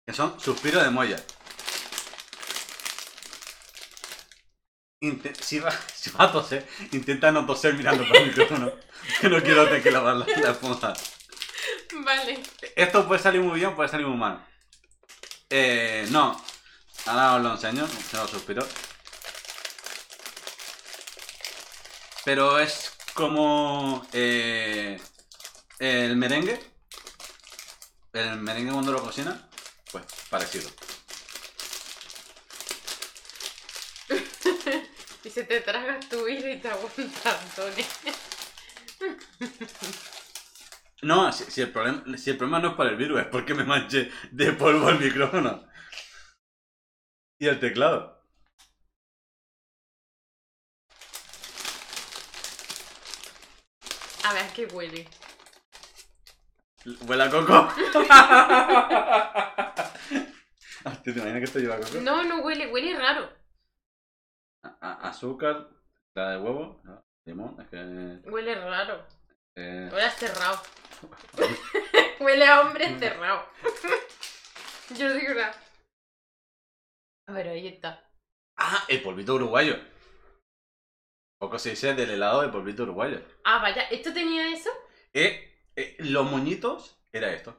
Que 0.07 0.13
son 0.13 0.39
suspiros 0.41 0.83
de 0.85 0.91
molla. 0.91 1.17
Inte- 5.01 5.35
si, 5.35 5.59
va, 5.59 5.71
si 5.95 6.11
va 6.11 6.25
a 6.25 6.33
toser, 6.33 6.67
intenta 6.93 7.33
no 7.33 7.45
toser 7.45 7.75
mirando 7.75 8.07
por 8.07 8.17
el 8.17 8.27
micrófono. 8.29 8.73
Que 9.21 9.29
no 9.29 9.43
quiero 9.43 9.65
tener 9.65 9.83
que 9.83 9.91
lavar 9.91 10.17
la, 10.17 10.27
la 10.27 10.51
esponja. 10.53 10.95
Vale. 12.05 12.41
Esto 12.77 13.07
puede 13.07 13.21
salir 13.21 13.41
muy 13.41 13.59
bien, 13.59 13.75
puede 13.75 13.89
salir 13.89 14.07
muy 14.07 14.17
mal. 14.17 14.47
Eh, 15.51 16.07
no. 16.11 16.41
Ahora 17.07 17.35
os 17.35 17.43
lo 17.43 17.53
enseño, 17.53 17.87
se 17.89 18.17
lo 18.17 18.29
suspiro. 18.29 18.67
Pero 22.25 22.59
es 22.61 22.93
como 23.15 24.07
eh, 24.13 25.01
el 25.79 26.17
merengue. 26.17 26.61
El 28.13 28.37
merengue 28.37 28.73
cuando 28.73 28.93
lo 28.93 29.03
cocina, 29.03 29.49
pues 29.91 30.05
parecido. 30.31 30.71
Y 35.25 35.31
se 35.31 35.45
te 35.45 35.61
tragas 35.61 36.09
tu 36.09 36.25
vida 36.25 36.51
y 36.51 36.59
te 36.59 36.69
aguanta, 36.69 37.41
Antonio. 37.41 37.85
No, 41.03 41.33
si, 41.33 41.45
si 41.51 41.61
el 41.63 41.73
problema, 41.73 42.17
si 42.17 42.31
el 42.31 42.37
problema 42.37 42.61
no 42.61 42.69
es 42.69 42.75
por 42.75 42.87
el 42.87 42.95
virus, 42.95 43.21
es 43.21 43.27
porque 43.27 43.55
me 43.55 43.65
manché 43.65 44.09
de 44.31 44.53
polvo 44.53 44.89
el 44.89 45.01
micrófono. 45.01 45.65
Y 47.43 47.49
el 47.49 47.59
teclado. 47.59 48.23
A 54.25 54.33
ver 54.35 54.47
qué 54.55 54.67
huele. 54.67 55.09
Huele 57.07 57.23
a 57.25 57.31
coco. 57.31 57.69
Hostia, 60.85 61.03
¿te 61.03 61.11
imaginas 61.11 61.39
que 61.39 61.45
esto 61.45 61.59
lleva 61.59 61.79
coco? 61.81 62.01
No, 62.01 62.23
no 62.23 62.41
huele, 62.43 62.69
huele 62.73 62.97
raro. 62.97 63.29
A- 64.63 64.77
a- 64.81 65.09
azúcar, 65.09 65.69
clara 66.15 66.31
de 66.33 66.39
huevo, 66.39 66.81
¿no? 66.85 67.03
limón, 67.25 67.61
es 67.61 67.69
que... 67.69 67.77
Huele 68.31 68.55
raro. 68.55 69.05
eh, 69.57 69.89
Huele 69.93 70.07
a 70.07 70.11
cerrado. 70.11 70.63
huele 72.21 72.47
a 72.47 72.61
hombre 72.61 72.85
encerrado. 72.87 73.45
Yo 74.97 75.09
no 75.09 75.15
digo 75.15 75.35
nada. 75.35 75.55
A 77.27 77.33
ver, 77.33 77.49
ahí 77.49 77.69
está. 77.69 78.11
Ah, 78.57 78.85
el 78.89 79.03
polvito 79.03 79.35
uruguayo. 79.35 79.77
Poco 81.39 81.59
se 81.59 81.71
dice 81.71 81.95
del 81.95 82.11
helado 82.11 82.43
de 82.43 82.49
polvito 82.49 82.85
uruguayo. 82.85 83.21
Ah, 83.45 83.61
vaya, 83.61 83.83
¿esto 83.91 84.13
tenía 84.13 84.53
eso? 84.53 84.71
Eh, 85.13 85.67
eh, 85.77 85.97
los 86.01 86.31
moñitos 86.31 87.05
era 87.13 87.33
esto. 87.33 87.57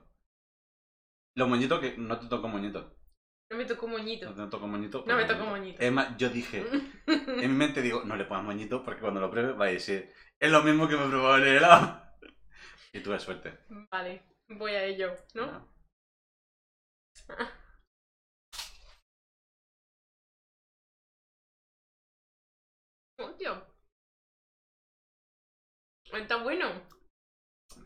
Los 1.35 1.49
moñitos 1.49 1.79
que 1.79 1.97
no 1.97 2.19
te 2.19 2.27
tocó 2.27 2.47
moñito. 2.47 2.95
No 3.51 3.57
me 3.57 3.65
tocó 3.65 3.87
moñito. 3.87 4.31
No 4.31 4.45
te 4.45 4.51
tocó 4.51 4.67
moñito. 4.67 4.99
No 4.99 5.05
pero 5.05 5.17
me 5.17 5.25
tocó 5.25 5.45
moñito. 5.45 5.81
Es 5.81 5.91
más, 5.91 6.17
yo 6.17 6.29
dije, 6.29 6.65
en 7.07 7.51
mi 7.51 7.57
mente 7.57 7.81
digo, 7.81 8.03
no 8.05 8.15
le 8.15 8.25
pongas 8.25 8.45
moñito 8.45 8.83
porque 8.83 9.01
cuando 9.01 9.19
lo 9.19 9.29
pruebe 9.29 9.53
va 9.53 9.65
a 9.65 9.69
decir, 9.69 10.13
es 10.39 10.51
lo 10.51 10.63
mismo 10.63 10.87
que 10.87 10.95
me 10.95 11.05
he 11.05 11.09
probado 11.09 11.37
en 11.37 11.43
el 11.43 11.57
helado. 11.57 12.01
Y 12.95 12.99
tuve 12.99 13.19
suerte. 13.19 13.57
Vale, 13.91 14.21
voy 14.49 14.71
a 14.71 14.83
ello, 14.83 15.15
¿no? 15.33 15.47
¿no? 15.47 15.73
Hostia. 23.23 23.63
Está 26.11 26.43
bueno. 26.43 26.67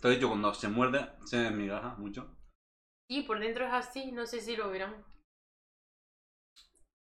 Te 0.02 0.08
he 0.08 0.12
dicho, 0.12 0.28
cuando 0.28 0.54
se 0.54 0.68
muerde, 0.68 1.10
se 1.26 1.38
desmigaja 1.38 1.96
mucho. 1.96 2.36
Y 3.10 3.24
por 3.24 3.40
dentro 3.40 3.66
es 3.66 3.74
así, 3.74 4.12
no 4.12 4.26
sé 4.26 4.42
si 4.42 4.56
lo 4.56 4.70
verán. 4.70 5.06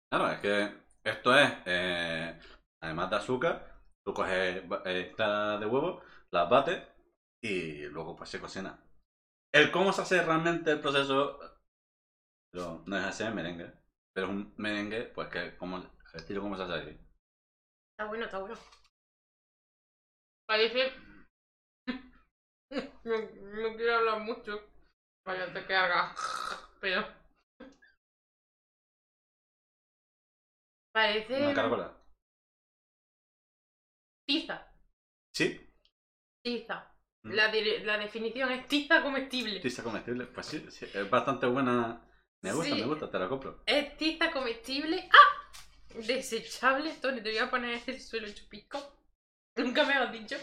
Claro, 0.10 0.32
es 0.32 0.40
que 0.40 0.82
esto 1.04 1.38
es, 1.38 1.52
eh, 1.66 2.40
además 2.82 3.10
de 3.10 3.16
azúcar, 3.18 3.82
tú 4.06 4.14
coges 4.14 4.64
eh, 4.86 5.12
clara 5.16 5.58
de 5.60 5.66
huevo, 5.66 6.02
las 6.32 6.50
bates 6.50 6.88
y 7.44 7.86
luego 7.88 8.16
pues 8.16 8.30
se 8.30 8.40
cocina. 8.40 8.82
El 9.54 9.72
cómo 9.72 9.92
se 9.92 10.02
hace 10.02 10.24
realmente 10.24 10.72
el 10.72 10.80
proceso, 10.80 11.40
pero 12.52 12.84
no 12.86 12.98
es 12.98 13.04
hacer 13.04 13.34
merengue, 13.34 13.74
pero 14.14 14.28
es 14.28 14.34
un 14.34 14.54
merengue, 14.58 15.04
pues 15.04 15.28
que 15.30 15.58
como 15.58 15.78
el 15.78 15.90
estilo 16.14 16.42
como 16.42 16.56
se 16.56 16.64
hace 16.64 16.74
aquí. 16.74 17.09
Está 18.00 18.08
bueno, 18.08 18.24
está 18.24 18.40
bueno. 18.40 18.56
Parece. 20.48 20.94
No, 23.04 23.18
no 23.18 23.76
quiero 23.76 23.96
hablar 23.98 24.20
mucho. 24.22 24.62
Vaya, 25.26 25.52
te 25.52 25.66
que 25.66 25.76
haga. 25.76 26.16
Pero. 26.80 27.06
Parece. 30.94 31.42
Una 31.44 31.54
caracola. 31.54 31.98
Tiza. 34.26 34.72
¿Sí? 35.36 35.60
Tiza. 36.44 36.96
Mm. 37.24 37.32
La, 37.32 37.48
de- 37.52 37.80
la 37.84 37.98
definición 37.98 38.52
es 38.52 38.66
tiza 38.70 39.02
comestible. 39.04 39.60
¿Tiza 39.60 39.84
comestible? 39.84 40.28
Pues 40.28 40.46
sí, 40.46 40.66
sí, 40.72 40.86
es 40.94 41.10
bastante 41.10 41.48
buena. 41.48 42.02
Me 42.44 42.54
gusta, 42.54 42.76
Sí. 42.76 42.82
me 42.82 42.88
gusta, 42.88 43.10
te 43.12 43.20
la 43.20 43.28
compro. 43.28 43.62
Es 43.66 43.98
tiza 43.98 44.32
comestible. 44.32 45.10
¡Ah! 45.12 45.52
Desechable. 45.96 46.94
Tony, 47.02 47.22
te 47.22 47.30
voy 47.30 47.40
a 47.40 47.50
poner 47.50 47.82
el 47.88 48.00
suelo 48.00 48.28
chupisco. 48.30 48.80
Nunca 49.58 49.86
me 49.86 49.96
lo 49.96 50.02
has 50.02 50.12
dicho. 50.12 50.36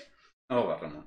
No 0.51 0.56
lo 0.56 0.66
barremos. 0.68 1.06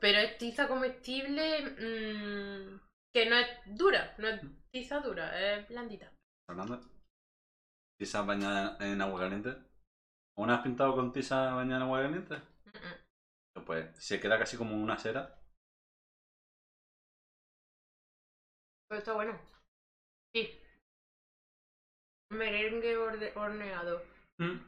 Pero 0.00 0.18
es 0.18 0.38
tiza 0.38 0.68
comestible 0.68 1.62
mm, 1.62 2.80
que 3.14 3.26
no 3.26 3.36
es 3.36 3.48
dura, 3.66 4.14
no 4.18 4.28
es 4.28 4.40
tiza 4.70 5.00
dura, 5.00 5.38
es 5.40 5.68
blandita. 5.68 6.12
Fernanda. 6.46 6.80
¿Tiza 7.98 8.22
bañada 8.22 8.76
en 8.80 9.00
agua 9.00 9.20
caliente? 9.20 9.50
¿O 10.36 10.42
una 10.42 10.56
has 10.56 10.62
pintado 10.62 10.94
con 10.94 11.12
tiza 11.12 11.54
bañada 11.54 11.76
en 11.76 11.82
agua 11.82 12.02
caliente? 12.02 12.36
Pues 13.66 13.96
se 13.98 14.20
queda 14.20 14.38
casi 14.38 14.56
como 14.56 14.76
una 14.76 14.96
cera. 14.96 15.36
Pero 18.88 18.98
está 19.00 19.12
bueno. 19.14 19.38
Sí. 20.32 20.57
Merengue 22.30 22.96
orde- 22.96 23.32
horneado. 23.36 24.02
Mm. 24.38 24.58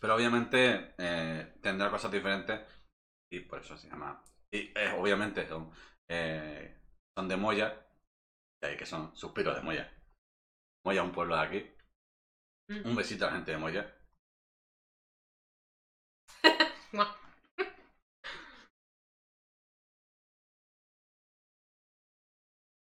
Pero 0.00 0.14
obviamente 0.16 0.94
eh, 0.98 1.54
tendrá 1.62 1.90
cosas 1.90 2.10
diferentes 2.10 2.60
y 3.30 3.40
por 3.40 3.60
eso 3.60 3.76
se 3.76 3.88
llama. 3.88 4.22
Y 4.52 4.72
eh, 4.76 4.94
obviamente 4.98 5.46
son, 5.46 5.70
eh, 6.08 6.76
son 7.16 7.28
de 7.28 7.36
Moya, 7.36 7.86
ahí 8.62 8.76
que 8.76 8.86
son 8.86 9.16
suspiros 9.16 9.54
de 9.56 9.62
Moya. 9.62 9.90
Moya 10.84 11.02
es 11.02 11.06
un 11.06 11.14
pueblo 11.14 11.36
de 11.36 11.42
aquí. 11.42 11.70
Mm. 12.68 12.88
Un 12.88 12.96
besito 12.96 13.24
a 13.24 13.28
la 13.28 13.34
gente 13.36 13.52
de 13.52 13.58
Moya. 13.58 13.94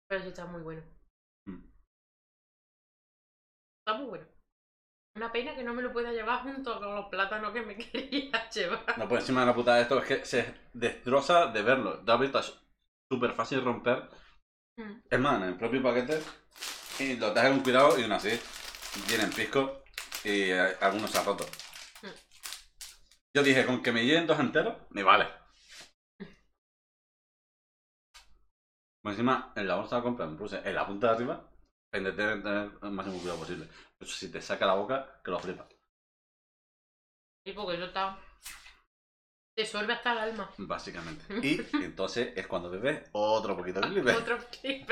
Pero 0.09 0.23
sí 0.23 0.29
está 0.29 0.45
muy 0.47 0.61
bueno. 0.61 0.81
Mm. 1.45 1.63
Está 3.79 3.97
muy 3.99 4.07
bueno. 4.07 4.27
Una 5.15 5.31
pena 5.31 5.55
que 5.55 5.63
no 5.63 5.73
me 5.73 5.83
lo 5.83 5.93
pueda 5.93 6.11
llevar 6.11 6.41
junto 6.41 6.79
con 6.79 6.95
los 6.95 7.05
plátanos 7.09 7.53
que 7.53 7.61
me 7.61 7.77
quería 7.77 8.49
llevar. 8.49 8.97
No, 8.97 9.07
pues 9.07 9.21
encima 9.21 9.41
de 9.41 9.47
la 9.47 9.55
putada 9.55 9.77
de 9.77 9.83
esto 9.83 9.99
es 9.99 10.05
que 10.05 10.25
se 10.25 10.55
destroza 10.73 11.47
de 11.47 11.61
verlo. 11.61 11.97
David 11.97 12.35
es 12.35 12.59
súper 13.11 13.33
fácil 13.33 13.63
romper. 13.63 14.09
Mm. 14.77 15.01
Es 15.09 15.19
más, 15.19 15.41
en 15.41 15.49
el 15.49 15.57
propio 15.57 15.83
paquete. 15.83 16.19
Y 16.99 17.15
lo 17.15 17.31
traje 17.31 17.49
con 17.49 17.59
cuidado 17.61 17.99
y 17.99 18.03
aún 18.03 18.11
así. 18.11 18.39
Tienen 19.07 19.29
pisco 19.29 19.83
y 20.23 20.49
eh, 20.49 20.75
algunos 20.81 21.11
se 21.11 21.19
han 21.19 21.25
roto. 21.25 21.45
Mm. 22.01 22.07
Yo 23.35 23.43
dije, 23.43 23.63
con 23.63 23.83
que 23.83 23.91
me 23.91 24.03
lleguen 24.03 24.25
dos 24.25 24.39
enteros, 24.39 24.75
me 24.89 25.03
vale. 25.03 25.38
Encima, 29.09 29.53
en 29.55 29.67
la 29.67 29.75
bolsa 29.75 29.97
de 29.97 30.01
compra 30.03 30.25
me 30.25 30.37
puse 30.37 30.61
en 30.63 30.75
la 30.75 30.85
punta 30.85 31.07
de 31.07 31.13
arriba, 31.13 31.49
intenté 31.93 32.41
tener 32.41 32.71
el 32.81 32.91
máximo 32.91 33.19
cuidado 33.19 33.39
posible. 33.39 33.67
Eso 33.99 34.15
si 34.15 34.31
te 34.31 34.41
saca 34.41 34.65
la 34.65 34.75
boca, 34.75 35.21
que 35.23 35.31
lo 35.31 35.39
flipa. 35.39 35.67
Sí, 37.45 37.53
porque 37.53 37.75
eso 37.75 37.85
está. 37.85 38.19
Te 39.55 39.65
sorbe 39.65 39.93
hasta 39.93 40.13
el 40.13 40.17
alma. 40.19 40.49
Básicamente. 40.57 41.25
Y 41.43 41.83
entonces 41.83 42.33
es 42.35 42.47
cuando 42.47 42.69
bebes 42.69 43.09
otro 43.11 43.57
poquito 43.57 43.81
de 43.81 43.89
clipe. 43.91 44.11
Otro 44.11 44.37
clip. 44.49 44.89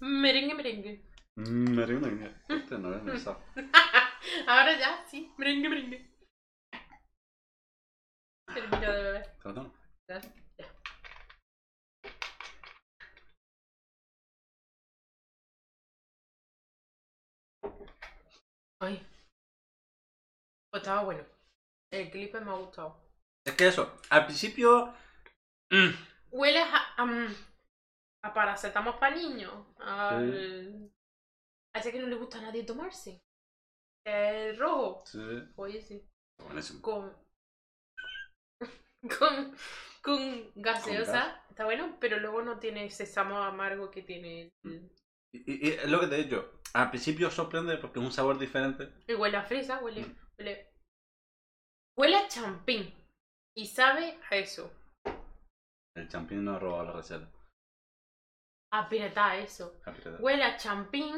merengue, 0.00 0.54
merengue. 0.54 1.04
Mm, 1.36 1.76
merengue, 1.76 2.00
merengue. 2.00 2.34
Este 2.48 2.78
no 2.78 2.94
es. 3.12 3.26
Ahora 4.46 4.78
ya, 4.78 5.04
sí. 5.08 5.32
Merengue, 5.36 5.68
merengue. 5.68 6.09
Termino 8.54 8.80
de 8.92 9.02
beber. 9.02 9.36
¿Te 9.42 9.48
lo 9.48 9.54
tomo? 9.54 9.74
Ya. 10.08 10.20
ya. 10.58 10.66
Ay. 18.80 19.06
Pues 20.70 20.82
estaba 20.82 21.04
bueno. 21.04 21.24
El 21.92 22.10
clip 22.10 22.34
me 22.34 22.50
ha 22.50 22.54
gustado. 22.54 22.96
Es 23.44 23.54
que 23.56 23.66
eso, 23.68 24.00
al 24.10 24.26
principio. 24.26 24.94
mm, 25.70 25.90
Huele 26.30 26.60
a, 26.60 26.94
a, 26.96 27.04
mm, 27.06 27.34
a 28.24 28.32
paracetamol 28.34 28.98
para 28.98 29.16
niños. 29.16 29.52
Al... 29.78 30.92
A 31.74 31.78
ese 31.78 31.92
que 31.92 32.00
no 32.00 32.06
le 32.08 32.16
gusta 32.16 32.38
a 32.38 32.42
nadie 32.42 32.64
tomarse. 32.64 33.22
El 34.04 34.58
rojo. 34.58 35.04
sí, 35.06 35.18
Oye, 35.56 35.82
sí. 35.82 36.08
buenísimo. 36.38 36.80
Con. 36.82 37.29
con. 39.18 39.54
Con 40.02 40.50
gaseosa. 40.54 41.12
gas. 41.12 41.36
Está 41.50 41.64
bueno, 41.64 41.98
pero 42.00 42.18
luego 42.18 42.40
no 42.42 42.58
tiene 42.58 42.86
ese 42.86 43.04
sabor 43.04 43.42
amargo 43.42 43.90
que 43.90 44.02
tiene. 44.02 44.50
el- 44.64 44.90
Y, 45.32 45.68
y- 45.68 45.86
lo 45.88 46.00
que 46.00 46.06
te 46.06 46.14
he 46.16 46.24
dicho. 46.24 46.60
Al 46.72 46.88
principio 46.90 47.30
sorprende 47.30 47.76
porque 47.78 47.98
es 47.98 48.04
un 48.04 48.12
sabor 48.12 48.38
diferente. 48.38 48.92
Y 49.06 49.14
huele 49.14 49.36
a 49.36 49.42
fresa, 49.42 49.78
huele. 49.80 50.02
Mm. 50.02 50.16
Huele, 50.38 50.72
huele 51.98 52.16
a 52.16 52.28
champín. 52.28 52.94
Y 53.56 53.66
sabe 53.66 54.18
a 54.30 54.36
eso. 54.36 54.72
El 55.96 56.08
champín 56.08 56.44
no 56.44 56.54
ha 56.54 56.58
robado 56.58 56.84
la 56.84 56.92
receta. 56.92 57.28
A 58.72 58.88
pirata 58.88 59.36
eso. 59.36 59.80
Receta. 59.84 60.16
Huele 60.22 60.44
a 60.44 60.56
champín, 60.56 61.16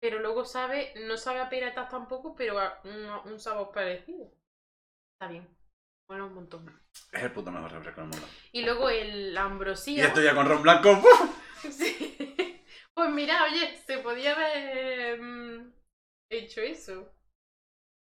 pero 0.00 0.20
luego 0.20 0.44
sabe, 0.44 0.94
no 1.06 1.16
sabe 1.16 1.40
a 1.40 1.48
piratas 1.50 1.88
tampoco, 1.90 2.34
pero 2.36 2.58
a 2.60 2.80
un, 2.84 3.32
un 3.32 3.40
sabor 3.40 3.72
parecido. 3.72 4.32
Está 5.14 5.28
bien. 5.28 5.57
Huele 6.08 6.22
un 6.24 6.34
montón. 6.34 6.80
Es 7.12 7.22
el 7.22 7.32
puto 7.32 7.50
mejor 7.50 7.70
refresco 7.72 8.00
del 8.00 8.10
mundo. 8.10 8.26
Y 8.52 8.64
luego 8.64 8.88
el 8.88 9.32
Y 9.32 9.36
ambrosía. 9.36 10.06
esto 10.06 10.22
ya 10.22 10.34
con 10.34 10.46
ron 10.48 10.62
blanco. 10.62 11.00
Sí. 11.58 12.16
Pues 12.94 13.10
mira, 13.10 13.42
oye, 13.44 13.76
se 13.76 13.98
podía 13.98 14.32
haber 14.32 15.20
mm, 15.20 15.72
hecho 16.30 16.60
eso. 16.60 17.12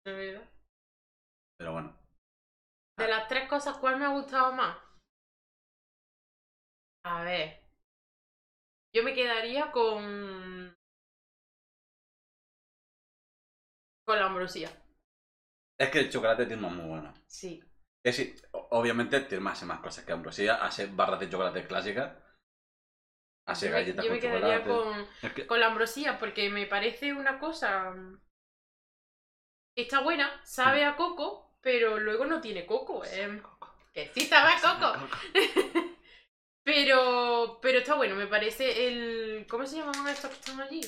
De 0.05 0.11
verdad. 0.11 0.49
Pero 1.57 1.71
bueno. 1.71 1.97
De 2.97 3.07
las 3.07 3.29
tres 3.29 3.47
cosas, 3.47 3.77
¿cuál 3.77 3.97
me 3.97 4.05
ha 4.05 4.09
gustado 4.09 4.51
más? 4.51 4.77
A 7.05 7.23
ver. 7.23 7.63
Yo 8.93 9.03
me 9.03 9.13
quedaría 9.13 9.71
con. 9.71 10.75
Con 14.05 14.19
la 14.19 14.25
ambrosía. 14.25 14.69
Es 15.79 15.89
que 15.91 15.99
el 15.99 16.09
chocolate 16.11 16.45
tiene 16.45 16.61
más 16.61 16.73
muy 16.73 16.87
bueno. 16.87 17.13
Sí. 17.25 17.63
Es 18.03 18.17
obviamente 18.71 19.21
tiene 19.21 19.41
más, 19.43 19.63
más 19.63 19.79
cosas 19.79 20.03
que 20.05 20.11
ambrosía. 20.11 20.55
Hace 20.55 20.87
barras 20.87 21.19
de 21.21 21.29
chocolate 21.29 21.65
clásicas. 21.65 22.17
Hace 23.45 23.67
yo 23.67 23.73
me, 23.73 23.77
galletas 23.77 24.05
yo 24.05 24.11
con 24.11 24.15
me 24.15 24.19
quedaría 24.19 24.63
chocolate. 24.63 24.63
con, 24.63 25.07
Es 25.21 25.33
que, 25.33 25.47
con 25.47 25.59
la 25.59 25.67
ambrosía 25.67 26.17
porque 26.19 26.49
me 26.49 26.65
parece 26.67 27.13
una 27.13 27.39
cosa. 27.39 27.91
mm, 27.91 28.19
que 29.75 29.81
está 29.83 30.01
buena, 30.01 30.29
sabe 30.45 30.83
a 30.85 30.95
coco, 30.95 31.55
pero 31.61 31.97
luego 31.99 32.25
no 32.25 32.41
tiene 32.41 32.65
coco. 32.65 33.03
eh, 33.05 33.41
Que 33.93 34.11
sí 34.13 34.21
sabe 34.25 34.53
a 34.53 34.61
coco. 34.61 35.07
Pero, 36.63 37.59
pero 37.61 37.79
está 37.79 37.95
bueno, 37.95 38.15
me 38.15 38.27
parece 38.27 38.87
el. 38.87 39.47
¿Cómo 39.49 39.65
se 39.65 39.77
llaman 39.77 40.07
estos 40.07 40.29
que 40.31 40.35
están 40.37 40.61
allí? 40.61 40.81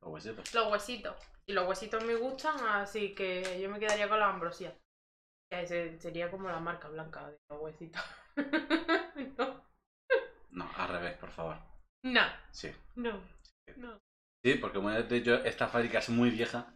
Los 0.00 0.10
huesitos. 0.12 0.48
Los 0.54 0.70
huesitos. 0.72 1.16
Y 1.46 1.52
los 1.52 1.66
huesitos 1.68 2.04
me 2.04 2.14
gustan, 2.16 2.56
así 2.68 3.14
que 3.14 3.60
yo 3.60 3.68
me 3.70 3.78
quedaría 3.80 4.08
con 4.08 4.20
la 4.20 4.28
ambrosía. 4.30 4.74
Ese 5.60 5.98
sería 5.98 6.30
como 6.30 6.48
la 6.48 6.60
marca 6.60 6.88
blanca 6.88 7.26
de 7.28 7.38
los 7.48 7.60
huesitos. 7.60 8.02
no. 9.38 9.64
No, 10.50 10.70
al 10.76 10.88
revés, 10.88 11.16
por 11.16 11.30
favor. 11.30 11.56
No. 12.02 12.22
Sí. 12.50 12.72
No. 12.94 13.20
No. 13.76 13.98
Sí, 14.44 14.54
porque 14.54 14.76
como 14.76 14.90
ya 14.90 15.08
te 15.08 15.16
he 15.16 15.20
dicho, 15.20 15.42
esta 15.44 15.68
fábrica 15.68 15.98
es 15.98 16.10
muy 16.10 16.30
vieja. 16.30 16.66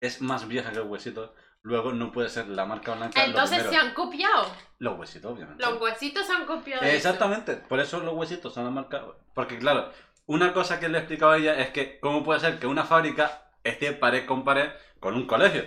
Es 0.00 0.20
más 0.22 0.46
vieja 0.46 0.70
que 0.70 0.78
los 0.78 0.86
huesitos. 0.86 1.30
Luego 1.62 1.92
no 1.92 2.12
puede 2.12 2.28
ser 2.28 2.46
la 2.48 2.64
marca 2.64 2.94
blanca. 2.94 3.24
Entonces 3.24 3.66
se 3.66 3.76
han 3.76 3.92
copiado. 3.92 4.54
Los 4.78 4.98
huesitos, 4.98 5.32
obviamente. 5.32 5.64
Los 5.64 5.80
huesitos 5.80 6.26
se 6.26 6.32
han 6.32 6.46
copiado. 6.46 6.82
eso. 6.82 6.94
Exactamente, 6.96 7.56
por 7.56 7.80
eso 7.80 7.98
los 8.00 8.14
huesitos 8.14 8.54
son 8.54 8.64
la 8.64 8.70
marca. 8.70 9.04
Porque, 9.34 9.58
claro, 9.58 9.90
una 10.26 10.52
cosa 10.52 10.78
que 10.78 10.88
le 10.88 10.98
he 10.98 11.00
explicado 11.00 11.32
a 11.32 11.38
ella 11.38 11.58
es 11.60 11.70
que, 11.70 11.98
¿cómo 11.98 12.22
puede 12.22 12.38
ser 12.40 12.60
que 12.60 12.68
una 12.68 12.84
fábrica 12.84 13.50
esté 13.64 13.92
pared 13.92 14.26
con 14.26 14.44
pared 14.44 14.70
con 15.00 15.14
un 15.14 15.26
colegio? 15.26 15.64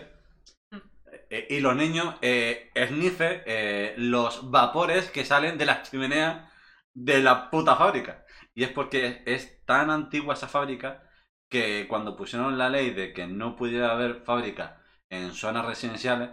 Eh, 1.29 1.47
y 1.49 1.59
los 1.59 1.75
niños 1.75 2.15
eh, 2.21 2.71
esnifen 2.73 3.43
eh, 3.45 3.93
los 3.97 4.49
vapores 4.51 5.09
que 5.11 5.25
salen 5.25 5.57
de 5.57 5.65
las 5.65 5.89
chimeneas 5.89 6.51
de 6.93 7.21
la 7.21 7.49
puta 7.49 7.75
fábrica. 7.75 8.25
Y 8.55 8.63
es 8.63 8.69
porque 8.71 9.23
es 9.25 9.63
tan 9.65 9.89
antigua 9.91 10.33
esa 10.33 10.47
fábrica 10.47 11.03
que 11.49 11.87
cuando 11.87 12.15
pusieron 12.15 12.57
la 12.57 12.69
ley 12.69 12.91
de 12.91 13.13
que 13.13 13.27
no 13.27 13.55
pudiera 13.55 13.91
haber 13.91 14.23
fábrica 14.23 14.81
en 15.09 15.33
zonas 15.33 15.65
residenciales, 15.65 16.29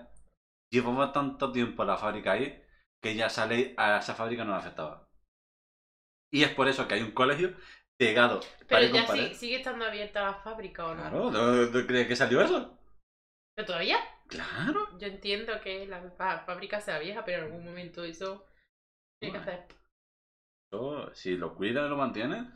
llevaba 0.71 1.13
tanto 1.13 1.53
tiempo 1.53 1.85
la 1.85 1.97
fábrica 1.97 2.33
ahí 2.33 2.63
que 3.03 3.15
ya 3.15 3.27
esa 3.27 3.47
ley 3.47 3.75
a 3.77 3.99
esa 3.99 4.15
fábrica 4.15 4.45
no 4.45 4.53
le 4.53 4.59
afectaba. 4.59 5.09
Y 6.31 6.43
es 6.43 6.51
por 6.51 6.69
eso 6.69 6.87
que 6.89 6.95
hay 6.95 7.03
un 7.03 7.13
colegio 7.13 7.55
pegado 7.97 8.41
Pero 8.69 8.87
ya 8.95 9.07
sí- 9.07 9.35
sigue 9.35 9.57
estando 9.57 9.87
abierta 9.87 10.23
la 10.23 10.35
fábrica 10.35 10.87
o 10.87 10.95
no. 10.95 11.03
Claro, 11.03 11.31
¿de 11.31 11.67
dónde 11.67 11.87
crees 11.87 12.09
que 12.09 12.17
salió 12.17 12.41
eso? 12.41 12.76
¿Pero 13.57 13.67
todavía? 13.67 13.99
Claro. 14.29 14.99
Yo 14.99 15.07
entiendo 15.07 15.61
que 15.63 15.87
la 15.87 16.11
fábrica 16.11 16.81
sea 16.81 16.99
vieja, 16.99 17.25
pero 17.25 17.39
en 17.39 17.45
algún 17.45 17.65
momento 17.65 18.05
eso 18.05 18.47
tiene 19.19 19.33
que 19.39 19.43
hacer. 19.43 19.67
Si 21.15 21.37
lo 21.37 21.55
cuida 21.55 21.87
y 21.87 21.89
lo 21.89 21.97
mantiene, 21.97 22.51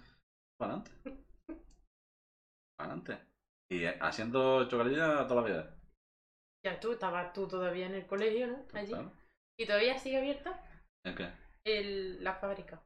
para 0.58 0.74
adelante. 0.74 0.90
Para 2.76 2.92
adelante. 2.92 3.18
Y 3.70 3.84
haciendo 3.86 4.68
chocolatilla 4.68 5.26
toda 5.26 5.42
la 5.42 5.46
vida. 5.46 5.76
Ya 6.64 6.78
tú, 6.80 6.92
estabas 6.92 7.32
tú 7.32 7.46
todavía 7.48 7.86
en 7.86 7.94
el 7.94 8.06
colegio, 8.06 8.46
¿no? 8.46 8.66
Allí. 8.74 8.88
Claro. 8.88 9.12
¿Y 9.58 9.66
todavía 9.66 9.98
sigue 9.98 10.18
abierta 10.18 10.62
¿El 11.04 11.14
qué? 11.14 11.30
el, 11.64 12.24
la 12.24 12.34
fábrica? 12.34 12.82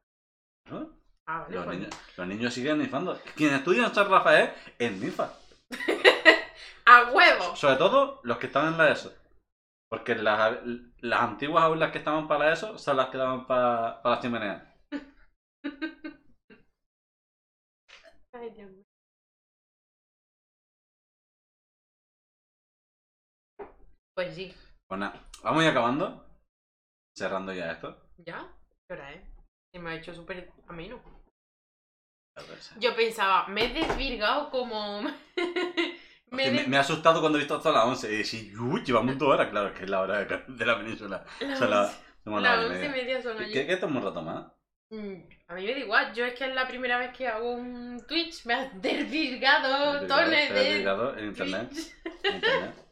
Claro. 0.66 1.00
Ah, 1.26 1.40
vale. 1.42 1.54
Los, 1.54 1.64
pues- 1.64 1.78
niños, 1.78 1.94
los 2.16 2.26
niños 2.26 2.54
siguen 2.54 2.78
nifando. 2.78 3.18
Quien 3.34 3.54
estudia 3.54 3.86
en 3.86 3.94
San 3.94 4.10
Rafael 4.10 4.52
es 4.78 4.92
nifa. 5.00 5.32
¡A 6.86 7.10
huevo! 7.12 7.56
Sobre 7.56 7.76
todo 7.76 8.20
los 8.24 8.38
que 8.38 8.46
están 8.46 8.72
en 8.72 8.78
la 8.78 8.90
ESO. 8.90 9.12
Porque 9.90 10.14
las, 10.14 10.58
las 10.98 11.20
antiguas 11.20 11.64
aulas 11.64 11.92
que 11.92 11.98
estaban 11.98 12.28
para 12.28 12.52
eso 12.52 12.78
son 12.78 12.96
las 12.96 13.08
que 13.08 13.18
daban 13.18 13.46
para, 13.46 14.02
para 14.02 14.14
las 14.16 14.22
chimeneas. 14.22 14.62
Ay, 18.32 18.50
Dios 18.50 18.70
mío. 18.70 18.84
Pues 24.14 24.34
sí. 24.34 24.54
Pues 24.88 25.00
nada, 25.00 25.28
vamos 25.42 25.60
a 25.60 25.64
ir 25.64 25.70
acabando. 25.70 26.24
Cerrando 27.16 27.52
ya 27.52 27.72
esto. 27.72 27.96
¿Ya? 28.18 28.52
¿Qué 28.86 28.94
hora 28.94 29.12
es? 29.12 29.22
Se 29.72 29.78
me 29.78 29.90
ha 29.90 29.94
hecho 29.94 30.14
súper 30.14 30.52
ameno. 30.68 31.00
Yo 32.78 32.94
pensaba, 32.96 33.46
me 33.48 33.64
he 33.64 33.72
desvirgado 33.72 34.50
como... 34.50 35.02
me 36.34 36.76
ha 36.76 36.80
asustado 36.80 37.20
cuando 37.20 37.38
he 37.38 37.42
visto 37.42 37.56
hasta 37.56 37.72
las 37.72 37.84
11 37.84 38.12
y 38.12 38.16
decir, 38.18 38.60
uy, 38.60 38.82
llevamos 38.84 39.18
dos 39.18 39.28
horas. 39.28 39.48
Claro, 39.50 39.68
es 39.68 39.74
que 39.78 39.84
es 39.84 39.90
la 39.90 40.00
hora 40.00 40.24
de, 40.24 40.66
la 40.66 40.78
península. 40.78 41.24
Las 41.40 41.98
once 42.24 42.86
y 42.86 42.88
media. 42.88 43.22
son 43.22 43.36
¿Qué, 43.36 43.44
allí. 43.44 43.52
qué, 43.52 43.66
qué 43.66 43.76
tomo 43.76 43.98
un 43.98 44.04
rato 44.04 44.22
más? 44.22 44.46
Mm, 44.90 45.14
A 45.48 45.54
mí 45.54 45.64
me 45.66 45.72
da 45.72 45.78
igual, 45.78 46.14
yo 46.14 46.24
es 46.24 46.34
que 46.34 46.44
es 46.46 46.54
la 46.54 46.68
primera 46.68 46.98
vez 46.98 47.16
que 47.16 47.26
hago 47.26 47.52
un 47.52 48.04
Twitch, 48.06 48.44
me 48.46 48.54
has 48.54 48.70
desvirgado 48.82 50.06
tones 50.06 50.52
de 50.52 50.60
desvirgado 50.60 51.16
en 51.18 51.24
internet. 51.26 51.70
En 52.22 52.34
internet. 52.34 52.74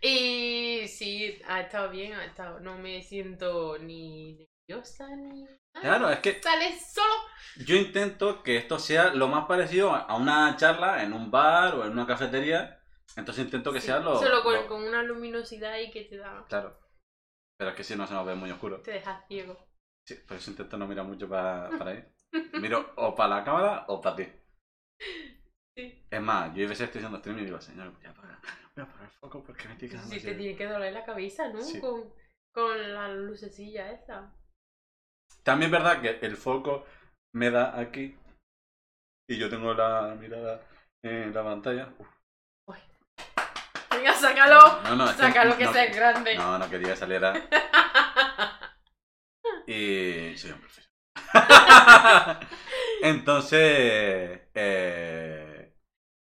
Y 0.00 0.86
sí, 0.86 1.40
ha 1.48 1.60
estado 1.62 1.90
bien, 1.90 2.12
ha 2.12 2.24
estado. 2.24 2.60
No 2.60 2.78
me 2.78 3.02
siento 3.02 3.76
ni 3.78 4.46
nerviosa 4.68 5.08
ni. 5.16 5.44
Claro, 5.80 6.10
es 6.10 6.20
que 6.20 6.40
Sale 6.40 6.78
solo. 6.78 7.12
yo 7.66 7.76
intento 7.76 8.42
que 8.42 8.56
esto 8.56 8.78
sea 8.78 9.12
lo 9.14 9.26
más 9.28 9.46
parecido 9.46 9.92
a 9.94 10.16
una 10.16 10.56
charla 10.56 11.02
en 11.02 11.12
un 11.12 11.30
bar 11.30 11.74
o 11.74 11.84
en 11.84 11.92
una 11.92 12.06
cafetería. 12.06 12.77
Entonces 13.16 13.44
intento 13.44 13.72
que 13.72 13.80
Sí, 13.80 13.86
sea 13.86 14.00
lo. 14.00 14.18
Solo 14.18 14.42
con, 14.42 14.54
lo- 14.54 14.66
con 14.68 14.82
una 14.84 15.02
luminosidad 15.02 15.72
ahí 15.72 15.90
que 15.90 16.04
te 16.04 16.16
da. 16.18 16.44
Claro. 16.48 16.78
Pero 17.58 17.70
es 17.70 17.76
que 17.76 17.84
si 17.84 17.96
no 17.96 18.06
se 18.06 18.14
nos 18.14 18.26
ve 18.26 18.34
muy 18.34 18.50
oscuro. 18.50 18.80
Te 18.82 18.92
deja 18.92 19.24
ciego. 19.26 19.56
Sí, 20.06 20.14
por 20.26 20.36
eso 20.36 20.50
intento 20.50 20.76
no 20.78 20.86
mirar 20.86 21.04
mucho 21.04 21.28
para, 21.28 21.68
para 21.78 21.90
ahí. 21.92 22.04
Miro 22.60 22.92
o 22.96 23.14
para 23.14 23.36
la 23.36 23.44
cámara 23.44 23.84
o 23.88 24.00
para 24.00 24.16
ti. 24.16 24.26
Sí. 25.76 26.06
Es 26.10 26.20
más, 26.22 26.54
yo 26.54 26.64
a 26.66 26.68
veces 26.68 26.86
estoy 26.86 26.98
haciendo 27.00 27.18
streaming 27.18 27.42
y 27.42 27.46
digo, 27.46 27.60
señor, 27.60 27.92
voy 27.92 28.06
a 28.06 28.10
apagar, 28.10 28.38
voy 28.74 28.82
a 28.84 28.86
apagar 28.88 29.04
el 29.04 29.10
foco 29.18 29.42
porque 29.44 29.66
me 29.68 29.74
estoy 29.74 29.88
quedando 29.88 30.08
Sí, 30.08 30.14
te 30.16 30.20
ciego". 30.20 30.38
tiene 30.38 30.56
que 30.56 30.66
doler 30.66 30.92
la 30.92 31.04
cabeza, 31.04 31.48
¿no? 31.48 31.60
Sí. 31.62 31.80
Con, 31.80 32.12
con 32.54 32.94
la 32.94 33.08
lucecilla 33.14 33.90
esa. 33.92 34.34
También 35.42 35.72
es 35.74 35.80
verdad 35.80 36.00
que 36.00 36.26
el 36.26 36.36
foco 36.36 36.84
me 37.34 37.50
da 37.50 37.78
aquí 37.78 38.16
y 39.28 39.38
yo 39.38 39.48
tengo 39.50 39.72
la 39.74 40.16
mirada 40.18 40.66
en 41.04 41.32
la 41.34 41.44
pantalla. 41.44 41.94
Uf, 41.98 42.08
Sácalo. 44.14 44.82
No, 44.84 44.96
no, 44.96 45.04
es 45.10 45.16
que 45.16 45.22
sácalo 45.22 45.56
que 45.56 45.64
no- 45.64 45.72
sea 45.72 45.86
grande. 45.86 46.34
No, 46.36 46.58
no 46.58 46.68
quería 46.70 46.90
que 46.90 46.96
saliera. 46.96 47.32
Y 49.66 50.34
soy 50.38 50.52
un 50.52 50.60
profesor. 50.60 50.84
Entonces, 53.02 54.40
eh, 54.54 55.74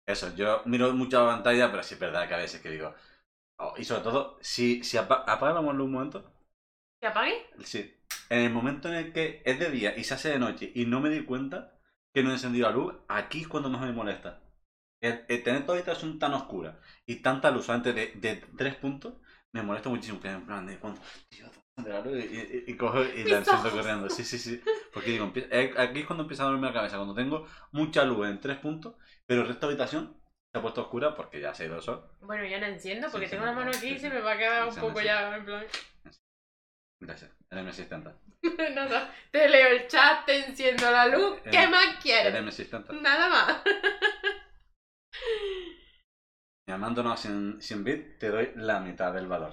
eso, 0.06 0.34
yo 0.36 0.62
miro 0.66 0.92
mucho 0.92 1.24
la 1.24 1.32
pantalla, 1.32 1.70
pero 1.70 1.82
sí 1.82 1.94
es 1.94 2.00
verdad 2.00 2.28
que 2.28 2.34
a 2.34 2.38
veces 2.38 2.60
que 2.60 2.70
digo. 2.70 2.94
oh, 3.58 3.74
y 3.78 3.84
sobre 3.84 4.02
todo, 4.02 4.38
si, 4.42 4.84
si 4.84 4.98
apa 4.98 5.24
apaga 5.26 5.54
la 5.54 5.72
luz 5.72 5.86
un 5.86 5.92
momento, 5.92 6.30
¿Te 7.00 7.06
apague? 7.06 7.46
sí. 7.64 7.98
En 8.28 8.40
el 8.40 8.50
momento 8.52 8.88
en 8.88 8.94
el 8.94 9.12
que 9.12 9.42
es 9.46 9.58
de 9.58 9.70
día 9.70 9.94
y 9.96 10.04
se 10.04 10.14
hace 10.14 10.30
de 10.30 10.38
noche 10.38 10.70
y 10.74 10.84
no 10.86 11.00
me 11.00 11.08
di 11.10 11.24
cuenta 11.24 11.78
que 12.14 12.22
no 12.22 12.30
he 12.30 12.34
encendido 12.34 12.68
la 12.68 12.74
luz, 12.74 12.94
aquí 13.08 13.42
es 13.42 13.48
cuando 13.48 13.70
más 13.70 13.80
me 13.80 13.92
molesta. 13.92 14.41
El, 15.02 15.24
el 15.28 15.42
tener 15.42 15.66
toda 15.66 15.78
esta 15.78 15.90
habitación 15.92 16.18
tan 16.18 16.32
oscura 16.34 16.80
y 17.06 17.16
tanta 17.16 17.50
luz 17.50 17.68
antes 17.70 17.94
de, 17.94 18.12
de 18.16 18.36
tres 18.56 18.76
puntos, 18.76 19.14
me 19.52 19.62
molesta 19.62 19.90
muchísimo. 19.90 20.20
Que 20.20 20.28
en 20.30 20.46
plan 20.46 20.66
de 20.66 20.78
cuando, 20.78 21.00
tío, 21.28 21.46
y, 22.06 22.18
y- 22.20 22.64
y 22.68 22.76
cojo 22.76 23.02
y 23.02 23.24
la 23.24 23.38
enciendo 23.38 23.70
corriendo. 23.70 24.08
Sí, 24.10 24.24
sí, 24.24 24.38
sí. 24.38 24.62
Porque 24.92 25.10
digo, 25.10 25.32
eh, 25.36 25.74
aquí 25.76 26.00
es 26.00 26.06
cuando 26.06 26.22
empieza 26.22 26.44
a 26.44 26.46
dormirme 26.46 26.68
la 26.68 26.74
cabeza. 26.74 26.96
Cuando 26.96 27.14
tengo 27.14 27.46
mucha 27.72 28.04
luz 28.04 28.28
en 28.28 28.40
tres 28.40 28.58
puntos, 28.58 28.94
pero 29.26 29.42
el 29.42 29.48
resto 29.48 29.66
de 29.68 29.74
la 29.74 29.82
habitación 29.84 30.16
se 30.52 30.58
ha 30.58 30.62
puesto 30.62 30.82
oscura 30.82 31.14
porque 31.14 31.40
ya 31.40 31.54
se 31.54 31.64
ha 31.64 31.66
ido 31.66 31.76
el 31.76 31.82
sol. 31.82 32.08
Bueno, 32.20 32.44
ya 32.46 32.58
la 32.58 32.68
enciendo 32.68 33.08
porque 33.10 33.26
Sí, 33.26 33.32
tengo 33.32 33.46
la 33.46 33.52
mano 33.52 33.70
no, 33.70 33.76
aquí 33.76 33.88
sí, 33.88 33.94
y 33.94 33.98
se 33.98 34.08
me 34.10 34.20
va 34.20 34.32
a 34.32 34.38
quedar 34.38 34.62
Sí, 34.62 34.68
un 34.68 34.74
poco 34.88 35.00
ya 35.00 35.36
en 35.36 35.44
plan. 35.44 35.64
Gracias, 37.00 37.30
eres 37.50 37.64
mi 37.64 37.70
asistente. 37.70 38.10
Nada, 38.74 39.12
te 39.30 39.48
leo 39.48 39.68
el 39.68 39.88
chat, 39.88 40.24
te 40.26 40.46
enciendo 40.46 40.90
la 40.90 41.06
luz. 41.06 41.38
Eh, 41.44 41.50
¿Qué 41.50 41.66
más 41.68 41.84
Eres 41.86 42.02
quieres? 42.02 42.42
mi 42.42 42.48
asistente. 42.48 42.92
Nada 42.94 43.28
más. 43.28 43.62
Llamándonos 46.72 47.20
sin, 47.20 47.60
sin 47.60 47.84
bit, 47.84 48.18
te 48.18 48.30
doy 48.30 48.50
la 48.56 48.80
mitad 48.80 49.12
del 49.12 49.26
valor. 49.26 49.52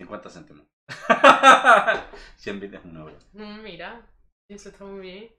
50 0.00 0.30
céntimos. 0.30 0.66
100 2.38 2.60
bits 2.60 2.74
es 2.76 2.84
un 2.86 2.96
euro. 2.96 3.14
Mm, 3.34 3.60
Mira, 3.62 4.00
eso 4.48 4.70
está 4.70 4.86
muy 4.86 5.00
bien. 5.02 5.30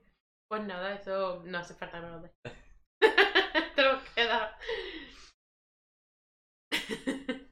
Pues 0.48 0.64
nada, 0.64 0.94
eso 0.94 1.42
no 1.44 1.58
hace 1.58 1.74
falta 1.74 2.00
nada. 2.02 2.32
Te 3.76 3.82
lo 3.82 4.00
queda. 4.14 4.56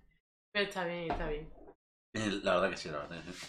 Pero 0.54 0.66
está 0.68 0.86
bien, 0.86 1.12
está 1.12 1.28
bien. 1.28 1.52
Eh, 2.14 2.40
La 2.44 2.54
verdad 2.54 2.70
que 2.70 2.78
sí, 2.78 2.90
la 2.90 3.00
verdad 3.00 3.24
que 3.24 3.34
sí. 3.34 3.48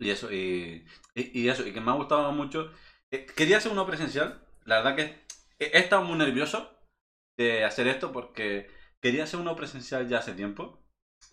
Y 0.00 0.10
eso, 0.10 0.30
y, 0.30 0.86
y, 1.14 1.40
y 1.44 1.48
eso, 1.48 1.66
y 1.66 1.72
que 1.72 1.80
me 1.80 1.90
ha 1.92 1.94
gustado 1.94 2.30
mucho. 2.32 2.70
Eh, 3.10 3.24
Quería 3.24 3.56
hacer 3.56 3.72
uno 3.72 3.86
presencial. 3.86 4.46
La 4.66 4.82
verdad 4.82 4.96
que 4.96 5.24
he 5.58 5.78
he 5.78 5.78
estado 5.78 6.02
muy 6.02 6.18
nervioso 6.18 6.73
de 7.36 7.64
hacer 7.64 7.86
esto 7.88 8.12
porque 8.12 8.68
quería 9.00 9.24
hacer 9.24 9.40
uno 9.40 9.56
presencial 9.56 10.08
ya 10.08 10.18
hace 10.18 10.32
tiempo. 10.34 10.84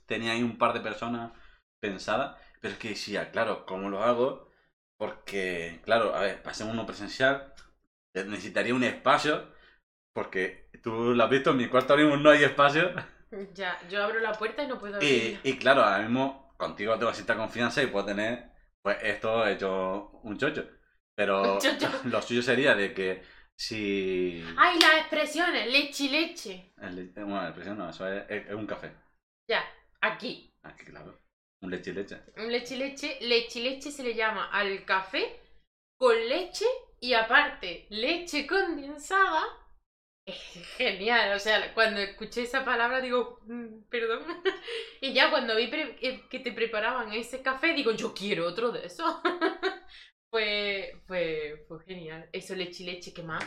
Tenía 0.06 0.34
ahí 0.34 0.44
un 0.44 0.58
par 0.58 0.74
de 0.74 0.82
personas 0.82 1.34
pensadas, 1.82 2.38
pero 2.62 2.74
es 2.74 2.80
que 2.80 2.90
decía, 2.90 3.32
claro, 3.32 3.66
¿cómo 3.66 3.90
lo 3.90 4.04
hago? 4.04 4.50
Porque, 4.98 5.82
claro, 5.84 6.16
a 6.16 6.22
ver, 6.22 6.38
para 6.44 6.52
hacer 6.52 6.68
uno 6.68 6.86
presencial 6.86 7.54
eh, 8.16 8.26
necesitaría 8.26 8.76
un 8.76 8.84
espacio, 8.84 9.50
porque 10.14 10.70
tú 10.84 11.14
lo 11.16 11.24
has 11.24 11.30
visto, 11.30 11.52
en 11.52 11.58
mi 11.58 11.68
cuarto 11.70 11.94
ahora 11.94 12.06
mismo 12.06 12.18
no 12.22 12.32
hay 12.32 12.44
espacio. 12.44 12.92
Ya, 13.54 13.78
yo 13.90 14.04
abro 14.04 14.20
la 14.20 14.38
puerta 14.38 14.64
y 14.64 14.68
no 14.68 14.78
puedo 14.80 14.98
Y, 15.00 15.06
abrir. 15.06 15.40
y 15.44 15.58
claro, 15.58 15.82
ahora 15.84 16.00
mismo 16.04 16.54
contigo 16.58 16.98
tengo 16.98 17.14
cierta 17.14 17.36
confianza 17.36 17.82
y 17.82 17.88
puedo 17.88 18.06
tener, 18.06 18.52
pues 18.82 18.98
esto 19.04 19.46
hecho 19.48 20.10
un 20.24 20.38
chocho. 20.38 20.66
Pero 21.16 21.54
Un 21.56 21.60
chocho. 21.60 21.88
lo 22.04 22.22
suyo 22.22 22.42
sería 22.42 22.76
de 22.76 22.94
que 22.94 23.24
si... 23.62 24.44
¡Ay, 24.58 24.80
las 24.80 24.94
expresiones! 25.02 25.72
Leche 25.72 26.06
y 26.06 26.10
leche. 26.10 26.74
el- 26.82 27.10
bueno, 27.14 27.42
la 27.44 27.48
expresión 27.50 27.78
no, 27.78 27.90
eso 27.90 28.08
es, 28.12 28.24
es- 28.30 28.48
es 28.48 28.54
un 28.56 28.66
café. 28.66 28.92
Ya, 29.48 29.64
aquí. 30.02 30.52
Aquí, 30.64 30.86
claro. 30.86 31.20
Un 31.62 31.70
leche 31.70 31.92
y 31.92 31.94
leche. 31.94 32.18
Un 32.38 32.52
leche 32.52 32.74
y 32.76 32.78
leche. 32.80 33.18
Leche 33.22 33.60
y 33.60 33.64
leche 33.64 33.92
se 33.92 34.04
le 34.04 34.16
llama 34.16 34.50
al 34.52 34.84
café 34.84 35.40
con 35.96 36.16
leche 36.28 36.66
y 37.00 37.14
aparte 37.14 37.86
leche 37.92 38.48
condensada. 38.48 39.44
Es 40.26 40.38
genial, 40.78 41.36
o 41.36 41.40
sea, 41.40 41.74
cuando 41.74 42.00
escuché 42.00 42.44
esa 42.44 42.64
palabra 42.66 43.00
digo, 43.02 43.42
"Mm, 43.46 43.84
perdón. 43.90 44.24
Y 45.02 45.14
ya 45.14 45.30
cuando 45.32 45.56
vi 45.56 45.64
eh, 45.74 46.24
que 46.30 46.40
te 46.40 46.52
preparaban 46.52 47.12
ese 47.14 47.42
café, 47.42 47.74
digo, 47.74 47.92
yo 47.92 48.14
quiero 48.14 48.48
otro 48.48 48.72
de 48.72 48.86
eso. 48.86 49.22
Fue, 50.32 51.02
fue, 51.08 51.66
fue 51.68 51.84
genial. 51.84 52.30
Eso, 52.32 52.56
leche 52.56 52.84
y 52.84 52.86
leche, 52.88 53.14
¿qué 53.14 53.22
más? 53.24 53.44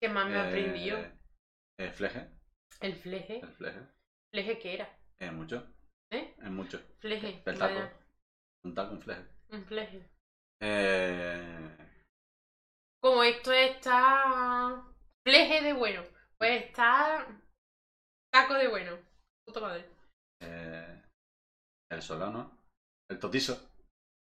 ¿Qué 0.00 0.08
más 0.08 0.26
me 0.28 0.36
Eh, 0.36 0.40
aprendió? 0.40 0.98
eh, 1.78 1.90
fleje. 1.92 2.28
El 2.80 2.94
fleje. 2.96 3.40
El 3.40 3.52
fleje. 3.52 3.80
¿Fleje 4.32 4.58
qué 4.58 4.74
era? 4.74 4.98
Es 5.20 5.32
mucho. 5.32 5.66
¿Eh? 6.12 6.34
Es 6.38 6.50
mucho. 6.50 6.80
Fleje. 7.00 7.42
El 7.44 7.58
taco. 7.58 7.74
vaya, 7.74 7.92
Un 8.64 8.74
taco, 8.74 8.92
un 8.94 9.00
fleje. 9.02 9.24
Un 9.50 9.64
fleje. 9.66 10.08
Eh, 10.60 11.76
Como 13.00 13.22
esto 13.24 13.52
está 13.52 14.84
fleje 15.26 15.62
de 15.62 15.72
bueno, 15.72 16.02
pues 16.38 16.64
está 16.66 17.26
taco 18.32 18.54
de 18.54 18.68
bueno. 18.68 18.96
Puta 19.44 19.60
madre. 19.60 19.84
eh, 20.40 21.02
el 21.90 22.00
solano. 22.02 22.58
El 23.10 23.18
totizo. 23.18 23.70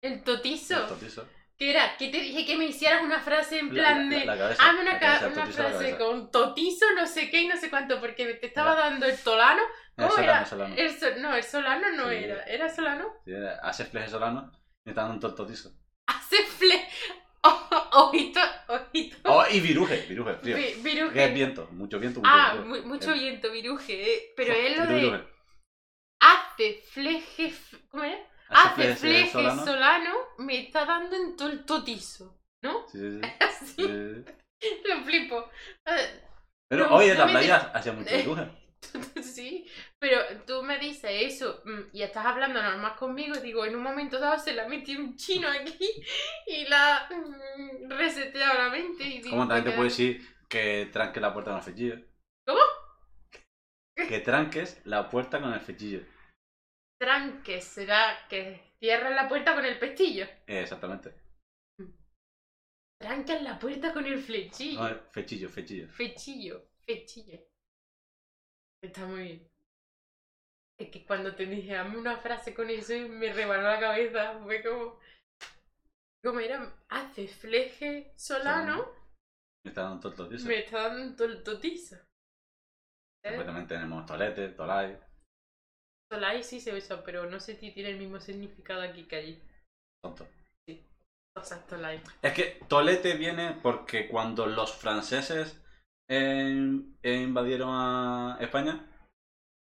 El 0.04 0.24
totizo. 0.24 0.82
El 0.84 0.90
totizo. 0.90 1.28
¿Qué 1.62 1.70
era? 1.70 1.96
Que 1.96 2.08
te 2.08 2.20
dije 2.20 2.44
que 2.44 2.58
me 2.58 2.66
hicieras 2.66 3.04
una 3.04 3.20
frase 3.20 3.60
en 3.60 3.68
La- 3.68 3.74
plan 3.74 4.10
la- 4.10 4.18
de. 4.18 4.26
la 4.26 4.48
Hazme 4.48 4.82
una, 4.82 4.98
cabeza, 4.98 5.28
una 5.28 5.46
frase 5.46 5.96
con 5.96 6.32
totizo, 6.32 6.88
no 6.96 7.06
sé 7.06 7.30
qué 7.30 7.42
y 7.42 7.48
no 7.48 7.56
sé 7.56 7.70
cuánto, 7.70 8.00
porque 8.00 8.34
te 8.34 8.48
estaba 8.48 8.74
dando 8.74 9.06
el 9.06 9.16
tolano. 9.20 9.62
El 9.96 10.06
¿Cómo 10.06 10.10
solano, 10.10 10.32
era? 10.32 10.46
solano. 10.48 10.76
El 10.76 11.22
no, 11.22 11.36
el 11.36 11.44
solano 11.44 11.92
no 11.92 12.10
Sí. 12.10 12.16
era. 12.16 12.44
¿Era 12.46 12.68
solano? 12.68 13.14
Sí, 13.26 13.32
hace 13.62 13.86
fleje 13.86 14.10
solano 14.10 14.52
y 14.84 14.90
está 14.90 15.04
dando 15.04 15.28
un 15.28 15.36
totizo. 15.36 15.70
Hace 16.08 16.38
fle. 16.46 16.84
Oh, 17.44 17.90
ojito, 17.94 18.40
ojito. 18.68 19.18
Oh, 19.26 19.44
y 19.50 19.60
viruje, 19.60 20.06
viruje, 20.10 20.36
frío. 20.36 20.56
Vi- 20.58 20.76
viruje. 20.84 21.14
Que 21.14 21.26
es 21.26 21.34
viento, 21.34 21.68
mucho 21.72 22.00
viento, 22.00 22.20
mucho 22.22 22.32
Ah, 22.32 22.54
mucho 22.86 23.14
viento, 23.14 23.52
viruje. 23.52 24.14
eh. 24.16 24.34
Pero 24.36 24.54
es 24.54 24.78
lo 24.78 24.86
de. 24.88 24.96
viruje. 24.96 25.24
Hace 26.20 26.82
fleje. 26.92 27.54
¿Cómo 27.90 28.04
era? 28.04 28.18
Hace 28.52 28.96
fleje 28.96 29.32
solano. 29.32 29.66
solano. 29.66 30.14
me 30.40 30.60
está 30.66 30.86
dando 30.86 31.16
en 31.16 31.36
todo 31.36 31.50
el 31.50 31.66
totizo. 31.66 32.38
¿No? 32.64 32.88
Sí, 32.90 33.00
sí, 33.00 33.20
sí. 33.22 33.32
Así, 33.40 33.76
Sí, 33.76 34.26
sí. 34.62 34.82
lo 34.88 35.04
flipo. 35.04 35.50
Ah, 35.86 35.98
Pero 36.70 36.88
No, 36.88 36.96
hoy 36.96 37.06
en 37.10 37.18
no 37.18 37.26
la 37.26 37.32
playa 37.32 37.58
hacía 37.74 37.94
mucho 37.94 38.10
Eh. 38.10 38.18
viruje. 38.22 38.48
Sí, 39.22 39.68
pero 40.00 40.18
tú 40.46 40.64
me 40.64 40.80
dices 40.80 41.12
eso 41.14 41.62
mm, 41.66 41.82
y 41.94 42.02
estás 42.02 42.26
hablando 42.26 42.62
normal 42.62 42.96
conmigo 42.96 43.36
digo, 43.36 43.64
en 43.64 43.76
un 43.76 43.84
momento 43.84 44.20
dado 44.20 44.40
se 44.40 44.54
la 44.54 44.68
metí 44.68 44.96
un 44.98 45.16
chino 45.16 45.48
aquí 45.48 45.88
y 46.48 46.66
la 46.68 47.08
mm, 47.10 47.90
reseteado 47.92 48.56
la 48.56 48.70
mente 48.70 49.04
y 49.04 49.22
digo, 49.22 49.30
¿Cómo 49.32 49.48
también 49.48 49.66
te 49.66 49.70
"Me 49.70 49.76
puedo 49.76 49.88
queda- 49.90 49.98
decir 49.98 50.36
que 50.50 50.90
tranques 50.92 51.22
la 51.22 51.32
puerta 51.32 51.52
con 51.52 51.60
el 51.60 51.66
fechillo? 51.66 51.96
¿Cómo? 52.48 52.60
Que 53.96 54.20
tranques 54.20 54.82
la 54.86 55.10
puerta 55.10 55.40
con 55.40 55.54
el 55.54 55.62
fechillo. 55.62 56.02
Tranque, 57.02 57.62
será 57.62 58.28
que 58.30 58.76
cierras 58.78 59.16
la 59.16 59.28
puerta 59.28 59.56
con 59.56 59.66
el 59.66 59.80
pestillo. 59.80 60.28
Exactamente. 60.46 61.16
Trancas 63.00 63.42
la 63.42 63.58
puerta 63.58 63.92
con 63.92 64.06
el 64.06 64.20
flechillo. 64.20 64.88
No, 64.88 65.12
fechillo, 65.12 65.50
fechillo. 65.50 65.88
Fechillo, 65.88 66.70
fechillo. 66.86 67.40
Está 68.84 69.08
muy 69.08 69.24
bien. 69.24 69.52
Es 70.80 70.92
que 70.92 71.04
cuando 71.04 71.34
te 71.34 71.48
dije, 71.48 71.76
hazme 71.76 71.98
una 71.98 72.18
frase 72.18 72.54
con 72.54 72.70
eso 72.70 72.94
y 72.94 73.10
me 73.10 73.34
rebanó 73.34 73.64
la 73.64 73.80
cabeza. 73.80 74.40
Fue 74.44 74.62
como. 74.62 75.00
¿Cómo 76.24 76.40
era? 76.40 76.72
Hace 76.90 77.28
fleje 77.28 78.14
solano. 78.16 78.94
Me 79.66 79.70
está 79.70 79.82
dando 79.82 80.02
todo 80.02 80.12
el 80.12 80.18
totizo. 80.18 80.48
Me 80.48 80.60
está 80.60 80.88
dando 80.88 81.44
totizo. 81.44 81.96
Después 83.24 83.46
también 83.48 83.66
tenemos 83.66 84.06
tolete, 84.06 84.50
tolai. 84.50 85.11
Solai 86.12 86.44
sí 86.44 86.60
se 86.60 86.76
usa, 86.76 87.02
pero 87.04 87.30
no 87.30 87.40
sé 87.40 87.56
si 87.56 87.72
tiene 87.72 87.92
el 87.92 87.98
mismo 87.98 88.20
significado 88.20 88.82
aquí 88.82 89.04
que 89.06 89.16
allí. 89.16 89.42
Tonto. 90.04 90.28
O 91.38 91.42
sea, 91.44 91.66
Solai. 91.70 92.02
Es 92.22 92.34
que 92.34 92.60
tolete 92.68 93.16
viene 93.16 93.58
porque 93.64 94.10
cuando 94.10 94.46
los 94.46 94.76
franceses 94.76 95.58
eh, 96.10 96.82
invadieron 97.04 97.70
a 97.72 98.38
España, 98.42 98.88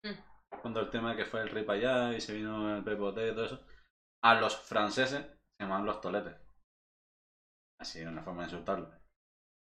Mm. 0.05 0.13
cuando 0.61 0.79
el 0.79 0.89
tema 0.89 1.15
que 1.17 1.25
fue 1.25 1.41
el 1.41 1.49
rey 1.49 1.65
para 1.65 1.79
allá 1.79 2.15
y 2.15 2.21
se 2.21 2.33
vino 2.33 2.77
el 2.77 2.83
pepote 2.83 3.27
y 3.27 3.31
todo 3.35 3.45
eso, 3.45 3.65
a 4.23 4.35
los 4.35 4.55
franceses 4.55 5.25
se 5.25 5.63
llamaban 5.63 5.85
los 5.85 5.99
toletes. 5.99 6.35
Así, 7.81 8.01
una 8.03 8.21
forma 8.23 8.43
de 8.43 8.49
insultarlo. 8.51 8.89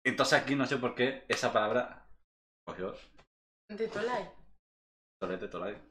Entonces 0.06 0.40
aquí 0.40 0.56
no 0.56 0.66
sé 0.66 0.78
por 0.78 0.96
qué 0.96 1.26
esa 1.28 1.52
palabra 1.52 2.08
cogió 2.66 2.96
De 3.70 3.88
Tolai. 3.90 4.32
tolete, 5.20 5.48
tolai. 5.50 5.89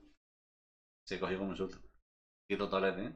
Se 1.09 1.19
cogió 1.19 1.39
como 1.39 1.53
insulto. 1.53 1.79
Quito 2.47 2.69
tolete, 2.69 3.07
¿eh? 3.07 3.13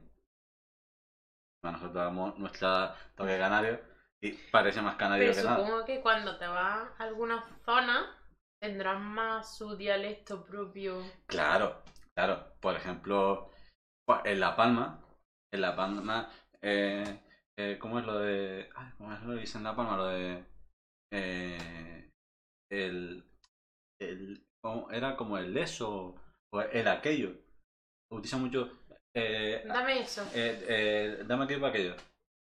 Bueno, 1.61 1.77
nosotros 1.77 1.93
damos 1.93 2.39
nuestra 2.39 2.95
toque 3.15 3.37
canario 3.37 3.79
y 4.19 4.31
parece 4.51 4.81
más 4.81 4.95
canario 4.95 5.27
Pero 5.27 5.37
que 5.37 5.43
nada. 5.43 5.57
supongo 5.57 5.85
que 5.85 6.01
cuando 6.01 6.37
te 6.39 6.47
vas 6.47 6.89
a 6.99 7.03
alguna 7.03 7.43
zona 7.63 8.17
tendrás 8.59 8.99
más 8.99 9.55
su 9.55 9.75
dialecto 9.77 10.43
propio. 10.43 11.03
Claro, 11.27 11.83
claro. 12.15 12.55
Por 12.59 12.75
ejemplo, 12.75 13.51
pues, 14.07 14.21
en 14.25 14.39
La 14.39 14.55
Palma, 14.55 14.99
en 15.53 15.61
La 15.61 15.75
Palma, 15.75 16.31
eh, 16.63 17.21
eh, 17.59 17.77
¿cómo 17.79 17.99
es 17.99 18.05
lo 18.05 18.17
de... 18.17 18.69
ay, 18.75 18.91
¿Cómo 18.97 19.13
es 19.13 19.21
lo 19.21 19.35
que 19.35 19.41
dicen 19.41 19.59
en 19.59 19.65
La 19.65 19.75
Palma? 19.75 19.97
Lo 19.97 20.05
de... 20.07 20.43
eh, 21.11 22.09
el... 22.71 23.23
el. 24.01 24.47
Era 24.89 25.15
como 25.15 25.37
el 25.37 25.55
eso 25.57 26.15
o 26.51 26.61
el 26.61 26.87
aquello. 26.87 27.42
Utiliza 28.13 28.37
mucho... 28.37 28.71
Eh, 29.15 29.61
Dame 29.65 29.99
eso. 30.01 30.23
eh, 30.33 30.65
eh, 30.67 31.23
dame 31.25 31.43
aquello 31.45 31.59
para 31.61 31.69
aquello. 31.73 31.95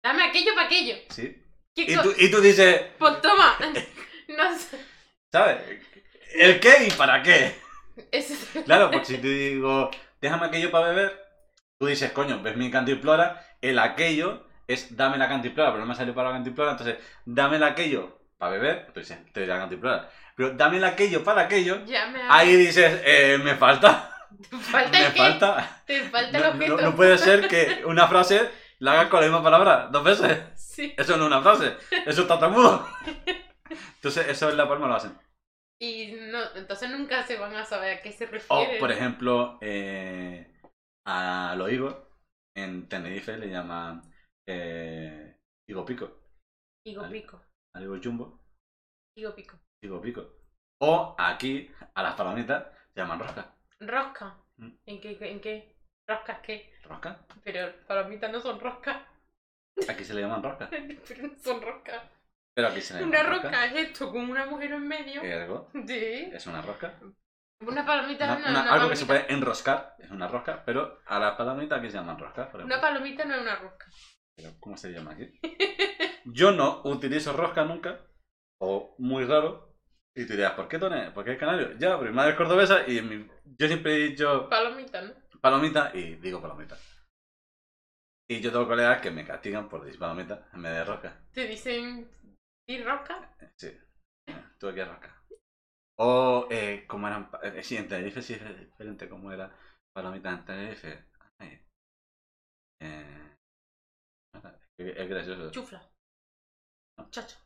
Dame 0.03 0.23
aquello 0.23 0.53
para 0.53 0.67
aquello. 0.67 0.95
¿Sí? 1.09 1.43
¿Qué 1.75 1.81
Y 1.83 1.95
tú, 1.97 2.13
y 2.17 2.29
tú 2.31 2.41
dices, 2.41 2.81
Pues 2.97 3.21
toma. 3.21 3.57
No 4.37 4.57
sé. 4.57 4.77
¿sabes? 5.31 5.57
¿El 6.35 6.59
qué 6.59 6.85
y 6.87 6.91
para 6.91 7.23
qué? 7.23 7.55
Claro, 8.65 8.91
porque 8.91 9.05
si 9.13 9.17
te 9.17 9.27
digo, 9.27 9.89
déjame 10.21 10.45
aquello 10.47 10.69
para 10.69 10.89
beber, 10.89 11.19
tú 11.79 11.87
dices, 11.87 12.11
coño, 12.11 12.41
ves 12.43 12.55
mi 12.55 12.69
cantimplora, 12.69 13.43
el 13.61 13.79
aquello 13.79 14.45
es 14.67 14.95
dame 14.95 15.17
la 15.17 15.27
cantimplora, 15.27 15.71
pero 15.71 15.81
no 15.81 15.87
me 15.89 15.95
salió 15.95 16.13
para 16.13 16.29
la 16.29 16.35
cantimplora, 16.35 16.71
entonces 16.71 16.97
dame 17.25 17.55
el 17.57 17.63
aquello 17.63 18.19
para 18.37 18.51
beber, 18.53 18.91
tú 18.93 18.99
dices, 18.99 19.17
te 19.33 19.39
doy 19.39 19.49
la 19.49 19.57
cantimplora. 19.57 20.11
Pero 20.35 20.51
dame 20.51 20.77
el 20.77 20.83
aquello 20.83 21.23
para 21.23 21.41
aquello, 21.41 21.83
Ya 21.85 22.05
me 22.07 22.21
ha- 22.21 22.37
ahí 22.37 22.55
dices, 22.55 23.01
eh, 23.03 23.39
me 23.43 23.55
falta, 23.55 24.18
Te 24.49 24.57
falta 24.57 25.07
el 25.07 25.13
qué? 25.13 25.17
falta. 25.19 25.83
Te 25.85 26.03
falta 26.09 26.39
No, 26.39 26.53
no- 26.53 26.77
no 26.81 26.95
puede 26.95 27.17
ser 27.17 27.47
que 27.47 27.83
una 27.85 28.07
frase 28.07 28.49
la 28.79 28.93
hagas 28.93 29.07
con 29.07 29.19
la 29.21 29.27
misma 29.27 29.43
palabra 29.43 29.87
dos 29.91 30.03
veces. 30.03 30.39
Sí. 30.55 30.93
Eso 30.97 31.17
no 31.17 31.23
es 31.23 31.27
una 31.27 31.41
frase, 31.41 31.75
eso 32.05 32.21
está 32.21 32.39
tartamudo. 32.39 32.87
Entonces, 33.95 34.27
eso 34.29 34.49
en 34.49 34.57
la 34.57 34.67
palma 34.67 34.87
lo 34.87 34.95
hacen. 34.95 35.17
Y 35.81 36.13
no, 36.31 36.39
entonces 36.55 36.89
nunca 36.89 37.23
se 37.23 37.37
van 37.37 37.55
a 37.55 37.65
saber 37.65 37.97
a 37.97 38.01
qué 38.01 38.11
se 38.11 38.25
O, 38.25 38.27
refiere. 38.31 38.79
por 38.79 38.91
ejemplo, 38.91 39.57
eh, 39.61 40.53
a 41.05 41.55
los 41.57 41.71
higos 41.71 41.95
en 42.55 42.87
Tenerife 42.89 43.37
le 43.37 43.49
llaman 43.49 44.01
eh, 44.47 45.37
higo 45.69 45.85
pico. 45.85 46.21
Higo 46.85 47.07
pico. 47.09 47.41
Al 47.75 47.83
higo 47.83 47.97
jumbo, 48.03 48.41
Higo 49.17 49.35
pico. 49.35 49.59
higo 49.83 50.01
pico. 50.01 50.35
O 50.81 51.15
aquí, 51.17 51.69
a 51.93 52.03
las 52.03 52.15
palomitas, 52.15 52.65
se 52.93 53.01
llaman 53.01 53.19
rosca. 53.19 53.53
Rosca. 53.79 54.37
Mm. 54.57 54.69
¿En 54.85 55.01
qué, 55.01 55.17
en 55.21 55.39
qué? 55.41 55.75
¿Roscas 56.07 56.39
qué? 56.41 56.73
¿Rosca? 56.83 57.19
Pero 57.43 57.71
palomitas 57.87 58.31
no 58.31 58.39
son 58.41 58.59
roscas. 58.59 58.97
Aquí 59.87 60.03
se 60.03 60.13
le 60.13 60.21
llaman 60.21 60.43
rosca. 60.43 60.69
Pero 61.07 61.27
no 61.27 61.35
son 61.41 61.61
roscas. 61.61 62.03
Pero 62.53 62.67
aquí 62.67 62.81
se 62.81 62.95
le 62.95 63.03
Una 63.03 63.23
llaman 63.23 63.41
rosca 63.43 63.65
es 63.65 63.75
esto 63.89 64.11
con 64.11 64.29
un 64.29 64.37
agujero 64.37 64.75
en 64.77 64.87
medio. 64.87 65.21
Ergo, 65.21 65.69
Sí. 65.87 66.29
es 66.33 66.45
una 66.47 66.61
rosca. 66.61 66.99
Una 67.61 67.85
palomita 67.85 68.25
Una- 68.25 68.33
no 68.35 68.39
es 68.45 68.49
una- 68.51 68.61
una 68.63 68.73
algo 68.73 68.89
que 68.89 68.95
se 68.95 69.05
puede 69.05 69.31
enroscar, 69.33 69.95
es 69.99 70.09
una 70.11 70.27
rosca, 70.27 70.63
pero 70.65 70.99
a 71.05 71.19
las 71.19 71.35
palomitas 71.35 71.79
aquí 71.79 71.89
se 71.89 71.97
llaman 71.97 72.17
ejemplo. 72.19 72.63
Una 72.63 72.79
palomita 72.81 73.25
no 73.25 73.35
es 73.35 73.41
una 73.41 73.55
rosca. 73.57 73.85
Pero, 74.35 74.51
¿Cómo 74.61 74.77
se 74.77 74.91
llama 74.91 75.11
aquí? 75.11 75.39
Yo 76.25 76.51
no 76.51 76.81
utilizo 76.85 77.33
rosca 77.33 77.65
nunca, 77.65 77.99
o 78.61 78.95
muy 78.97 79.25
raro. 79.25 79.68
Y 80.19 80.25
tú 80.25 80.33
dirás, 80.33 80.51
¿por 80.51 80.67
qué 80.67 80.77
Tone? 80.77 81.11
¿Por 81.11 81.23
qué 81.23 81.37
canario? 81.37 81.71
Ya, 81.77 81.97
pero 81.97 82.11
mi 82.11 82.15
madre 82.17 82.31
es 82.31 82.37
cordobesa 82.37 82.85
y 82.85 82.97
en 82.97 83.07
mi- 83.07 83.27
yo 83.57 83.67
siempre 83.67 83.93
he 83.95 84.09
dicho 84.09 84.49
Palomita, 84.49 85.01
¿no? 85.01 85.13
palomita 85.39 85.91
y 85.93 86.15
digo 86.15 86.41
palomita. 86.41 86.75
Y 88.27 88.41
yo 88.41 88.51
tengo 88.51 88.67
colegas 88.67 89.01
que 89.01 89.11
me 89.11 89.25
castigan 89.25 89.69
por 89.69 89.85
decir 89.85 89.97
palomita 89.97 90.49
en 90.53 90.61
vez 90.61 90.73
de 90.73 90.83
rosca. 90.83 91.21
Te 91.31 91.47
dicen. 91.47 92.09
¿Y 92.67 92.83
rosca? 92.83 93.33
Sí, 93.55 93.71
tú 94.59 94.67
aquí 94.67 94.83
rosca. 94.83 95.23
O, 95.97 96.47
eh, 96.51 96.83
como 96.85 97.07
eran. 97.07 97.31
pa- 97.31 97.39
eh, 97.41 97.63
sí, 97.63 97.77
en 97.77 97.87
Tenerife 97.87 98.21
sí 98.21 98.33
es 98.33 98.59
diferente 98.59 99.07
como 99.07 99.31
era 99.31 99.55
palomita 99.93 100.31
en 100.31 100.43
Tenerife. 100.45 101.05
Ay. 101.37 101.61
Eh, 102.81 103.35
es, 104.77 104.97
es 104.97 105.09
gracioso. 105.09 105.49
Chufla. 105.51 105.81
Chacho. 107.09 107.37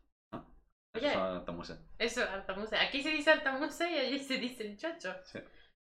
Eso 0.96 1.06
Oye. 1.06 1.14
son 1.14 1.22
altamuses. 1.38 1.80
Eso, 1.98 2.22
altamuse. 2.30 2.78
Aquí 2.78 3.02
se 3.02 3.10
dice 3.10 3.32
altamuse 3.32 3.90
y 3.92 3.98
allí 3.98 4.20
se 4.20 4.38
dice 4.38 4.68
el 4.68 4.78
chacho. 4.78 5.14
Sí. 5.26 5.40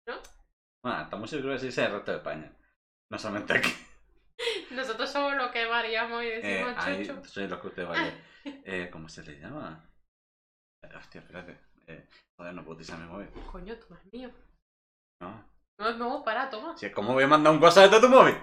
¿No? 0.08 0.16
Bueno, 0.84 1.00
altamuses 1.00 1.40
creo 1.42 1.54
que 1.54 1.60
se 1.60 1.66
dice 1.68 1.86
el 1.86 1.92
resto 1.94 2.12
de 2.12 2.18
España. 2.18 2.52
No 3.12 3.18
solamente 3.18 3.54
aquí. 3.58 3.72
Nosotros 4.72 5.10
somos 5.10 5.36
los 5.36 5.50
que 5.52 5.66
variamos 5.66 6.24
y 6.24 6.28
Eh, 6.28 6.42
decimos 6.42 6.74
ahí 6.86 7.06
chacho. 7.06 7.24
soy 7.26 7.48
los 7.48 7.60
que 7.62 7.68
usted 7.68 7.88
vaya. 7.88 8.14
Eh, 8.64 8.90
¿Cómo 8.94 9.10
se 9.10 9.24
le 9.24 9.38
llama? 9.40 9.84
Eh, 10.82 10.90
Hostia, 10.96 11.20
espérate. 11.20 11.58
Eh, 11.88 12.08
joder, 12.38 12.54
no 12.54 12.64
puedo 12.64 12.76
utilizar 12.76 12.98
mi 12.98 13.06
móvil. 13.08 13.28
Coño, 13.52 13.76
Tomás 13.78 14.06
mío. 14.14 14.32
No. 15.22 15.44
No, 15.78 15.94
no, 15.98 16.24
para, 16.24 16.50
Tomás. 16.50 16.80
Si, 16.80 16.90
¿Cómo 16.92 17.12
voy 17.14 17.26
a 17.26 17.28
mandar 17.28 17.52
un 17.54 17.62
WhatsApp 17.62 17.92
de 17.92 18.00
tu 18.00 18.08
móvil? 18.08 18.36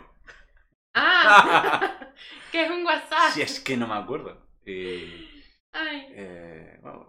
¡Ah! 0.95 2.11
que 2.53 2.65
es 2.67 2.71
un 2.71 2.85
WhatsApp. 2.85 3.31
Si 3.33 3.41
es 3.41 3.61
que 3.61 3.79
no 3.79 3.87
me 3.87 3.95
acuerdo. 3.95 4.47
Y. 4.67 5.34
Ay. 5.75 6.07
Eh, 6.11 6.79
bueno, 6.83 7.07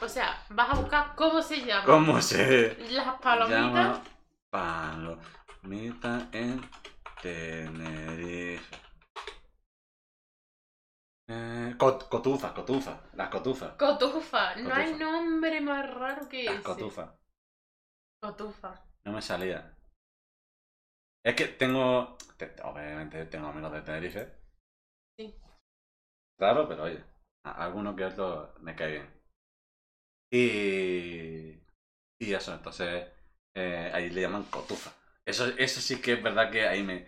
O 0.00 0.08
sea, 0.08 0.44
vas 0.50 0.70
a 0.70 0.74
buscar 0.80 1.14
cómo 1.16 1.42
se 1.42 1.64
llama. 1.64 1.84
¿Cómo 1.84 2.22
se 2.22 2.76
Las 2.92 3.20
palomitas. 3.20 3.60
llama 3.60 4.04
palomita 4.50 6.28
en 6.32 6.60
Tenerife? 7.22 8.76
Eh, 11.30 11.74
cot- 11.78 12.08
cotufa, 12.08 12.54
cotufa. 12.54 13.02
Las 13.14 13.28
cotufas. 13.28 13.72
Cotufa. 13.76 14.54
No 14.56 14.72
hay 14.74 14.94
nombre 14.94 15.60
más 15.60 15.84
raro 15.94 16.28
que 16.28 16.44
Las 16.44 16.54
ese. 16.54 16.62
cotufas. 16.64 17.10
Cotufa. 18.22 18.82
No 19.04 19.12
me 19.12 19.20
salía. 19.22 19.74
Es 21.24 21.34
que 21.34 21.46
tengo. 21.48 22.16
te- 22.38 22.54
obviamente 22.62 23.26
tengo 23.26 23.48
amigos 23.48 23.72
de 23.72 23.82
Tenerife. 23.82 24.22
Sí. 25.18 25.34
Raro, 26.38 26.66
pero 26.68 26.84
oye. 26.84 27.04
a- 27.44 27.64
alguno 27.64 27.94
que 27.94 28.04
otro 28.06 28.54
me 28.60 28.74
cae 28.74 28.90
bien. 28.92 29.06
Y. 30.30 31.58
Y 32.20 32.32
eso, 32.34 32.54
entonces. 32.54 33.06
eh, 33.56 33.90
ahí 33.94 34.10
le 34.10 34.22
llaman 34.22 34.44
cotufa. 34.44 34.92
Eso, 35.26 35.46
eso 35.58 35.80
sí 35.80 36.00
que 36.00 36.14
es 36.14 36.22
verdad 36.22 36.50
que 36.50 36.66
ahí 36.66 36.82
me. 36.82 37.06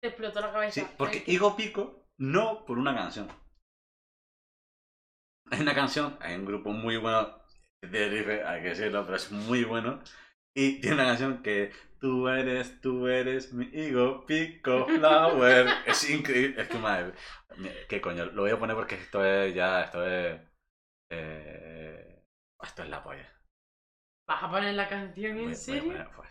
Te 0.00 0.08
explotó 0.08 0.40
la 0.40 0.52
cabeza. 0.52 0.80
Sí, 0.80 0.86
porque 0.96 1.18
Ay, 1.26 1.34
Higo 1.34 1.56
Pico, 1.56 2.04
no 2.18 2.64
por 2.64 2.78
una 2.78 2.94
canción. 2.94 3.28
Hay 5.50 5.60
una 5.60 5.74
canción, 5.74 6.16
hay 6.20 6.34
un 6.36 6.44
grupo 6.44 6.70
muy 6.70 6.96
bueno 6.96 7.38
de 7.82 7.88
Tenerife, 7.88 8.44
hay 8.44 8.62
que 8.62 8.68
decirlo, 8.70 9.04
pero 9.04 9.16
es 9.16 9.30
muy 9.32 9.64
bueno. 9.64 10.00
Y 10.58 10.80
tiene 10.80 10.96
una 10.96 11.04
canción 11.10 11.42
que 11.42 11.72
tú 12.00 12.28
eres, 12.28 12.80
tú 12.80 13.06
eres 13.06 13.52
mi 13.52 13.66
higo 13.66 14.26
pico 14.26 14.86
flower. 14.86 15.66
es 15.86 16.10
increíble, 16.10 16.60
es 16.62 16.68
que 16.68 16.78
madre. 16.78 17.12
¿Qué 17.88 18.00
coño? 18.00 18.24
Lo 18.26 18.42
voy 18.42 18.50
a 18.50 18.58
poner 18.58 18.74
porque 18.76 18.96
esto 18.96 19.24
es 19.24 19.54
ya, 19.54 19.82
esto 19.84 20.04
es. 20.06 20.40
eh, 21.12 22.24
esto 22.60 22.82
es 22.82 22.88
la 22.88 23.02
polla. 23.02 23.28
¿Vas 24.28 24.42
a 24.42 24.50
poner 24.50 24.74
la 24.74 24.88
canción 24.88 25.32
Voy- 25.36 25.44
voy 25.44 25.44
en 25.46 25.52
a 25.52 25.54
serio? 25.54 25.92
poner- 25.92 26.10
pues, 26.16 26.28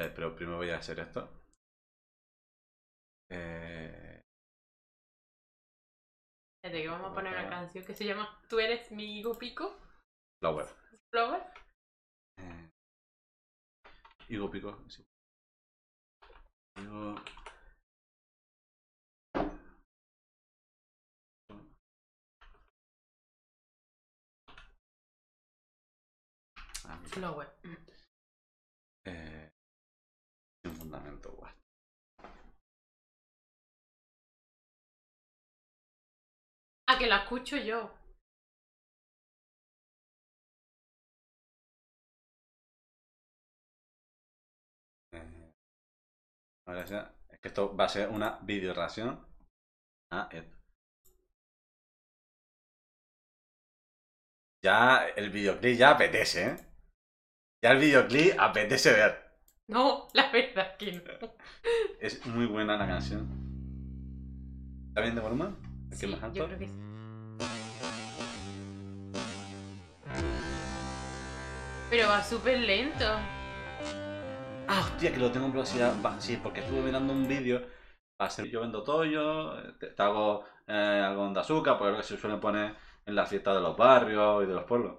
eh, 0.00 0.12
pero 0.14 0.34
primero 0.36 0.58
voy 0.58 0.70
a 0.70 0.76
hacer 0.78 1.00
esto. 1.00 1.42
Eh, 3.30 4.20
Espérate, 6.62 6.82
que 6.82 6.88
vamos 6.88 7.10
a 7.10 7.14
poner 7.14 7.32
una 7.32 7.48
canción 7.48 7.84
que 7.84 7.94
se 7.94 8.04
llama 8.04 8.28
Tú 8.48 8.60
eres 8.60 8.90
mi 8.92 9.18
higo 9.18 9.36
pico. 9.38 9.80
flower. 10.40 10.66
Flower. 11.10 11.42
Higo 14.28 14.50
pico. 14.50 14.78
sí. 14.88 15.04
Higo. 16.76 17.14
Ah. 26.84 26.98
Flower. 27.04 27.48
Eh, 29.04 29.50
sin 30.64 30.74
fundamento, 30.76 31.30
guay. 31.32 31.52
Ah, 36.86 36.98
que 36.98 37.06
la 37.06 37.18
escucho 37.22 37.56
yo. 37.56 38.01
Ahora 46.72 47.14
es 47.30 47.40
que 47.40 47.48
esto 47.48 47.76
va 47.76 47.84
a 47.84 47.88
ser 47.88 48.08
una 48.08 48.38
video 48.42 48.74
reacción 48.74 49.24
a 50.10 50.28
esto. 50.32 50.56
Ya 54.64 55.08
el 55.16 55.30
videoclip 55.30 55.76
ya 55.76 55.90
apetece, 55.90 56.46
¿eh? 56.46 56.56
Ya 57.64 57.72
el 57.72 57.78
videoclip 57.78 58.38
apetece 58.38 58.92
ver. 58.92 59.22
No, 59.68 60.08
la 60.12 60.30
verdad 60.30 60.76
que 60.76 60.92
no. 60.92 61.34
Es 62.00 62.24
muy 62.26 62.46
buena 62.46 62.76
la 62.76 62.86
canción. 62.86 63.28
¿Está 64.88 65.00
bien 65.00 65.14
de 65.14 65.20
volumen? 65.20 65.56
¿Aquí 65.88 65.96
Sí, 65.96 66.06
más 66.06 66.22
alto? 66.22 66.38
yo 66.38 66.46
creo 66.46 66.58
que 66.58 66.68
sí. 66.68 66.74
Pero 71.90 72.08
va 72.08 72.22
súper 72.24 72.58
lento. 72.60 73.18
Ah, 74.68 74.80
hostia, 74.80 75.12
que 75.12 75.18
lo 75.18 75.30
tengo 75.30 75.46
en 75.46 75.52
velocidad. 75.52 75.94
Sí, 76.18 76.38
porque 76.42 76.60
estuve 76.60 76.82
mirando 76.82 77.12
un 77.12 77.26
vídeo. 77.26 77.60
Ser 78.28 78.48
yo 78.48 78.60
vendo 78.60 78.84
te 78.84 80.02
hago 80.02 80.44
eh, 80.68 81.02
algodón 81.04 81.34
de 81.34 81.40
azúcar, 81.40 81.76
porque 81.76 81.90
es 81.90 81.96
lo 81.96 82.02
que 82.02 82.08
se 82.08 82.16
suele 82.16 82.36
poner 82.38 82.76
en 83.04 83.14
las 83.16 83.28
fiestas 83.28 83.56
de 83.56 83.60
los 83.60 83.76
barrios 83.76 84.44
y 84.44 84.46
de 84.46 84.54
los 84.54 84.64
pueblos. 84.64 84.98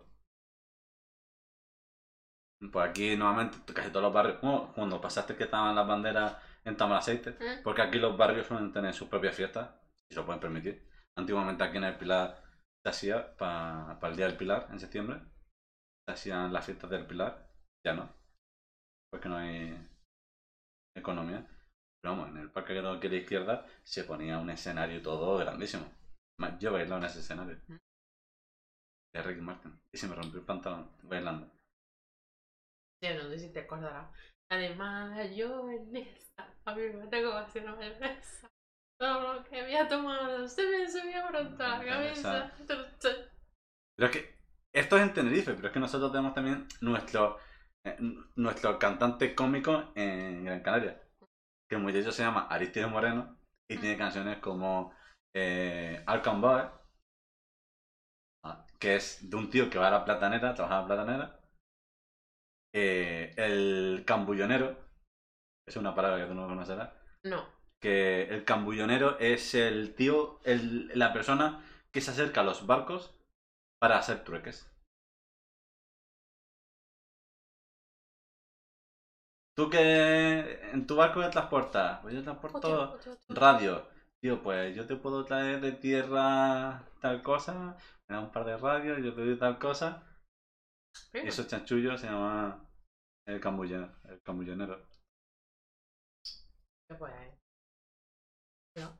Pues 2.71 2.89
aquí 2.89 3.15
normalmente 3.15 3.73
casi 3.73 3.89
todos 3.89 4.03
los 4.03 4.13
barrios, 4.13 4.37
cuando 4.73 5.01
pasaste 5.01 5.35
que 5.35 5.45
estaban 5.45 5.75
las 5.75 5.87
banderas 5.87 6.37
en 6.65 6.77
Tamaraceite, 6.77 7.31
¿Eh? 7.39 7.61
porque 7.63 7.81
aquí 7.81 7.99
los 7.99 8.17
barrios 8.17 8.47
suelen 8.47 8.71
tener 8.71 8.93
sus 8.93 9.07
propias 9.07 9.35
fiestas, 9.35 9.69
si 10.09 10.15
lo 10.15 10.25
pueden 10.25 10.41
permitir. 10.41 10.87
Antiguamente 11.17 11.63
aquí 11.63 11.77
en 11.77 11.83
el 11.85 11.97
Pilar 11.97 12.41
se 12.83 12.89
hacía 12.89 13.35
para 13.37 13.99
el 14.01 14.15
Día 14.15 14.27
del 14.27 14.37
Pilar, 14.37 14.67
en 14.71 14.79
septiembre, 14.79 15.21
se 16.07 16.13
hacían 16.13 16.53
las 16.53 16.65
fiestas 16.65 16.89
del 16.89 17.05
Pilar, 17.05 17.49
ya 17.85 17.93
no, 17.93 18.09
porque 19.13 19.29
no 19.29 19.37
hay 19.37 19.77
economía. 20.97 21.45
Pero 22.01 22.15
vamos, 22.15 22.29
en 22.29 22.37
el 22.37 22.49
parque 22.49 22.73
que 22.73 22.79
tengo 22.79 22.93
aquí 22.93 23.05
a 23.05 23.09
la 23.11 23.15
izquierda 23.17 23.67
se 23.83 24.05
ponía 24.05 24.39
un 24.39 24.49
escenario 24.49 25.03
todo 25.03 25.37
grandísimo. 25.37 25.85
Yo 26.59 26.73
bailaba 26.73 26.97
en 26.97 27.03
ese 27.05 27.19
escenario. 27.19 27.55
De 29.13 29.21
Ricky 29.21 29.41
Martin. 29.41 29.79
Y 29.93 29.97
se 29.99 30.07
me 30.07 30.15
rompió 30.15 30.39
el 30.39 30.45
pantalón 30.47 30.89
bailando. 31.03 31.47
Yo 33.03 33.13
no 33.13 33.29
sé 33.29 33.37
si 33.37 33.53
te 33.53 33.59
acordarás. 33.59 34.09
Además, 34.51 35.29
yo 35.35 35.69
en 35.69 35.95
esta, 35.95 36.51
a 36.65 36.73
mí 36.73 36.81
me 36.81 37.05
tengo 37.05 37.33
que 37.33 37.37
hacer 37.37 37.63
una 37.65 37.75
mayonesa. 37.75 38.49
Todo 38.99 39.35
lo 39.35 39.43
que 39.43 39.61
había 39.61 39.87
tomado 39.87 40.47
se 40.47 40.67
me 40.67 40.89
subía 40.89 41.27
pronto 41.27 41.63
a 41.63 41.77
la 41.77 41.85
cabeza. 41.85 42.51
Pero 42.67 44.07
es 44.07 44.11
que 44.11 44.35
esto 44.73 44.97
es 44.97 45.03
en 45.03 45.13
Tenerife, 45.13 45.53
pero 45.53 45.67
es 45.67 45.73
que 45.73 45.79
nosotros 45.79 46.11
tenemos 46.11 46.33
también 46.33 46.67
nuestro, 46.81 47.37
nuestro 48.35 48.79
cantante 48.79 49.35
cómico 49.35 49.91
en 49.95 50.45
Gran 50.45 50.61
Canaria. 50.61 51.01
Que 51.69 51.75
el 51.75 51.81
muchacho 51.81 52.11
se 52.11 52.23
llama 52.23 52.47
Aristide 52.49 52.87
Moreno 52.87 53.37
y 53.69 53.77
tiene 53.77 53.97
canciones 53.97 54.39
como 54.39 54.93
eh, 55.35 56.03
Arkham 56.05 56.41
Boy, 56.41 56.61
ah, 58.43 58.65
que 58.79 58.95
es 58.95 59.29
de 59.29 59.35
un 59.35 59.49
tío 59.49 59.69
que 59.69 59.79
va 59.79 59.87
a 59.87 59.91
la 59.91 60.05
platanera, 60.05 60.53
trabaja 60.53 60.75
en 60.75 60.81
la 60.81 60.87
platanera. 60.87 61.39
Eh, 62.75 63.33
el 63.37 64.03
cambullonero, 64.05 64.75
es 65.67 65.77
una 65.77 65.93
palabra 65.93 66.23
que 66.23 66.27
tú 66.27 66.33
no 66.33 66.47
conocerás, 66.47 66.91
No. 67.23 67.45
que 67.79 68.23
el 68.23 68.43
cambullonero 68.45 69.19
es 69.19 69.53
el 69.53 69.93
tío, 69.95 70.39
el, 70.43 70.87
la 70.97 71.13
persona 71.13 71.63
que 71.93 72.01
se 72.01 72.11
acerca 72.11 72.41
a 72.41 72.43
los 72.43 72.65
barcos 72.65 73.15
para 73.79 73.97
hacer 73.97 74.23
trueques. 74.23 74.72
¿Tú 79.55 79.69
que 79.69 80.69
en 80.71 80.87
tu 80.87 80.95
barco 80.95 81.21
qué 81.21 81.29
transportas? 81.29 81.99
Pues 82.01 82.15
yo 82.15 82.23
transporto 82.23 82.99
radio. 83.29 83.87
Tío, 84.19 84.41
pues 84.41 84.75
yo 84.75 84.87
te 84.87 84.95
puedo 84.95 85.25
traer 85.25 85.59
de 85.59 85.73
tierra 85.73 86.81
tal 87.01 87.21
cosa, 87.21 87.75
me 88.07 88.15
da 88.15 88.21
un 88.21 88.31
par 88.31 88.45
de 88.45 88.55
radios, 88.57 89.03
yo 89.03 89.13
te 89.13 89.25
doy 89.25 89.37
tal 89.37 89.59
cosa. 89.59 90.01
Y 91.13 91.27
esos 91.27 91.47
chanchullos 91.47 91.99
se 91.99 92.07
llama 92.07 92.65
el 93.27 93.39
cambullonero. 93.39 93.93
El 94.05 94.21
cambullonero. 94.21 94.87
Pues, 96.97 97.11
no. 98.75 98.97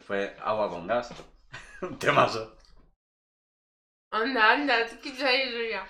Fue 0.00 0.36
agua 0.40 0.68
con 0.68 0.86
gas. 0.86 1.14
un 1.82 1.98
temazo. 1.98 2.56
Anda, 4.12 4.52
anda, 4.52 4.86
¿qué 5.00 5.10
es 5.10 5.20
eso 5.20 5.62
ya? 5.70 5.86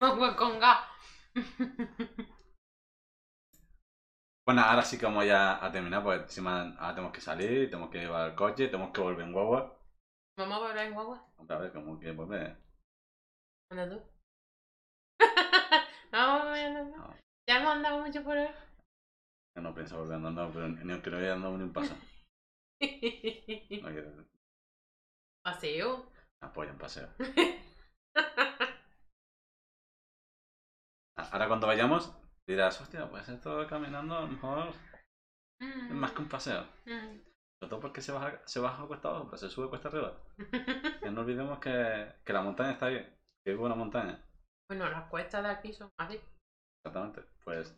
Agua 0.00 0.36
con 0.36 0.58
gas. 0.60 0.93
Bueno, 4.46 4.60
ahora 4.60 4.82
sí 4.82 4.98
que 4.98 5.06
vamos 5.06 5.24
ya 5.24 5.64
a 5.64 5.72
terminar, 5.72 6.02
porque 6.02 6.24
encima 6.24 6.76
ahora 6.76 6.94
tenemos 6.94 7.14
que 7.14 7.22
salir, 7.22 7.70
tenemos 7.70 7.88
que 7.88 8.00
llevar 8.00 8.28
el 8.28 8.36
coche, 8.36 8.68
tenemos 8.68 8.92
que 8.92 9.00
volver 9.00 9.24
en 9.24 9.32
guagua. 9.32 9.80
Vamos 10.36 10.58
a 10.58 10.60
volver 10.60 10.86
en 10.86 10.92
guagua. 10.92 11.26
A 11.48 11.56
ver, 11.56 11.72
como 11.72 11.98
que 11.98 12.12
volver. 12.12 12.54
Anda 13.70 13.88
tú. 13.88 14.02
Anda 16.12 16.82
tú. 16.82 16.96
No. 16.98 17.16
Ya 17.48 17.56
hemos 17.56 17.72
andado 17.72 18.04
mucho 18.04 18.22
por 18.22 18.36
ahí. 18.36 18.50
Yo 19.56 19.62
no 19.62 19.74
pienso 19.74 19.98
volver 19.98 20.16
andando, 20.16 20.50
pero 20.52 20.68
ni 20.68 20.92
aunque 20.92 21.10
no 21.10 21.16
haya 21.16 21.32
andado 21.32 21.56
ni 21.56 21.64
un 21.64 21.72
paso. 21.72 21.94
No 22.80 23.90
quiero. 23.90 24.26
Paseo. 25.42 26.12
Apoyo 26.42 26.70
en 26.70 26.78
paseo. 26.78 27.08
Ahora 31.32 31.48
cuando 31.48 31.66
vayamos, 31.66 32.12
dirás, 32.46 32.80
hostia, 32.80 33.08
pues 33.08 33.28
esto 33.28 33.66
caminando 33.66 34.16
a 34.16 34.20
lo 34.22 34.28
mejor 34.28 34.74
es 35.60 35.90
más 35.90 36.12
que 36.12 36.22
un 36.22 36.28
paseo. 36.28 36.62
Mm. 36.86 37.18
Sobre 37.60 37.70
todo 37.70 37.80
porque 37.80 38.00
se 38.00 38.12
baja, 38.12 38.42
se 38.44 38.60
baja 38.60 38.86
cuesta 38.86 39.08
abajo, 39.08 39.26
pero 39.26 39.38
se 39.38 39.50
sube 39.50 39.68
cuesta 39.68 39.88
arriba. 39.88 40.18
No 41.12 41.20
olvidemos 41.20 41.58
que, 41.60 42.12
que 42.24 42.32
la 42.32 42.42
montaña 42.42 42.72
está 42.72 42.86
ahí. 42.86 42.98
Que 43.44 43.52
vive 43.52 43.62
una 43.62 43.74
montaña. 43.74 44.20
Bueno, 44.68 44.88
las 44.90 45.08
cuestas 45.08 45.42
de 45.42 45.50
aquí 45.50 45.72
son 45.72 45.90
así. 45.98 46.18
Exactamente. 46.78 47.22
Pues 47.44 47.76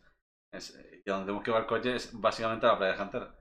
es, 0.53 0.75
y 0.75 1.07
donde 1.09 1.25
tenemos 1.25 1.43
que 1.43 1.51
llevar 1.51 1.63
el 1.63 1.67
coche 1.67 1.95
es 1.95 2.19
básicamente 2.19 2.65
la 2.65 2.77
playa 2.77 2.93
de 2.93 2.97
Jantera. 2.97 3.35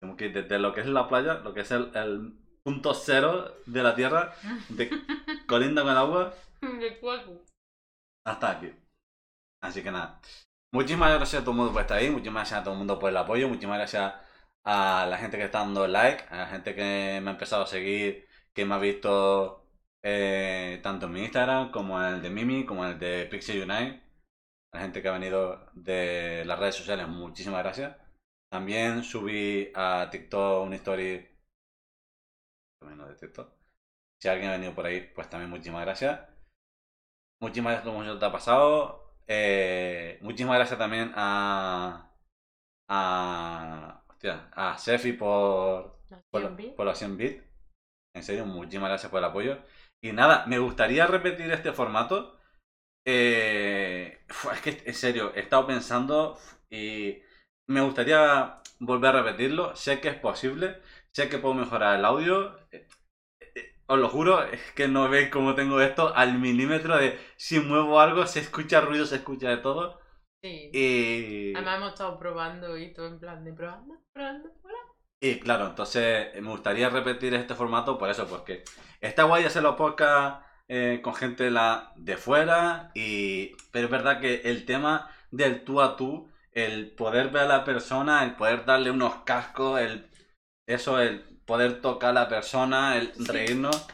Tenemos 0.00 0.18
que 0.18 0.26
ir 0.26 0.32
desde 0.32 0.58
lo 0.58 0.72
que 0.72 0.82
es 0.82 0.86
la 0.86 1.08
playa, 1.08 1.34
lo 1.34 1.52
que 1.52 1.60
es 1.60 1.70
el, 1.72 1.90
el 1.96 2.38
punto 2.62 2.94
cero 2.94 3.56
de 3.66 3.82
la 3.82 3.94
tierra, 3.96 4.32
de 4.68 4.90
colinda 5.48 5.82
con 5.82 5.90
el 5.90 5.98
agua, 5.98 6.34
De 6.60 6.98
cuaco. 7.00 7.44
Hasta 8.30 8.50
aquí. 8.50 8.72
Así 9.62 9.82
que 9.82 9.90
nada. 9.90 10.20
Muchísimas 10.72 11.14
gracias 11.14 11.42
a 11.42 11.44
todo 11.44 11.52
el 11.52 11.58
mundo 11.58 11.72
por 11.72 11.82
estar 11.82 11.98
ahí, 11.98 12.10
muchísimas 12.10 12.42
gracias 12.42 12.60
a 12.60 12.64
todo 12.64 12.74
el 12.74 12.78
mundo 12.78 12.98
por 12.98 13.10
el 13.10 13.16
apoyo, 13.16 13.48
muchísimas 13.48 13.78
gracias 13.78 14.14
a 14.64 15.06
la 15.08 15.18
gente 15.18 15.38
que 15.38 15.44
está 15.44 15.60
dando 15.60 15.86
like, 15.86 16.24
a 16.30 16.36
la 16.38 16.46
gente 16.48 16.74
que 16.74 17.20
me 17.22 17.30
ha 17.30 17.32
empezado 17.32 17.62
a 17.64 17.66
seguir, 17.66 18.26
que 18.54 18.64
me 18.66 18.74
ha 18.74 18.78
visto 18.78 19.66
eh, 20.02 20.80
tanto 20.82 21.06
en 21.06 21.12
mi 21.12 21.22
Instagram 21.24 21.70
como 21.70 22.02
en 22.02 22.16
el 22.16 22.22
de 22.22 22.30
Mimi, 22.30 22.66
como 22.66 22.84
en 22.84 22.92
el 22.92 22.98
de 22.98 23.26
Pixie 23.30 23.62
Unite. 23.62 24.02
La 24.72 24.80
gente 24.80 25.00
que 25.02 25.08
ha 25.08 25.12
venido 25.12 25.70
de 25.74 26.44
las 26.46 26.58
redes 26.58 26.76
sociales, 26.76 27.08
muchísimas 27.08 27.62
gracias. 27.62 27.96
También 28.50 29.02
subí 29.02 29.70
a 29.74 30.08
TikTok 30.10 30.66
una 30.66 30.76
story. 30.76 31.26
También 32.80 33.08
de 33.08 33.14
TikTok. 33.14 33.52
Si 34.20 34.28
alguien 34.28 34.50
ha 34.50 34.52
venido 34.54 34.74
por 34.74 34.86
ahí, 34.86 35.00
pues 35.14 35.28
también 35.30 35.50
muchísimas 35.50 35.82
gracias. 35.82 36.20
Muchísimas 37.40 37.72
gracias 37.72 37.94
por 37.94 38.04
cómo 38.04 38.18
te 38.18 38.26
ha 38.26 38.32
pasado. 38.32 39.14
Eh, 39.26 40.18
muchísimas 40.22 40.56
gracias 40.56 40.78
también 40.78 41.12
a. 41.14 42.10
a. 42.88 44.02
Hostia, 44.08 44.48
a 44.52 44.76
Sefi 44.78 45.12
por, 45.12 46.00
por, 46.30 46.56
B. 46.56 46.74
por 46.76 46.86
los 46.86 46.98
100 46.98 47.16
bits. 47.16 47.44
En 48.14 48.22
serio, 48.22 48.46
muchísimas 48.46 48.88
gracias 48.90 49.10
por 49.10 49.18
el 49.18 49.26
apoyo. 49.26 49.58
Y 50.02 50.12
nada, 50.12 50.44
me 50.46 50.58
gustaría 50.58 51.06
repetir 51.06 51.50
este 51.52 51.72
formato. 51.72 52.36
Eh, 53.06 54.18
es 54.52 54.60
que, 54.62 54.82
en 54.84 54.94
serio, 54.94 55.32
he 55.34 55.40
estado 55.40 55.66
pensando 55.66 56.38
y 56.70 57.22
me 57.68 57.80
gustaría 57.80 58.60
volver 58.80 59.16
a 59.16 59.22
repetirlo. 59.22 59.76
Sé 59.76 60.00
que 60.00 60.08
es 60.08 60.16
posible, 60.16 60.80
sé 61.12 61.28
que 61.28 61.38
puedo 61.38 61.54
mejorar 61.54 61.98
el 61.98 62.04
audio. 62.04 62.58
Eh, 63.88 63.94
eh, 63.94 63.94
Os 63.94 63.98
lo 63.98 64.08
juro, 64.08 64.42
es 64.44 64.72
que 64.72 64.88
no 64.88 65.08
veis 65.08 65.30
cómo 65.30 65.54
tengo 65.54 65.80
esto 65.80 66.14
al 66.14 66.38
milímetro 66.38 66.96
de 66.96 67.18
si 67.36 67.60
muevo 67.60 68.00
algo, 68.00 68.26
se 68.26 68.40
escucha 68.40 68.80
ruido, 68.80 69.06
se 69.06 69.16
escucha 69.16 69.50
de 69.50 69.58
todo. 69.58 70.00
Sí. 70.42 70.70
Y, 70.72 71.52
Además 71.54 71.76
hemos 71.78 71.92
estado 71.92 72.18
probando 72.18 72.76
y 72.78 72.92
todo 72.94 73.08
en 73.08 73.18
plan 73.18 73.44
de 73.44 73.52
probando, 73.52 73.94
probando, 74.12 74.50
hola. 74.62 74.78
y 75.20 75.40
claro, 75.40 75.66
entonces 75.68 76.34
me 76.40 76.50
gustaría 76.50 76.90
repetir 76.90 77.34
este 77.34 77.54
formato 77.54 77.98
por 77.98 78.08
eso, 78.10 78.28
porque 78.28 78.64
está 79.00 79.24
guay 79.24 79.44
hacer 79.44 79.62
los 79.62 79.76
podcasts 79.76 80.46
eh, 80.68 81.00
con 81.02 81.14
gente 81.14 81.44
de 81.44 81.50
la, 81.50 81.92
de 81.96 82.16
fuera, 82.16 82.90
y, 82.94 83.56
pero 83.72 83.86
es 83.86 83.90
verdad 83.90 84.20
que 84.20 84.42
el 84.44 84.64
tema 84.64 85.10
del 85.30 85.64
tú 85.64 85.80
a 85.80 85.96
tú, 85.96 86.30
el 86.52 86.92
poder 86.92 87.30
ver 87.30 87.44
a 87.44 87.46
la 87.48 87.64
persona, 87.64 88.24
el 88.24 88.36
poder 88.36 88.64
darle 88.64 88.90
unos 88.90 89.16
cascos, 89.24 89.80
el, 89.80 90.08
eso, 90.66 91.00
el 91.00 91.27
poder 91.48 91.80
tocar 91.80 92.10
a 92.10 92.20
la 92.20 92.28
persona, 92.28 92.96
el 92.98 93.12
Sí. 93.14 93.32
reírnos. 93.32 93.86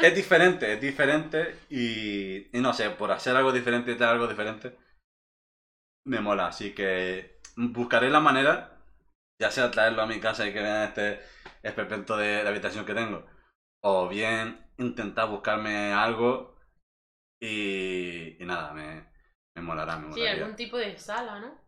Es 0.00 0.14
diferente, 0.14 0.72
es 0.74 0.80
diferente 0.80 1.58
y, 1.68 2.56
y 2.56 2.60
no 2.60 2.72
sé, 2.72 2.90
por 2.90 3.10
hacer 3.12 3.36
algo 3.36 3.52
diferente 3.52 3.92
y 3.92 3.96
traer 3.96 4.14
algo 4.14 4.28
diferente, 4.28 4.76
me 6.04 6.20
mola. 6.20 6.46
Así 6.48 6.74
que 6.74 7.40
buscaré 7.56 8.10
la 8.10 8.20
manera, 8.20 8.78
ya 9.40 9.50
sea 9.50 9.70
traerlo 9.70 10.02
a 10.02 10.06
mi 10.06 10.20
casa 10.20 10.46
y 10.46 10.52
que 10.52 10.62
vean 10.62 10.88
este 10.88 11.20
esperpento 11.62 12.16
de, 12.16 12.42
de 12.42 12.48
habitación 12.48 12.86
que 12.86 12.94
tengo, 12.94 13.26
o 13.82 14.08
bien 14.08 14.64
intentar 14.78 15.28
buscarme 15.28 15.92
algo 15.92 16.56
y, 17.40 18.40
y 18.42 18.46
nada, 18.46 18.72
me, 18.72 19.06
me 19.56 19.62
molará, 19.62 19.96
me 19.98 20.04
Sí, 20.14 20.20
molaría. 20.20 20.42
algún 20.44 20.56
tipo 20.56 20.76
de 20.78 20.96
sala, 20.96 21.40
¿no? 21.40 21.58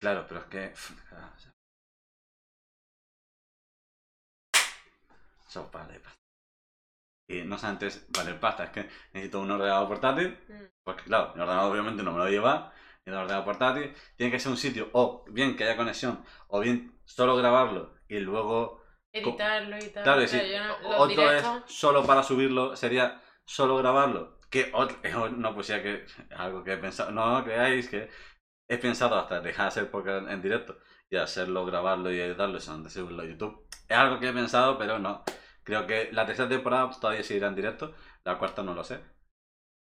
Claro, 0.00 0.26
pero 0.28 0.40
es 0.40 0.46
que... 0.46 0.72
Pasta. 5.60 5.94
Y 7.28 7.42
no 7.42 7.56
solamente 7.56 7.86
es 7.86 8.06
valer 8.10 8.38
pasta, 8.40 8.64
es 8.64 8.70
que 8.70 8.88
necesito 9.12 9.40
un 9.40 9.50
ordenador 9.50 9.88
portátil, 9.88 10.38
Mm. 10.48 10.64
porque 10.84 11.04
claro, 11.04 11.32
el 11.34 11.40
ordenador 11.40 11.72
obviamente 11.72 12.02
no 12.02 12.12
me 12.12 12.18
lo 12.18 12.28
lleva, 12.28 12.72
y 13.06 13.10
el 13.10 13.16
ordenador 13.16 13.44
portátil 13.44 13.94
tiene 14.16 14.30
que 14.32 14.40
ser 14.40 14.50
un 14.50 14.58
sitio, 14.58 14.88
o 14.92 15.24
bien 15.30 15.56
que 15.56 15.64
haya 15.64 15.76
conexión, 15.76 16.22
o 16.48 16.60
bien 16.60 16.98
solo 17.04 17.36
grabarlo 17.36 17.94
y 18.08 18.18
luego... 18.18 18.82
Editarlo 19.14 19.76
y 19.78 19.88
tal. 19.90 20.02
Claro, 20.04 20.22
yo 20.24 20.64
no- 20.64 20.88
otro 20.98 21.06
directos- 21.22 21.62
es 21.66 21.74
solo 21.74 22.04
para 22.06 22.22
subirlo, 22.22 22.76
sería 22.76 23.20
solo 23.44 23.76
grabarlo. 23.76 24.38
Que 24.50 24.70
ot- 24.72 24.98
es 25.02 25.14
o- 25.14 25.28
no, 25.30 25.54
pues 25.54 25.68
ya 25.68 25.82
que 25.82 26.04
algo 26.36 26.62
que 26.64 26.74
he 26.74 26.78
pensado, 26.78 27.10
no 27.10 27.42
creáis 27.44 27.88
que 27.88 28.10
he 28.68 28.78
pensado 28.78 29.18
hasta 29.18 29.40
dejar 29.40 29.64
de 29.64 29.68
hacer 29.68 29.90
podcast 29.90 30.28
en 30.28 30.42
directo 30.42 30.78
y 31.10 31.16
hacerlo, 31.16 31.64
grabarlo 31.66 32.10
y 32.12 32.20
editarlo 32.20 32.56
y 32.58 32.60
subirlo 32.60 33.22
a 33.22 33.26
YouTube. 33.26 33.66
Es 33.88 33.96
algo 33.96 34.18
que 34.18 34.28
he 34.28 34.32
pensado, 34.32 34.76
pero 34.78 34.98
no. 34.98 35.24
Creo 35.64 35.86
que 35.86 36.10
la 36.12 36.26
tercera 36.26 36.48
temporada 36.48 36.90
todavía 37.00 37.22
seguirá 37.24 37.48
en 37.48 37.54
directo, 37.56 37.94
la 38.24 38.38
cuarta 38.38 38.62
no 38.62 38.74
lo 38.74 38.84
sé. 38.84 39.00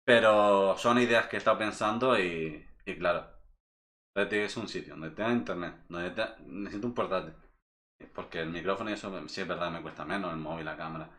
Pero 0.04 0.76
son 0.78 0.98
ideas 1.00 1.28
que 1.28 1.36
he 1.36 1.38
estado 1.38 1.58
pensando 1.58 2.18
y, 2.18 2.66
y 2.86 2.96
claro, 2.98 3.26
ser 4.14 4.58
un 4.62 4.68
sitio 4.68 4.94
donde 4.94 5.10
tenga 5.10 5.32
internet, 5.32 5.74
donde 5.88 6.10
tenga- 6.10 6.36
necesito 6.46 6.86
un 6.86 6.94
portátil. 6.94 7.34
Porque 8.14 8.40
el 8.40 8.50
micrófono 8.50 8.90
y 8.90 8.94
eso, 8.94 9.28
sí 9.28 9.40
es 9.42 9.48
verdad, 9.48 9.70
me 9.70 9.82
cuesta 9.82 10.04
menos, 10.04 10.32
el 10.32 10.38
móvil, 10.38 10.64
la 10.66 10.76
cámara. 10.76 11.10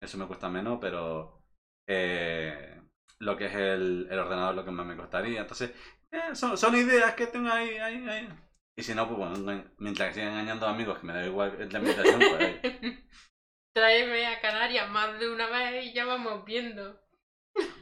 Eso 0.00 0.18
me 0.18 0.26
cuesta 0.26 0.48
menos, 0.48 0.78
pero 0.80 1.42
eh, 1.88 2.80
lo 3.20 3.36
que 3.36 3.46
es 3.46 3.54
el, 3.54 4.08
el 4.10 4.18
ordenador 4.18 4.54
lo 4.54 4.64
que 4.64 4.70
más 4.70 4.86
me 4.86 4.96
costaría. 4.96 5.42
Entonces, 5.42 5.72
eh, 6.12 6.34
son, 6.34 6.56
son 6.58 6.76
ideas 6.76 7.14
que 7.14 7.26
tengo 7.28 7.50
ahí, 7.50 7.76
ahí, 7.78 8.08
ahí. 8.08 8.28
Y 8.76 8.82
si 8.82 8.94
no, 8.94 9.06
pues 9.08 9.18
bueno, 9.18 9.64
mientras 9.78 10.08
que 10.10 10.14
sigan 10.16 10.32
engañando 10.32 10.66
a 10.66 10.70
amigos 10.70 10.98
que 10.98 11.06
me 11.06 11.12
da 11.14 11.26
igual 11.26 11.68
la 11.70 11.78
invitación, 11.78 12.26
pues 12.26 12.40
ahí. 12.40 12.60
tráeme 13.72 14.26
a 14.26 14.40
Canarias 14.40 14.88
más 14.90 15.18
de 15.18 15.30
una 15.30 15.46
vez 15.48 15.86
y 15.86 15.92
ya 15.92 16.04
vamos 16.04 16.44
viendo. 16.44 17.00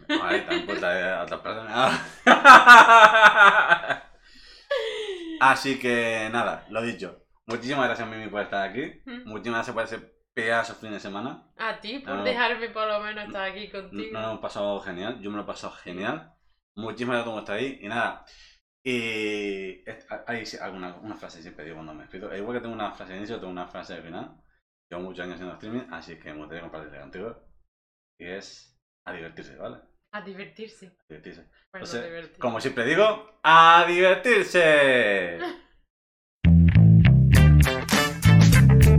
Vale, 0.08 0.40
tampoco 0.42 0.80
de 0.80 1.00
eh, 1.00 1.14
otra 1.14 1.42
persona. 1.42 2.04
Así 5.40 5.78
que 5.78 6.28
nada, 6.32 6.66
lo 6.70 6.82
dicho. 6.82 7.24
Muchísimas 7.46 7.86
gracias, 7.86 8.08
Mimi, 8.08 8.28
por 8.28 8.42
estar 8.42 8.68
aquí. 8.68 9.00
Muchísimas 9.24 9.66
gracias 9.66 9.74
por 9.74 9.84
ese 9.84 9.98
pedazo 10.34 10.74
fin 10.74 10.92
de 10.92 11.00
semana. 11.00 11.50
A 11.56 11.80
ti, 11.80 11.98
por 12.00 12.22
dejarme 12.22 12.68
por 12.70 12.86
lo 12.86 13.00
menos 13.00 13.26
estar 13.26 13.50
aquí 13.50 13.68
contigo. 13.70 14.12
Nos 14.12 14.22
no, 14.22 14.28
hemos 14.30 14.40
pasado 14.40 14.80
genial, 14.80 15.20
yo 15.20 15.30
me 15.30 15.36
lo 15.36 15.42
he 15.42 15.46
pasado 15.46 15.72
genial. 15.74 16.32
Muchísimas 16.74 17.16
gracias 17.16 17.32
por 17.32 17.40
estar 17.40 17.56
ahí. 17.56 17.78
Y 17.82 17.88
nada, 17.88 18.24
y 18.82 19.84
hay 20.26 20.44
alguna 20.60 20.96
una 20.96 21.16
frase 21.16 21.42
siempre 21.42 21.64
digo 21.64 21.76
cuando 21.76 21.94
me 21.94 22.04
explico. 22.04 22.34
Igual 22.34 22.56
que 22.56 22.62
tengo 22.62 22.74
una 22.74 22.92
frase 22.92 23.12
de 23.12 23.18
inicio, 23.18 23.38
tengo 23.38 23.52
una 23.52 23.66
frase 23.66 23.94
de 23.94 24.02
final. 24.02 24.36
Llevo 24.90 25.02
muchos 25.02 25.24
años 25.24 25.34
haciendo 25.34 25.54
streaming, 25.54 25.92
así 25.92 26.18
que 26.18 26.32
me 26.32 26.38
gustaría 26.38 26.62
compartirlo 26.62 27.00
contigo. 27.00 27.42
Y 28.18 28.26
es 28.26 28.78
a 29.04 29.12
divertirse, 29.12 29.56
¿vale? 29.56 29.78
A 30.12 30.22
divertirse. 30.22 30.86
A 30.86 31.04
divertirse. 31.08 31.50
Pues 31.70 31.96
como 32.38 32.60
siempre 32.60 32.84
digo, 32.84 33.38
a 33.42 33.84
divertirse. 33.86 35.38